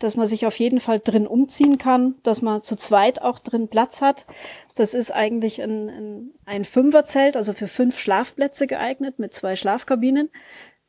[0.00, 3.68] dass man sich auf jeden Fall drin umziehen kann, dass man zu zweit auch drin
[3.68, 4.26] Platz hat.
[4.74, 10.30] Das ist eigentlich ein, ein, ein Fünferzelt, also für fünf Schlafplätze geeignet mit zwei Schlafkabinen.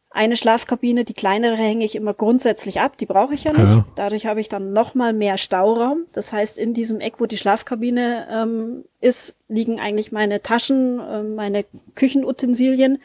[0.10, 3.70] Eine Schlafkabine, die kleinere hänge ich immer grundsätzlich ab, die brauche ich ja nicht.
[3.70, 3.86] Ja.
[3.96, 6.06] Dadurch habe ich dann noch mal mehr Stauraum.
[6.14, 11.22] Das heißt, in diesem Eck, wo die Schlafkabine ähm, ist, liegen eigentlich meine Taschen, äh,
[11.22, 13.00] meine Küchenutensilien.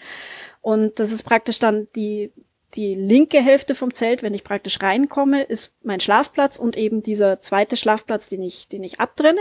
[0.63, 2.33] Und das ist praktisch dann die,
[2.75, 7.41] die linke Hälfte vom Zelt, wenn ich praktisch reinkomme, ist mein Schlafplatz und eben dieser
[7.41, 9.41] zweite Schlafplatz, den ich, den ich abtrenne.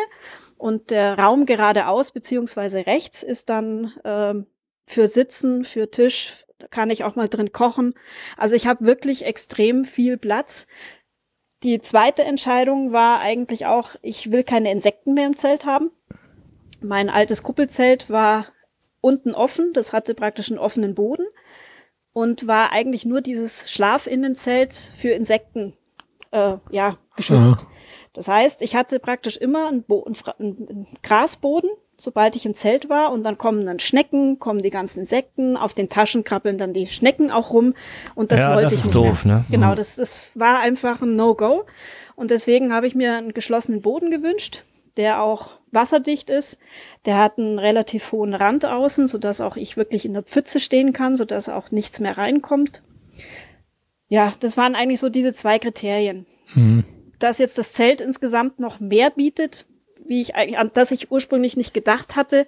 [0.58, 4.48] Und der Raum geradeaus beziehungsweise rechts ist dann ähm,
[4.86, 7.94] für Sitzen, für Tisch, da kann ich auch mal drin kochen.
[8.38, 10.68] Also ich habe wirklich extrem viel Platz.
[11.64, 15.92] Die zweite Entscheidung war eigentlich auch, ich will keine Insekten mehr im Zelt haben.
[16.82, 18.48] Mein altes Kuppelzelt war
[19.02, 21.26] unten offen, das hatte praktisch einen offenen Boden
[22.14, 25.74] und war eigentlich nur dieses Schlafinnenzelt für Insekten
[26.32, 27.58] äh, ja, geschützt.
[27.60, 27.68] Aha.
[28.14, 29.86] Das heißt, ich hatte praktisch immer einen,
[30.40, 35.00] einen, Grasboden, sobald ich im Zelt war und dann kommen dann Schnecken, kommen die ganzen
[35.02, 37.74] Insekten, auf den Taschen krabbeln dann die Schnecken auch rum
[38.16, 39.38] und das Ja, wollte das ich ist nicht doof, mehr.
[39.38, 39.46] ne?
[39.50, 39.76] Genau, Mhm.
[39.76, 41.64] das, das war einfach ein No-Go
[42.16, 44.64] und deswegen habe ich mir einen geschlossenen Boden gewünscht,
[44.98, 46.60] der auch wasserdicht ist.
[47.06, 50.94] Der hat einen relativ hohen Rand außen, sodass auch ich wirklich in der Pfütze stehen
[50.94, 52.84] kann, sodass auch nichts mehr reinkommt.
[54.08, 56.26] Ja, das waren eigentlich so diese zwei Kriterien.
[56.54, 56.84] Mhm.
[57.20, 59.66] Dass jetzt das Zelt insgesamt noch mehr bietet,
[60.06, 62.46] wie ich eigentlich, an das ich ursprünglich nicht gedacht hatte,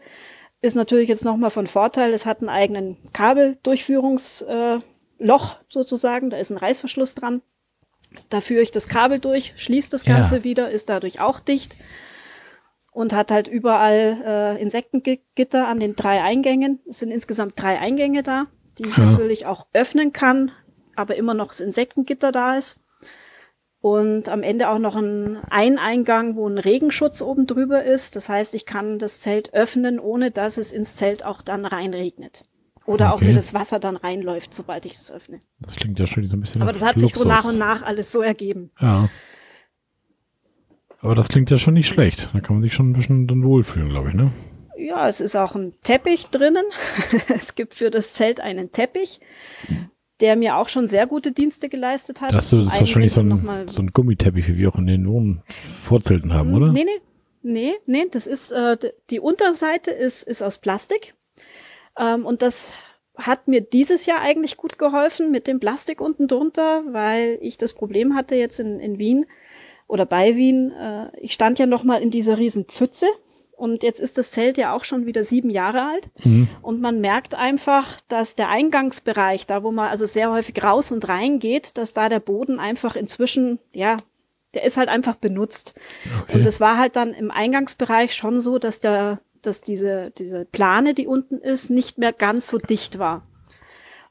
[0.62, 2.14] ist natürlich jetzt nochmal von Vorteil.
[2.14, 4.82] Es hat einen eigenen Kabeldurchführungsloch
[5.20, 6.30] äh, sozusagen.
[6.30, 7.42] Da ist ein Reißverschluss dran.
[8.30, 10.16] Da führe ich das Kabel durch, schließt das Ja.
[10.16, 11.78] Ganze wieder, ist dadurch auch dicht
[12.94, 16.80] und hat halt überall äh, Insektengitter an den drei Eingängen.
[16.88, 18.46] Es sind insgesamt drei Eingänge da,
[18.78, 19.06] die ich Ja.
[19.06, 20.52] natürlich auch öffnen kann,
[20.96, 22.80] aber immer noch das Insektengitter da ist.
[23.82, 28.16] Und am Ende auch noch ein Eineingang, wo ein Regenschutz oben drüber ist.
[28.16, 32.46] Das heißt, ich kann das Zelt öffnen, ohne dass es ins Zelt auch dann reinregnet.
[32.86, 33.28] Oder auch Okay.
[33.28, 35.40] mir das Wasser dann reinläuft, sobald ich das öffne.
[35.60, 37.44] Das klingt ja schon so ein bisschen Aber das hat sich so Luxus.
[37.44, 38.72] nach und nach alles so ergeben.
[38.80, 39.10] Ja.
[41.04, 42.30] Aber das klingt ja schon nicht schlecht.
[42.32, 44.32] Da kann man sich schon ein bisschen dann wohlfühlen, glaube ich, ne?
[44.78, 46.64] Ja, es ist auch ein Teppich drinnen.
[47.28, 49.20] es gibt für das Zelt einen Teppich,
[50.22, 52.32] der mir auch schon sehr gute Dienste geleistet hat.
[52.32, 54.88] Das, so, Zum das ist wahrscheinlich so ein, so ein Gummiteppich, wie wir auch in
[54.88, 56.72] den Wohnvorzelten haben, oder?
[56.72, 57.02] Nee, nee,
[57.42, 58.78] nee, nee, das ist, äh,
[59.10, 61.16] die Unterseite ist, ist aus Plastik.
[62.00, 62.76] Ähm, und das
[63.18, 67.74] hat mir dieses Jahr eigentlich gut geholfen mit dem Plastik unten drunter, weil ich das
[67.74, 69.26] Problem hatte jetzt in, in Wien
[69.88, 70.72] oder bei Wien.
[70.72, 73.08] Äh, ich stand ja noch mal in dieser riesen Pfütze
[73.56, 76.10] und jetzt ist das Zelt ja auch schon wieder sieben Jahre alt.
[76.26, 76.48] Mhm.
[76.62, 81.08] Und man merkt einfach, dass der Eingangsbereich, da wo man also sehr häufig raus und
[81.08, 83.98] rein geht, dass da der Boden einfach inzwischen, ja,
[84.54, 85.80] der ist halt einfach benutzt.
[86.24, 86.38] Okay.
[86.38, 90.94] Und es war halt dann im Eingangsbereich schon so, dass der, dass diese, diese Plane,
[90.94, 93.26] die unten ist, nicht mehr ganz so dicht war.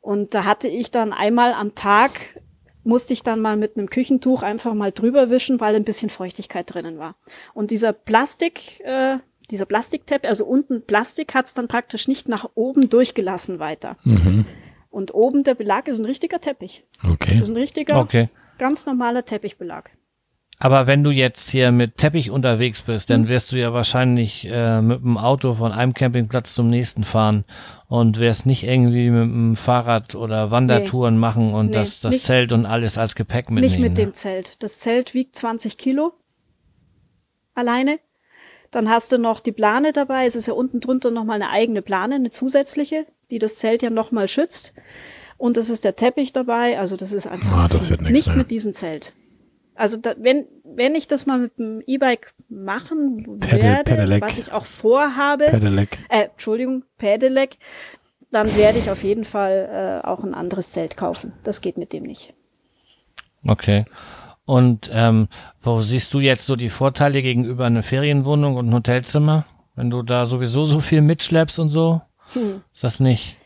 [0.01, 2.40] Und da hatte ich dann einmal am Tag,
[2.84, 6.72] musste ich dann mal mit einem Küchentuch einfach mal drüber wischen, weil ein bisschen Feuchtigkeit
[6.72, 7.16] drinnen war.
[7.54, 9.18] Und dieser Plastik, äh,
[9.50, 13.96] dieser Plastikteppich, also unten Plastik, hat es dann praktisch nicht nach oben durchgelassen weiter.
[14.04, 14.46] Mhm.
[14.90, 16.84] Und oben der Belag ist ein richtiger Teppich.
[17.02, 17.38] Okay.
[17.38, 18.28] Das ist ein richtiger, Okay.
[18.59, 19.90] ganz normaler Teppichbelag.
[20.64, 23.14] Aber wenn du jetzt hier mit Teppich unterwegs bist, Hm.
[23.22, 27.44] dann wirst du ja wahrscheinlich äh, mit dem Auto von einem Campingplatz zum nächsten fahren
[27.89, 32.26] und wirst nicht irgendwie mit dem Fahrrad oder Wandertouren machen und Nee, das, das nicht-
[32.26, 33.72] Zelt und alles als Gepäck mitnehmen.
[33.72, 34.05] Nicht mit ne?
[34.05, 34.62] dem Zelt.
[34.62, 36.12] Das Zelt wiegt 20 Kilo
[37.55, 37.98] alleine.
[38.70, 40.26] Dann hast du noch die Plane dabei.
[40.26, 43.90] Es ist ja unten drunter nochmal eine eigene Plane, eine zusätzliche, die das Zelt ja
[43.90, 44.74] nochmal schützt.
[45.36, 46.78] Und es ist der Teppich dabei.
[46.78, 48.34] Also das ist einfach Ah, zu das wird nix, Nicht ja.
[48.36, 49.12] mit diesem Zelt.
[49.82, 54.22] Also da, wenn, wenn ich das mal mit dem E-Bike machen Pedal- werde, Pedelec.
[54.22, 55.98] was ich auch vorhabe, Pedelec.
[56.09, 57.56] äh, Entschuldigung, Pedelec,
[58.30, 61.32] dann werde ich auf jeden Fall äh, auch ein anderes Zelt kaufen.
[61.42, 62.32] Das geht mit dem nicht.
[63.44, 63.84] Okay.
[64.44, 65.26] Und ähm,
[65.60, 69.46] wo siehst du jetzt so die Vorteile gegenüber einer Ferienwohnung und einem Hotelzimmer?
[69.74, 72.02] Wenn du da sowieso so viel mitschleppst und so?
[72.34, 72.62] Hm.
[72.72, 73.36] Ist das nicht?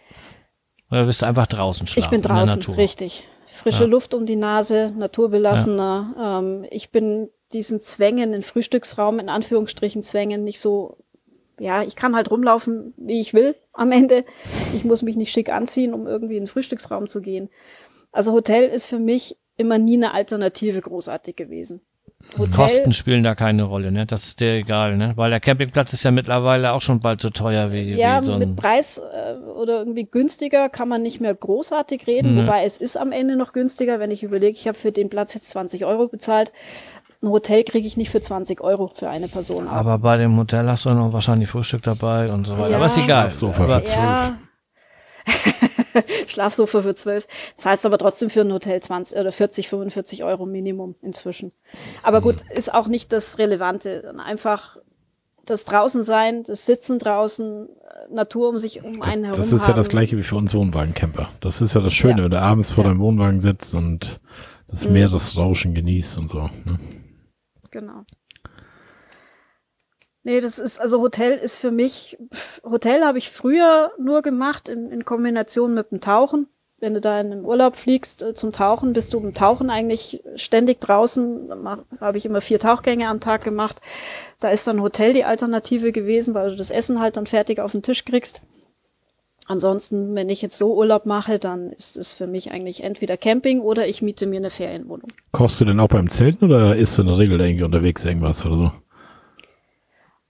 [0.91, 2.05] Oder bist du einfach draußen schlafen?
[2.05, 2.77] Ich bin in der draußen, Natur?
[2.77, 3.25] richtig.
[3.47, 3.89] Frische Ja.
[3.89, 6.41] Luft um die Nase, naturbelassener.
[6.43, 10.99] Ähm, ich bin diesen Zwängen, den Frühstücksraum in Anführungsstrichen Zwängen nicht so,
[11.59, 14.25] ja, ich kann halt rumlaufen, wie ich will am Ende.
[14.75, 17.49] Ich muss mich nicht schick anziehen, um irgendwie in den Frühstücksraum zu gehen.
[18.13, 21.81] Also Hotel ist für mich immer nie eine Alternative großartig gewesen.
[22.39, 24.05] Hotel, Kosten spielen da keine Rolle, ne?
[24.07, 25.13] Das ist dir egal, ne?
[25.17, 28.39] Weil der Campingplatz ist ja mittlerweile auch schon bald so teuer wie, ja, wie so
[28.39, 28.57] mit ein.
[28.57, 32.43] Preis äh, oder irgendwie günstiger kann man nicht mehr großartig reden, Nee.
[32.43, 35.35] wobei es ist am Ende noch günstiger, wenn ich überlege, ich habe für den Platz
[35.35, 36.53] jetzt 20 Euro bezahlt.
[37.23, 39.69] Ein Hotel kriege ich nicht für 20 Euro für eine Person.
[39.69, 42.71] Aber bei dem Hotel hast du noch wahrscheinlich Frühstück dabei und so weiter.
[42.71, 42.77] Ja.
[42.77, 43.23] Aber ist egal.
[43.23, 44.37] Schlafsofa Aber, für ja.
[46.27, 47.27] Schlafsofa für 12.
[47.57, 51.53] Zahlst aber trotzdem für ein Hotel 20 oder 40, 45 Euro Minimum inzwischen.
[52.03, 54.15] Aber gut, ist auch nicht das Relevante.
[54.25, 54.77] Einfach
[55.45, 59.39] das draußen sein, das Sitzen draußen, äh, Natur um sich um einen herum.
[59.39, 59.91] Das ist ja das haben.
[59.91, 61.29] gleiche wie für uns Wohnwagencamper.
[61.41, 62.25] Das ist ja das Schöne, Ja.
[62.25, 62.91] wenn du abends vor Ja.
[62.91, 64.21] deinem Wohnwagen sitzt und
[64.69, 64.93] das Mhm.
[64.95, 66.39] Meer, das Rauschen genießt und so.
[66.65, 66.79] Ne?
[67.71, 68.03] Genau.
[70.27, 72.19] Nee, das ist, also Hotel ist für mich,
[72.65, 76.49] Hotel habe ich früher nur gemacht in, in Kombination mit dem Tauchen.
[76.81, 80.25] Wenn du da in den Urlaub fliegst äh, zum Tauchen, bist du im Tauchen eigentlich
[80.35, 81.47] ständig draußen.
[81.49, 83.81] Da Habe ich immer vier Tauchgänge am Tag gemacht.
[84.41, 87.71] Da ist dann Hotel die Alternative gewesen, weil du das Essen halt dann fertig auf
[87.71, 88.41] den Tisch kriegst.
[89.47, 93.61] Ansonsten, wenn ich jetzt so Urlaub mache, dann ist es für mich eigentlich entweder Camping
[93.61, 95.09] oder ich miete mir eine Ferienwohnung.
[95.31, 98.45] Kochst du denn auch beim Zelten oder isst du in der Regel irgendwie unterwegs irgendwas
[98.45, 98.73] oder so?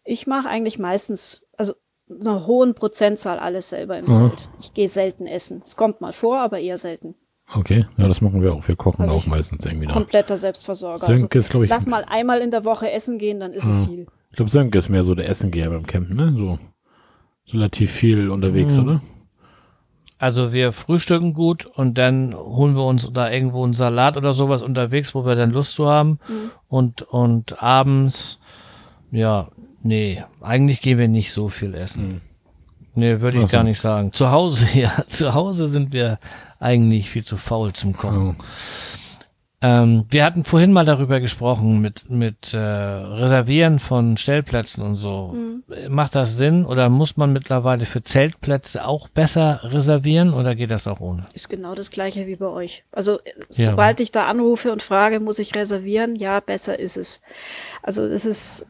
[0.06, 1.74] Ich mache eigentlich meistens, also
[2.08, 4.12] einer hohen Prozentzahl alles selber im Mhm.
[4.12, 4.48] Zelt.
[4.60, 5.62] Ich gehe selten essen.
[5.64, 7.14] Es kommt mal vor, aber eher selten.
[7.54, 8.66] Okay, ja, das machen wir auch.
[8.66, 9.94] Wir kochen Also auch meistens irgendwie nach.
[9.94, 11.06] Kompletter Selbstversorger.
[11.06, 13.80] Sönke ist, glaub ich- lass mal einmal in der Woche essen gehen, dann ist es
[13.80, 14.06] viel.
[14.30, 16.34] Ich glaube, Sönke ist mehr so der Essengeher beim Campen, ne?
[16.36, 16.58] So
[17.52, 18.82] relativ viel unterwegs, Mhm.
[18.84, 19.00] oder?
[20.18, 24.62] Also wir frühstücken gut und dann holen wir uns da irgendwo einen Salat oder sowas
[24.62, 26.18] unterwegs, wo wir dann Lust zu haben.
[26.28, 26.50] Mhm.
[26.68, 28.40] Und, und abends,
[29.12, 29.48] ja,
[29.82, 32.20] nee, eigentlich gehen wir nicht so viel essen.
[32.94, 33.56] Nee, würde ich Ach so.
[33.56, 34.12] gar nicht sagen.
[34.12, 36.18] Zu Hause, ja, zu Hause sind wir
[36.58, 38.36] eigentlich viel zu faul zum Kochen.
[38.38, 38.44] Oh.
[39.62, 45.34] Ähm, wir hatten vorhin mal darüber gesprochen mit, mit äh, Reservieren von Stellplätzen und so.
[45.88, 50.86] Macht das Sinn oder muss man mittlerweile für Zeltplätze auch besser reservieren oder geht das
[50.86, 51.24] auch ohne?
[51.32, 52.84] Ist genau das gleiche wie bei euch.
[52.92, 56.16] Also äh, Ja, sobald ich da anrufe und frage, muss ich reservieren?
[56.16, 57.22] Ja, besser ist es.
[57.82, 58.66] Also es ist,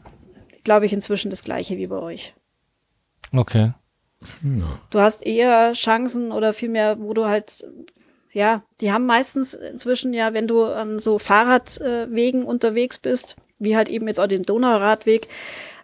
[0.67, 2.35] glaube ich, inzwischen das gleiche wie bei euch.
[3.33, 3.73] Okay.
[4.43, 4.81] Ja.
[4.91, 7.65] Du hast eher Chancen oder vielmehr, wo du halt,
[8.33, 13.89] ja, die haben meistens inzwischen ja, wenn du an so Fahrradwegen unterwegs bist, wie halt
[13.89, 15.29] eben jetzt auch den Donauradweg,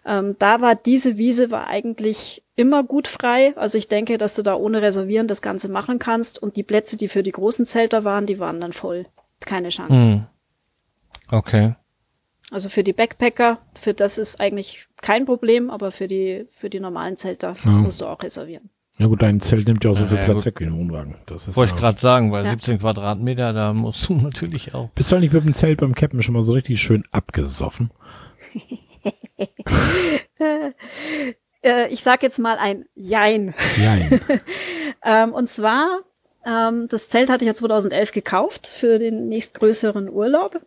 [0.05, 3.53] ähm, da war diese Wiese war eigentlich immer gut frei.
[3.55, 6.97] Also ich denke, dass du da ohne Reservieren das Ganze machen kannst und die Plätze,
[6.97, 9.05] die für die großen Zelter waren, die waren dann voll.
[9.39, 10.01] Keine Chance.
[10.01, 10.25] Hm.
[11.31, 11.75] Okay.
[12.53, 16.79] Also für die Backpacker, für das ist eigentlich kein Problem, aber für die, für die
[16.79, 17.71] normalen Zelter Ja.
[17.71, 18.69] musst du auch reservieren.
[18.99, 20.45] ja gut, dein Zelt nimmt ja auch so viel Ja, Platz gut.
[20.45, 21.15] weg wie ein Wohnwagen.
[21.25, 22.51] Das ist Wollte ich gerade sagen, weil Ja.
[22.51, 24.89] 17 Quadratmeter, da musst du natürlich auch.
[24.89, 27.89] Bist du eigentlich mit dem Zelt beim Campen schon mal so richtig schön abgesoffen?
[31.65, 33.53] Äh, ich sag jetzt mal ein Jein.
[33.79, 34.19] Nein.
[35.05, 35.99] Ähm, und zwar,
[36.45, 40.61] ähm, das Zelt hatte ich ja 2011 gekauft für den nächstgrößeren Urlaub.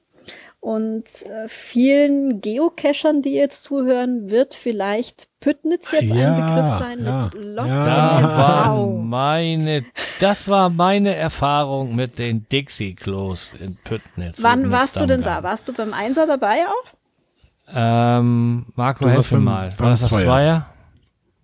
[0.66, 7.04] Und äh, vielen Geocachern, die jetzt zuhören, wird vielleicht Püttnitz jetzt Ja, ein Begriff sein
[7.04, 8.18] ja, mit Lost ja.
[8.18, 9.84] in Da war meine,
[10.18, 14.42] das war meine Erfahrung mit den Dixie-Klos in Püttnitz.
[14.42, 15.44] Wann warst du denn da?
[15.44, 17.72] Warst du beim Einser dabei auch?
[17.72, 19.68] Ähm, Marco, helf mir mal.
[19.78, 20.24] beim War das das Zweier.
[20.24, 20.66] Zweier?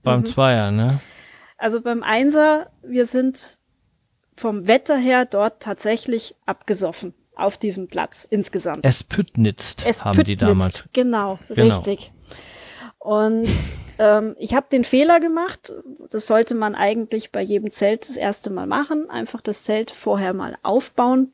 [0.03, 0.27] Beim Mhm.
[0.27, 0.99] Zweier, ne?
[1.59, 3.59] Also beim Einser, wir sind
[4.35, 8.85] vom Wetter her dort tatsächlich abgesoffen auf diesem Platz insgesamt.
[8.85, 10.43] Es Püttnitzt Es haben die püttnitzt.
[10.43, 10.85] damals.
[10.93, 11.77] Genau, Genau.
[11.77, 12.13] richtig.
[12.99, 13.49] Und
[13.99, 15.73] ähm, ich habe den Fehler gemacht,
[16.11, 20.35] das sollte man eigentlich bei jedem Zelt das erste Mal machen, einfach das Zelt vorher
[20.35, 21.33] mal aufbauen,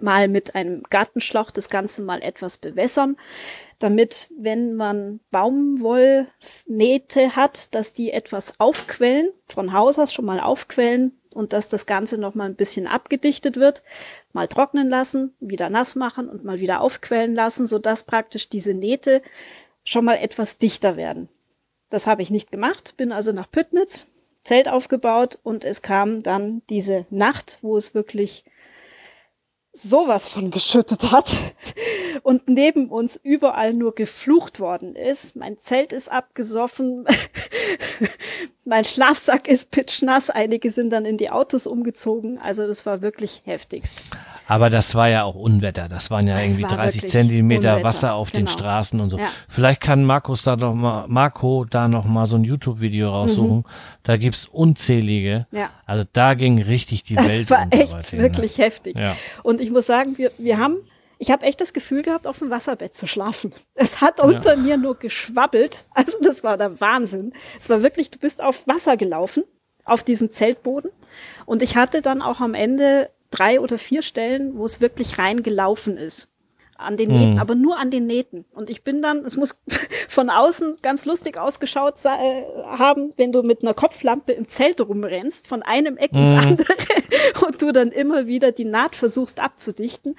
[0.00, 3.16] mal mit einem Gartenschlauch das Ganze mal etwas bewässern,
[3.78, 11.12] damit, wenn man Baumwollnähte hat, dass die etwas aufquellen, von Haus aus schon mal aufquellen
[11.34, 13.82] und dass das Ganze noch mal ein bisschen abgedichtet wird,
[14.36, 19.22] mal trocknen lassen, wieder nass machen und mal wieder aufquellen lassen, sodass praktisch diese Nähte
[19.82, 21.28] schon mal etwas dichter werden.
[21.90, 24.06] Das habe ich nicht gemacht, bin also nach Püttnitz,
[24.44, 28.44] Zelt aufgebaut und es kam dann diese Nacht, wo es wirklich
[29.76, 31.30] sowas von geschüttet hat
[32.22, 35.36] und neben uns überall nur geflucht worden ist.
[35.36, 37.04] Mein Zelt ist abgesoffen,
[38.64, 42.38] mein Schlafsack ist pitschnass, einige sind dann in die Autos umgezogen.
[42.38, 44.02] Also das war wirklich heftigst.
[44.46, 45.88] Aber das war ja auch Unwetter.
[45.88, 47.84] Das waren ja das irgendwie 30 Zentimeter Unwetter.
[47.84, 48.42] Wasser auf genau.
[48.42, 49.18] den Straßen und so.
[49.18, 49.28] Ja.
[49.48, 53.58] Vielleicht kann Markus da noch mal, Marco da noch mal so ein YouTube-Video raussuchen.
[53.58, 53.64] Mhm.
[54.02, 55.46] Da gibt's unzählige.
[55.50, 55.70] Ja.
[55.84, 57.50] Also da ging richtig die das Welt.
[57.50, 58.98] Das war echt wirklich heftig.
[58.98, 59.16] Ja.
[59.42, 60.78] Und ich muss sagen, wir, wir haben
[61.18, 63.52] ich habe echt das Gefühl gehabt, auf dem Wasserbett zu schlafen.
[63.74, 65.86] Es hat unter mir nur geschwabbelt.
[65.94, 67.32] Also das war der Wahnsinn.
[67.58, 69.44] Es war wirklich, du bist auf Wasser gelaufen,
[69.84, 70.90] auf diesem Zeltboden.
[71.46, 75.96] Und ich hatte dann auch am Ende drei oder vier Stellen, wo es wirklich reingelaufen
[75.96, 76.28] ist.
[76.78, 77.38] An den Nähten, mhm.
[77.38, 78.44] aber nur an den Nähten.
[78.52, 79.62] Und ich bin dann, es muss
[80.08, 85.46] von außen ganz lustig ausgeschaut äh, haben, wenn du mit einer Kopflampe im Zelt rumrennst,
[85.46, 86.38] von einem Eck ins mhm.
[86.38, 86.74] andere
[87.46, 90.16] und du dann immer wieder die Naht versuchst abzudichten.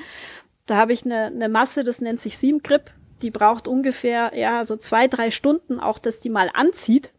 [0.65, 2.91] Da habe ich eine, eine Masse, das nennt sich Seamgrip.
[3.21, 7.13] Die braucht ungefähr, ja, so zwei, drei Stunden auch, dass die mal anzieht.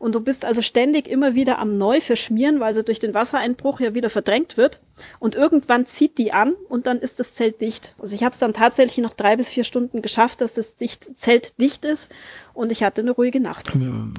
[0.00, 3.80] Und du bist also ständig immer wieder am neu verschmieren, weil sie durch den Wassereinbruch
[3.80, 4.80] ja wieder verdrängt wird.
[5.18, 7.96] Und irgendwann zieht die an und dann ist das Zelt dicht.
[7.98, 11.18] Also ich habe es dann tatsächlich noch drei bis vier Stunden geschafft, dass das dicht,
[11.18, 12.10] Zelt dicht ist
[12.54, 13.72] und ich hatte eine ruhige Nacht.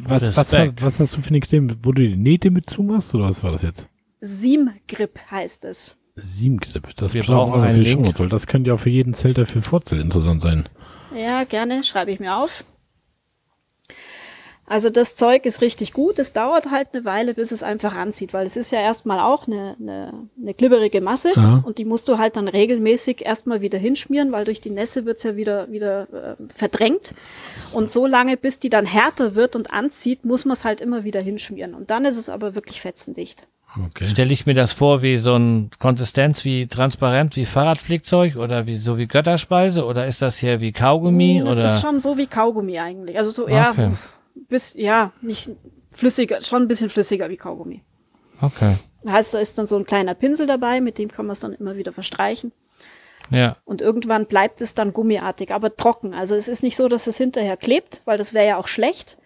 [0.03, 1.75] Was, was, was hast du für eine Creme?
[1.81, 3.87] Wo du die Nähte mit zumachst oder was war das jetzt?
[4.19, 5.97] Seam-Grip heißt es.
[6.15, 9.63] Seam-Grip, das wir brauchen wir für Show weil das könnte ja für jeden Zelter für
[9.63, 10.69] Vorzelt interessant sein.
[11.15, 12.63] Ja, gerne, schreibe ich mir auf.
[14.71, 16.17] Also das Zeug ist richtig gut.
[16.17, 19.45] Es dauert halt eine Weile, bis es einfach anzieht, weil es ist ja erstmal auch
[19.45, 21.61] eine, eine, eine glibberige Masse ja.
[21.65, 25.23] und die musst du halt dann regelmäßig erstmal wieder hinschmieren, weil durch die Nässe wird's
[25.23, 27.13] ja wieder, wieder äh, verdrängt.
[27.73, 31.03] Und so lange, bis die dann härter wird und anzieht, muss man es halt immer
[31.03, 31.73] wieder hinschmieren.
[31.73, 33.49] Und dann ist es aber wirklich fetzendicht.
[33.87, 34.07] Okay.
[34.07, 38.77] Stelle ich mir das vor wie so ein Konsistenz wie transparent wie Fahrradflickzeug oder wie
[38.77, 41.41] so wie Götterspeise oder ist das hier wie Kaugummi?
[41.43, 41.65] Das oder?
[41.65, 43.17] ist schon so wie Kaugummi eigentlich.
[43.17, 43.91] Also so eher okay
[44.35, 45.51] bis, ja, nicht
[45.91, 47.83] flüssiger, schon ein bisschen flüssiger wie Kaugummi.
[48.41, 48.75] Okay.
[49.07, 51.53] Heißt, da ist dann so ein kleiner Pinsel dabei, mit dem kann man es dann
[51.53, 52.51] immer wieder verstreichen.
[53.29, 53.57] Ja.
[53.65, 56.13] Und irgendwann bleibt es dann gummiartig, aber trocken.
[56.13, 59.17] Also es ist nicht so, dass es hinterher klebt, weil das wäre ja auch schlecht.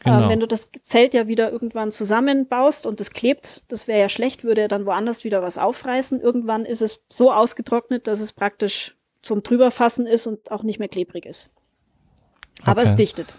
[0.00, 0.24] Genau.
[0.24, 4.08] Ähm, wenn du das Zelt ja wieder irgendwann zusammenbaust und es klebt, das wäre ja
[4.08, 6.20] schlecht, würde er dann woanders wieder was aufreißen.
[6.20, 10.88] Irgendwann ist es so ausgetrocknet, dass es praktisch zum drüberfassen ist und auch nicht mehr
[10.88, 11.50] klebrig ist.
[12.62, 12.90] Aber okay.
[12.90, 13.36] es dichtet.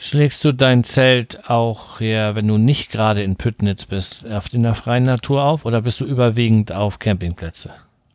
[0.00, 4.76] Schlägst du dein Zelt auch hier, wenn du nicht gerade in Püttnitz bist, in der
[4.76, 7.72] freien Natur auf oder bist du überwiegend auf Campingplätze?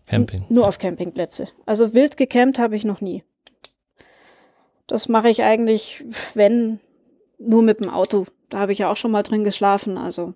[0.07, 0.45] Camping.
[0.47, 1.49] Nur auf Campingplätze.
[1.65, 3.23] Also wild gecampt habe ich noch nie.
[4.87, 6.03] Das mache ich eigentlich,
[6.35, 6.79] wenn,
[7.37, 8.27] nur mit dem Auto.
[8.49, 10.33] Da habe ich ja auch schon mal drin geschlafen, also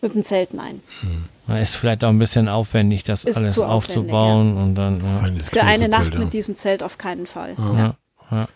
[0.00, 0.80] mit dem Zelt nein.
[1.00, 1.56] Hm.
[1.56, 4.62] Ist vielleicht auch ein bisschen aufwendig, das ist alles aufzubauen ja.
[4.62, 5.00] und dann.
[5.04, 5.42] Ja.
[5.42, 6.20] Für eine Nacht Zelt, ja.
[6.20, 7.54] mit diesem Zelt auf keinen Fall.
[8.30, 8.48] Ja.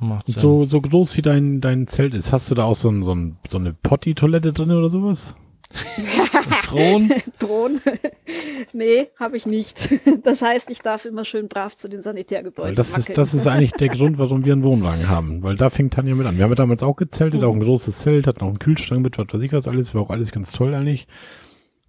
[0.00, 0.06] Ja.
[0.06, 0.40] Macht Sinn.
[0.40, 3.14] So, so groß wie dein, dein Zelt ist, hast du da auch so, ein, so,
[3.14, 5.34] ein, so eine Potty-Toilette drin oder sowas?
[6.62, 7.10] Thron?
[7.38, 7.80] Thron?
[8.72, 9.88] nee, habe ich nicht.
[10.22, 12.70] Das heißt, ich darf immer schön brav zu den Sanitärgebäuden.
[12.70, 15.42] Weil das ist, das ist eigentlich der Grund, warum wir einen Wohnwagen haben.
[15.42, 16.36] Weil da fängt Tanja mit an.
[16.36, 17.46] Wir haben damals auch gezeltet, mhm.
[17.46, 20.02] auch ein großes Zelt, hat noch einen Kühlschrank mit, was weiß ich was alles, war
[20.02, 21.06] auch alles ganz toll eigentlich.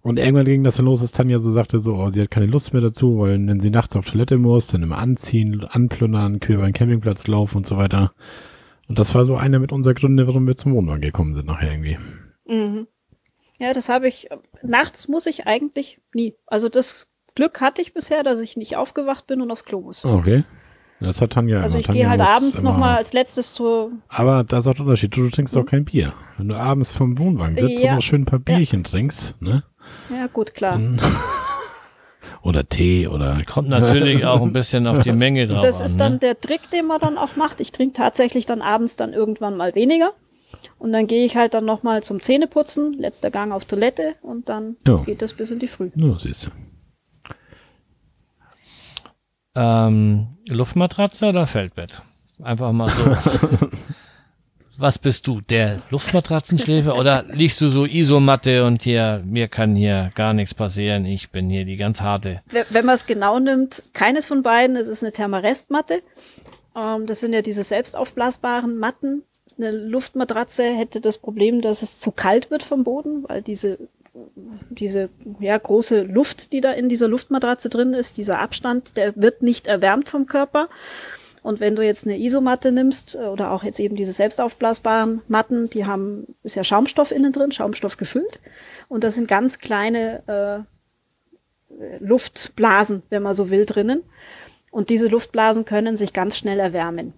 [0.02, 2.46] Und irgendwann ging das dann los, dass Tanja so sagte, so, oh, sie hat keine
[2.46, 6.56] Lust mehr dazu, weil wenn sie nachts auf Toilette muss, dann immer anziehen, anplündern, Kühe
[6.56, 8.12] über den Campingplatz laufen und so weiter.
[8.88, 11.72] Und das war so einer mit unserer Gründe, warum wir zum Wohnwagen gekommen sind nachher
[11.72, 11.98] irgendwie.
[12.46, 12.86] Mhm.
[13.58, 14.28] Ja, das habe ich,
[14.62, 16.34] nachts muss ich eigentlich nie.
[16.46, 20.04] Also das Glück hatte ich bisher, dass ich nicht aufgewacht bin und aufs Klo muss.
[20.04, 20.44] Okay.
[21.00, 23.92] Das hat Tanja Also ich gehe halt abends nochmal als letztes zur.
[24.08, 25.16] Aber da ist auch der Unterschied.
[25.16, 25.62] Du, du trinkst hm?
[25.62, 26.12] auch kein Bier.
[26.36, 27.90] Wenn du abends vom Wohnwagen sitzt ja.
[27.90, 28.90] und noch schön ein paar Bierchen ja.
[28.90, 29.62] trinkst, ne?
[30.10, 30.80] Ja, gut, klar.
[32.42, 33.42] oder Tee oder.
[33.44, 35.62] Kommt natürlich auch ein bisschen auf die Menge drauf.
[35.62, 36.18] Das an, ist dann ne?
[36.18, 37.60] der Trick, den man dann auch macht.
[37.60, 40.12] Ich trinke tatsächlich dann abends dann irgendwann mal weniger.
[40.78, 44.76] Und dann gehe ich halt dann nochmal zum Zähneputzen, letzter Gang auf Toilette und dann
[44.86, 44.96] ja.
[45.04, 45.90] geht das bis in die Früh.
[45.94, 46.50] Ja, siehst du.
[49.54, 52.02] Ähm, Luftmatratze oder Feldbett?
[52.42, 53.04] Einfach mal so.
[54.78, 55.40] was bist du?
[55.40, 61.04] Der Luftmatratzenschläfer oder liegst du so Isomatte und hier, mir kann hier gar nichts passieren,
[61.04, 62.40] ich bin hier die ganz harte.
[62.70, 66.02] Wenn man es genau nimmt, keines von beiden, es ist eine Thermarestmatte.
[66.76, 69.22] Ähm, das sind ja diese selbstaufblasbaren Matten.
[69.58, 73.78] eine Luftmatratze hätte das Problem, dass es zu kalt wird vom Boden, weil diese
[74.70, 75.10] diese
[75.40, 79.66] ja, große Luft, die da in dieser Luftmatratze drin ist, dieser Abstand, der wird nicht
[79.66, 80.68] erwärmt vom Körper.
[81.42, 85.66] Und wenn du jetzt eine Isomatte nimmst äh, oder auch jetzt eben diese selbstaufblasbaren Matten,
[85.66, 88.40] die haben, ist ja Schaumstoff innen drin, Schaumstoff gefüllt.
[88.88, 90.66] Und das sind ganz kleine
[91.70, 94.02] äh, Luftblasen, wenn man so will, drinnen.
[94.70, 97.12] Und diese Luftblasen können sich ganz schnell erwärmen.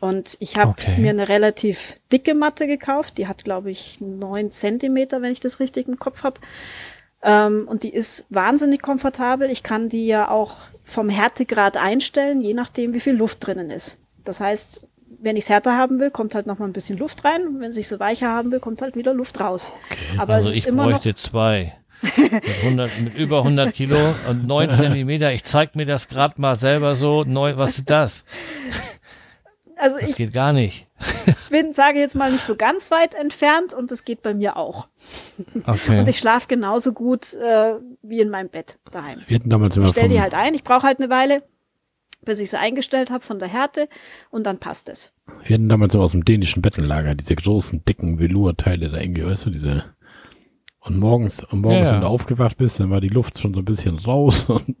[0.00, 0.98] Und ich habe okay.
[0.98, 3.18] mir eine relativ dicke Matte gekauft.
[3.18, 6.40] Die hat, glaube ich, neun Zentimeter, wenn ich das richtig im Kopf habe.
[7.22, 9.50] Ähm, und die ist wahnsinnig komfortabel.
[9.50, 13.98] Ich kann die ja auch vom Härtegrad einstellen, je nachdem, wie viel Luft drinnen ist.
[14.24, 14.82] Das heißt,
[15.20, 17.46] wenn ich es härter haben will, kommt halt noch mal ein bisschen Luft rein.
[17.46, 19.72] Und wenn ich so weicher haben will, kommt halt wieder Luft raus.
[19.90, 20.18] Okay.
[20.18, 21.76] Aber also es ist ich immer bräuchte noch zwei.
[22.02, 25.32] mit, 100, mit über 100 Kilo und 9 Zentimeter.
[25.32, 27.22] Ich zeig mir das gerade mal selber so.
[27.22, 28.24] Neu, was ist das?
[29.82, 30.86] Also das ich geht gar nicht.
[31.50, 34.86] bin, sage jetzt mal, nicht so ganz weit entfernt und es geht bei mir auch.
[35.66, 35.98] Okay.
[35.98, 39.22] Und ich schlafe genauso gut äh, wie in meinem Bett daheim.
[39.26, 41.42] Wir hatten damals immer ich stelle die halt ein, ich brauche halt eine Weile,
[42.24, 43.88] bis ich sie eingestellt habe von der Härte
[44.30, 45.14] und dann passt es.
[45.44, 49.46] Wir hatten damals immer aus dem dänischen Bettenlager diese großen, dicken Velour-Teile da irgendwie, weißt
[49.46, 49.84] du, diese
[50.78, 51.92] und morgens, und morgens, ja, ja.
[51.94, 54.76] wenn du aufgewacht bist, dann war die Luft schon so ein bisschen raus und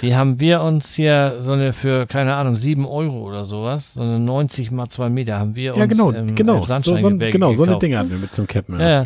[0.00, 4.00] die haben wir uns hier so eine für, keine Ahnung, sieben Euro oder sowas, so
[4.00, 7.08] eine 90 mal zwei Meter haben wir ja, uns genau, im, genau, im so, so,
[7.18, 8.80] genau, so eine Dinge hatten wir mit zum Cappen.
[8.80, 9.04] Ja.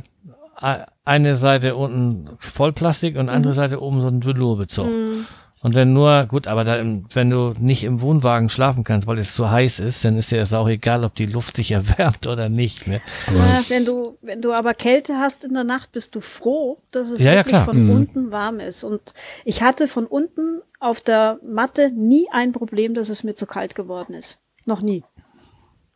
[0.62, 0.86] ja.
[1.04, 3.56] Eine Seite unten Vollplastik und andere mhm.
[3.56, 4.86] Seite oben so ein Velourbezug.
[4.86, 5.26] Mhm.
[5.62, 9.34] Und wenn nur, gut, aber da, wenn du nicht im Wohnwagen schlafen kannst, weil es
[9.34, 12.48] zu heiß ist, dann ist dir das auch egal, ob die Luft sich erwärmt oder
[12.48, 12.86] nicht.
[12.86, 13.02] Ne?
[13.28, 17.10] Ja, wenn du, wenn du aber Kälte hast in der Nacht, bist du froh, dass
[17.10, 17.90] es ja, wirklich ja, von mhm.
[17.90, 18.84] unten warm ist.
[18.84, 19.12] Und
[19.44, 23.74] ich hatte von unten auf der Matte nie ein Problem, dass es mir zu kalt
[23.74, 24.40] geworden ist.
[24.64, 25.04] Noch nie.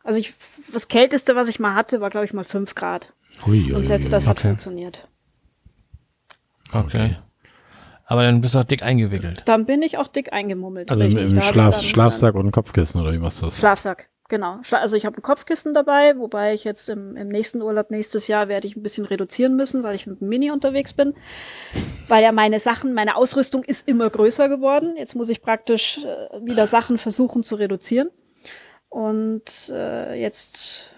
[0.03, 0.35] Also ich,
[0.71, 3.13] das Kälteste, was ich mal hatte, war, glaube ich, mal fünf Grad.
[3.47, 4.29] Ui, ui, Und selbst das okay.
[4.29, 5.07] hat funktioniert.
[6.71, 7.17] Okay.
[8.05, 9.43] Aber dann bist du auch dick eingewickelt.
[9.45, 10.91] Dann bin ich auch dick eingemummelt.
[10.91, 11.31] Also richtig.
[11.31, 13.57] im Schlaf, Schlafsack und ein Kopfkissen oder wie machst du das?
[13.57, 14.59] Schlafsack, genau.
[14.71, 18.47] Also ich habe ein Kopfkissen dabei, wobei ich jetzt im, im nächsten Urlaub nächstes Jahr
[18.47, 21.15] werde ich ein bisschen reduzieren müssen, weil ich mit dem Mini unterwegs bin.
[22.07, 24.95] Weil ja meine Sachen, meine Ausrüstung ist immer größer geworden.
[24.97, 28.11] Jetzt muss ich praktisch äh, wieder Sachen versuchen zu reduzieren.
[28.89, 30.94] Und äh, jetzt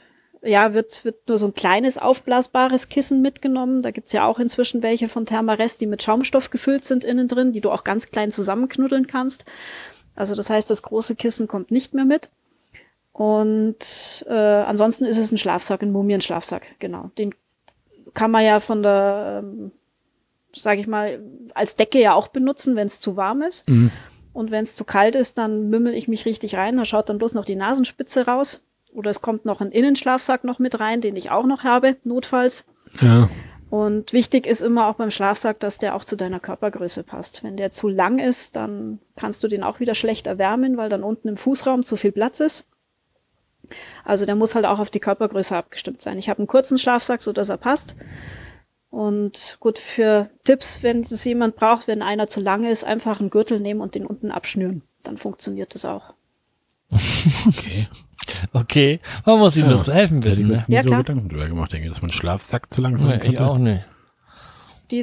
[0.47, 3.81] ja, wird, wird nur so ein kleines aufblasbares Kissen mitgenommen.
[3.81, 7.51] Da gibt's ja auch inzwischen welche von Thermarest, die mit Schaumstoff gefüllt sind innen drin,
[7.51, 9.45] die du auch ganz klein zusammenknuddeln kannst.
[10.15, 12.29] Also das heißt, das große Kissen kommt nicht mehr mit.
[13.13, 17.09] Und äh, ansonsten ist es ein Schlafsack, ein Mumienschlafsack, genau.
[17.17, 17.33] Den
[18.13, 19.71] kann man ja von der, ähm,
[20.53, 21.19] sage ich mal,
[21.53, 23.67] als Decke ja auch benutzen, wenn es zu warm ist.
[23.67, 23.91] Mhm.
[24.33, 26.77] Und wenn es zu kalt ist, dann mümmel ich mich richtig rein.
[26.77, 28.61] Da schaut dann bloß noch die Nasenspitze raus.
[28.97, 32.65] Oder es kommt noch ein Innenschlafsack noch mit rein, den ich auch noch habe, notfalls.
[32.99, 33.29] Ja.
[33.69, 37.43] Und wichtig ist immer auch beim Schlafsack, dass der auch zu deiner Körpergröße passt.
[37.43, 41.03] Wenn der zu lang ist, dann kannst du den auch wieder schlecht erwärmen, weil dann
[41.03, 42.67] unten im Fußraum zu viel Platz ist.
[44.03, 46.17] Also der muss halt auch auf die Körpergröße abgestimmt sein.
[46.17, 47.95] Ich habe einen kurzen Schlafsack, so dass er passt.
[48.89, 53.29] Und gut, für Tipps, wenn es jemand braucht, wenn einer zu lang ist, einfach einen
[53.29, 54.81] Gürtel nehmen und den unten abschnüren.
[55.03, 56.15] Dann funktioniert das auch.
[57.47, 57.87] Okay.
[58.53, 59.71] Okay, man muss ihm ja.
[59.71, 60.49] nur zu helfen wissen.
[60.49, 60.65] Ja, ne?
[60.67, 61.03] Ja, so klar.
[61.03, 63.85] Gedanken drüber gemacht, denke, dass man Schlafsack zu langsam Nee, ich auch nicht.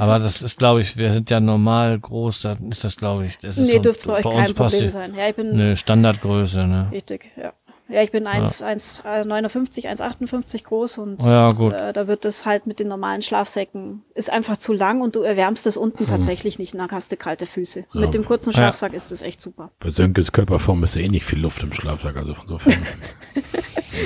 [0.00, 3.38] Aber das ist, glaube ich, wir sind ja normal groß, dann ist das, glaube ich,
[3.38, 5.14] das ist nee, so, dürfte bei euch kein Problem sein.
[5.14, 6.88] Ja, ich bin Eine Standardgröße, ne?
[6.90, 7.52] richtig, ja.
[7.88, 11.74] Ja, ich bin 1, 1, äh, 59, 1,58 groß und Ja, gut.
[11.74, 15.22] Äh, da wird das halt mit den normalen Schlafsäcken, ist einfach zu lang und du
[15.22, 17.84] erwärmst das unten tatsächlich nicht, dann hast du kalte Füße.
[17.92, 18.54] Mit dem kurzen Ja.
[18.54, 19.70] Schlafsack ist das echt super.
[19.80, 22.72] Bei Sönkes Körperform ist ja eh nicht viel Luft im Schlafsack, also insofern.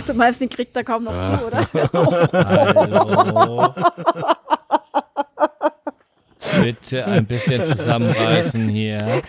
[0.06, 1.66] Du meinst, den kriegt er kaum noch zu, oder?
[6.62, 9.22] Bitte ein bisschen zusammenreißen hier.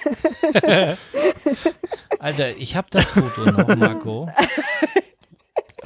[2.20, 4.30] Alter, ich habe das Foto noch, Marco.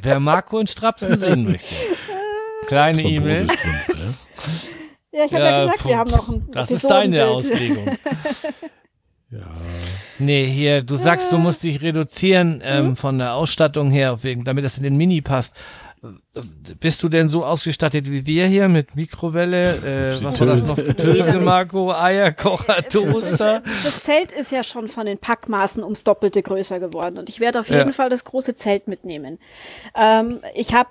[0.02, 1.76] Wer Marco in Strapsen sehen möchte.
[2.68, 3.48] Kleine E-Mail.
[3.48, 5.20] Thrombosesstrümpfe, ja?
[5.20, 7.28] Ja, ich habe ja, gesagt, wir haben noch ein Das ist deine.
[7.28, 7.98] Auslegung.
[9.30, 9.48] Ja.
[10.20, 14.64] Nee, hier, du sagst, du musst dich reduzieren ähm, von der Ausstattung her, wegen, damit
[14.64, 15.56] das in den Mini passt.
[16.80, 20.76] Bist du denn so ausgestattet wie wir hier mit Mikrowelle, äh, was war das noch?
[20.76, 23.62] Töse, Marco, Eierkocher, Toaster?
[23.84, 27.60] Das Zelt ist ja schon von den Packmaßen ums Doppelte größer geworden und ich werde
[27.62, 27.78] auf Ja.
[27.80, 29.40] jeden Fall das große Zelt mitnehmen.
[29.96, 30.90] Ähm, ich habe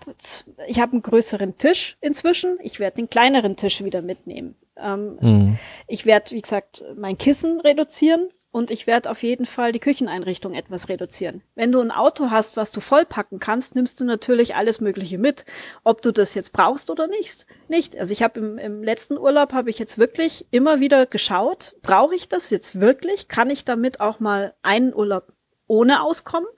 [0.69, 2.57] ich hab einen größeren Tisch inzwischen.
[2.63, 4.55] Ich werde den kleineren Tisch wieder mitnehmen.
[4.77, 5.59] Ähm, Hm.
[5.89, 8.29] Ich werde, wie gesagt, mein Kissen reduzieren.
[8.53, 11.43] Und ich werde auf jeden Fall die Kücheneinrichtung etwas reduzieren.
[11.55, 15.47] Wenn du ein Auto hast, was du vollpacken kannst, nimmst du natürlich alles Mögliche mit,
[15.85, 17.47] ob du das jetzt brauchst oder nicht.
[17.69, 17.97] Nicht.
[17.97, 22.15] Also ich habe im, im letzten Urlaub habe ich jetzt wirklich immer wieder geschaut, brauche
[22.15, 23.27] ich das jetzt wirklich?
[23.27, 25.33] Kann ich damit auch mal einen Urlaub
[25.67, 26.49] ohne auskommen?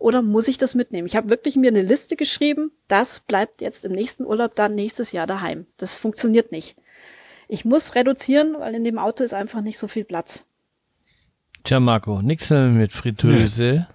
[0.00, 1.06] Oder muss ich das mitnehmen?
[1.06, 5.12] Ich habe wirklich mir eine Liste geschrieben, das bleibt jetzt im nächsten Urlaub dann nächstes
[5.12, 5.66] Jahr daheim.
[5.76, 6.76] Das funktioniert nicht.
[7.46, 10.46] Ich muss reduzieren, weil in dem Auto ist einfach nicht so viel Platz.
[11.64, 13.86] Tja, Marco, nichts mehr mit Fritteuse.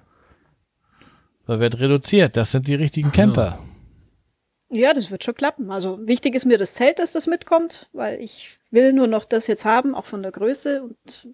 [1.47, 2.37] Da wird reduziert.
[2.37, 3.59] Das sind die richtigen Camper.
[4.69, 5.71] Ja, das wird schon klappen.
[5.71, 9.47] Also wichtig ist mir das Zelt, dass das mitkommt, weil ich will nur noch das
[9.47, 11.27] jetzt haben, auch von der Größe und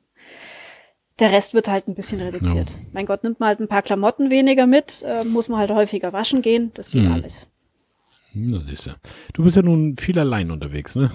[1.19, 2.71] der Rest wird halt ein bisschen reduziert.
[2.71, 2.75] Ja.
[2.93, 6.13] Mein Gott, nimmt man halt ein paar Klamotten weniger mit, äh, muss man halt häufiger
[6.13, 7.13] waschen gehen, das geht hm.
[7.13, 7.47] alles.
[8.33, 8.91] Na siehst du.
[9.33, 11.11] Du bist ja nun viel allein unterwegs, ne?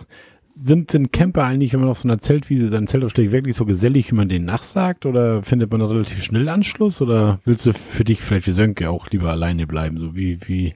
[0.58, 3.66] Sind, sind Camper eigentlich, wenn man auf so einer Zeltwiese sein Zelt aufschlägt, wirklich so
[3.66, 5.04] gesellig, wie man denen nachsagt?
[5.04, 7.02] Oder findet man da relativ schnell Anschluss?
[7.02, 9.98] Oder willst du für dich vielleicht wie Sönke auch lieber alleine bleiben?
[9.98, 10.74] So wie, wie,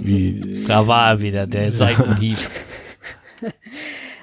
[0.00, 0.64] wie.
[0.68, 2.38] Da war er wieder, der Seitenhieb.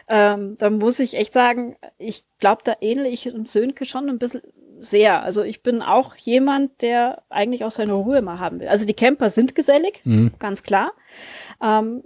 [0.08, 4.20] ähm, da muss ich echt sagen, ich glaube, da ähnle ich dem Sönke schon ein
[4.20, 4.42] bisschen
[4.80, 5.24] sehr.
[5.24, 8.68] Also ich bin auch jemand, der eigentlich auch seine Ruhe mal haben will.
[8.68, 10.32] Also die Camper sind gesellig, mhm.
[10.40, 10.92] ganz klar.
[11.62, 12.04] Ähm,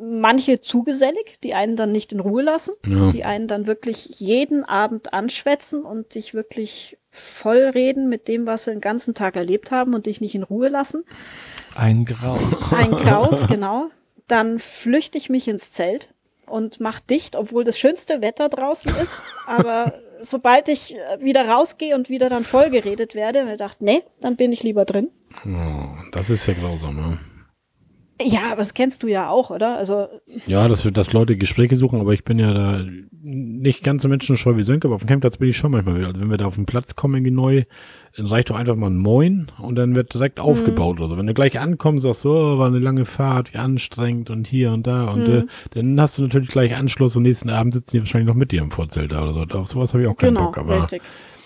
[0.00, 3.08] manche zu gesellig, die einen dann nicht in Ruhe lassen, ja.
[3.08, 8.70] die einen dann wirklich jeden Abend anschwätzen und dich wirklich vollreden mit dem, was sie
[8.70, 11.04] den ganzen Tag erlebt haben und dich nicht in Ruhe lassen.
[11.74, 12.40] Ein Graus.
[12.72, 13.90] Ein Graus, genau.
[14.28, 16.14] Dann flüchte ich mich ins Zelt
[16.46, 19.24] und mach dicht, obwohl das schönste Wetter draußen ist.
[19.46, 24.52] Aber sobald ich wieder rausgehe und wieder dann vollgeredet werde, mir gedacht, nee, dann bin
[24.52, 25.08] ich lieber drin.
[25.44, 27.18] Oh, das ist ja grausam, ja.
[28.22, 29.78] Ja, aber das kennst du ja auch, oder?
[29.78, 30.08] Also
[30.46, 32.84] ja, dass, dass Leute Gespräche suchen, aber ich bin ja da
[33.22, 36.04] nicht ganz so menschenscheu wie Sönke, aber auf dem Campingplatz bin ich schon manchmal.
[36.04, 37.64] Also wenn wir da auf den Platz kommen, irgendwie neu,
[38.16, 40.44] dann reicht doch einfach mal ein Moin und dann wird direkt mhm.
[40.44, 41.16] aufgebaut oder so.
[41.16, 44.72] Wenn du gleich ankommst, sagst du, oh, war eine lange Fahrt, wie anstrengend und hier
[44.72, 45.34] und da und mhm.
[45.34, 48.52] äh, dann hast du natürlich gleich Anschluss und nächsten Abend sitzen die wahrscheinlich noch mit
[48.52, 49.58] dir im Vorzelt da oder so.
[49.58, 50.58] Auf sowas habe ich auch keinen genau, Bock.
[50.58, 51.02] Aber richtig.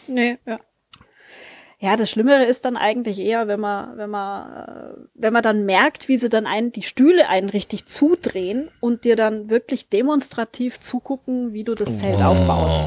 [0.09, 0.59] Nee, ja.
[1.85, 5.67] Ja, das Schlimmere ist dann eigentlich eher, wenn man, wenn man, äh, wenn man dann
[5.67, 10.81] merkt, wie sie dann einen, die Stühle einen richtig zudrehen und dir dann wirklich demonstrativ
[10.81, 12.25] zugucken, wie du das Zelt oh.
[12.25, 12.85] aufbaust.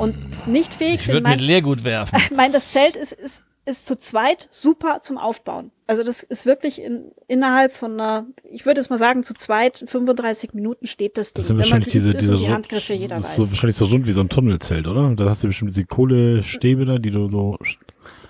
[0.00, 1.18] Und nicht fähig ich sind.
[1.18, 2.18] Ich würde mit Leergut werfen.
[2.32, 5.70] Ich meine, das Zelt ist, ist, ist zu zweit super zum Aufbauen.
[5.86, 9.84] Also das ist wirklich in, innerhalb von einer, ich würde es mal sagen, zu zweit
[9.86, 11.42] 35 Minuten steht das Ding.
[11.42, 13.36] Das sind wahrscheinlich diese, diese die Handgriffe jeder weiß.
[13.36, 15.14] So, wahrscheinlich so rund wie so ein Tunnelzelt, oder?
[15.14, 17.56] Da hast du bestimmt diese Kohlestäbe da, die du so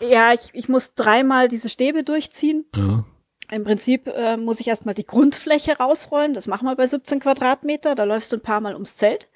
[0.03, 2.67] ja, ich, ich muss dreimal diese Stäbe durchziehen.
[2.75, 3.05] Ja.
[3.51, 6.33] Im Prinzip äh, muss ich erstmal die Grundfläche rausrollen.
[6.35, 7.95] Das machen wir bei 17 Quadratmeter.
[7.95, 9.29] Da läufst du ein paar Mal ums Zelt.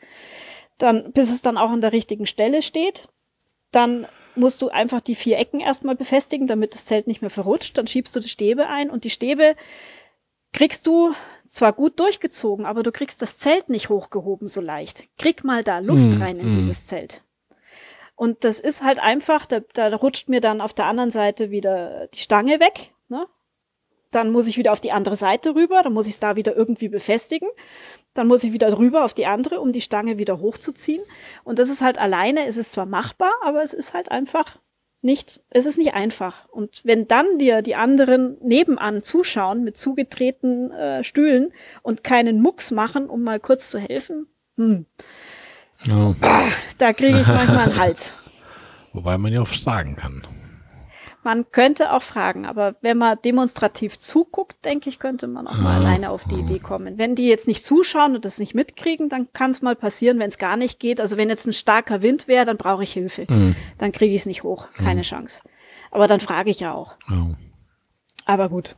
[0.78, 3.08] Dann, bis es dann auch an der richtigen Stelle steht.
[3.72, 7.76] Dann musst du einfach die vier Ecken erstmal befestigen, damit das Zelt nicht mehr verrutscht.
[7.76, 9.54] Dann schiebst du die Stäbe ein und die Stäbe
[10.52, 11.12] kriegst du
[11.46, 15.08] zwar gut durchgezogen, aber du kriegst das Zelt nicht hochgehoben so leicht.
[15.18, 16.52] Krieg mal da Luft mm, rein in mm.
[16.52, 17.22] dieses Zelt.
[18.16, 22.08] Und das ist halt einfach, da, da rutscht mir dann auf der anderen Seite wieder
[22.08, 22.94] die Stange weg.
[23.08, 23.26] Ne?
[24.10, 26.56] Dann muss ich wieder auf die andere Seite rüber, dann muss ich es da wieder
[26.56, 27.48] irgendwie befestigen.
[28.14, 31.02] Dann muss ich wieder rüber auf die andere, um die Stange wieder hochzuziehen.
[31.44, 34.58] Und das ist halt alleine, es ist zwar machbar, aber es ist halt einfach
[35.02, 36.48] nicht, es ist nicht einfach.
[36.48, 41.52] Und wenn dann dir die anderen nebenan zuschauen mit zugetretenen äh, Stühlen
[41.82, 44.26] und keinen Mucks machen, um mal kurz zu helfen,
[44.56, 44.86] hm,
[45.88, 46.14] Oh.
[46.78, 48.14] Da kriege ich manchmal einen Hals.
[48.92, 50.26] Wobei man ja auch fragen kann.
[51.26, 55.80] Man könnte auch fragen, aber wenn man demonstrativ zuguckt, denke ich, könnte man auch mal
[55.80, 56.98] alleine auf die Idee kommen.
[56.98, 60.28] Wenn die jetzt nicht zuschauen und das nicht mitkriegen, dann kann es mal passieren, wenn
[60.28, 61.00] es gar nicht geht.
[61.00, 63.26] Also wenn jetzt ein starker Wind wäre, dann brauche ich Hilfe.
[63.28, 63.56] Mhm.
[63.76, 64.68] Dann kriege ich es nicht hoch.
[64.74, 65.04] Keine mhm.
[65.04, 65.42] Chance.
[65.90, 66.96] Aber dann frage ich ja auch.
[67.10, 67.34] Oh.
[68.24, 68.76] Aber gut.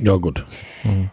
[0.00, 0.44] Ja, gut.
[0.82, 1.10] Mhm.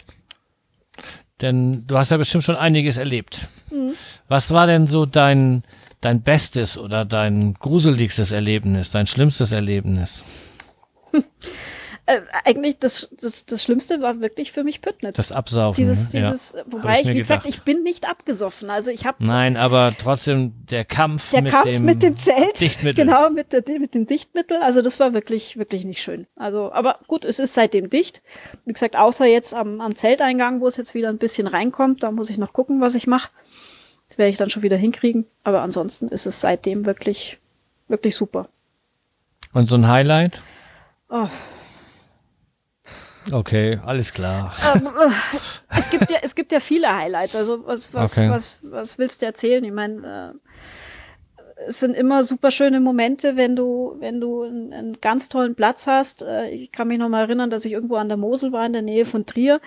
[1.41, 3.49] Denn du hast ja bestimmt schon einiges erlebt.
[3.72, 3.93] Mhm.
[4.27, 5.63] Was war denn so dein,
[5.99, 10.23] dein bestes oder dein gruseligstes Erlebnis, dein schlimmstes Erlebnis?
[12.07, 15.18] Äh, eigentlich das, das, das Schlimmste war wirklich für mich Püttnitz.
[15.18, 15.80] Das Absaufen.
[15.80, 16.22] Dieses, ne?
[16.22, 16.64] dieses, ja.
[16.65, 18.72] wobei ich, wie gesagt, ich bin nicht abgesoffen.
[18.72, 19.23] Also ich habe.
[19.23, 21.30] Nein, aber trotzdem der Kampf.
[21.30, 22.60] Der mit Kampf dem mit dem Zelt.
[22.60, 23.06] Dichtmittel.
[23.06, 24.57] Genau, mit, der, mit dem Dichtmittel.
[24.57, 26.26] Also das war wirklich, wirklich nicht schön.
[26.36, 28.23] Also, aber gut, es ist seitdem dicht.
[28.65, 32.11] Wie gesagt, außer jetzt am, am Zelteingang, wo es jetzt wieder ein bisschen reinkommt, da
[32.11, 33.30] muss ich noch gucken, was ich mache.
[34.10, 35.26] Das werde ich dann schon wieder hinkriegen.
[35.44, 37.40] Aber ansonsten ist es seitdem wirklich,
[37.88, 38.49] wirklich super.
[39.53, 40.41] Und so ein Highlight?
[41.10, 41.28] Oh,
[43.31, 44.53] Okay, alles klar.
[44.73, 45.38] Ähm, äh,
[45.77, 47.35] es, gibt ja, es gibt ja viele Highlights.
[47.35, 48.30] Also was, was, okay.
[48.30, 49.64] was, was willst du erzählen?
[49.64, 55.02] Ich meine, äh, es sind immer super schöne Momente, wenn du, wenn du einen, einen
[55.02, 56.23] ganz tollen Platz hast.
[56.23, 58.73] Äh, ich kann mich noch mal erinnern, dass ich irgendwo an der Mosel war, in
[58.73, 59.60] der Nähe von Trier,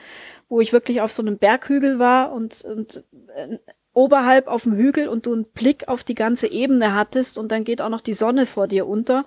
[0.48, 3.05] wo ich wirklich auf so einem Berghügel war und, und
[3.36, 3.59] äh,
[3.93, 7.62] oberhalb auf dem Hügel und du einen Blick auf die ganze Ebene hattest und dann
[7.62, 9.24] geht auch noch die Sonne vor dir unter.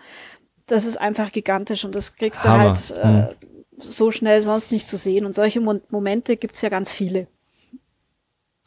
[0.65, 2.75] Das ist einfach gigantisch und das kriegst du Hammer.
[2.75, 3.56] halt äh, Mhm.
[3.77, 5.25] So schnell sonst nicht zu sehen.
[5.25, 7.27] Und solche Mo Momente gibt's ja ganz viele.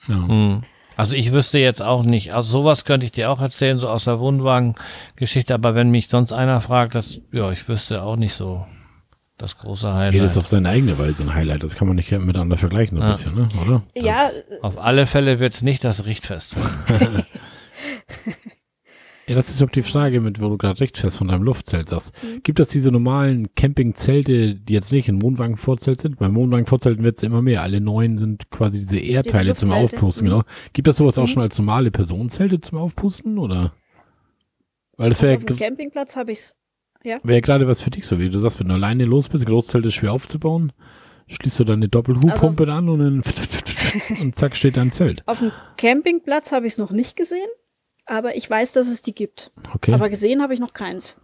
[0.07, 0.27] Ja.
[0.29, 0.63] Hm.
[0.97, 2.35] Also ich wüsste jetzt auch nicht.
[2.35, 5.55] Also sowas könnte ich dir auch erzählen, so aus der Wohnwagen-Geschichte.
[5.55, 8.67] Aber wenn mich sonst einer fragt, das, ja, ich wüsste auch nicht so
[9.39, 10.15] das große Das Highlight.
[10.15, 11.63] jedes auf seine eigene Weise ein Highlight.
[11.63, 13.09] Das kann man nicht miteinander vergleichen, ein Ja.
[13.09, 13.45] bisschen, ne?
[13.67, 13.83] oder?
[13.95, 14.29] Ja,
[14.61, 16.55] Auf alle Fälle wird's nicht das Richtfest.
[19.31, 22.13] Ja, das ist auch die Frage, mit wo du gerade Richtfest von deinem Luftzelt sagst.
[22.25, 22.43] Mhm.
[22.43, 26.19] Gibt es diese normalen Campingzelte, die jetzt nicht in Wohnwagenvorzelt sind?
[26.19, 27.63] Beim Wohnwagenvorzelten wird es immer mehr.
[27.63, 29.71] Alle neuen sind quasi diese Erdteile zum.
[29.71, 30.31] Aufpusten, Mhm.
[30.33, 30.43] genau.
[30.73, 31.27] Gibt es sowas auch Mhm.
[31.29, 33.73] schon als normale Personenzelte zum Aufpusten, oder?
[34.97, 36.57] Weil das also wäre auf dem Campingplatz habe ich's.
[37.23, 39.87] wär gerade was für dich so, wie du sagst, wenn du alleine los bist, Großzelt
[39.87, 40.73] ist schwer aufzubauen,
[41.29, 43.23] schließt du dann eine Doppelhubpumpe an und dann
[44.21, 45.23] und zack steht dein Zelt.
[45.27, 47.49] Auf dem Campingplatz habe ich es noch nicht gesehen,
[48.07, 49.51] aber ich weiß, dass es die gibt.
[49.75, 49.93] Okay.
[49.93, 51.17] Aber gesehen habe ich noch keins.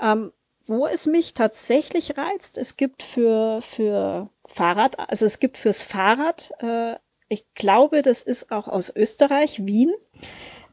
[0.00, 0.32] Ähm,
[0.66, 6.52] wo es mich tatsächlich reizt, es gibt für, für Fahrrad, also es gibt fürs Fahrrad,
[6.60, 6.94] äh,
[7.28, 9.92] ich glaube, das ist auch aus Österreich, Wien,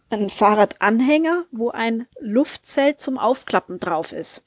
[0.09, 4.43] ein Fahrradanhänger, wo ein Luftzelt zum Aufklappen drauf ist.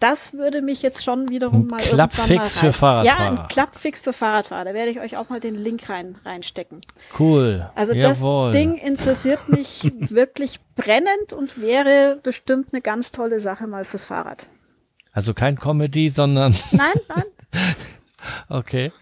[0.00, 2.66] Das würde mich jetzt schon wiederum Ein mal irgendwann mal Klappfix für reizen.
[2.66, 3.42] Ja, Fahrradfahrer.
[3.42, 4.64] ein Klappfix für Fahrradfahrer.
[4.64, 6.80] Da werde ich euch auch mal den Link rein, reinstecken.
[7.18, 7.70] Cool.
[7.74, 8.50] Also Jawohl.
[8.50, 14.06] das Ding interessiert mich wirklich brennend und wäre bestimmt eine ganz tolle Sache mal fürs
[14.06, 14.46] Fahrrad.
[15.12, 17.24] Also kein Comedy, sondern Nein, nein.
[18.48, 18.92] okay.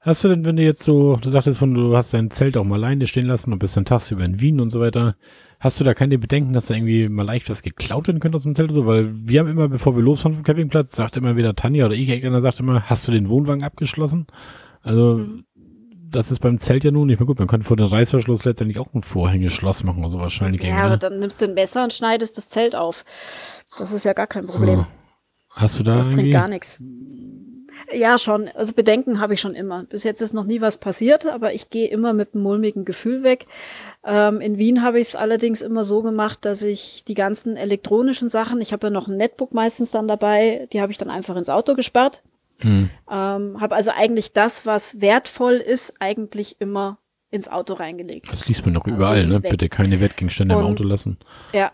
[0.00, 2.64] Hast du denn, wenn du jetzt so, du sagtest von, du hast dein Zelt auch
[2.64, 5.16] mal alleine stehen lassen und bist dann tagsüber in Wien und so weiter,
[5.64, 8.42] hast du da keine Bedenken, dass da irgendwie mal leicht was geklaut werden könnte aus
[8.42, 8.86] dem Zelt oder so?
[8.86, 12.08] Weil wir haben immer, bevor wir losfahren vom Campingplatz, sagt immer wieder Tanja oder ich,
[12.08, 14.26] irgendeiner sagt immer, hast du den Wohnwagen abgeschlossen?
[14.82, 15.26] Also,
[16.10, 17.38] das ist beim Zelt ja nun nicht mehr gut.
[17.38, 20.62] Man könnte vor den Reißverschluss letztendlich auch ein Vorhängeschloss machen oder so wahrscheinlich.
[20.62, 20.98] Ja, aber ne?
[20.98, 23.06] dann nimmst du ein Messer und schneidest das Zelt auf.
[23.78, 24.86] Das ist ja gar kein Problem.
[25.48, 26.80] Hast du da Das bringt gar nichts.
[27.92, 28.48] Ja, schon.
[28.48, 29.84] Also Bedenken habe ich schon immer.
[29.84, 33.22] Bis jetzt ist noch nie was passiert, aber ich gehe immer mit einem mulmigen Gefühl
[33.22, 33.46] weg.
[34.06, 38.28] Ähm, in Wien habe ich es allerdings immer so gemacht, dass ich die ganzen elektronischen
[38.28, 41.36] Sachen, ich habe ja noch ein Netbook meistens dann dabei, die habe ich dann einfach
[41.36, 42.22] ins Auto gesperrt.
[42.60, 42.90] Hm.
[43.10, 46.98] Ähm, habe also eigentlich das, was wertvoll ist, eigentlich immer
[47.30, 48.30] ins Auto reingelegt.
[48.30, 49.40] Das liest man doch Also überall, ist ne?
[49.40, 51.18] Bitte keine Wertgegenstände im Und- Auto lassen.
[51.52, 51.72] Ja.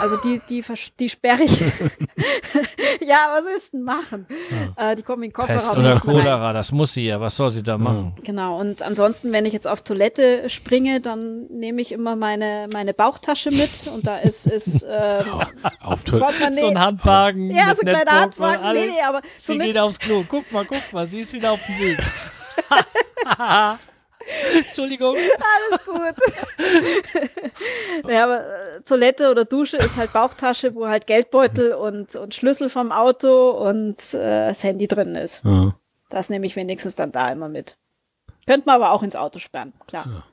[0.00, 0.62] Also die, die,
[0.98, 1.60] die sperre ich.
[3.00, 4.26] ja, was willst du denn machen?
[4.76, 5.58] Äh, die kommen in den Kofferraum.
[5.58, 6.00] Pest oder.
[6.00, 7.20] Cholera, das muss sie ja.
[7.20, 8.14] Was soll sie da machen?
[8.22, 12.94] Genau, und ansonsten, wenn ich jetzt auf Toilette springe, dann nehme ich immer meine, meine
[12.94, 15.24] Bauchtasche mit und da ist, ist ähm,
[15.80, 16.52] Auf Toilette.
[16.54, 17.50] So ein Handwagen.
[17.50, 18.72] ja, so ein kleiner Handwagen.
[18.72, 20.24] Nee, nee, aber so Sie geht aufs Klo.
[20.28, 21.98] Guck mal, guck mal, sie ist wieder auf dem Weg.
[24.56, 25.14] Entschuldigung.
[25.14, 26.00] alles gut.
[28.10, 32.68] ja, aber äh, Toilette oder Dusche ist halt Bauchtasche, wo halt Geldbeutel und, und Schlüssel
[32.68, 35.42] vom Auto und äh, das Handy drin ist.
[35.44, 35.74] Ja.
[36.10, 37.76] Das nehme ich wenigstens dann da immer mit.
[38.46, 40.24] Könnte man aber auch ins Auto sperren, klar,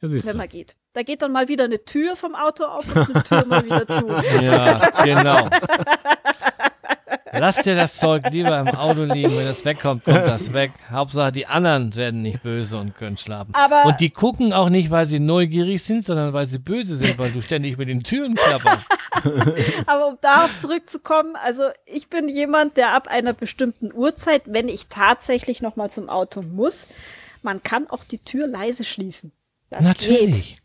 [0.00, 0.76] Ja, siehst wenn man geht.
[0.94, 3.86] Da geht dann mal wieder eine Tür vom Auto auf und eine Tür mal wieder
[3.88, 4.06] zu.
[4.42, 5.48] Ja, genau.
[7.32, 9.30] Lass dir das Zeug lieber im Auto liegen.
[9.30, 10.72] Wenn es wegkommt, kommt das weg.
[10.90, 13.54] Hauptsache, die anderen werden nicht böse und können schlafen.
[13.54, 17.18] Aber- und die gucken auch nicht, weil sie neugierig sind, sondern weil sie böse sind,
[17.18, 18.86] weil du ständig mit den Türen klapperst.
[19.86, 24.88] Aber um darauf zurückzukommen, also ich bin jemand, der ab einer bestimmten Uhrzeit, wenn ich
[24.88, 26.88] tatsächlich noch mal zum Auto muss,
[27.42, 29.32] man kann auch die Tür leise schließen.
[29.70, 30.10] Das geht.
[30.10, 30.56] Natürlich.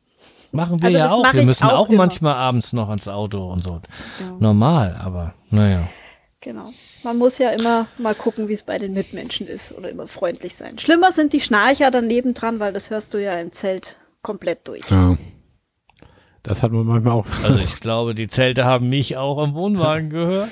[0.52, 1.34] Machen wir Also ja auch.
[1.34, 3.82] Wir müssen auch auch, manchmal abends noch ans Auto und so.
[4.20, 4.32] Ja.
[4.40, 5.88] Normal, aber naja.
[6.42, 6.72] Genau.
[7.04, 10.56] Man muss ja immer mal gucken, wie es bei den Mitmenschen ist oder immer freundlich
[10.56, 10.78] sein.
[10.78, 14.88] Schlimmer sind die Schnarcher daneben dran, weil das hörst du ja im Zelt komplett durch.
[14.90, 15.18] Ja.
[16.44, 17.26] Das hat man manchmal auch.
[17.44, 20.50] Also ich glaube, die Zelte haben mich auch im Wohnwagen gehört.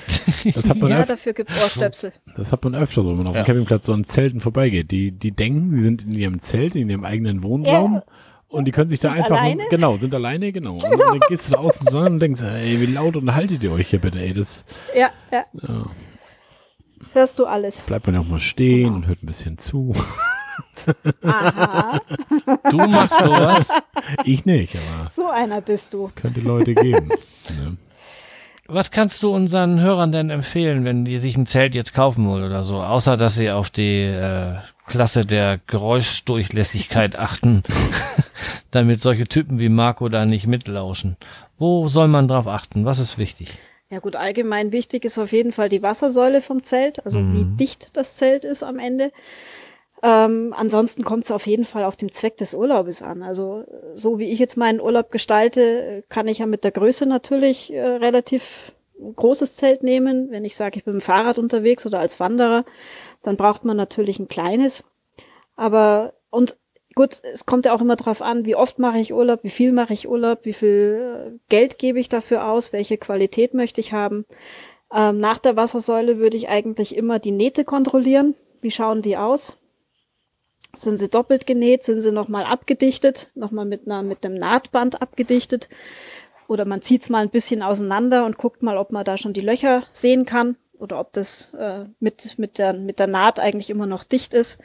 [0.54, 2.12] Das hat man, Ja, dafür gibt's Ohrstöpsel.
[2.36, 3.42] das hat man öfter so, wenn man auf Ja.
[3.42, 4.90] dem Campingplatz so an Zelten vorbeigeht.
[4.90, 7.94] Die, die denken, sie sind in ihrem Zelt, in ihrem eigenen Wohnraum.
[7.94, 8.04] Ja.
[8.56, 9.36] Und die können sich da Sind einfach.
[9.40, 9.62] alleine?
[9.62, 10.72] Nur, genau, sind alleine, genau.
[10.74, 13.88] Und dann gehst du da außen dran und denkst, ey, wie laut unterhaltet ihr euch
[13.90, 14.32] hier bitte, ey.
[14.32, 14.64] Das
[14.96, 15.44] Ja, ja.
[17.12, 17.82] Hörst du alles.
[17.82, 19.92] bleibt man ja auch mal stehen und hört ein bisschen zu.
[21.22, 21.98] Aha,
[22.70, 23.68] Du machst sowas.
[24.24, 26.10] Ich nicht, aber so einer bist du.
[26.14, 27.08] könnte Leute geben.
[27.50, 27.76] ne?
[28.68, 32.42] Was kannst du unseren Hörern denn empfehlen, wenn die sich ein Zelt jetzt kaufen wollen
[32.44, 32.82] oder so?
[32.82, 34.56] Außer, dass sie auf die äh,
[34.86, 37.62] Klasse der Geräuschdurchlässigkeit achten.
[38.70, 41.16] Damit solche Typen wie Marco da nicht mitlauschen.
[41.58, 42.84] Wo soll man drauf achten?
[42.84, 43.48] Was ist wichtig?
[43.90, 47.36] Ja gut, allgemein wichtig ist auf jeden Fall die Wassersäule vom Zelt, also mhm.
[47.36, 49.12] wie dicht das Zelt ist am Ende.
[50.02, 53.22] Ähm, ansonsten kommt es auf jeden Fall auf den Zweck des Urlaubes an.
[53.22, 53.64] Also
[53.94, 57.80] so wie ich jetzt meinen Urlaub gestalte, kann ich ja mit der Größe natürlich äh,
[57.80, 60.30] relativ großes Zelt nehmen.
[60.30, 62.64] Wenn ich sage, ich bin mit dem Fahrrad unterwegs oder als Wanderer,
[63.22, 64.84] dann braucht man natürlich ein kleines.
[65.54, 66.56] Aber und
[66.96, 69.70] gut, es kommt ja auch immer darauf an, wie oft mache ich Urlaub, wie viel
[69.70, 73.92] mache ich Urlaub, wie viel äh, Geld gebe ich dafür aus, welche Qualität möchte ich
[73.92, 74.24] haben.
[74.92, 78.34] Ähm, nach der Wassersäule würde ich eigentlich immer die Nähte kontrollieren.
[78.60, 79.58] Wie schauen die aus?
[80.74, 81.84] Sind sie doppelt genäht?
[81.84, 83.30] Sind sie nochmal abgedichtet?
[83.34, 85.68] Nochmal mit, einer, mit einem Nahtband abgedichtet?
[86.48, 89.32] Oder man zieht es mal ein bisschen auseinander und guckt mal, ob man da schon
[89.32, 93.70] die Löcher sehen kann oder ob das äh, mit, mit, der, mit der Naht eigentlich
[93.70, 94.60] immer noch dicht ist.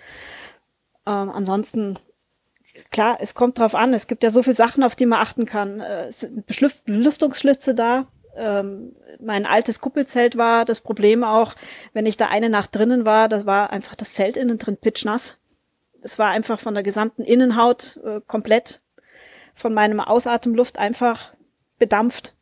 [1.08, 1.98] Ähm, ansonsten,
[2.92, 3.94] klar, es kommt drauf an.
[3.94, 5.80] Es gibt ja so viele Sachen, auf die man achten kann.
[5.80, 6.46] Äh, es sind
[6.86, 8.08] Belüftungsschlitze da.
[8.36, 11.54] Ähm, mein altes Kuppelzelt war das Problem auch,
[11.94, 15.38] wenn ich da eine Nacht drinnen war, das war einfach das Zelt innen drin pitchnass.
[16.02, 18.82] Es war einfach von der gesamten Innenhaut äh, komplett
[19.54, 21.34] von meinem Ausatemluft einfach
[21.78, 22.36] bedampft.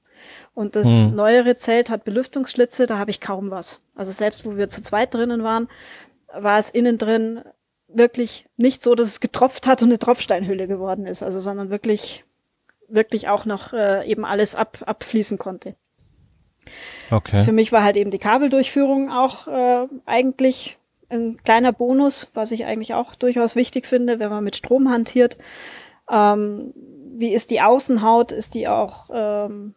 [0.53, 1.15] Und das mhm.
[1.15, 3.81] neuere Zelt hat Belüftungsschlitze, da habe ich kaum was.
[3.95, 5.69] Also selbst wo wir zu zweit drinnen waren,
[6.33, 7.41] war es innen drin
[7.91, 12.23] wirklich nicht so, dass es getropft hat und eine Tropfsteinhülle geworden ist, also sondern wirklich,
[12.87, 15.75] wirklich auch noch äh, eben alles ab, abfließen konnte.
[17.11, 17.43] Okay.
[17.43, 20.77] Für mich war halt eben die Kabeldurchführung auch äh, eigentlich
[21.09, 25.37] ein kleiner Bonus, was ich eigentlich auch durchaus wichtig finde, wenn man mit Strom hantiert.
[26.09, 26.73] Ähm,
[27.15, 28.31] wie ist die Außenhaut?
[28.31, 29.73] Ist die auch, ähm,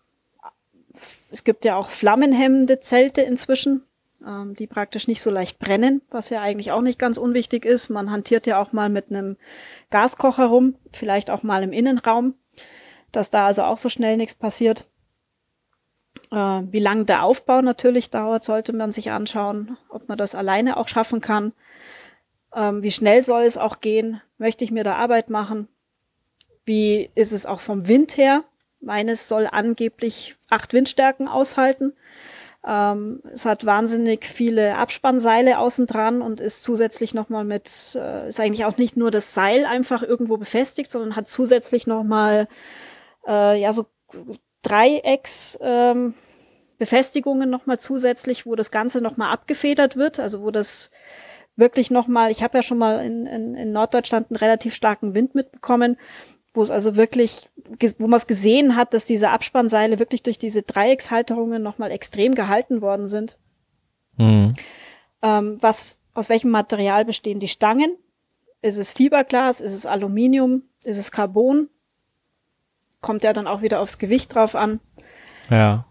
[1.30, 3.82] es gibt ja auch flammenhemmende Zelte inzwischen,
[4.26, 7.88] ähm, die praktisch nicht so leicht brennen, was ja eigentlich auch nicht ganz unwichtig ist.
[7.88, 9.36] Man hantiert ja auch mal mit einem
[9.90, 12.34] Gaskocher rum, vielleicht auch mal im Innenraum,
[13.10, 14.86] dass da also auch so schnell nichts passiert.
[16.30, 20.76] Äh, wie lange der Aufbau natürlich dauert, sollte man sich anschauen, ob man das alleine
[20.76, 21.52] auch schaffen kann.
[22.54, 24.20] Ähm, wie schnell soll es auch gehen?
[24.38, 25.68] Möchte ich mir da Arbeit machen?
[26.64, 28.44] Wie ist es auch vom Wind her?
[28.80, 31.94] Meines soll angeblich acht Windstärken aushalten.
[32.66, 38.39] Ähm, es hat wahnsinnig viele Abspannseile außen dran und ist zusätzlich nochmal mit, äh, ist
[38.39, 42.47] eigentlich auch nicht nur das Seil einfach irgendwo befestigt, sondern hat zusätzlich nochmal,
[43.26, 43.86] äh, ja, so
[44.62, 46.14] Dreiecks, ähm,
[46.78, 50.90] Befestigungen nochmal zusätzlich, wo das Ganze nochmal abgefedert wird, also wo das
[51.56, 55.34] wirklich nochmal, ich habe ja schon mal in, in, in Norddeutschland einen relativ starken Wind
[55.34, 55.98] mitbekommen,
[56.54, 57.48] wo es also wirklich,
[57.98, 62.82] wo man es gesehen hat, dass diese Abspannseile wirklich durch diese Dreieckshalterungen nochmal extrem gehalten
[62.82, 63.38] worden sind.
[64.16, 64.54] Mhm.
[65.22, 67.96] Ähm, was, aus welchem Material bestehen die Stangen?
[68.60, 69.60] Ist es Fiberglas?
[69.60, 70.62] Ist es Aluminium?
[70.84, 71.68] Ist es Carbon?
[73.02, 74.80] kommt ja dann auch wieder aufs Gewicht drauf an.
[75.50, 75.84] Ja.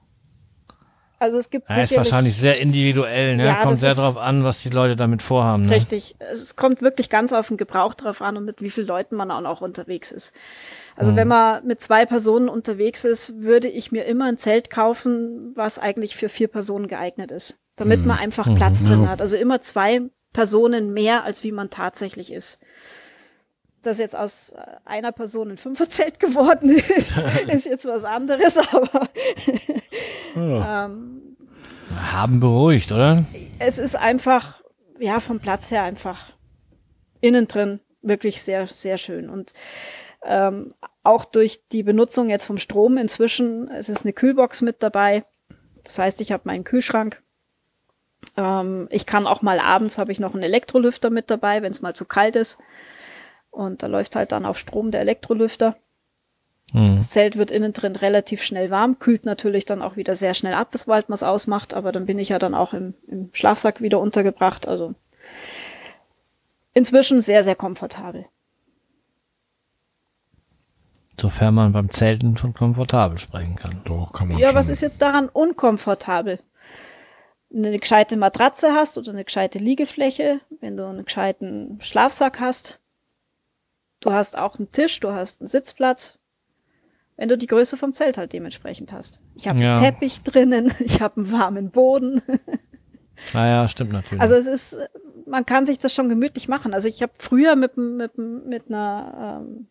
[1.21, 3.45] Also es gibt ja, sicherlich, ist wahrscheinlich sehr individuell, ne?
[3.45, 5.67] Ja, kommt sehr drauf an, was die Leute damit vorhaben.
[5.67, 5.75] Ne?
[5.75, 6.15] Richtig.
[6.17, 9.29] Es kommt wirklich ganz auf den Gebrauch drauf an und mit wie vielen Leuten man
[9.29, 10.33] auch unterwegs ist.
[10.95, 11.17] Also mhm.
[11.17, 15.77] wenn man mit zwei Personen unterwegs ist, würde ich mir immer ein Zelt kaufen, was
[15.77, 17.59] eigentlich für vier Personen geeignet ist.
[17.75, 18.07] Damit mhm.
[18.07, 18.55] man einfach mhm.
[18.55, 18.85] Platz mhm.
[18.85, 19.21] drin hat.
[19.21, 20.01] Also immer zwei
[20.33, 22.57] Personen mehr, als wie man tatsächlich ist
[23.83, 27.17] dass jetzt aus äh, einer Person ein Fünferzelt geworden ist,
[27.47, 29.07] ist jetzt was anderes, aber
[30.35, 30.85] ja.
[30.85, 31.37] ähm,
[31.95, 33.25] haben beruhigt, oder?
[33.59, 34.61] Es ist einfach,
[34.99, 36.33] ja, vom Platz her einfach
[37.21, 39.29] innen drin wirklich sehr, sehr schön.
[39.29, 39.53] Und
[40.23, 45.23] ähm, auch durch die Benutzung jetzt vom Strom inzwischen, es ist eine Kühlbox mit dabei.
[45.83, 47.21] Das heißt, ich habe meinen Kühlschrank.
[48.37, 51.81] Ähm, ich kann auch mal abends habe ich noch einen Elektrolüfter mit dabei, wenn es
[51.81, 52.59] mal zu kalt ist.
[53.51, 55.75] Und da läuft halt dann auf Strom der Elektrolüfter.
[56.73, 56.95] Mhm.
[56.95, 60.53] Das Zelt wird innen drin relativ schnell warm, kühlt natürlich dann auch wieder sehr schnell
[60.53, 63.81] ab, sobald man es ausmacht, aber dann bin ich ja dann auch im, im Schlafsack
[63.81, 64.67] wieder untergebracht.
[64.67, 64.95] Also
[66.73, 68.25] inzwischen sehr, sehr komfortabel.
[71.19, 73.81] Sofern man beim Zelten von komfortabel sprechen kann.
[73.83, 74.55] Doch, kann man Ja, schon.
[74.55, 76.39] was ist jetzt daran unkomfortabel?
[77.53, 82.79] eine gescheite Matratze hast oder eine gescheite Liegefläche, wenn du einen gescheiten Schlafsack hast,
[84.01, 86.17] Du hast auch einen Tisch, du hast einen Sitzplatz,
[87.17, 89.21] wenn du die Größe vom Zelt halt dementsprechend hast.
[89.35, 89.75] Ich habe ja.
[89.75, 92.21] einen Teppich drinnen, ich habe einen warmen Boden.
[93.31, 94.19] Naja, ah stimmt natürlich.
[94.19, 94.89] Also es ist,
[95.27, 96.73] man kann sich das schon gemütlich machen.
[96.73, 99.67] Also ich habe früher mit, mit, mit einer ähm,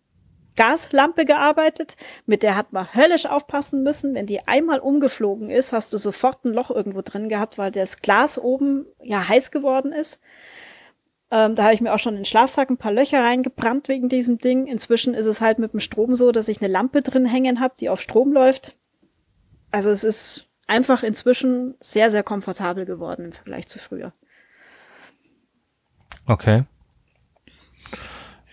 [0.55, 1.97] Gaslampe gearbeitet,
[2.27, 4.15] mit der hat man höllisch aufpassen müssen.
[4.15, 7.99] Wenn die einmal umgeflogen ist, hast du sofort ein Loch irgendwo drin gehabt, weil das
[7.99, 10.21] Glas oben ja heiß geworden ist.
[11.33, 14.09] Ähm, da habe ich mir auch schon in den Schlafsack ein paar Löcher reingebrannt wegen
[14.09, 14.67] diesem Ding.
[14.67, 17.75] Inzwischen ist es halt mit dem Strom so, dass ich eine Lampe drin hängen habe,
[17.79, 18.77] die auf Strom läuft.
[19.71, 24.13] Also es ist einfach inzwischen sehr, sehr komfortabel geworden im Vergleich zu früher.
[26.27, 26.65] Okay.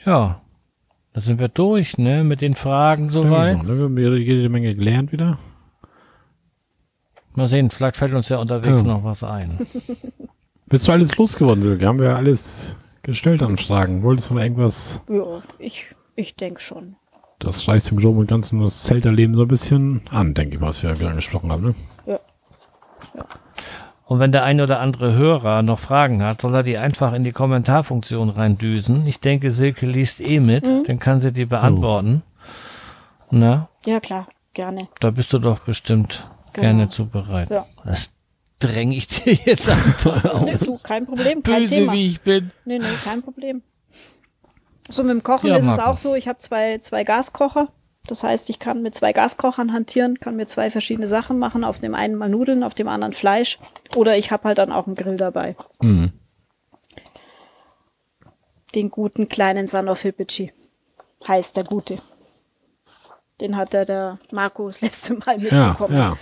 [0.05, 0.41] Ja.
[1.13, 2.23] Da sind wir durch, ne?
[2.23, 3.57] Mit den Fragen soweit.
[3.57, 3.67] Ja?
[3.67, 5.39] Wir haben jede Menge gelernt wieder.
[7.33, 8.87] Mal sehen, vielleicht fällt uns ja unterwegs Ja.
[8.87, 9.65] noch was ein.
[10.67, 11.87] Bist du alles losgeworden, Silke?
[11.87, 14.03] Haben wir alles gestellt an Fragen?
[14.03, 16.95] Wolltest du noch irgendwas, Ja, ich, ich denke schon.
[17.39, 20.67] das reißt im Groben und Ganzen das Zelterleben so ein bisschen an, denke ich mal,
[20.69, 21.75] was wir wieder angesprochen haben, ne?
[22.05, 22.19] Ja.
[24.05, 27.23] Und wenn der ein oder andere Hörer noch Fragen hat, soll er die einfach in
[27.25, 29.05] die Kommentarfunktion reindüsen.
[29.05, 30.83] Ich denke, Silke liest eh mit, Mhm.
[30.87, 32.23] dann kann sie die beantworten.
[33.31, 34.87] Na, Ja, klar, gerne.
[35.01, 36.61] da bist du doch bestimmt Genau.
[36.67, 37.49] gerne zu bereit.
[37.49, 37.65] Ja.
[37.83, 38.11] Das
[38.59, 40.41] dränge ich dir jetzt einfach auf.
[40.43, 41.93] Nee, du, kein Problem, kein Böse Thema.
[41.93, 42.51] wie ich bin.
[42.65, 43.61] Nee, nee, kein Problem.
[44.89, 47.67] So, mit dem Kochen Ja, ist es auch so, ich habe zwei, zwei Gaskocher.
[48.07, 51.65] Das heißt, ich kann mit zwei Gaskochern hantieren, kann mir zwei verschiedene Sachen machen.
[51.65, 53.59] Auf dem einen mal Nudeln, auf dem anderen Fleisch.
[53.95, 55.57] Oder ich habe halt dann auch einen Grill dabei.
[55.81, 56.13] Mhm.
[58.75, 60.53] Den guten kleinen Son of Hippici.
[61.27, 61.97] Heißt der gute.
[63.41, 65.97] Den hat der, der Marco das letzte Mal Ja, mitbekommen.
[65.97, 66.17] ja.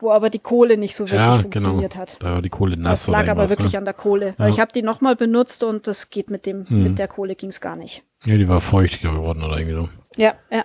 [0.00, 1.42] Wo aber die Kohle nicht so wirklich Ja, genau.
[1.42, 2.16] funktioniert hat.
[2.20, 3.78] Da war die Kohle nass Das oder lag aber wirklich ne?
[3.78, 4.34] an der Kohle.
[4.38, 4.54] Weil Ja.
[4.54, 7.76] ich habe die nochmal benutzt und das geht mit dem, mit der Kohle ging's gar
[7.76, 8.02] nicht.
[8.24, 9.88] Ja, die war feucht geworden oder irgendwie so.
[10.16, 10.64] Ja, ja.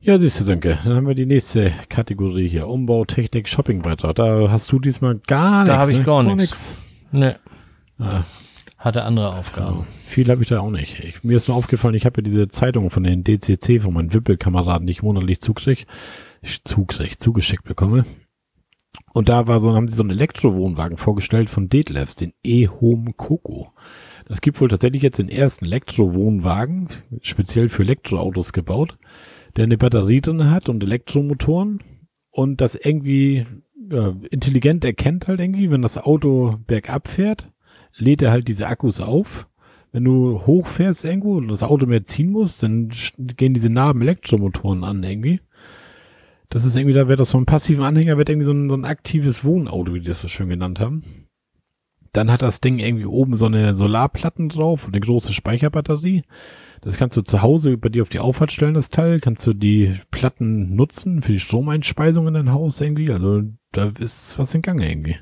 [0.00, 2.68] Ja, siehst du, Sönke, dann haben wir die nächste Kategorie hier.
[2.68, 4.14] Umbau, Technik, Shoppingbeitrag.
[4.14, 5.68] Da hast du diesmal gar nichts.
[5.74, 6.04] Da habe ich ne?
[6.04, 6.76] gar nix.
[7.10, 7.36] Ne,
[7.98, 8.24] Ja,
[8.78, 9.86] hatte andere Aufgaben.
[10.06, 11.00] viel habe ich da auch nicht.
[11.02, 14.14] Ich, mir ist nur aufgefallen, ich habe ja diese Zeitung von den DCC, von meinen
[14.14, 15.86] Wippelkameraden, ich monatlich zukrieg,
[16.64, 18.04] zukrieg, zugeschickt bekomme.
[19.12, 23.72] Und da war so, haben sie so einen Elektrowohnwagen vorgestellt von Detlefs, den E-Home Coco.
[24.26, 26.88] Das gibt wohl tatsächlich jetzt den ersten Elektrowohnwagen,
[27.22, 28.98] speziell für Elektroautos gebaut,
[29.56, 31.80] der eine Batterie drin hat und Elektromotoren
[32.30, 33.46] und das irgendwie
[33.90, 37.50] ja, intelligent erkennt halt irgendwie, wenn das Auto bergab fährt,
[37.96, 39.48] lädt er halt diese Akkus auf.
[39.90, 44.84] Wenn du hochfährst irgendwo und das Auto mehr ziehen muss, dann gehen diese Narben Elektromotoren
[44.84, 45.40] an irgendwie.
[46.50, 48.84] Das ist irgendwie, da wird das vom passiven Anhänger, wird irgendwie so ein, so ein
[48.86, 51.02] aktives Wohnauto, wie die das so schön genannt haben.
[52.12, 56.22] Dann hat das Ding irgendwie oben so eine Solarplatten drauf und eine große Speicherbatterie.
[56.80, 59.20] Das kannst du zu Hause bei dir auf die Auffahrt stellen, das Teil.
[59.20, 63.10] Kannst du die Platten nutzen für die Stromeinspeisung in dein Haus irgendwie.
[63.12, 63.42] Also
[63.72, 65.16] da ist was in Gange irgendwie.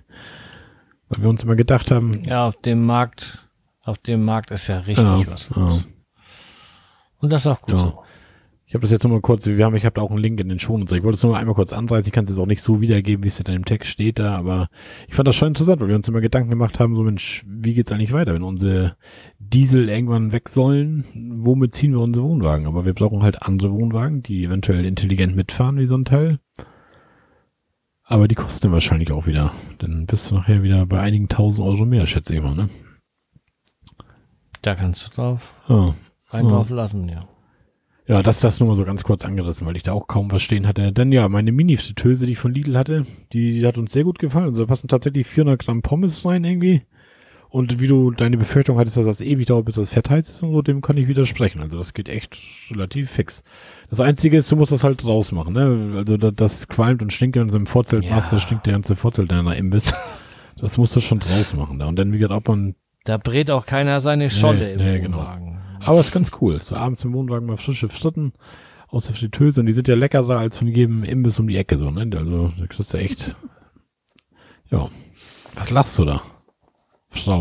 [1.08, 3.48] Weil wir uns immer gedacht haben, Ja, auf dem Markt,
[3.82, 5.84] auf dem Markt ist ja richtig Ja, was los.
[5.84, 5.84] ja.
[7.18, 7.78] Und das ist auch gut Ja.
[7.80, 8.02] so.
[8.68, 10.48] Ich habe das jetzt nochmal kurz, wir haben, ich habe da auch einen Link in
[10.48, 12.08] den Show Ich wollte es nur mal einmal kurz anreißen.
[12.08, 14.34] Ich kann es jetzt auch nicht so wiedergeben, wie es in deinem Text steht da,
[14.34, 14.68] aber
[15.06, 17.74] ich fand das schon interessant, weil wir uns immer Gedanken gemacht haben, so Mensch, wie
[17.74, 18.96] geht's eigentlich weiter, wenn unsere
[19.38, 21.04] Diesel irgendwann weg sollen?
[21.14, 22.66] Womit ziehen wir unsere Wohnwagen?
[22.66, 26.40] Aber wir brauchen halt andere Wohnwagen, die eventuell intelligent mitfahren, wie so ein Teil.
[28.02, 29.52] Aber die kosten wahrscheinlich auch wieder.
[29.78, 32.68] Dann bist du nachher wieder bei einigen tausend Euro mehr, schätze ich mal, ne?
[34.62, 35.94] Da kannst du drauf, Ja.
[36.30, 36.54] einen Ja.
[36.56, 37.28] drauf lassen, ja.
[38.08, 40.42] Ja, das, das nur mal so ganz kurz angerissen, weil ich da auch kaum was
[40.42, 40.92] stehen hatte.
[40.92, 44.18] Denn ja, meine Mini-Fritteuse, die ich von Lidl hatte, die, die hat uns sehr gut
[44.20, 44.46] gefallen.
[44.46, 46.82] Also da passen tatsächlich 400 Gramm Pommes rein irgendwie.
[47.48, 50.42] Und wie du deine Befürchtung hattest, dass das ewig dauert, bis das Fett heiß ist
[50.42, 51.60] und so, dem kann ich widersprechen.
[51.60, 52.36] Also das geht echt
[52.70, 53.42] relativ fix.
[53.88, 55.54] Das Einzige ist, du musst das halt draus machen.
[55.54, 55.94] Ne?
[55.96, 58.16] Also das, das qualmt und stinkt, du im Vorzelt Ja.
[58.16, 59.92] machst, da stinkt der ganze Vorzelt in einer Imbiss.
[60.58, 61.78] Das musst du schon draus machen.
[61.78, 61.86] Da.
[61.86, 62.74] Und dann, wie gesagt, ob man
[63.04, 65.18] Da brät auch keiner seine Scholle im nee, genau.
[65.18, 65.55] Wohnwagen.
[65.86, 66.60] Aber ist ganz cool.
[66.62, 68.32] So abends im Wohnwagen mal frische Fritten
[68.88, 71.76] aus der Fritteuse und die sind ja leckerer als von jedem Imbiss um die Ecke
[71.76, 72.08] so, ne?
[72.16, 73.34] Also da kriegst du echt.
[74.70, 74.88] Ja.
[75.54, 76.22] Was lachst du da?
[77.10, 77.40] Frau.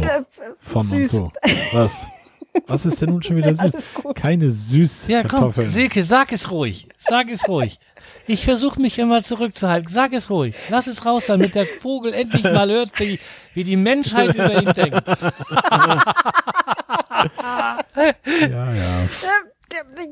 [0.59, 1.13] Von süß.
[1.15, 1.31] und so.
[1.73, 2.07] Was?
[2.67, 3.59] Was ist denn nun schon wieder süß?
[3.59, 4.15] Alles gut.
[4.15, 5.69] Keine süß Ja, komm, Kartoffeln.
[5.69, 6.87] Silke, sag es ruhig.
[6.97, 7.77] Sag es ruhig.
[8.27, 9.91] Ich versuche mich immer zurückzuhalten.
[9.91, 10.55] Sag es ruhig.
[10.69, 13.19] Lass es raus, damit der Vogel endlich mal hört, wie,
[13.53, 15.03] wie die Menschheit über ihn denkt.
[18.41, 19.07] ja, ja.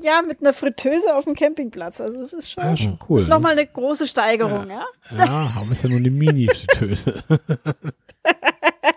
[0.01, 2.01] Ja, mit einer Fritteuse auf dem Campingplatz.
[2.01, 3.21] Also das ist schon, Ja, schon cool.
[3.21, 4.83] ist nochmal eine große Steigerung, ja?
[5.17, 7.23] Ja, aber ist ja nur eine Mini-Fritteuse.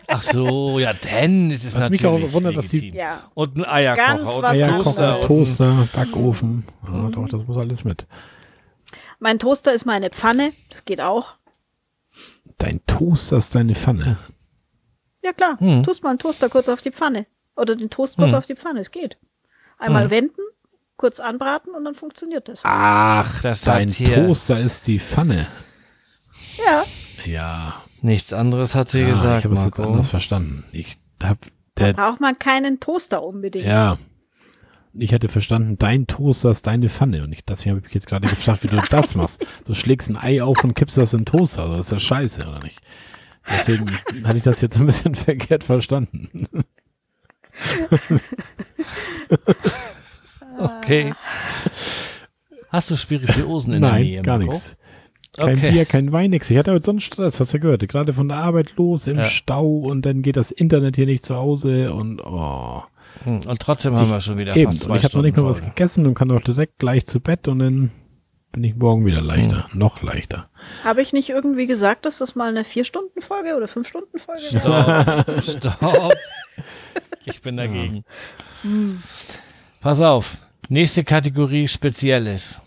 [0.09, 2.91] Ach so, ja, denn ist es Was mich natürlich auch wundert, dass die-.
[2.91, 3.31] Ja.
[3.35, 4.99] Und ein Eierkocher Ganz und was ein anderes.
[4.99, 5.87] Eierkocher, Toaster.
[5.87, 6.65] Toaster, Backofen.
[6.87, 8.07] Ja, doch, das muss alles mit.
[9.19, 10.53] Mein Toaster ist meine Pfanne.
[10.71, 11.35] Das geht auch.
[12.59, 14.17] Dein Toaster ist deine Pfanne.
[15.23, 15.59] Ja, klar.
[15.61, 15.83] Hm.
[15.83, 17.27] Tust mal einen Toaster kurz auf die Pfanne.
[17.57, 18.81] Oder den Toast kurz auf die Pfanne.
[18.81, 19.17] Es geht.
[19.79, 20.11] Einmal Hm.
[20.11, 20.41] wenden,
[20.97, 22.63] kurz anbraten und dann funktioniert das.
[22.65, 25.47] Ach, Das dein Toaster ist die Pfanne.
[26.65, 26.85] Ja.
[27.25, 27.83] Ja.
[28.03, 30.65] Nichts anderes hat sie Ah, gesagt, ich habe es jetzt anders verstanden.
[30.73, 31.39] Ich hab
[31.75, 33.67] Da braucht man keinen Toaster unbedingt.
[33.67, 33.99] ja.
[34.99, 37.23] Ich hätte verstanden, dein Toaster ist deine Pfanne.
[37.23, 39.47] Und ich, deswegen habe ich mich jetzt gerade gefragt, wie du das machst.
[39.67, 41.63] Du schlägst ein Ei auf und kippst das in den Toaster.
[41.65, 42.81] Also das ist ja scheiße, oder nicht?
[43.47, 43.85] Deswegen
[44.25, 46.47] hatte ich das jetzt ein bisschen verkehrt verstanden.
[50.59, 51.13] Okay.
[52.71, 54.77] Hast du Spirituosen in der Nein, Nähe, gar nichts.
[55.37, 55.71] Kein Okay.
[55.71, 56.51] Bier, kein Wein, nix.
[56.51, 57.87] Ich hatte heute so einen Stress, hast du gehört.
[57.89, 59.25] Gerade von der Arbeit los, im Ja.
[59.25, 62.83] Stau und dann geht das Internet hier nicht zu Hause und oh.
[63.25, 64.73] Hm, Und trotzdem haben wir schon wieder Eben.
[64.73, 67.07] fast zwei Und ich habe noch nicht mal was gegessen und kann auch direkt gleich
[67.07, 67.91] zu Bett und dann
[68.53, 69.69] bin ich morgen wieder leichter.
[69.71, 69.79] Hm.
[69.79, 70.49] Noch leichter.
[70.85, 75.25] Habe ich nicht irgendwie gesagt, dass das mal eine Vier-Stunden-Folge oder Fünf-Stunden-Folge wäre?
[75.43, 76.15] Stopp, stopp.
[77.27, 78.05] Ich bin dagegen.
[79.81, 80.39] Pass auf.
[80.69, 82.63] Nächste Kategorie Spezielles.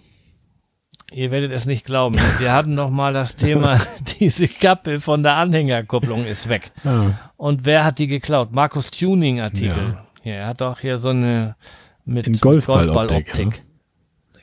[1.11, 2.17] Ihr werdet es nicht glauben.
[2.39, 3.79] Wir hatten noch mal das Thema,
[4.19, 6.71] diese Kappe von der Anhängerkupplung ist weg.
[6.83, 7.17] Ja.
[7.37, 8.51] Und wer hat die geklaut?
[8.51, 9.97] Markus Tuning Artikel.
[10.23, 10.31] Ja.
[10.31, 10.33] Ja.
[10.39, 11.55] er hat auch hier so eine
[12.05, 13.63] mit In Golfballoptik, Golfballoptik.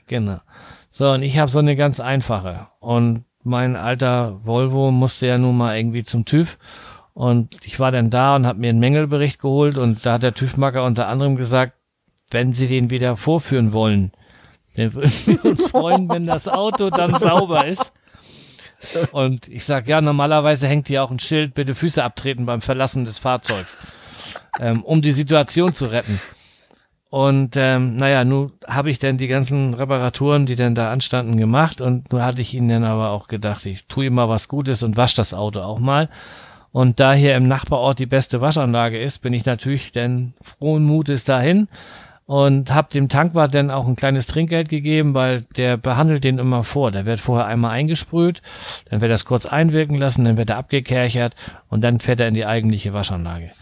[0.07, 0.39] Genau.
[0.91, 2.69] So, und ich habe so eine ganz einfache.
[2.81, 6.59] Und mein alter Volvo musste ja nun mal irgendwie zum TÜV.
[7.17, 9.79] Und ich war dann da und habe mir einen Mängelbericht geholt.
[9.79, 11.73] Und da hat der TÜV-Macker unter anderem gesagt,
[12.31, 14.13] wenn Sie den wieder vorführen wollen,
[14.75, 17.95] dann würden wir uns freuen, wenn das Auto dann sauber ist.
[19.13, 23.07] Und ich sag ja, normalerweise hängt hier auch ein Schild, bitte Füße abtreten beim Verlassen
[23.07, 23.79] des Fahrzeugs,
[24.61, 26.21] ähm, um die Situation zu retten.
[27.09, 31.81] Und ähm, naja, nun habe ich dann die ganzen Reparaturen, die dann da anstanden, gemacht.
[31.81, 34.83] Und nun hatte ich ihnen dann aber auch gedacht, ich tue ihm mal was Gutes
[34.83, 36.11] und wasche das Auto auch mal.
[36.77, 41.25] Und da hier im Nachbarort die beste Waschanlage ist, bin ich natürlich dann frohen Mutes
[41.25, 41.69] dahin
[42.27, 46.65] und habe dem Tankwart dann auch ein kleines Trinkgeld gegeben, weil der behandelt den immer
[46.65, 46.91] vor.
[46.91, 48.43] Der wird vorher einmal eingesprüht,
[48.91, 51.35] dann wird es kurz einwirken lassen, dann wird er abgekerchert
[51.71, 53.53] und dann fährt er in die eigentliche Waschanlage.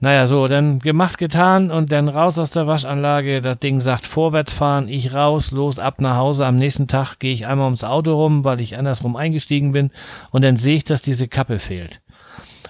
[0.00, 3.40] Naja, so, dann gemacht, getan und dann raus aus der Waschanlage.
[3.40, 6.44] Das Ding sagt vorwärts fahren, ich raus, los, ab nach Hause.
[6.44, 9.90] Am nächsten Tag gehe ich einmal ums Auto rum, weil ich andersrum eingestiegen bin
[10.30, 12.02] und dann sehe ich, dass diese Kappe fehlt.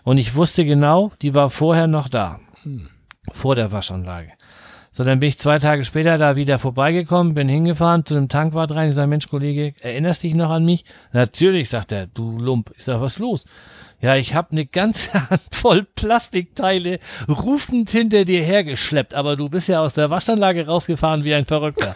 [0.09, 2.41] Und ich wusste genau, die war vorher noch da.
[3.31, 4.33] Vor der Waschanlage.
[4.91, 8.71] So, dann bin ich zwei Tage später da wieder vorbeigekommen, bin hingefahren zu dem Tankwart
[8.71, 8.89] rein.
[8.89, 10.87] Ich sage, Mensch, Kollege, erinnerst dich noch an mich?
[11.13, 12.73] Natürlich, sagt er, du Lump.
[12.75, 13.45] Ich sage, was ist los?
[14.01, 19.83] Ja, ich habe eine ganze Handvoll Plastikteile rufend hinter dir hergeschleppt, aber du bist ja
[19.83, 21.95] aus der Waschanlage rausgefahren wie ein Verrückter.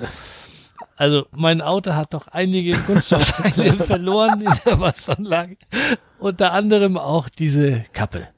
[0.97, 5.57] Also mein Auto hat doch einige Kunststoffteile verloren in der Waschanlage.
[6.23, 8.29] Unter anderem auch diese Kappe.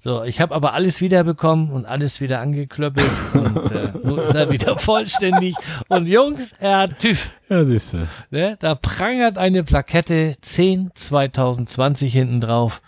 [0.00, 4.50] So, ich habe aber alles wiederbekommen und alles wieder angeklöppelt und äh, nun ist er
[4.50, 5.54] wieder vollständig.
[5.88, 7.30] Und Jungs, er hat TÜV.
[7.48, 8.08] Ja, siehst du.
[8.30, 8.56] Ne?
[8.58, 12.82] Da prangert eine Plakette 10 2020 hinten drauf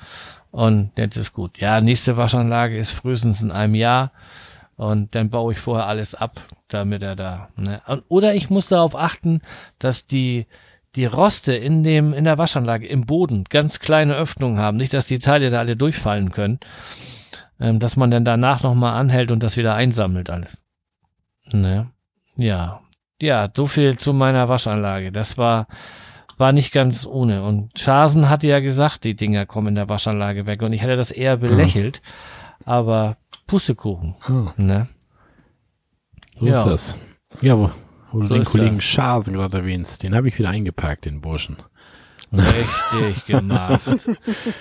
[0.51, 1.59] und jetzt ist gut.
[1.59, 4.11] Ja, nächste Waschanlage ist frühestens in einem Jahr
[4.77, 7.51] und dann baue ich vorher alles ab, damit er da.
[7.57, 7.81] Ne?
[8.09, 9.43] Oder ich muss darauf achten,
[9.79, 10.47] dass die
[10.97, 15.07] die Roste in dem in der Waschanlage im Boden ganz kleine Öffnungen haben, nicht, dass
[15.07, 16.59] die Teile da alle durchfallen können,
[17.61, 20.63] ähm, dass man dann danach noch mal anhält und das wieder einsammelt alles.
[21.53, 21.91] Ne?
[22.37, 22.81] Ja,
[23.21, 25.13] ja, so viel zu meiner Waschanlage.
[25.13, 25.67] Das war,
[26.39, 27.43] war nicht ganz ohne.
[27.45, 30.63] Und Schasen hatte ja gesagt, die Dinger kommen in der Waschanlage weg.
[30.63, 32.01] Und ich hätte das eher belächelt.
[32.65, 34.89] Aber Pussekuchen, Ah, ne?
[36.35, 36.53] so Ja.
[36.63, 36.97] ist das.
[37.43, 37.71] Ja,
[38.11, 38.85] wo, wo du So den Kollegen das.
[38.85, 41.57] Schasen gerade erwähnst, den habe ich wieder eingepackt, den Burschen.
[42.33, 43.81] Richtig gemacht.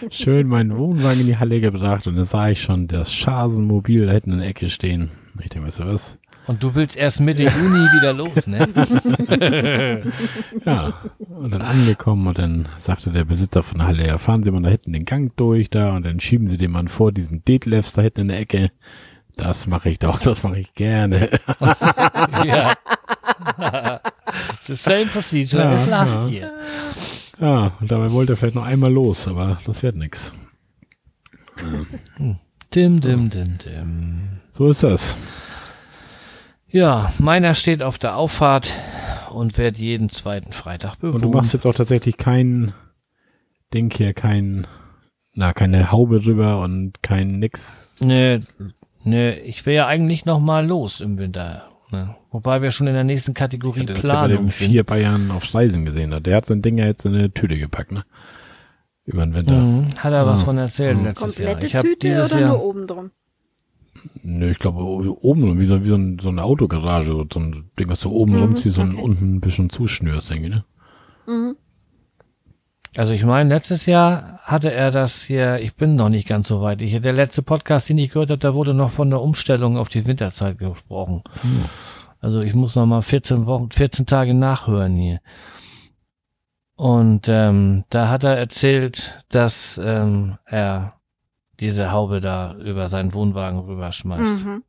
[0.09, 4.13] Schön meinen Wohnwagen in die Halle gebracht und da sah ich schon das Schasenmobil da
[4.13, 5.11] hinten in der Ecke stehen.
[5.39, 6.19] Ich denke, weißt du was?
[6.47, 7.51] Und du willst erst Mitte Juni
[7.93, 8.67] wieder los, ne?
[10.65, 10.93] Ja,
[11.29, 14.63] und dann angekommen und dann sagte der Besitzer von der Halle, ja, fahren Sie mal
[14.63, 17.93] da hinten den Gang durch da und dann schieben Sie den Mann vor diesem Detlefs
[17.93, 18.71] da hinten in der Ecke.
[19.39, 21.29] Das mache ich doch, das mache ich gerne.
[22.45, 22.73] ja.
[24.53, 26.29] It's the same procedure Ja, as last ja.
[26.29, 26.51] year.
[27.39, 30.33] Ja, und dabei wollte er vielleicht noch einmal los, aber das wird nix.
[32.75, 34.27] Dim, dim, dim, dim.
[34.51, 35.15] So ist das.
[36.67, 38.73] Ja, meiner steht auf der Auffahrt
[39.31, 41.15] und wird jeden zweiten Freitag bewohnt.
[41.15, 42.73] Und du machst jetzt auch tatsächlich kein
[43.73, 44.67] Ding hier, kein,
[45.33, 47.97] na, keine Haube drüber und kein nix.
[48.01, 48.41] Nee,
[49.03, 51.65] nee, ich will ja eigentlich noch mal los im Winter.
[51.91, 52.15] Ne?
[52.31, 54.69] Wobei wir schon in der nächsten Kategorie Das ist ja bei Planung dem sind.
[54.71, 56.25] vier Bayern auf Reisen gesehen hat.
[56.27, 58.03] Der hat sein Ding ja jetzt in eine Tüte gepackt, ne?
[59.05, 59.53] Über den Winter.
[59.63, 60.45] Mhm, hat er was Ah.
[60.45, 61.03] von erzählt Mhm.
[61.05, 61.47] letztes Jahr.
[61.49, 63.11] Komplette Ich habe Tüte dieses oder Jahr nur oben drum?
[64.21, 67.69] Nö, ich glaube, oben, wie so, wie so, ein, so eine Autogarage, so, so ein
[67.79, 69.01] Ding, was du oben Mhm, rumziehst und okay.
[69.01, 70.65] unten ein bisschen zuschnürst, irgendwie, ne?
[71.27, 71.55] Mhm.
[72.97, 76.61] Also ich meine, letztes Jahr hatte er das hier, ich bin noch nicht ganz so
[76.61, 76.81] weit.
[76.81, 79.89] Ich, der letzte Podcast, den ich gehört habe, da wurde noch von der Umstellung auf
[79.89, 81.23] die Winterzeit gesprochen.
[81.41, 81.65] Hm.
[82.19, 85.19] Also ich muss noch mal 14 Wochen, 14 Tage nachhören hier.
[86.75, 90.93] Und ähm, da hat er erzählt, dass ähm, er
[91.59, 94.45] diese Haube da über seinen Wohnwagen rüberschmeißt.
[94.45, 94.63] Mhm.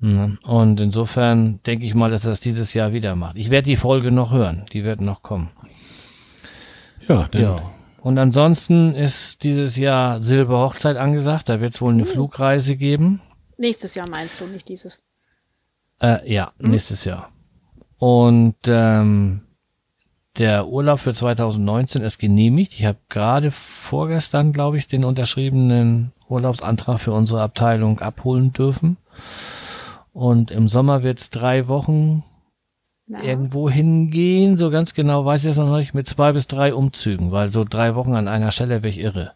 [0.00, 0.38] Ne?
[0.42, 3.36] Und insofern denke ich mal, dass er das dieses Jahr wieder macht.
[3.36, 4.66] Ich werde die Folge noch hören.
[4.72, 5.50] Die wird noch kommen.
[7.08, 7.62] Ja, ja.
[8.00, 11.48] Und ansonsten ist dieses Jahr Silberhochzeit angesagt.
[11.48, 12.06] Da wird es wohl eine uh.
[12.06, 13.20] Flugreise geben.
[13.58, 15.00] Nächstes Jahr meinst du, nicht dieses?
[16.00, 16.70] Äh, ja, mhm.
[16.70, 17.30] nächstes Jahr.
[17.98, 19.42] Und ähm,
[20.38, 22.72] der Urlaub für 2019 ist genehmigt.
[22.72, 28.96] Ich habe gerade vorgestern, glaube ich, den unterschriebenen Urlaubsantrag für unsere Abteilung abholen dürfen.
[30.12, 32.24] Und im Sommer wird es drei Wochen
[33.06, 33.22] Na.
[33.22, 34.56] irgendwo hingehen.
[34.58, 35.94] So ganz genau weiß ich es noch nicht.
[35.94, 39.32] Mit zwei bis drei Umzügen, weil so drei Wochen an einer Stelle wäre ich irre.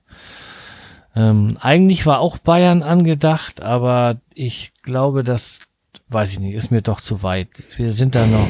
[1.14, 5.60] Ähm, eigentlich war auch Bayern angedacht, aber ich glaube, das
[6.08, 7.48] weiß ich nicht, ist mir doch zu weit.
[7.76, 8.46] Wir sind da noch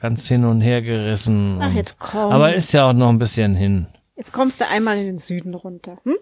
[0.00, 1.58] ganz hin und her gerissen.
[1.60, 2.32] Ach, jetzt komm.
[2.32, 3.86] Aber ist ja auch noch ein bisschen hin.
[4.16, 5.98] Jetzt kommst du einmal in den Süden runter.
[6.04, 6.16] Hm?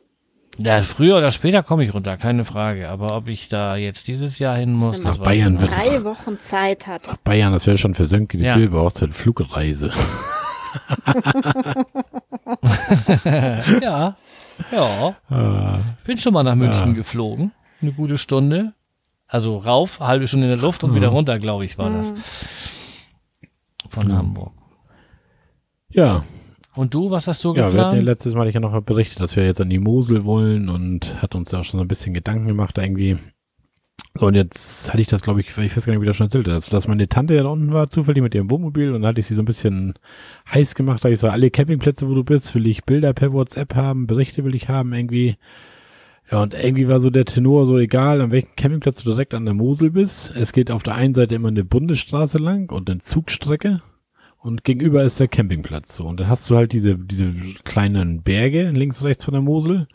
[0.58, 2.88] Ja, früher oder später komme ich runter, keine Frage.
[2.88, 6.40] Aber ob ich da jetzt dieses Jahr hin muss, das Nach Bayern wird drei Wochen
[6.40, 7.06] Zeit hat.
[7.06, 8.54] Nach Bayern, das wäre schon für Sönke die ja.
[8.54, 9.92] Silber auch zur Flugreise.
[13.80, 14.16] ja,
[14.72, 15.16] ja.
[15.30, 15.78] Ah.
[16.04, 16.94] Bin schon mal nach München ja.
[16.94, 17.52] geflogen.
[17.80, 18.72] Eine gute Stunde.
[19.28, 22.14] Also rauf, halbe Stunde in der Luft und wieder runter, glaube ich, war das.
[23.90, 24.52] Von Hamburg.
[25.90, 26.24] Ja,
[26.78, 27.74] und du, was hast du geplant?
[27.74, 29.80] Ja, wir hatten ja letztes Mal ich ja noch berichtet, dass wir jetzt an die
[29.80, 33.18] Mosel wollen und hat uns da auch schon so ein bisschen Gedanken gemacht irgendwie.
[34.14, 36.26] So, und jetzt hatte ich das, glaube ich, ich weiß gar nicht, wie das schon
[36.26, 39.08] erzählt dass, dass meine Tante ja da unten war, zufällig mit ihrem Wohnmobil und dann
[39.08, 39.94] hatte ich sie so ein bisschen
[40.52, 43.74] heiß gemacht, da ich so, alle Campingplätze, wo du bist, will ich Bilder per WhatsApp
[43.74, 45.36] haben, Berichte will ich haben irgendwie.
[46.30, 49.46] Ja, und irgendwie war so der Tenor so egal, an welchem Campingplatz du direkt an
[49.46, 50.32] der Mosel bist.
[50.36, 53.82] Es geht auf der einen Seite immer eine Bundesstraße lang und eine Zugstrecke
[54.38, 56.04] und gegenüber ist der Campingplatz so.
[56.04, 57.34] Und dann hast du halt diese, diese
[57.64, 59.88] kleinen Berge links rechts von der Mosel.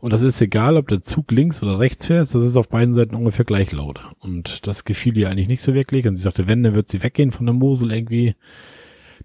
[0.00, 2.92] Und das ist egal, ob der Zug links oder rechts fährt, das ist auf beiden
[2.92, 4.02] Seiten ungefähr gleich laut.
[4.18, 6.06] Und das gefiel ihr eigentlich nicht so wirklich.
[6.06, 8.34] Und sie sagte, wenn, dann wird sie weggehen von der Mosel irgendwie.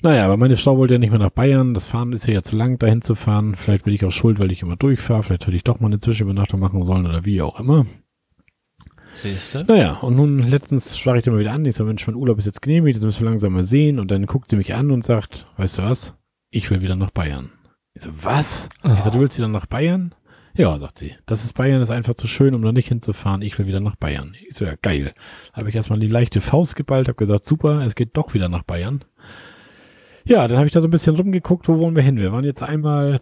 [0.01, 1.73] Naja, aber meine Frau wollte ja nicht mehr nach Bayern.
[1.73, 3.55] Das Fahren ist ja, ja zu lang, dahin zu fahren.
[3.55, 5.23] Vielleicht bin ich auch schuld, weil ich immer durchfahre.
[5.23, 7.85] Vielleicht hätte ich doch mal eine Zwischenübernachtung machen sollen oder wie auch immer.
[9.21, 9.63] Siehst du?
[9.65, 11.65] Naja, und nun letztens sprach ich dann mal wieder an.
[11.65, 13.99] Ich so, Mensch, mein Urlaub ist jetzt genehmigt, jetzt müssen wir langsam mal sehen.
[13.99, 16.15] Und dann guckt sie mich an und sagt, weißt du was?
[16.51, 17.51] Ich will wieder nach Bayern.
[17.93, 18.69] Ich so, was?
[18.83, 18.89] Oh.
[18.93, 20.15] Ich so, du willst wieder nach Bayern?
[20.55, 21.15] Ja, sagt sie.
[21.25, 23.41] Das ist Bayern, ist einfach zu schön, um da nicht hinzufahren.
[23.41, 24.35] Ich will wieder nach Bayern.
[24.47, 25.13] Ich so, ja, geil.
[25.53, 28.63] Habe ich erstmal die leichte Faust geballt, habe gesagt, super, es geht doch wieder nach
[28.63, 29.03] Bayern.
[30.25, 32.17] Ja, dann habe ich da so ein bisschen rumgeguckt, wo wollen wir hin?
[32.17, 33.21] Wir waren jetzt einmal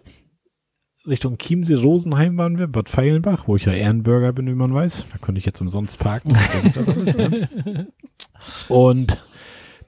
[1.08, 5.06] Richtung Chiemsee, Rosenheim waren wir, Bad Feilenbach, wo ich ja Ehrenbürger bin, wie man weiß.
[5.12, 6.36] Da konnte ich jetzt umsonst parken.
[6.76, 7.88] alles, ne?
[8.68, 9.18] Und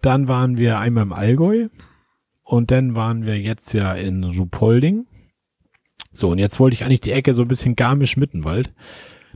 [0.02, 1.68] dann waren wir einmal im Allgäu
[2.42, 5.06] und dann waren wir jetzt ja in Rupolding.
[6.12, 8.72] So, und jetzt wollte ich eigentlich die Ecke so ein bisschen Garmisch-Mittenwald.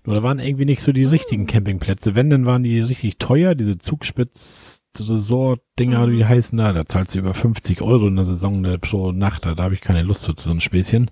[0.06, 2.15] Nur da waren irgendwie nicht so die richtigen Campingplätze.
[2.15, 6.74] Wenn, dann waren die richtig teuer, diese Zugspitz-Resort-Dinger, die heißen da.
[6.74, 9.47] Da zahlst du über 50 Euro in der Saison pro Nacht.
[9.47, 11.11] Da, da habe ich keine Lust zu, zu so ein Späßchen.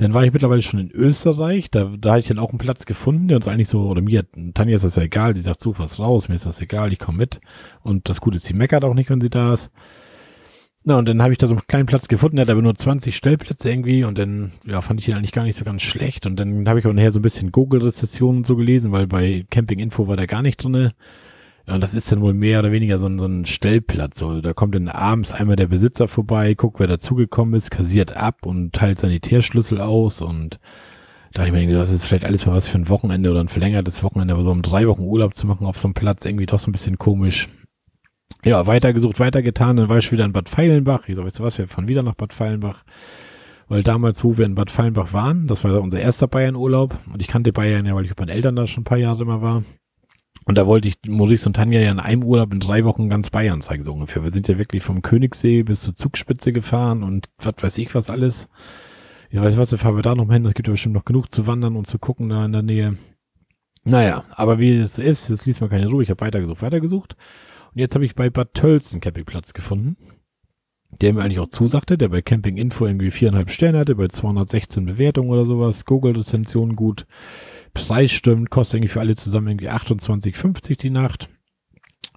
[0.00, 1.70] Dann war ich mittlerweile schon in Österreich.
[1.70, 4.24] Da, da hatte ich dann auch einen Platz gefunden, der uns eigentlich so, oder mir,
[4.54, 5.34] Tanja ist das ja egal.
[5.34, 6.30] Die sagt, such was raus.
[6.30, 6.90] Mir ist das egal.
[6.90, 7.42] Ich komme mit.
[7.82, 9.70] Und das Gute ist, sie meckert auch nicht, wenn sie da ist.
[10.84, 12.74] Na, und dann habe ich da so einen kleinen Platz gefunden, der hat aber nur
[12.74, 16.24] 20 Stellplätze irgendwie und dann, ja, fand ich ihn eigentlich gar nicht so ganz schlecht.
[16.24, 19.80] Und dann habe ich auch nachher so ein bisschen Google-Rezessionen so gelesen, weil bei Camping
[19.80, 20.94] Info war der gar nicht drinne.
[21.70, 24.18] Ja, und das ist dann wohl mehr oder weniger so ein, so ein Stellplatz.
[24.18, 28.44] So, da kommt dann abends einmal der Besitzer vorbei, guckt, wer dazugekommen ist, kassiert ab
[28.44, 30.58] und teilt Sanitärschlüssel aus und
[31.32, 33.48] da dachte ich mir, das ist vielleicht alles mal was für ein Wochenende oder ein
[33.48, 36.46] verlängertes Wochenende, aber so um drei Wochen Urlaub zu machen auf so einem Platz, irgendwie
[36.46, 37.46] doch so ein bisschen komisch.
[38.44, 41.08] Ja, weitergesucht, weitergetan, dann war ich wieder in Bad Feilenbach.
[41.08, 42.82] Ich so, weißt du was, wir fahren wieder nach Bad Feilenbach.
[43.68, 46.98] Weil damals, wo wir in Bad Feilenbach waren, das war unser erster Bayern-Urlaub.
[47.12, 49.22] Und ich kannte Bayern ja, weil ich mit meinen Eltern da schon ein paar Jahre
[49.22, 49.62] immer war.
[50.44, 53.30] Und da wollte ich Maurice und Tanja ja in einem Urlaub in drei Wochen ganz
[53.30, 54.24] Bayern zeigen, so ungefähr.
[54.24, 58.10] Wir sind ja wirklich vom Königssee bis zur Zugspitze gefahren und was weiß ich was
[58.10, 58.48] alles.
[59.30, 60.44] Ich weiß was, da fahren wir da noch hin.
[60.44, 62.96] Es gibt ja bestimmt noch genug zu wandern und zu gucken da in der Nähe.
[63.84, 66.02] Naja, aber wie es ist, jetzt ließ mir keine Ruhe.
[66.02, 67.16] Ich habe weitergesucht, weitergesucht.
[67.72, 69.96] Und jetzt habe ich bei Bad Tölz Campingplatz gefunden,
[71.00, 74.84] der mir eigentlich auch zusagte, der bei Camping Info irgendwie viereinhalb Sterne hatte, bei 216
[74.84, 77.06] Bewertungen oder sowas, Google-Rezension gut,
[77.74, 81.28] Preis stimmt, kostet irgendwie für alle zusammen irgendwie 28,50 die Nacht.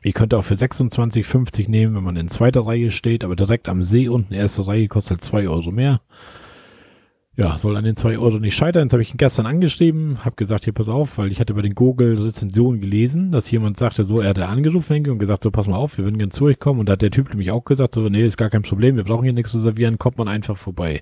[0.04, 3.84] Ihr könnt auch für 26,50 nehmen, wenn man in zweiter Reihe steht, aber direkt am
[3.84, 6.02] See unten, erste Reihe kostet zwei Euro mehr.
[7.36, 8.84] Ja, soll an den zwei Euro nicht scheitern.
[8.84, 11.64] Jetzt habe ich ihn gestern angeschrieben, habe gesagt, hier pass auf, weil ich hatte bei
[11.64, 15.78] den Google-Rezensionen gelesen, dass jemand sagte, so, er hatte angerufen und gesagt, so, pass mal
[15.78, 16.80] auf, wir würden gerne zu euch kommen.
[16.80, 19.04] Und da hat der Typ nämlich auch gesagt, so, nee, ist gar kein Problem, wir
[19.04, 21.02] brauchen hier nichts zu servieren, kommt man einfach vorbei.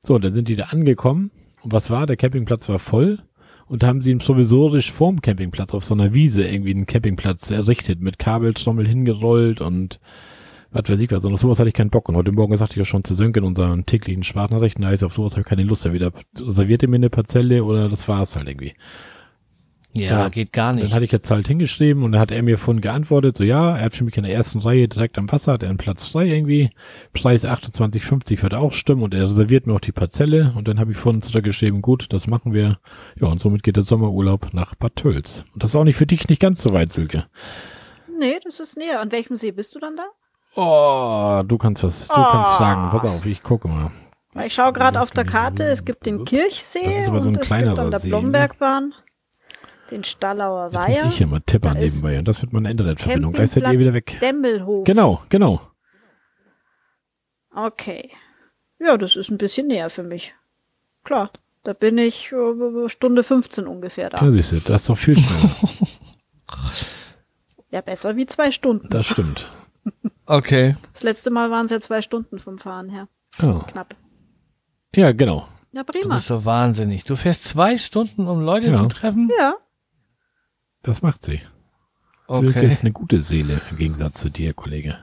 [0.00, 1.30] So, dann sind die da angekommen.
[1.62, 2.08] Und was war?
[2.08, 3.20] Der Campingplatz war voll.
[3.72, 8.02] Und haben sie ihn provisorisch vorm Campingplatz auf so einer Wiese irgendwie einen Campingplatz errichtet,
[8.02, 9.98] mit Kabeltrommel hingerollt und
[10.72, 12.06] was weiß ich was, und auf sowas hatte ich keinen Bock.
[12.10, 15.02] Und heute Morgen sagte ich ja schon zu Sönke in unseren täglichen Sprachnachrichten, da ist
[15.02, 15.86] auf sowas habe ich keine Lust.
[15.86, 18.74] Da wieder serviert ihr mir eine Parzelle oder das war's halt irgendwie.
[19.94, 20.94] Ja, Ja, geht gar Dann nicht.
[20.94, 23.84] hatte ich jetzt halt hingeschrieben und dann hat er mir von geantwortet, so ja, er
[23.84, 26.26] hat für mich in der ersten Reihe direkt am Wasser, hat er einen Platz frei
[26.28, 26.70] irgendwie.
[27.12, 30.92] Preis 28,50 wird auch stimmen und er reserviert mir auch die Parzelle und dann habe
[30.92, 32.78] ich von zurückgeschrieben, gut, das machen wir.
[33.20, 35.44] Ja, und somit geht der Sommerurlaub nach Bad Tölz.
[35.52, 37.26] Und das ist auch nicht für dich nicht ganz so weit, Silke.
[38.18, 39.00] Nee, das ist näher.
[39.00, 40.04] An welchem See bist du dann da?
[40.54, 42.90] Oh, du kannst was, du kannst fragen.
[42.90, 43.90] Pass auf, ich gucke mal.
[44.46, 47.36] Ich schaue gerade auf der Karte, es gibt den Das Kirchsee ist aber so ein
[47.36, 48.16] und es gibt an der See, ne?
[49.92, 53.32] Den Stallauer Jetzt muss Weiher, ich hier mal tippern nebenbei und das wird meine Internetverbindung.
[53.34, 54.18] Gleich seid ihr wieder weg.
[54.20, 54.84] Demmelhof.
[54.84, 55.60] Genau, genau.
[57.54, 58.10] Okay.
[58.80, 60.34] Ja, das ist ein bisschen näher für mich.
[61.04, 61.30] Klar,
[61.62, 64.24] da bin ich äh, Stunde 15 ungefähr da.
[64.24, 65.50] Ja, siehst du, das ist doch viel schneller.
[67.70, 68.88] Ja, besser wie zwei Stunden.
[68.90, 69.48] Das stimmt.
[70.26, 70.76] Okay.
[70.92, 73.08] Das letzte Mal waren es ja zwei Stunden vom Fahren her.
[73.40, 73.96] Ja, Knapp.
[74.94, 75.48] ja genau.
[75.72, 76.14] Ja, Du prima.
[76.14, 77.02] bist so wahnsinnig.
[77.04, 78.76] Du fährst zwei Stunden, um Leute Ja.
[78.76, 79.28] zu treffen?
[79.36, 79.54] Ja,
[80.82, 81.40] Das macht sie.
[82.28, 82.66] Silke Okay.
[82.66, 84.98] ist eine gute Seele im Gegensatz zu dir, Kollege.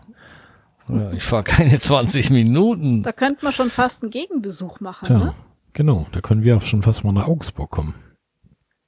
[0.87, 3.03] Ja, ich fahr keine 20 Minuten.
[3.03, 5.07] da könnte man schon fast einen Gegenbesuch machen.
[5.09, 5.33] Ja, Ne?
[5.73, 6.07] genau.
[6.11, 7.93] Da können wir auch schon fast mal nach Augsburg kommen.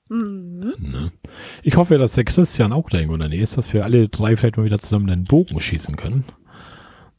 [0.09, 0.73] Mhm.
[0.79, 1.11] Ne?
[1.63, 4.09] Ich hoffe, dass der Christian auch da irgendwo in der Nähe ist, dass wir alle
[4.09, 6.25] drei vielleicht mal wieder zusammen einen Bogen schießen können.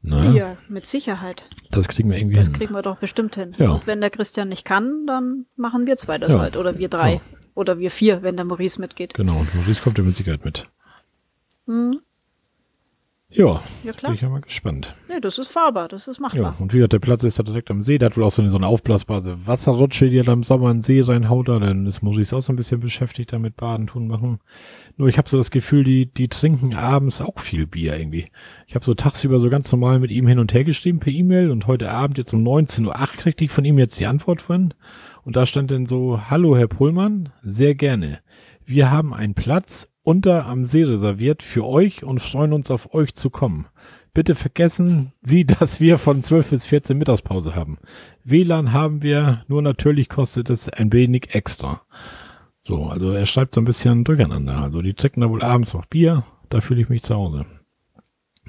[0.02, 0.34] Ne?
[0.36, 1.48] Ja, mit Sicherheit.
[1.70, 2.56] Das kriegen wir irgendwie Das hin.
[2.56, 3.54] kriegen wir doch bestimmt hin.
[3.58, 3.70] Ja.
[3.70, 6.40] Und wenn der Christian nicht kann, dann machen wir zwei das Ja.
[6.40, 6.56] halt.
[6.56, 7.14] Oder wir drei.
[7.14, 7.20] Ja.
[7.54, 9.14] Oder wir vier, wenn der Maurice mitgeht.
[9.14, 10.68] Genau, und Maurice kommt ja mit Sicherheit mit.
[11.66, 12.00] Mhm.
[13.34, 14.12] Ja, Ja, bin klar.
[14.12, 14.94] ich ja mal gespannt.
[15.08, 16.56] Nee, das ist fahrbar, das ist Ja, machbar.
[16.60, 17.96] und wie gesagt, der Platz ist da direkt am See.
[17.96, 20.70] Der hat wohl auch so eine, so eine aufblasbare Wasserrutsche, die er da im Sommer
[20.70, 21.48] in den See reinhaut.
[21.48, 21.58] Da.
[21.58, 24.40] Dann ist Maurice auch so ein bisschen beschäftigt damit, Baden, tun, machen.
[24.98, 28.26] Nur ich habe so das Gefühl, die, die trinken abends auch viel Bier irgendwie.
[28.66, 31.50] Ich habe so tagsüber so ganz normal mit ihm hin und her geschrieben per E-Mail
[31.50, 34.74] und heute Abend jetzt um 19.08 Uhr kriegte ich von ihm jetzt die Antwort von.
[35.24, 38.20] Und da stand dann so, hallo Herr Pullmann, sehr gerne.
[38.64, 43.14] Wir haben einen Platz unter am See reserviert für euch und freuen uns auf euch
[43.14, 43.66] zu kommen.
[44.14, 47.78] Bitte vergessen Sie, dass wir von 12 bis 14 Mittagspause haben.
[48.24, 51.82] WLAN haben wir, nur natürlich kostet es ein wenig extra.
[52.62, 54.60] So, also er schreibt so ein bisschen durcheinander.
[54.60, 57.46] Also die trinken da wohl abends noch Bier, da fühle ich mich zu Hause.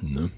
[0.02, 0.30] Ne?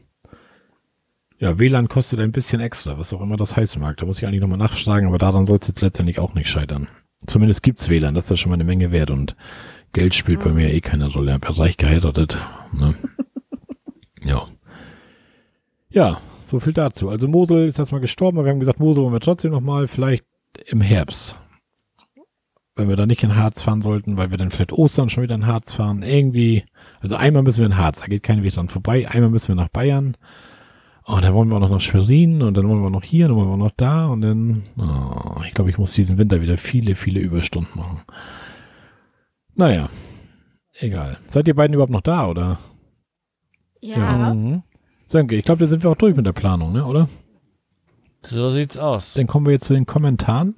[1.46, 3.98] Ja, WLAN kostet ein bisschen extra, was auch immer das heißen mag.
[3.98, 6.88] Da muss ich eigentlich nochmal nachfragen, aber daran soll es jetzt letztendlich auch nicht scheitern.
[7.28, 9.36] Zumindest gibt's WLAN, das ist ja schon mal eine Menge wert und
[9.94, 11.38] Geld spielt bei mir eh keine Rolle.
[11.40, 12.40] Ich habe reich geheiratet.
[12.74, 12.96] Ne?
[14.24, 14.48] ja.
[15.92, 17.10] Ja, so viel dazu.
[17.10, 20.26] Also Mosel ist erstmal gestorben, aber wir haben gesagt, Mosel wollen wir trotzdem nochmal, vielleicht
[20.66, 21.36] im Herbst.
[22.76, 25.36] Wenn wir da nicht in Harz fahren sollten, weil wir dann vielleicht Ostern schon wieder
[25.36, 26.02] in Harz fahren.
[26.02, 26.64] Irgendwie,
[27.02, 29.08] also einmal müssen wir in Harz, da geht kein Weg dran vorbei.
[29.08, 30.18] Einmal müssen wir nach Bayern.
[31.08, 33.38] Oh, dann wollen wir auch noch nach Schwerin und dann wollen wir noch hier, dann
[33.38, 36.96] wollen wir noch da und dann, oh, ich glaube, ich muss diesen Winter wieder viele,
[36.96, 38.02] viele Überstunden machen.
[39.54, 39.88] Naja,
[40.80, 41.18] egal.
[41.28, 42.58] Seid ihr beiden überhaupt noch da, oder?
[43.82, 44.34] Ja.
[44.34, 44.64] Mhm.
[45.06, 47.08] Sönke, ich glaube, da sind wir auch durch mit der Planung, ne, oder?
[48.24, 49.14] So sieht's aus.
[49.14, 50.56] Dann kommen wir jetzt zu den Kommentaren.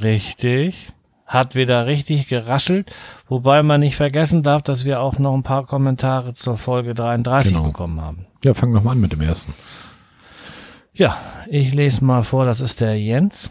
[0.00, 0.90] Richtig.
[1.26, 2.90] Hat wieder richtig geraschelt.
[3.28, 7.52] Wobei man nicht vergessen darf, dass wir auch noch ein paar Kommentare zur Folge 33
[7.52, 7.66] Genau.
[7.66, 8.26] bekommen haben.
[8.44, 9.52] Ja, fang noch mal an mit dem ersten.
[10.92, 13.50] Ja, ich lese mal vor, das ist der Jens.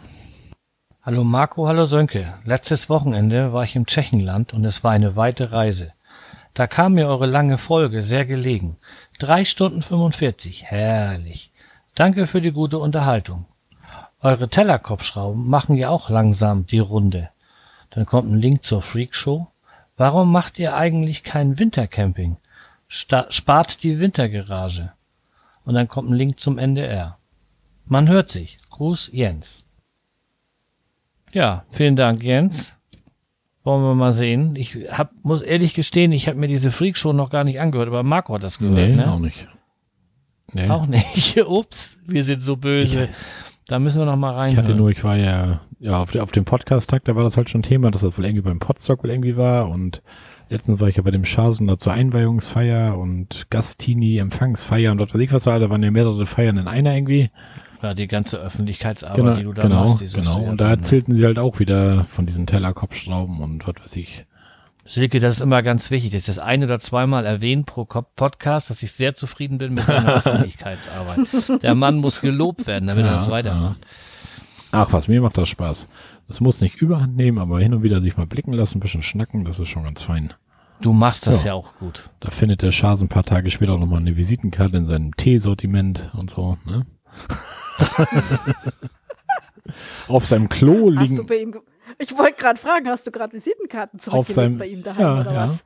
[1.02, 2.34] Hallo Marco, hallo Sönke.
[2.44, 5.92] Letztes Wochenende war ich im Tschechenland und es war eine weite Reise.
[6.54, 8.78] Da kam mir eure lange Folge sehr gelegen.
[9.18, 10.64] Drei Stunden 45.
[10.64, 11.52] Herrlich.
[11.94, 13.44] Danke für die gute Unterhaltung.
[14.20, 17.28] Eure Tellerkopfschrauben machen ja auch langsam die Runde.
[17.90, 19.48] Dann kommt ein Link zur Freakshow.
[19.98, 22.38] Warum macht ihr eigentlich kein Wintercamping?
[22.88, 24.92] Spart die Wintergarage.
[25.64, 27.18] Und dann kommt ein Link zum NDR.
[27.84, 28.58] Man hört sich.
[28.70, 29.64] Gruß Jens.
[31.32, 32.76] Ja, vielen Dank, Jens.
[33.64, 34.56] Wollen wir mal sehen.
[34.56, 38.02] Ich hab, muss ehrlich gestehen, ich habe mir diese Freakshow noch gar nicht angehört, aber
[38.02, 39.12] Marco hat das gehört, nee, ne?
[39.12, 39.46] auch nicht.
[40.52, 40.70] Nee.
[40.70, 41.36] Auch nicht.
[41.46, 43.10] Ups, wir sind so böse.
[43.66, 44.52] da müssen wir noch mal rein.
[44.52, 47.50] Ich hatte nur, ich war ja, ja auf, auf dem Podcast-Tag, da war das halt
[47.50, 50.02] schon Thema, dass das wohl irgendwie beim Podstock wohl irgendwie war und
[50.50, 55.14] letztens war ich ja bei dem Schasen da zur Einweihungsfeier und Gastini, Empfangsfeier und was
[55.14, 57.30] weiß ich was war, da waren ja mehrere Feiern in einer irgendwie.
[57.82, 60.00] Ja, die ganze Öffentlichkeitsarbeit, Genau, die du da genau, machst.
[60.14, 60.42] genau.
[60.42, 63.96] ja Und da dann- erzählten sie halt auch wieder von diesen Tellerkopfschrauben und was weiß
[63.96, 64.26] ich.
[64.84, 66.12] Silke, das ist immer ganz wichtig.
[66.12, 69.84] Das ist das ein oder zweimal erwähnt pro Podcast, dass ich sehr zufrieden bin mit
[69.84, 71.62] seiner Öffentlichkeitsarbeit.
[71.62, 73.76] Der Mann muss gelobt werden, damit er das weitermacht.
[74.72, 75.88] Ach was, mir macht das Spaß.
[76.28, 79.02] Das muss nicht überhand nehmen, aber hin und wieder sich mal blicken lassen, ein bisschen
[79.02, 80.34] schnacken, das ist schon ganz fein.
[80.80, 81.48] Du machst das Ja.
[81.48, 82.10] ja, auch gut.
[82.20, 86.10] Da findet der Schaas ein paar Tage später auch nochmal eine Visitenkarte in seinem Teesortiment
[86.14, 86.56] und so.
[86.66, 86.86] Ne?
[90.08, 91.26] Auf seinem Klo Hast du liegen.
[91.26, 91.54] bei ihm.
[91.98, 95.32] Ich wollte gerade fragen, hast du gerade Visitenkarten zurückgelegt seinem- bei ihm daheim ja, oder
[95.32, 95.44] ja.
[95.44, 95.64] was?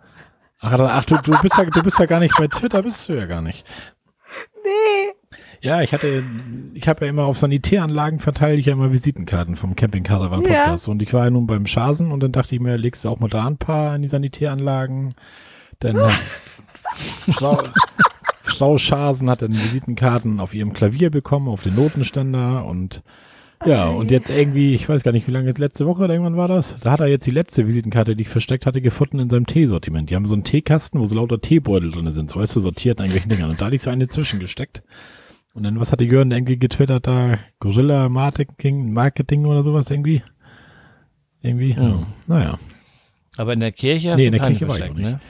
[0.60, 3.14] Ach, ach du, du, bist ja, du bist ja gar nicht bei Twitter, bist du
[3.14, 3.64] ja gar nicht.
[4.64, 5.12] Nee.
[5.62, 6.24] Ja, ich hatte,
[6.74, 10.64] ich habe ja immer auf Sanitäranlagen verteile ich ja immer Visitenkarten vom Camping Caravan Ja.
[10.64, 10.88] Podcast.
[10.88, 13.20] Und ich war ja nun beim Schasen und dann dachte ich mir, legst du auch
[13.20, 15.14] mal da ein paar in die Sanitäranlagen.
[15.78, 15.96] Dann
[17.30, 17.58] Frau,
[18.42, 23.02] Frau Schasen hat dann Visitenkarten auf ihrem Klavier bekommen, auf den Notenständer und
[23.64, 26.48] ja, und jetzt irgendwie, ich weiß gar nicht, wie lange, letzte Woche oder irgendwann war
[26.48, 26.74] das?
[26.80, 30.10] Da hat er jetzt die letzte Visitenkarte, die ich versteckt hatte, gefunden in seinem Teesortiment.
[30.10, 32.98] Die haben so einen Teekasten, wo so lauter Teebeutel drin sind, so weißt du, sortiert
[32.98, 33.50] in irgendwelchen Dingern.
[33.50, 34.82] Und da hatte ich so eine zwischengesteckt.
[35.54, 37.38] Und dann, was hatte Jörn irgendwie getwittert da?
[37.60, 40.22] Gorilla Marketing, Marketing oder sowas irgendwie?
[41.42, 41.72] Irgendwie?
[41.72, 42.06] Ja.
[42.26, 42.58] Naja.
[43.36, 45.02] Aber in der Kirche hast Nee, du in der keine Kirche war ich nicht.
[45.04, 45.20] ne?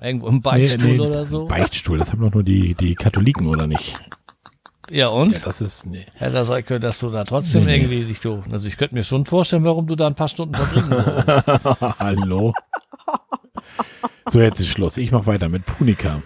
[0.00, 1.46] Irgendwo im Beichtstuhl Nee, nee, oder so?
[1.46, 3.98] Beichtstuhl, das haben doch nur die, die Katholiken, oder nicht?
[4.90, 5.32] ja, und?
[5.32, 6.06] Ja, das ist, nee.
[6.14, 7.76] Hätte er sein können, dass du da trotzdem Nee, nee.
[7.76, 8.42] irgendwie dich so.
[8.50, 11.46] Also ich könnte mir schon vorstellen, warum du da ein paar Stunden verbringen sollst.
[11.98, 12.52] Hallo.
[14.30, 14.96] So, jetzt ist Schluss.
[14.96, 16.22] Ich mache weiter mit Punika.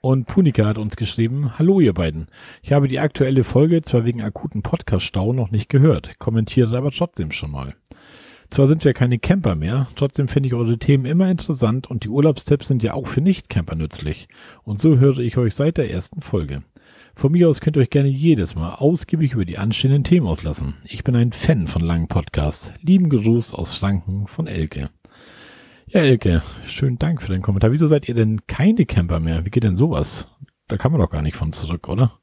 [0.00, 2.28] Und Punika hat uns geschrieben, hallo ihr beiden.
[2.62, 7.32] Ich habe die aktuelle Folge zwar wegen akuten Podcast-Stau noch nicht gehört, kommentiere aber trotzdem
[7.32, 7.74] schon mal.
[8.50, 12.08] Zwar sind wir keine Camper mehr, trotzdem finde ich eure Themen immer interessant und die
[12.08, 14.28] Urlaubstipps sind ja auch für Nicht-Camper nützlich.
[14.62, 16.62] Und so höre ich euch seit der ersten Folge.
[17.14, 20.76] Von mir aus könnt ihr euch gerne jedes Mal ausgiebig über die anstehenden Themen auslassen.
[20.84, 22.72] Ich bin ein Fan von langen Podcasts.
[22.80, 24.88] Lieben Gruß aus Franken von Elke.
[25.90, 27.72] Ja, Elke, schönen Dank für den Kommentar.
[27.72, 29.44] Wieso seid ihr denn keine Camper mehr?
[29.44, 30.28] Wie geht denn sowas?
[30.66, 32.18] Da kann man doch gar nicht von zurück, oder?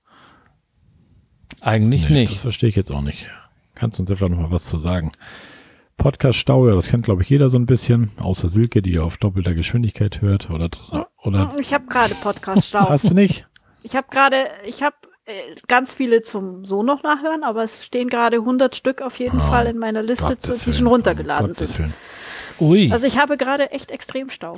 [1.62, 2.40] Eigentlich Nee, Das nicht.
[2.42, 3.28] verstehe ich jetzt auch nicht.
[3.74, 5.12] Kannst du uns da vielleicht noch mal was zu sagen?
[5.98, 9.02] Podcast Stau, ja, das kennt glaube ich jeder so ein bisschen, außer Silke, die ja
[9.02, 10.70] auf doppelter Geschwindigkeit hört oder
[11.24, 12.90] oder Ich habe gerade Podcast-Stau.
[12.90, 13.48] hast du nicht?
[13.82, 14.36] Ich habe gerade,
[14.68, 15.32] ich habe äh,
[15.68, 19.44] ganz viele zum so noch nachhören, aber es stehen gerade 100 Stück auf jeden Oh,
[19.44, 21.80] Fall in meiner Liste, Gottes zu, die schon runtergeladen Gottes sind.
[21.80, 21.94] Willen.
[22.60, 22.92] Ui.
[22.92, 24.58] Also ich habe gerade echt extrem Stau.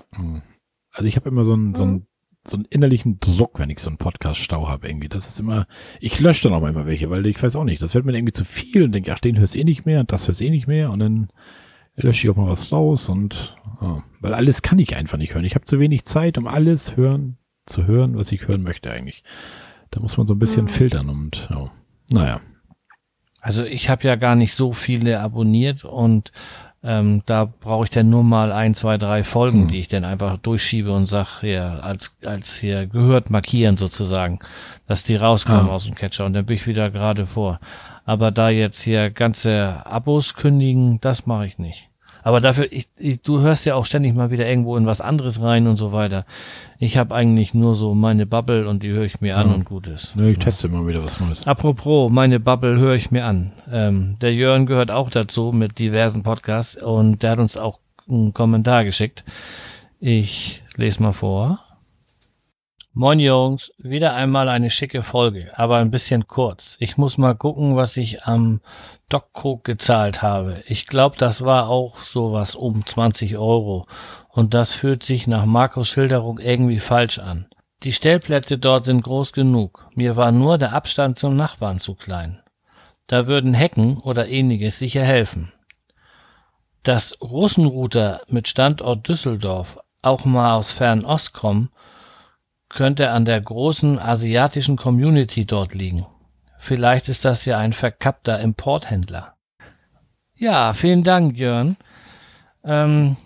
[0.91, 2.07] Also ich habe immer so einen, so, einen,
[2.48, 5.10] so einen innerlichen Druck, wenn ich so einen Podcast-Stau habe irgendwie.
[5.10, 5.68] Das ist immer,
[5.99, 8.15] ich lösche dann auch mal immer welche, weil ich weiß auch nicht, das wird mir
[8.15, 10.49] irgendwie zu viel und denke, ach, den hörst eh nicht mehr und das hörst eh
[10.49, 11.28] nicht mehr und dann
[11.95, 15.45] lösche ich auch mal was raus und ja, weil alles kann ich einfach nicht hören.
[15.45, 19.24] Ich habe zu wenig Zeit, um alles hören, zu hören, was ich hören möchte eigentlich.
[19.91, 21.72] Da muss man so ein bisschen filtern und ja,
[22.10, 22.41] naja.
[23.40, 26.32] Also ich habe ja gar nicht so viele abonniert und
[26.83, 29.67] ähm, da brauche ich dann nur mal ein, zwei, drei Folgen, Hm.
[29.69, 34.39] die ich dann einfach durchschiebe und sag hier als als hier gehört markieren sozusagen,
[34.87, 35.73] dass die rauskommen Ah.
[35.73, 37.59] aus dem Catcher und dann bin ich wieder gerade vor.
[38.05, 41.89] Aber da jetzt hier ganze Abos kündigen, das mache ich nicht.
[42.27, 45.41] Aber dafür, ich, ich, du hörst ja auch ständig mal wieder irgendwo in was anderes
[45.41, 46.25] rein und so weiter.
[46.77, 49.53] Ich habe eigentlich nur so meine Bubble und die höre ich mir an Ja.
[49.55, 50.17] und gut ist.
[50.17, 51.47] Ne, ich teste immer wieder was Neues.
[51.47, 53.53] Apropos, meine Bubble höre ich mir an.
[53.71, 57.79] Ähm, der Jörn gehört auch dazu mit diversen Podcasts und der hat uns auch
[58.09, 59.23] einen Kommentar geschickt.
[60.01, 61.59] Ich lese mal vor.
[62.99, 66.78] Moin Jungs, wieder einmal eine schicke Folge, aber ein bisschen kurz.
[66.80, 68.60] Ich muss mal gucken, was ich am
[69.07, 70.64] Doc Coke gezahlt habe.
[70.65, 73.86] Ich glaube, das war auch sowas um 20 Euro.
[74.30, 77.45] Und das fühlt sich nach Markus Schilderung irgendwie falsch an.
[77.84, 79.88] Die Stellplätze dort sind groß genug.
[79.94, 82.41] Mir war nur der Abstand zum Nachbarn zu klein.
[83.06, 85.53] Da würden Hecken oder ähnliches sicher helfen.
[86.82, 91.69] Dass Russenrouter mit Standort Düsseldorf auch mal aus Fernost kommen,
[92.69, 96.06] könnte an der großen asiatischen Community dort liegen.
[96.57, 99.35] Vielleicht ist das ja ein verkappter Importhändler.
[100.35, 101.77] Ja, vielen Dank, Jörn.
[102.64, 103.18] Ähm,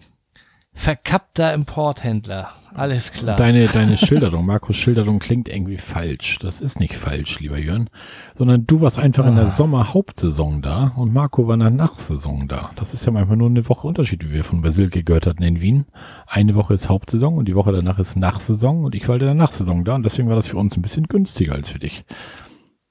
[0.73, 2.51] verkappter Importhändler.
[2.73, 3.35] Alles klar.
[3.35, 6.39] Deine, deine Schilderung, Markus Schilderung klingt irgendwie falsch.
[6.39, 7.89] Das ist nicht falsch, lieber Jörn.
[8.35, 9.49] Sondern du warst einfach in der Ah.
[9.49, 12.71] Sommerhauptsaison da und Marco war in der Nachsaison da.
[12.77, 15.59] Das ist ja manchmal nur eine Woche Unterschied, wie wir von Basilke gehört hatten in
[15.59, 15.85] Wien.
[16.27, 19.33] Eine Woche ist Hauptsaison und die Woche danach ist Nachsaison und ich war in der
[19.33, 22.05] Nachsaison da und deswegen war das für uns ein bisschen günstiger als für dich.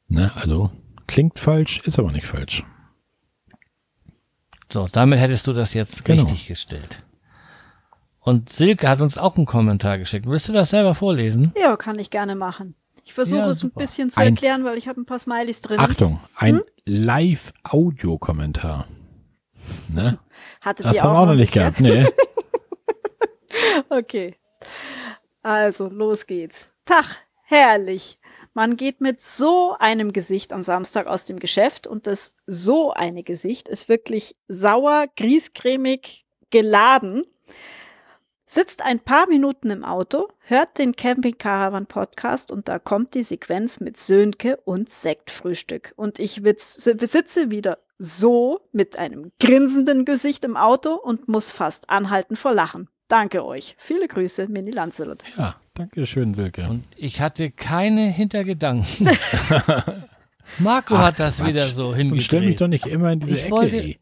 [0.09, 0.71] Ne, also
[1.07, 2.65] klingt falsch, ist aber nicht falsch.
[4.71, 6.23] So, damit hättest du das jetzt Genau.
[6.23, 7.03] richtig gestellt.
[8.21, 10.27] Und Silke hat uns auch einen Kommentar geschickt.
[10.27, 11.53] Willst du das selber vorlesen?
[11.61, 12.75] Ja, kann ich gerne machen.
[13.05, 15.63] Ich versuche Ja, es ein bisschen zu Ein- erklären, weil ich habe ein paar Smileys
[15.63, 15.81] drin.
[15.81, 16.63] Achtung, ein Hm?
[16.85, 18.87] Live-Audio-Kommentar.
[19.89, 20.19] Ne?
[20.61, 21.81] Hattet Das haben wir auch noch nicht gehabt.
[21.81, 22.05] Nee.
[23.89, 24.37] Okay.
[25.43, 26.75] Also, los geht's.
[26.85, 27.05] Tag,
[27.45, 28.19] herrlich.
[28.55, 33.23] Man geht mit so einem Gesicht am Samstag aus dem Geschäft und das so eine
[33.23, 37.23] Gesicht ist wirklich sauer, griescremig, geladen.
[38.53, 43.23] Sitzt ein paar Minuten im Auto, hört den Camping Caravan Podcast und da kommt die
[43.23, 45.93] Sequenz mit Sönke und Sektfrühstück.
[45.95, 51.91] Und ich witz, sitze wieder so mit einem grinsenden Gesicht im Auto und muss fast
[51.91, 52.89] anhalten vor Lachen.
[53.07, 53.77] Danke euch.
[53.79, 55.23] Viele Grüße, Mini Lancelot.
[55.39, 56.67] Ja, danke schön, Silke.
[56.69, 59.09] Und ich hatte keine Hintergedanken.
[60.59, 61.47] Marco Ach, hat das Quatsch.
[61.49, 63.51] wieder so Und stell mich doch nicht immer in diese Ich Ecke.
[63.53, 64.01] wollte- ey.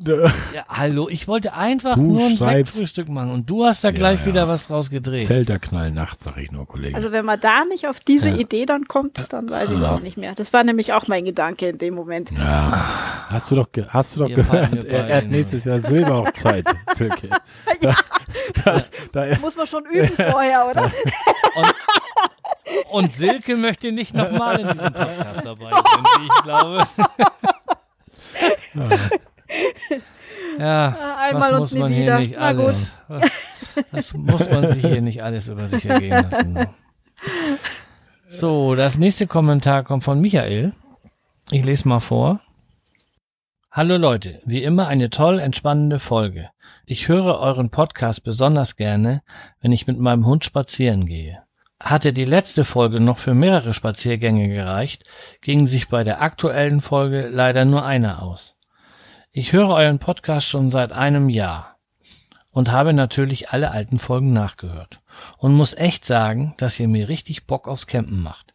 [0.00, 0.30] Ja,
[0.68, 4.26] hallo, ich wollte einfach Du nur ein Sektfrühstück machen und du hast da gleich ja.
[4.26, 5.26] wieder was draus gedreht.
[5.26, 6.94] Zelter knall nachts, sag ich nur, Kollege.
[6.94, 8.36] Also wenn man da nicht auf diese Ja.
[8.36, 9.94] Idee dann kommt, dann weiß ich es Ja.
[9.94, 10.36] auch nicht mehr.
[10.36, 12.30] Das war nämlich auch mein Gedanke in dem Moment.
[12.30, 13.24] ja.
[13.28, 16.64] Hast du doch, ge hast du doch Ihr gehört, er, er hat nächstes Jahr Silberhochzeit,
[16.94, 17.30] Silke.
[17.80, 17.94] Ja.
[18.64, 20.90] Da, da, Muss man schon üben vorher, oder?
[22.92, 26.86] Und Silke möchte nicht nochmal in diesem Podcast dabei sein, wie ich glaube.
[30.58, 32.18] ja, Ah, Einmal was und muss nie man wieder.
[32.18, 32.92] hier nicht alles.
[33.08, 33.56] Was,
[33.92, 36.58] was muss man sich hier nicht alles über sich ergehen lassen?
[38.30, 40.74] So, das nächste Kommentar kommt von Michael.
[41.50, 42.40] Ich lese mal vor.
[43.72, 46.50] Hallo Leute, wie immer eine toll entspannende Folge.
[46.84, 49.22] Ich höre euren Podcast besonders gerne,
[49.62, 51.42] wenn ich mit meinem Hund spazieren gehe.
[51.82, 55.04] Hatte die letzte Folge noch für mehrere Spaziergänge gereicht,
[55.40, 58.57] ging sich bei der aktuellen Folge leider nur einer aus.
[59.38, 61.76] Ich höre euren Podcast schon seit einem Jahr
[62.50, 64.98] und habe natürlich alle alten Folgen nachgehört
[65.36, 68.54] und muss echt sagen, dass ihr mir richtig Bock aufs Campen macht.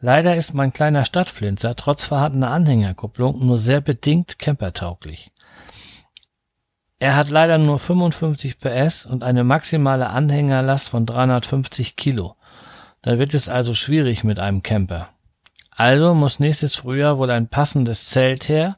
[0.00, 5.30] Leider ist mein kleiner Stadtflinzer trotz vorhandener Anhängerkupplung nur sehr bedingt campertauglich.
[6.98, 12.34] Er hat leider nur 55 PS und eine maximale Anhängerlast von 350 Kilo.
[13.00, 15.10] Da wird es also schwierig mit einem Camper.
[15.70, 18.76] Also muss nächstes Frühjahr wohl ein passendes Zelt her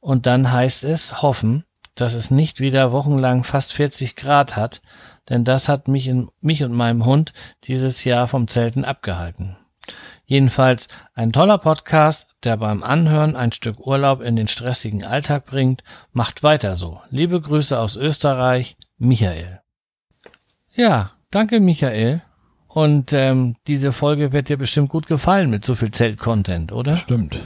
[0.00, 1.64] und dann heißt es hoffen,
[1.94, 4.80] dass es nicht wieder wochenlang fast 40 Grad hat,
[5.28, 7.32] denn das hat mich, in, mich und meinem Hund
[7.64, 9.56] dieses Jahr vom Zelten abgehalten.
[10.24, 15.82] Jedenfalls ein toller Podcast, der beim Anhören ein Stück Urlaub in den stressigen Alltag bringt.
[16.12, 17.00] Macht weiter so.
[17.08, 19.60] Liebe Grüße aus Österreich, Michael.
[20.74, 22.22] Ja, danke Michael.
[22.68, 26.98] Und ähm, diese Folge wird dir bestimmt gut gefallen mit so viel Zelt-Content, oder?
[26.98, 27.40] stimmt.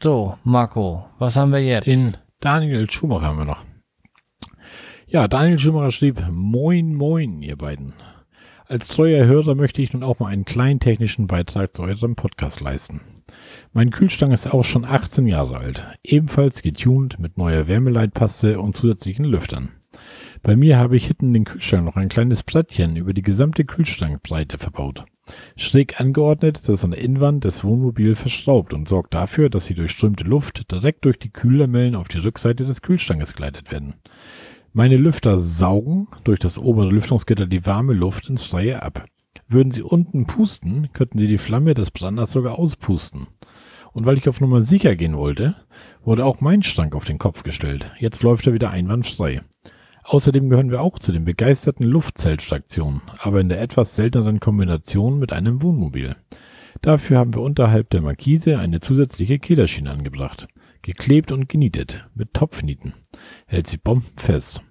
[0.00, 1.88] So, Marco, was haben wir jetzt?
[1.88, 3.64] Den Daniel Schumacher haben wir noch.
[5.08, 7.94] Ja, Daniel Schumacher schrieb, Moin, moin, ihr beiden.
[8.66, 12.60] Als treuer Hörer möchte ich nun auch mal einen kleinen technischen Beitrag zu eurem Podcast
[12.60, 13.00] leisten.
[13.72, 19.24] Mein Kühlschrank ist auch schon 18 Jahre alt, ebenfalls getuned mit neuer Wärmeleitpaste und zusätzlichen
[19.24, 19.72] Lüftern.
[20.44, 24.58] Bei mir habe ich hinten den Kühlschrank noch ein kleines Brettchen über die gesamte Kühlschrankbreite
[24.58, 25.06] verbaut.
[25.56, 29.74] Schräg angeordnet ist das an der Innenwand des Wohnmobils verschraubt und sorgt dafür, dass die
[29.74, 33.94] durchströmte Luft direkt durch die Kühlermellen auf die Rückseite des Kühlschrankes geleitet werden.
[34.72, 39.06] Meine Lüfter saugen durch das obere Lüftungsgitter die warme Luft ins Freie ab.
[39.48, 43.26] Würden sie unten pusten, könnten sie die Flamme des Branders sogar auspusten.
[43.92, 45.56] Und weil ich auf Nummer sicher gehen wollte,
[46.04, 47.90] wurde auch mein Schrank auf den Kopf gestellt.
[47.98, 49.40] Jetzt läuft er wieder einwandfrei.
[50.10, 55.34] Außerdem gehören wir auch zu den begeisterten Luftzeltfraktionen, aber in der etwas selteneren Kombination mit
[55.34, 56.16] einem Wohnmobil.
[56.80, 60.48] Dafür haben wir unterhalb der Markise eine zusätzliche Kederschiene angebracht.
[60.80, 62.94] Geklebt und genietet, mit Topfnieten.
[63.46, 64.62] Hält sie bombenfest.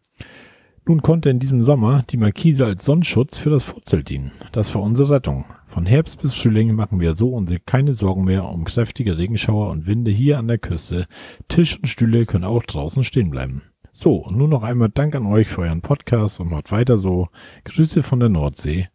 [0.88, 4.32] Nun konnte in diesem Sommer die Markise als Sonnenschutz für das Vorzelt dienen.
[4.53, 5.45] Das war unsere Rettung.
[5.67, 9.85] Von Herbst bis Frühling machen wir so uns keine Sorgen mehr um kräftige Regenschauer und
[9.85, 11.06] Winde hier an der Küste.
[11.48, 13.61] Tisch und Stühle können auch draußen stehen bleiben.
[14.00, 17.30] So, und nun noch einmal Dank an euch für euren Podcast und macht weiter so.
[17.64, 18.90] Grüße von der Nordsee.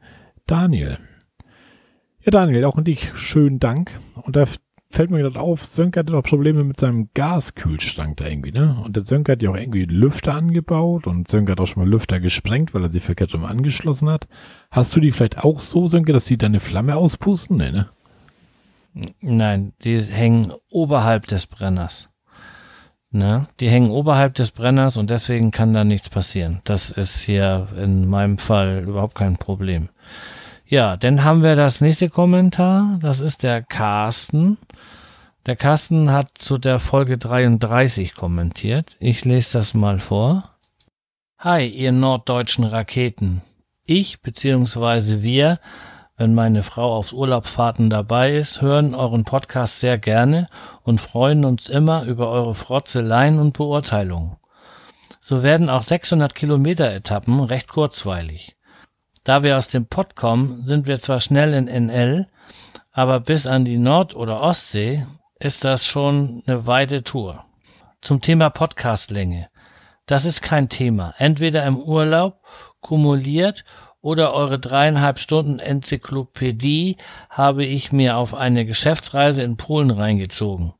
[0.46, 0.96] Daniel.
[2.20, 3.90] Ja, Daniel, auch an dich schönen Dank.
[4.22, 4.44] Und da
[4.90, 8.80] fällt mir gerade auf, Sönke hatte doch Probleme mit seinem Gaskühlschrank da irgendwie, ne?
[8.84, 11.90] Und der Sönke hat ja auch irgendwie Lüfter angebaut und Sönke hat auch schon mal
[11.90, 14.28] Lüfter gesprengt, weil er sie verkehrt rum angeschlossen hat.
[14.70, 17.56] Hast du die vielleicht auch so, Sönke, dass die deine Flamme auspusten?
[17.56, 17.88] Nee, ne?
[19.18, 22.11] Nein, die hängen oberhalb des Brenners.
[23.12, 23.46] Ne?
[23.60, 26.60] Die hängen oberhalb des Brenners und deswegen kann da nichts passieren.
[26.64, 29.90] Das ist hier in meinem Fall überhaupt kein Problem.
[30.66, 32.98] Ja, dann haben wir das nächste Kommentar.
[33.00, 34.56] Das ist der Carsten.
[35.44, 38.96] Der Carsten hat zu der Folge 33 kommentiert.
[38.98, 40.48] Ich lese das mal vor.
[41.38, 43.42] Hi, ihr norddeutschen Raketen.
[43.84, 45.22] Ich bzw.
[45.22, 45.58] wir
[46.16, 50.48] wenn meine Frau auf Urlaubsfahrten dabei ist, hören euren Podcast sehr gerne
[50.82, 54.36] und freuen uns immer über eure Frotzeleien und Beurteilungen.
[55.20, 58.56] So werden auch 600 Kilometer Etappen recht kurzweilig.
[59.24, 62.26] Da wir aus dem Pott kommen, sind wir zwar schnell in NL,
[62.92, 65.06] aber bis an die Nord- oder Ostsee
[65.38, 67.44] ist das schon eine weite Tour.
[68.00, 69.48] Zum Thema Podcastlänge.
[70.06, 71.14] Das ist kein Thema.
[71.18, 72.40] Entweder im Urlaub
[72.80, 73.64] kumuliert
[74.02, 76.96] oder eure dreieinhalb Stunden Enzyklopädie
[77.30, 80.74] habe ich mir auf eine Geschäftsreise in Polen reingezogen.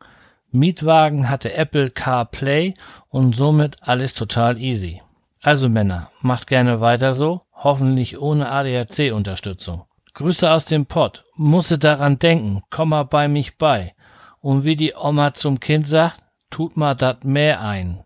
[0.50, 2.74] Mietwagen hatte Apple CarPlay
[3.08, 5.00] und somit alles total easy.
[5.40, 9.84] Also Männer, macht gerne weiter so, hoffentlich ohne ADAC-Unterstützung.
[10.14, 13.94] Grüße aus dem Pott, musste daran denken, komm mal bei mich bei.
[14.40, 16.20] Und wie die Oma zum Kind sagt,
[16.50, 18.04] tut mal dat mehr ein.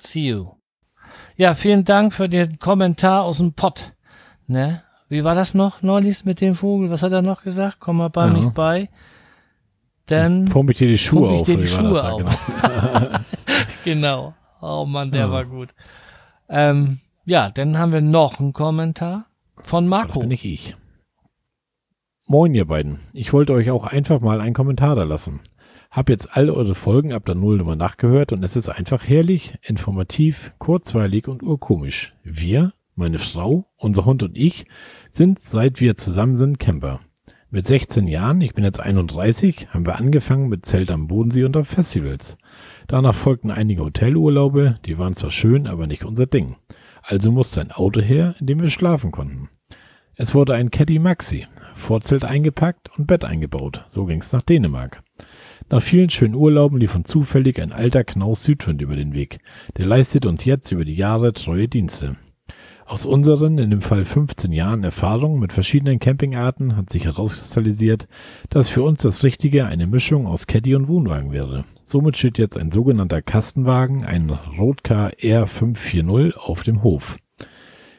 [0.00, 0.52] See you.
[1.36, 3.92] Ja, vielen Dank für den Kommentar aus dem Pott.
[4.46, 4.82] Ne?
[5.08, 6.90] Wie war das noch neulich mit dem Vogel?
[6.90, 7.76] Was hat er noch gesagt?
[7.80, 8.32] Komm mal bei ja.
[8.32, 8.88] mich bei.
[10.06, 11.46] Dann pump ich dir die Schuhe auf.
[11.46, 12.22] Die Schuhe auf.
[12.22, 13.18] Genau.
[13.84, 14.34] genau.
[14.60, 15.30] Oh Mann, der ja.
[15.30, 15.74] war gut.
[16.48, 20.08] Ähm, ja, dann haben wir noch einen Kommentar von Marco.
[20.08, 20.76] Das bin nicht ich.
[22.26, 23.00] Moin, ihr beiden.
[23.12, 25.40] Ich wollte euch auch einfach mal einen Kommentar da lassen.
[25.90, 30.52] Hab jetzt all eure Folgen ab der Nullnummer nachgehört und es ist einfach herrlich, informativ,
[30.58, 32.14] kurzweilig und urkomisch.
[32.22, 34.66] Wir, meine Frau, unser Hund und ich
[35.10, 37.00] sind, seit wir zusammen sind, Camper.
[37.50, 41.56] Mit 16 Jahren, ich bin jetzt 31, haben wir angefangen mit Zelt am Bodensee und
[41.56, 42.36] auf Festivals.
[42.88, 46.56] Danach folgten einige Hotelurlaube, die waren zwar schön, aber nicht unser Ding.
[47.02, 49.50] Also musste ein Auto her, in dem wir schlafen konnten.
[50.16, 53.84] Es wurde ein Caddy Maxi, Vorzelt eingepackt und Bett eingebaut.
[53.88, 55.02] So ging's nach Dänemark.
[55.70, 59.38] Nach vielen schönen Urlauben lief uns zufällig ein alter Knaus Südwind über den Weg.
[59.76, 62.16] Der leistet uns jetzt über die Jahre treue Dienste.
[62.86, 68.08] Aus unseren, in dem Fall 15 Jahren Erfahrung mit verschiedenen Campingarten hat sich herauskristallisiert,
[68.50, 71.64] dass für uns das Richtige eine Mischung aus Caddy und Wohnwagen wäre.
[71.86, 77.16] Somit steht jetzt ein sogenannter Kastenwagen, ein Roadcar R540 auf dem Hof.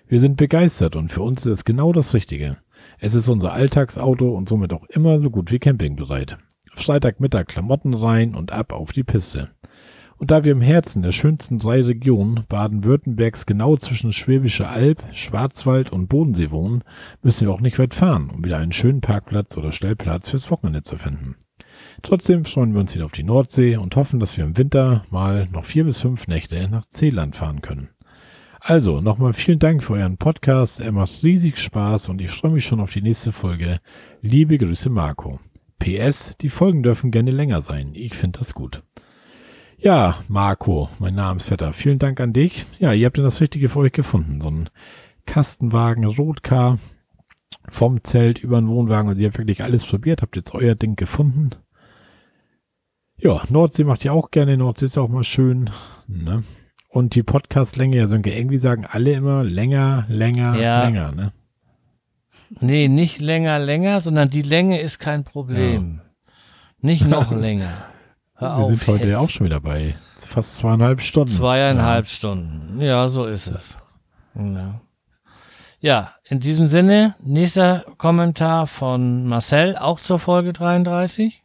[0.07, 2.57] Wir sind begeistert und für uns ist es genau das Richtige.
[2.99, 6.37] Es ist unser Alltagsauto und somit auch immer so gut wie campingbereit.
[6.75, 9.49] Freitagmittag Klamotten rein und ab auf die Piste.
[10.17, 15.91] Und da wir im Herzen der schönsten drei Regionen Baden-Württembergs genau zwischen Schwäbische Alb, Schwarzwald
[15.91, 16.83] und Bodensee wohnen,
[17.21, 20.83] müssen wir auch nicht weit fahren, um wieder einen schönen Parkplatz oder Stellplatz fürs Wochenende
[20.83, 21.35] zu finden.
[22.01, 25.47] Trotzdem freuen wir uns wieder auf die Nordsee und hoffen, dass wir im Winter mal
[25.51, 27.89] noch vier bis fünf Nächte nach Zeeland fahren können.
[28.61, 30.79] Also, nochmal vielen Dank für euren Podcast.
[30.79, 33.79] Er macht riesig Spaß und ich freue mich schon auf die nächste Folge.
[34.21, 35.39] Liebe Grüße, Marco.
[35.77, 37.91] PS, die Folgen dürfen gerne länger sein.
[37.93, 38.81] Ich finde das gut.
[39.85, 42.65] Ja, Marco, mein Namensvetter, vielen Dank an dich.
[42.79, 44.41] Ja, ihr habt denn das Richtige für euch gefunden.
[44.41, 44.69] So ein
[45.27, 46.79] Kastenwagen, Rotcar,
[47.69, 49.11] vom Zelt über den Wohnwagen.
[49.11, 51.51] Und ihr habt wirklich alles probiert, habt jetzt euer Ding gefunden.
[53.15, 54.57] Ja, Nordsee macht ja auch gerne.
[54.57, 55.69] Nordsee ist auch mal schön.
[56.07, 56.41] Ne?
[56.89, 60.83] Und die Podcastlänge, ja, so irgendwie sagen alle immer länger, länger, ja.
[60.83, 61.11] länger.
[61.11, 61.31] Ne?
[62.59, 66.01] Nee, nicht länger, länger, sondern die Länge ist kein Problem.
[66.01, 66.31] Ja.
[66.81, 67.93] Nicht noch länger.
[68.37, 71.31] Hör Wir sind heute ja auch schon wieder bei fast zweieinhalb Stunden.
[71.31, 72.09] Zweieinhalb ja.
[72.09, 72.81] Stunden.
[72.81, 73.79] Ja, so ist es.
[74.35, 74.81] Ja.
[75.79, 81.43] ja, in diesem Sinne, nächster Kommentar von Marcel, auch zur Folge 33.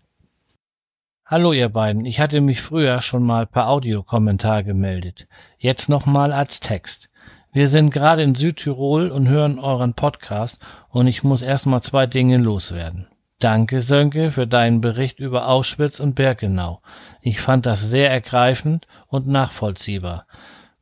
[1.24, 5.28] Hallo ihr beiden, ich hatte mich früher schon mal per Audiokommentar gemeldet.
[5.58, 7.08] Jetzt nochmal als Text.
[7.52, 12.38] Wir sind gerade in Südtirol und hören euren Podcast und ich muss erstmal zwei Dinge
[12.38, 13.06] loswerden.
[13.40, 16.82] Danke, Sönke, für deinen Bericht über Auschwitz und Birkenau.
[17.22, 20.26] Ich fand das sehr ergreifend und nachvollziehbar.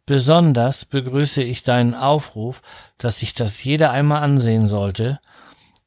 [0.06, 2.62] Besonders begrüße ich deinen Aufruf,
[2.96, 5.20] dass sich das jeder einmal ansehen sollte.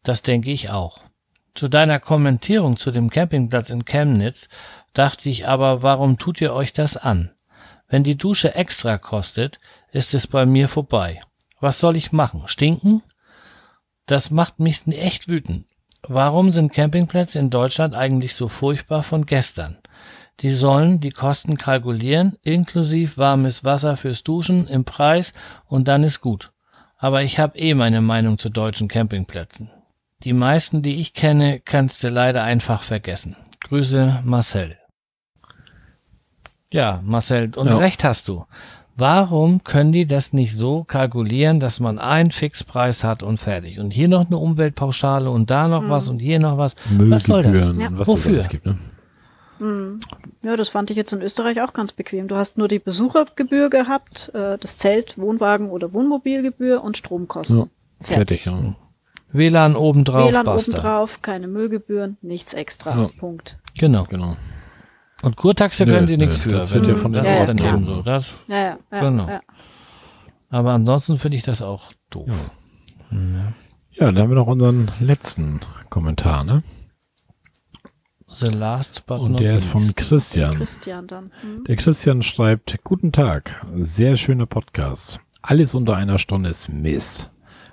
[0.03, 1.00] Das denke ich auch.
[1.56, 4.48] Zu deiner Kommentierung zu dem Campingplatz in Chemnitz
[4.93, 7.32] dachte ich aber, warum tut ihr euch das an?
[7.90, 9.59] Wenn die Dusche extra kostet,
[9.91, 11.19] ist es bei mir vorbei.
[11.59, 12.43] Was soll ich machen?
[12.45, 13.03] Stinken?
[14.06, 15.66] Das macht mich echt wütend.
[16.08, 19.78] Warum sind Campingplätze in Deutschland eigentlich so furchtbar von gestern?
[20.40, 25.34] Die sollen die Kosten kalkulieren, inklusive warmes Wasser fürs Duschen im Preis
[25.68, 26.52] und dann ist gut.
[26.98, 29.70] Aber ich habe eh meine Meinung zu deutschen Campingplätzen.
[30.24, 33.38] Die meisten, die ich kenne, kannst du leider einfach vergessen.
[33.64, 34.78] Grüße, Marcel.
[36.72, 37.78] Ja, Marcel, und ja.
[37.78, 38.46] recht hast du.
[38.98, 43.80] Warum können die das nicht so kalkulieren, dass man einen Fixpreis hat und fertig?
[43.80, 45.90] Und hier noch eine Umweltpauschale und da noch mhm.
[45.90, 46.76] was und hier noch was.
[46.98, 47.72] Was soll das?
[47.78, 47.88] Ja.
[47.92, 48.38] Was Wofür?
[48.38, 48.78] Das gibt, ne?
[49.60, 50.02] Mhm.
[50.44, 52.28] Ja, das fand ich jetzt in Österreich auch ganz bequem.
[52.28, 57.60] Du hast nur die Besuchergebühr gehabt, äh, das Zelt, Wohnwagen oder Wohnmobilgebühr und Stromkosten.
[57.60, 57.68] Ja,
[58.00, 58.44] fertig.
[58.44, 58.76] fertig ja.
[59.34, 60.72] WLAN obendrauf, WLAN basta.
[60.72, 63.03] obendrauf, keine Müllgebühren, nichts extra.
[63.03, 63.10] Ja.
[63.20, 63.58] Punkt.
[63.78, 64.06] Genau.
[64.10, 64.36] Genau.
[65.24, 66.50] Und Kurtaxe können die nichts für.
[66.51, 68.01] das wird ja von der ist dann eben so.
[68.01, 69.27] Das, Ja, ja, ja, Genau.
[69.27, 69.41] ja.
[70.50, 72.30] aber ansonsten finde ich das auch doof.
[73.91, 75.59] Ja, dann haben wir noch unseren letzten
[75.90, 76.64] Kommentar, ne?
[78.33, 79.93] The last but Und not der ist von.
[79.95, 80.56] Christian.
[80.56, 81.32] Christian dann.
[81.41, 81.66] Hm?
[81.66, 85.19] Der Christian schreibt, guten Tag, sehr schöner Podcast.
[85.41, 87.30] Alles unter einer Stunde ist Mist.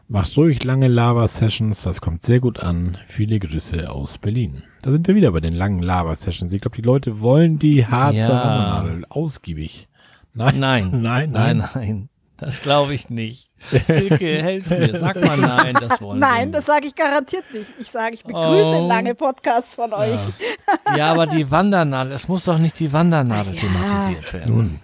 [0.08, 2.98] Macht ruhig lange Lava-Sessions, das kommt sehr gut an.
[3.06, 4.64] Viele Grüße aus Berlin.
[4.82, 6.52] Da sind wir wieder bei den langen Lava-Sessions.
[6.52, 8.28] Ich glaube, die Leute wollen die Harzer Ja.
[8.28, 9.88] Wandernadel ausgiebig.
[10.34, 10.90] Nein, Nein.
[11.02, 11.68] nein, Nein, nein.
[11.74, 12.08] nein.
[12.40, 13.50] Das glaube ich nicht.
[13.88, 14.96] Silke, helf mir.
[14.96, 16.66] Sag mal nein, das wollen wir Nein, das nicht.
[16.68, 17.74] sage ich garantiert nicht.
[17.80, 18.86] Ich sage, ich begrüße Oh.
[18.86, 20.20] lange Podcasts von euch.
[20.96, 23.60] Ja, aber die Wandernadel, es muss doch nicht die Wandernadel Ja.
[23.60, 24.80] thematisiert werden.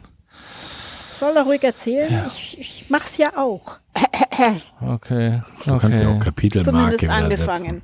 [1.10, 2.24] Soll er ruhig erzählen?
[2.26, 3.78] Ich, ich mach's ja auch.
[4.80, 5.42] Okay.
[5.64, 6.24] Du kannst ja auch okay.
[6.24, 7.62] Kapitelmarke Zumindest angefangen.
[7.62, 7.82] setzen.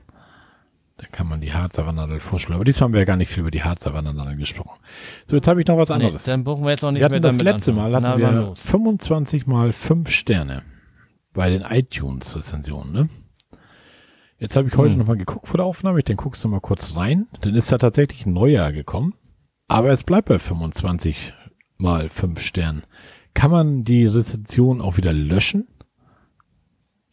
[1.00, 2.56] Da kann man die Harzer Wandernadel vorspielen.
[2.56, 4.78] Aber diesmal haben wir ja gar nicht viel über die Harzer Wandernadel gesprochen.
[5.24, 6.24] So, jetzt habe ich noch was Nee, anderes.
[6.24, 7.72] dann brauchen wir jetzt noch nicht Wir hatten mehr das letzte.
[7.72, 8.60] Mal hatten Na, wir los.
[8.60, 10.62] 25 mal 5 Sterne
[11.32, 13.08] bei den iTunes-Rezensionen, ne?
[14.38, 14.98] Jetzt habe ich heute Hm.
[15.00, 15.98] noch mal geguckt vor der Aufnahme.
[16.00, 17.26] Ich dann guckst du mal kurz rein.
[17.40, 19.14] Dann ist da tatsächlich ein Neujahr gekommen.
[19.68, 21.32] Aber es bleibt bei 25
[21.78, 22.84] mal 5 Sternen.
[23.32, 25.66] Kann man die Rezension auch wieder löschen?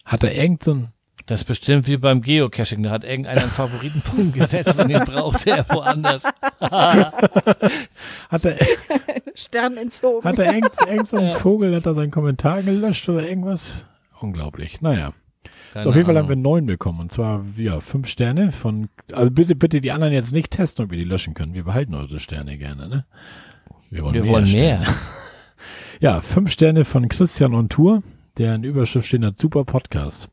[0.03, 0.87] Hat er irgend so ein,
[1.27, 2.83] Das ist bestimmt wie beim Geocaching.
[2.83, 6.23] Da hat irgendeiner einen Favoritenpunkt gesetzt und den brauchte er woanders.
[6.61, 8.55] hat er,
[9.35, 10.23] Stern entzogen.
[10.27, 13.85] hat er irgend, irgend so ein Vogel, hat er seinen Kommentar gelöscht oder irgendwas?
[14.19, 14.81] Unglaublich.
[14.81, 15.11] Naja.
[15.73, 17.01] Keine Auf jeden Fall haben wir neun bekommen.
[17.01, 20.91] Und zwar, ja, fünf Sterne von, also bitte, bitte die anderen jetzt nicht testen, ob
[20.91, 21.53] wir die löschen können.
[21.53, 23.05] Wir behalten eure Sterne gerne, ne?
[23.89, 24.31] Wir wollen Wir mehr.
[24.31, 24.79] wollen Sterne.
[24.85, 24.93] mehr.
[25.99, 28.03] Ja, fünf Sterne von Christian on Tour,
[28.37, 30.29] der in Überschrift stehen hat, super Podcast.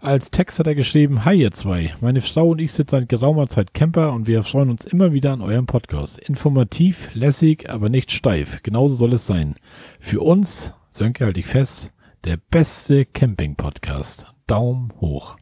[0.00, 3.48] Als Text hat er geschrieben, Hi ihr zwei, meine Frau und ich sind seit geraumer
[3.48, 6.18] Zeit Camper und wir freuen uns immer wieder an eurem Podcast.
[6.20, 8.62] Informativ, lässig, aber nicht steif.
[8.62, 9.56] Genauso soll es sein.
[9.98, 11.90] Für uns, Sönke halte ich fest,
[12.24, 14.26] der beste Camping-Podcast.
[14.46, 15.36] Daumen hoch.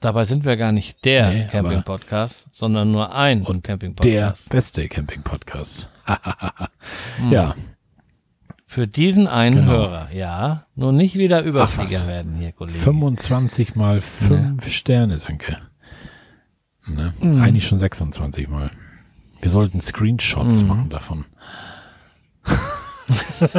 [0.00, 4.50] Dabei sind wir gar nicht der Nee, Camping-Podcast, sondern nur ein Und Der Camping-Podcast.
[4.50, 5.88] beste Camping-Podcast.
[7.30, 7.54] Ja,
[8.70, 9.72] Für diesen einen Genau.
[9.72, 10.64] Hörer, ja.
[10.76, 12.06] Nur nicht wieder Überflieger was.
[12.06, 12.78] werden hier, Kollege.
[12.78, 15.56] 25 mal 5 Sterne, Sönke.
[16.86, 17.12] Ne?
[17.20, 18.70] Eigentlich schon 26 mal.
[19.40, 20.68] Wir sollten Screenshots Mhm.
[20.68, 21.24] machen davon.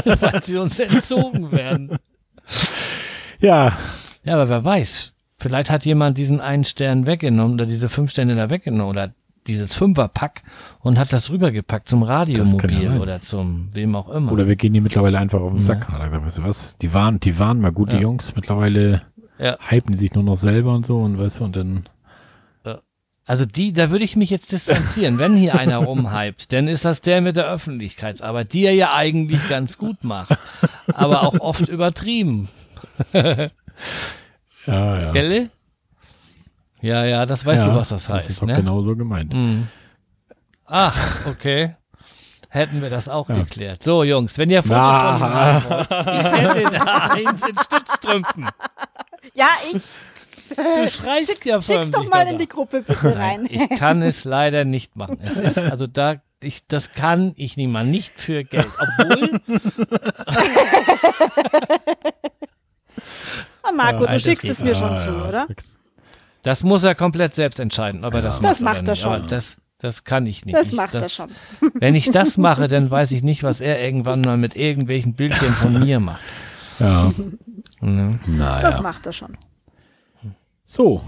[0.05, 1.97] weil sie uns entzogen werden.
[3.41, 3.77] Ja,
[4.23, 5.11] Ja, aber wer weiß.
[5.35, 9.13] Vielleicht hat jemand diesen einen Stern weggenommen oder diese fünf Sterne da weggenommen oder
[9.47, 10.43] dieses Fünferpack
[10.79, 14.31] und hat das rübergepackt zum ja Radiomobil oder zum wem auch immer.
[14.31, 15.87] oder wir gehen die mittlerweile einfach auf den Sack.
[15.87, 16.77] Gesagt, weißt du was?
[16.77, 18.01] Die waren, die waren mal gute Ja.
[18.03, 18.35] Jungs.
[18.35, 19.01] Mittlerweile
[19.39, 19.57] Ja.
[19.69, 21.83] hypen die sich nur noch selber und so und weißt du, und dann.
[23.27, 25.19] Also die, da würde ich mich jetzt distanzieren.
[25.19, 29.47] Wenn hier einer rumhypt, dann ist das der mit der Öffentlichkeitsarbeit, die er ja eigentlich
[29.47, 30.35] ganz gut macht,
[30.93, 32.49] aber auch oft übertrieben.
[34.67, 35.11] Ja, ja.
[35.11, 35.49] Gell?
[36.81, 38.25] Ja, ja, das weißt ja, du, was das heißt.
[38.25, 38.55] Das ist doch ne?
[38.55, 39.33] genau so gemeint.
[39.33, 39.67] Mhm.
[40.65, 41.75] Ach, okay.
[42.49, 43.35] Hätten wir das auch Ja.
[43.35, 43.81] geklärt.
[43.83, 48.49] So, Jungs, wenn ihr Fotos von haben wollt, ich hätte eins in Stützstrümpfen.
[49.35, 49.83] Ja, ich
[50.55, 53.47] Du schreist ja schick's förmlich doch mal in die Gruppe bitte rein.
[53.49, 55.17] Ich kann es leider nicht machen.
[55.21, 58.67] Es ist, also da, ich, das kann ich nicht mal, nicht für Geld.
[58.99, 59.39] Obwohl,
[63.63, 65.27] Ah, Marco, du das schickst es mir schon zu, ja.
[65.27, 65.47] oder?
[66.43, 68.51] Das muss er komplett selbst entscheiden, ob er das macht.
[68.51, 69.01] Das macht oder er nicht.
[69.01, 69.13] schon.
[69.13, 70.57] Aber das, das kann ich nicht.
[70.57, 71.29] Das ich, macht er das, schon.
[71.75, 75.53] Wenn ich das mache, dann weiß ich nicht, was er irgendwann mal mit irgendwelchen Bildchen
[75.53, 76.21] von mir macht.
[76.79, 77.11] Ja.
[77.79, 78.19] Ne?
[78.25, 78.61] Naja.
[78.61, 79.37] Das macht er schon.
[80.65, 81.03] So.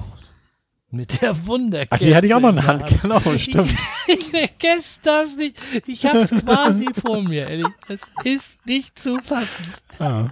[0.91, 1.89] Mit der Wunderkerze.
[1.91, 2.83] Ach, die hatte ich auch noch in in der Hand.
[2.83, 3.01] Hand.
[3.01, 3.75] Genau, stimmt.
[4.07, 5.57] Ich vergesse das nicht.
[5.87, 7.67] Ich habe es quasi vor mir, ehrlich.
[7.87, 9.73] Das ist nicht zu fassen.
[9.99, 10.27] Ja.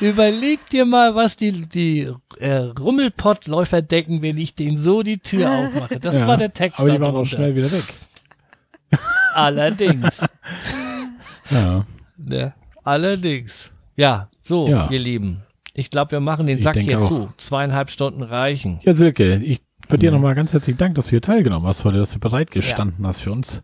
[0.00, 5.50] Überleg dir mal, was die, die äh, Rummelpottläufer denken, wenn ich denen so die Tür
[5.50, 5.98] aufmache.
[5.98, 6.26] Das Ja.
[6.26, 6.80] war der Text.
[6.80, 7.84] Aber die da waren auch schnell wieder weg.
[9.34, 10.26] Allerdings.
[11.50, 11.84] Ja.
[12.16, 12.54] Ne?
[12.84, 13.70] Allerdings.
[13.96, 14.88] Ja, so, Ja.
[14.90, 15.42] ihr Lieben.
[15.74, 17.06] Ich glaube, wir machen den Ich Sack hier auch.
[17.08, 17.32] zu.
[17.36, 18.80] Zweieinhalb Stunden reichen.
[18.82, 20.16] Ja, Silke, ich bei dir Mhm.
[20.16, 23.20] nochmal ganz herzlichen Dank, dass du hier teilgenommen hast heute, dass du bereit gestanden hast
[23.20, 23.62] für uns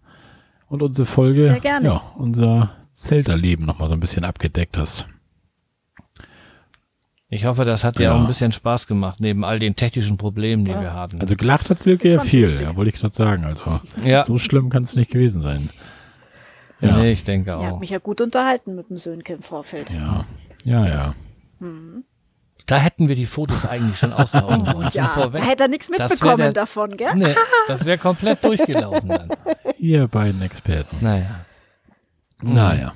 [0.69, 1.87] und unsere Folge, Sehr gerne.
[1.89, 5.07] ja, unser Zelterleben nochmal so ein bisschen abgedeckt hast.
[7.29, 8.15] Ich hoffe, das hat dir Ja.
[8.15, 11.21] auch ein bisschen Spaß gemacht, neben all den technischen Problemen, die wir hatten.
[11.21, 12.61] Also gelacht hat Silke Ich ja viel, lustig.
[12.61, 13.45] ja, wollte ich gerade sagen.
[13.45, 15.71] Also ja, so schlimm kann es nicht gewesen sein.
[16.81, 16.99] Ja.
[16.99, 17.81] nee, ich denke Ich habe auch.
[17.81, 19.91] mich ja gut unterhalten mit dem Sönke im Vorfeld.
[19.91, 20.25] Ja,
[20.65, 21.15] ja, ja.
[22.67, 24.83] Da hätten wir die Fotos eigentlich schon austauschen sollen.
[24.83, 25.41] Schon Ja, vorweg.
[25.41, 27.15] da hätte er nichts mitbekommen der- davon, gell?
[27.15, 27.35] Nee,
[27.69, 29.29] das wäre komplett durchgelaufen dann.
[29.79, 30.97] Ihr beiden Experten.
[31.01, 31.45] Naja.
[32.43, 32.93] Naja.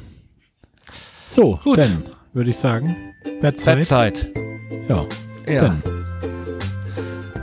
[1.29, 1.79] So, Gut.
[1.79, 3.10] dann würde ich sagen,
[3.41, 3.77] Bettzeit.
[3.77, 4.29] Bettzeit.
[4.89, 5.07] Ja.
[5.49, 5.63] Ja.
[5.63, 5.83] Dann.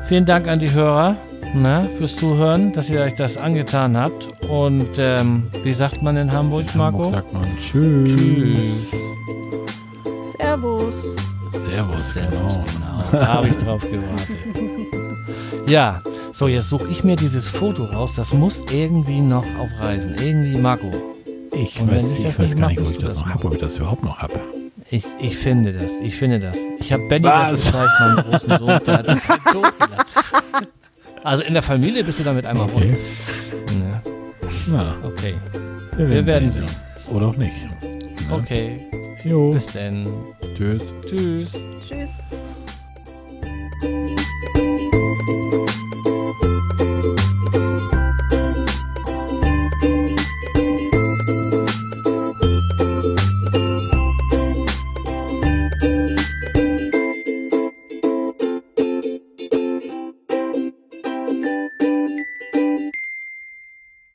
[0.07, 1.15] Vielen Dank an die Hörer
[1.53, 4.29] ne, fürs Zuhören, dass ihr euch das angetan habt.
[4.49, 7.05] Und ähm, wie sagt man in Hamburg, Marco?
[7.05, 8.15] Hamburg sagt man Tschüss.
[8.15, 8.91] Tschüss.
[10.21, 11.15] Servus.
[11.51, 12.13] Servus.
[12.13, 13.03] Servus, genau.
[13.11, 13.11] genau.
[13.11, 14.37] Da habe ich drauf gewartet.
[15.67, 18.13] Ja, so, jetzt suche ich mir dieses Foto raus.
[18.15, 20.15] Das muss irgendwie noch auf Reisen.
[20.15, 20.89] Irgendwie, Marco.
[21.51, 23.53] Ich Und weiß, ich ich weiß nicht gar nicht, wo ich das noch habe, ob
[23.53, 24.39] ich das überhaupt noch habe.
[24.89, 26.57] Ich, ich finde das, ich finde das.
[26.79, 27.51] Ich habe Benny Was?
[27.51, 30.07] das gezeigt, meinem großen Sohn, der hat sich totgelacht.
[31.23, 32.95] Also in der Familie bist du damit einmal Okay.
[33.67, 33.79] rund.
[33.79, 34.01] Ne,
[34.67, 35.33] Na, okay,
[35.97, 36.67] wir, wir werden sehen.
[36.67, 37.15] sehen.
[37.15, 37.53] Oder auch nicht.
[37.81, 37.97] Ne?
[38.33, 38.85] Okay,
[39.25, 39.51] Jo.
[39.51, 40.07] bis dann.
[40.55, 40.93] Tschüss.
[41.05, 41.61] Tschüss.
[41.85, 42.19] Tschüss.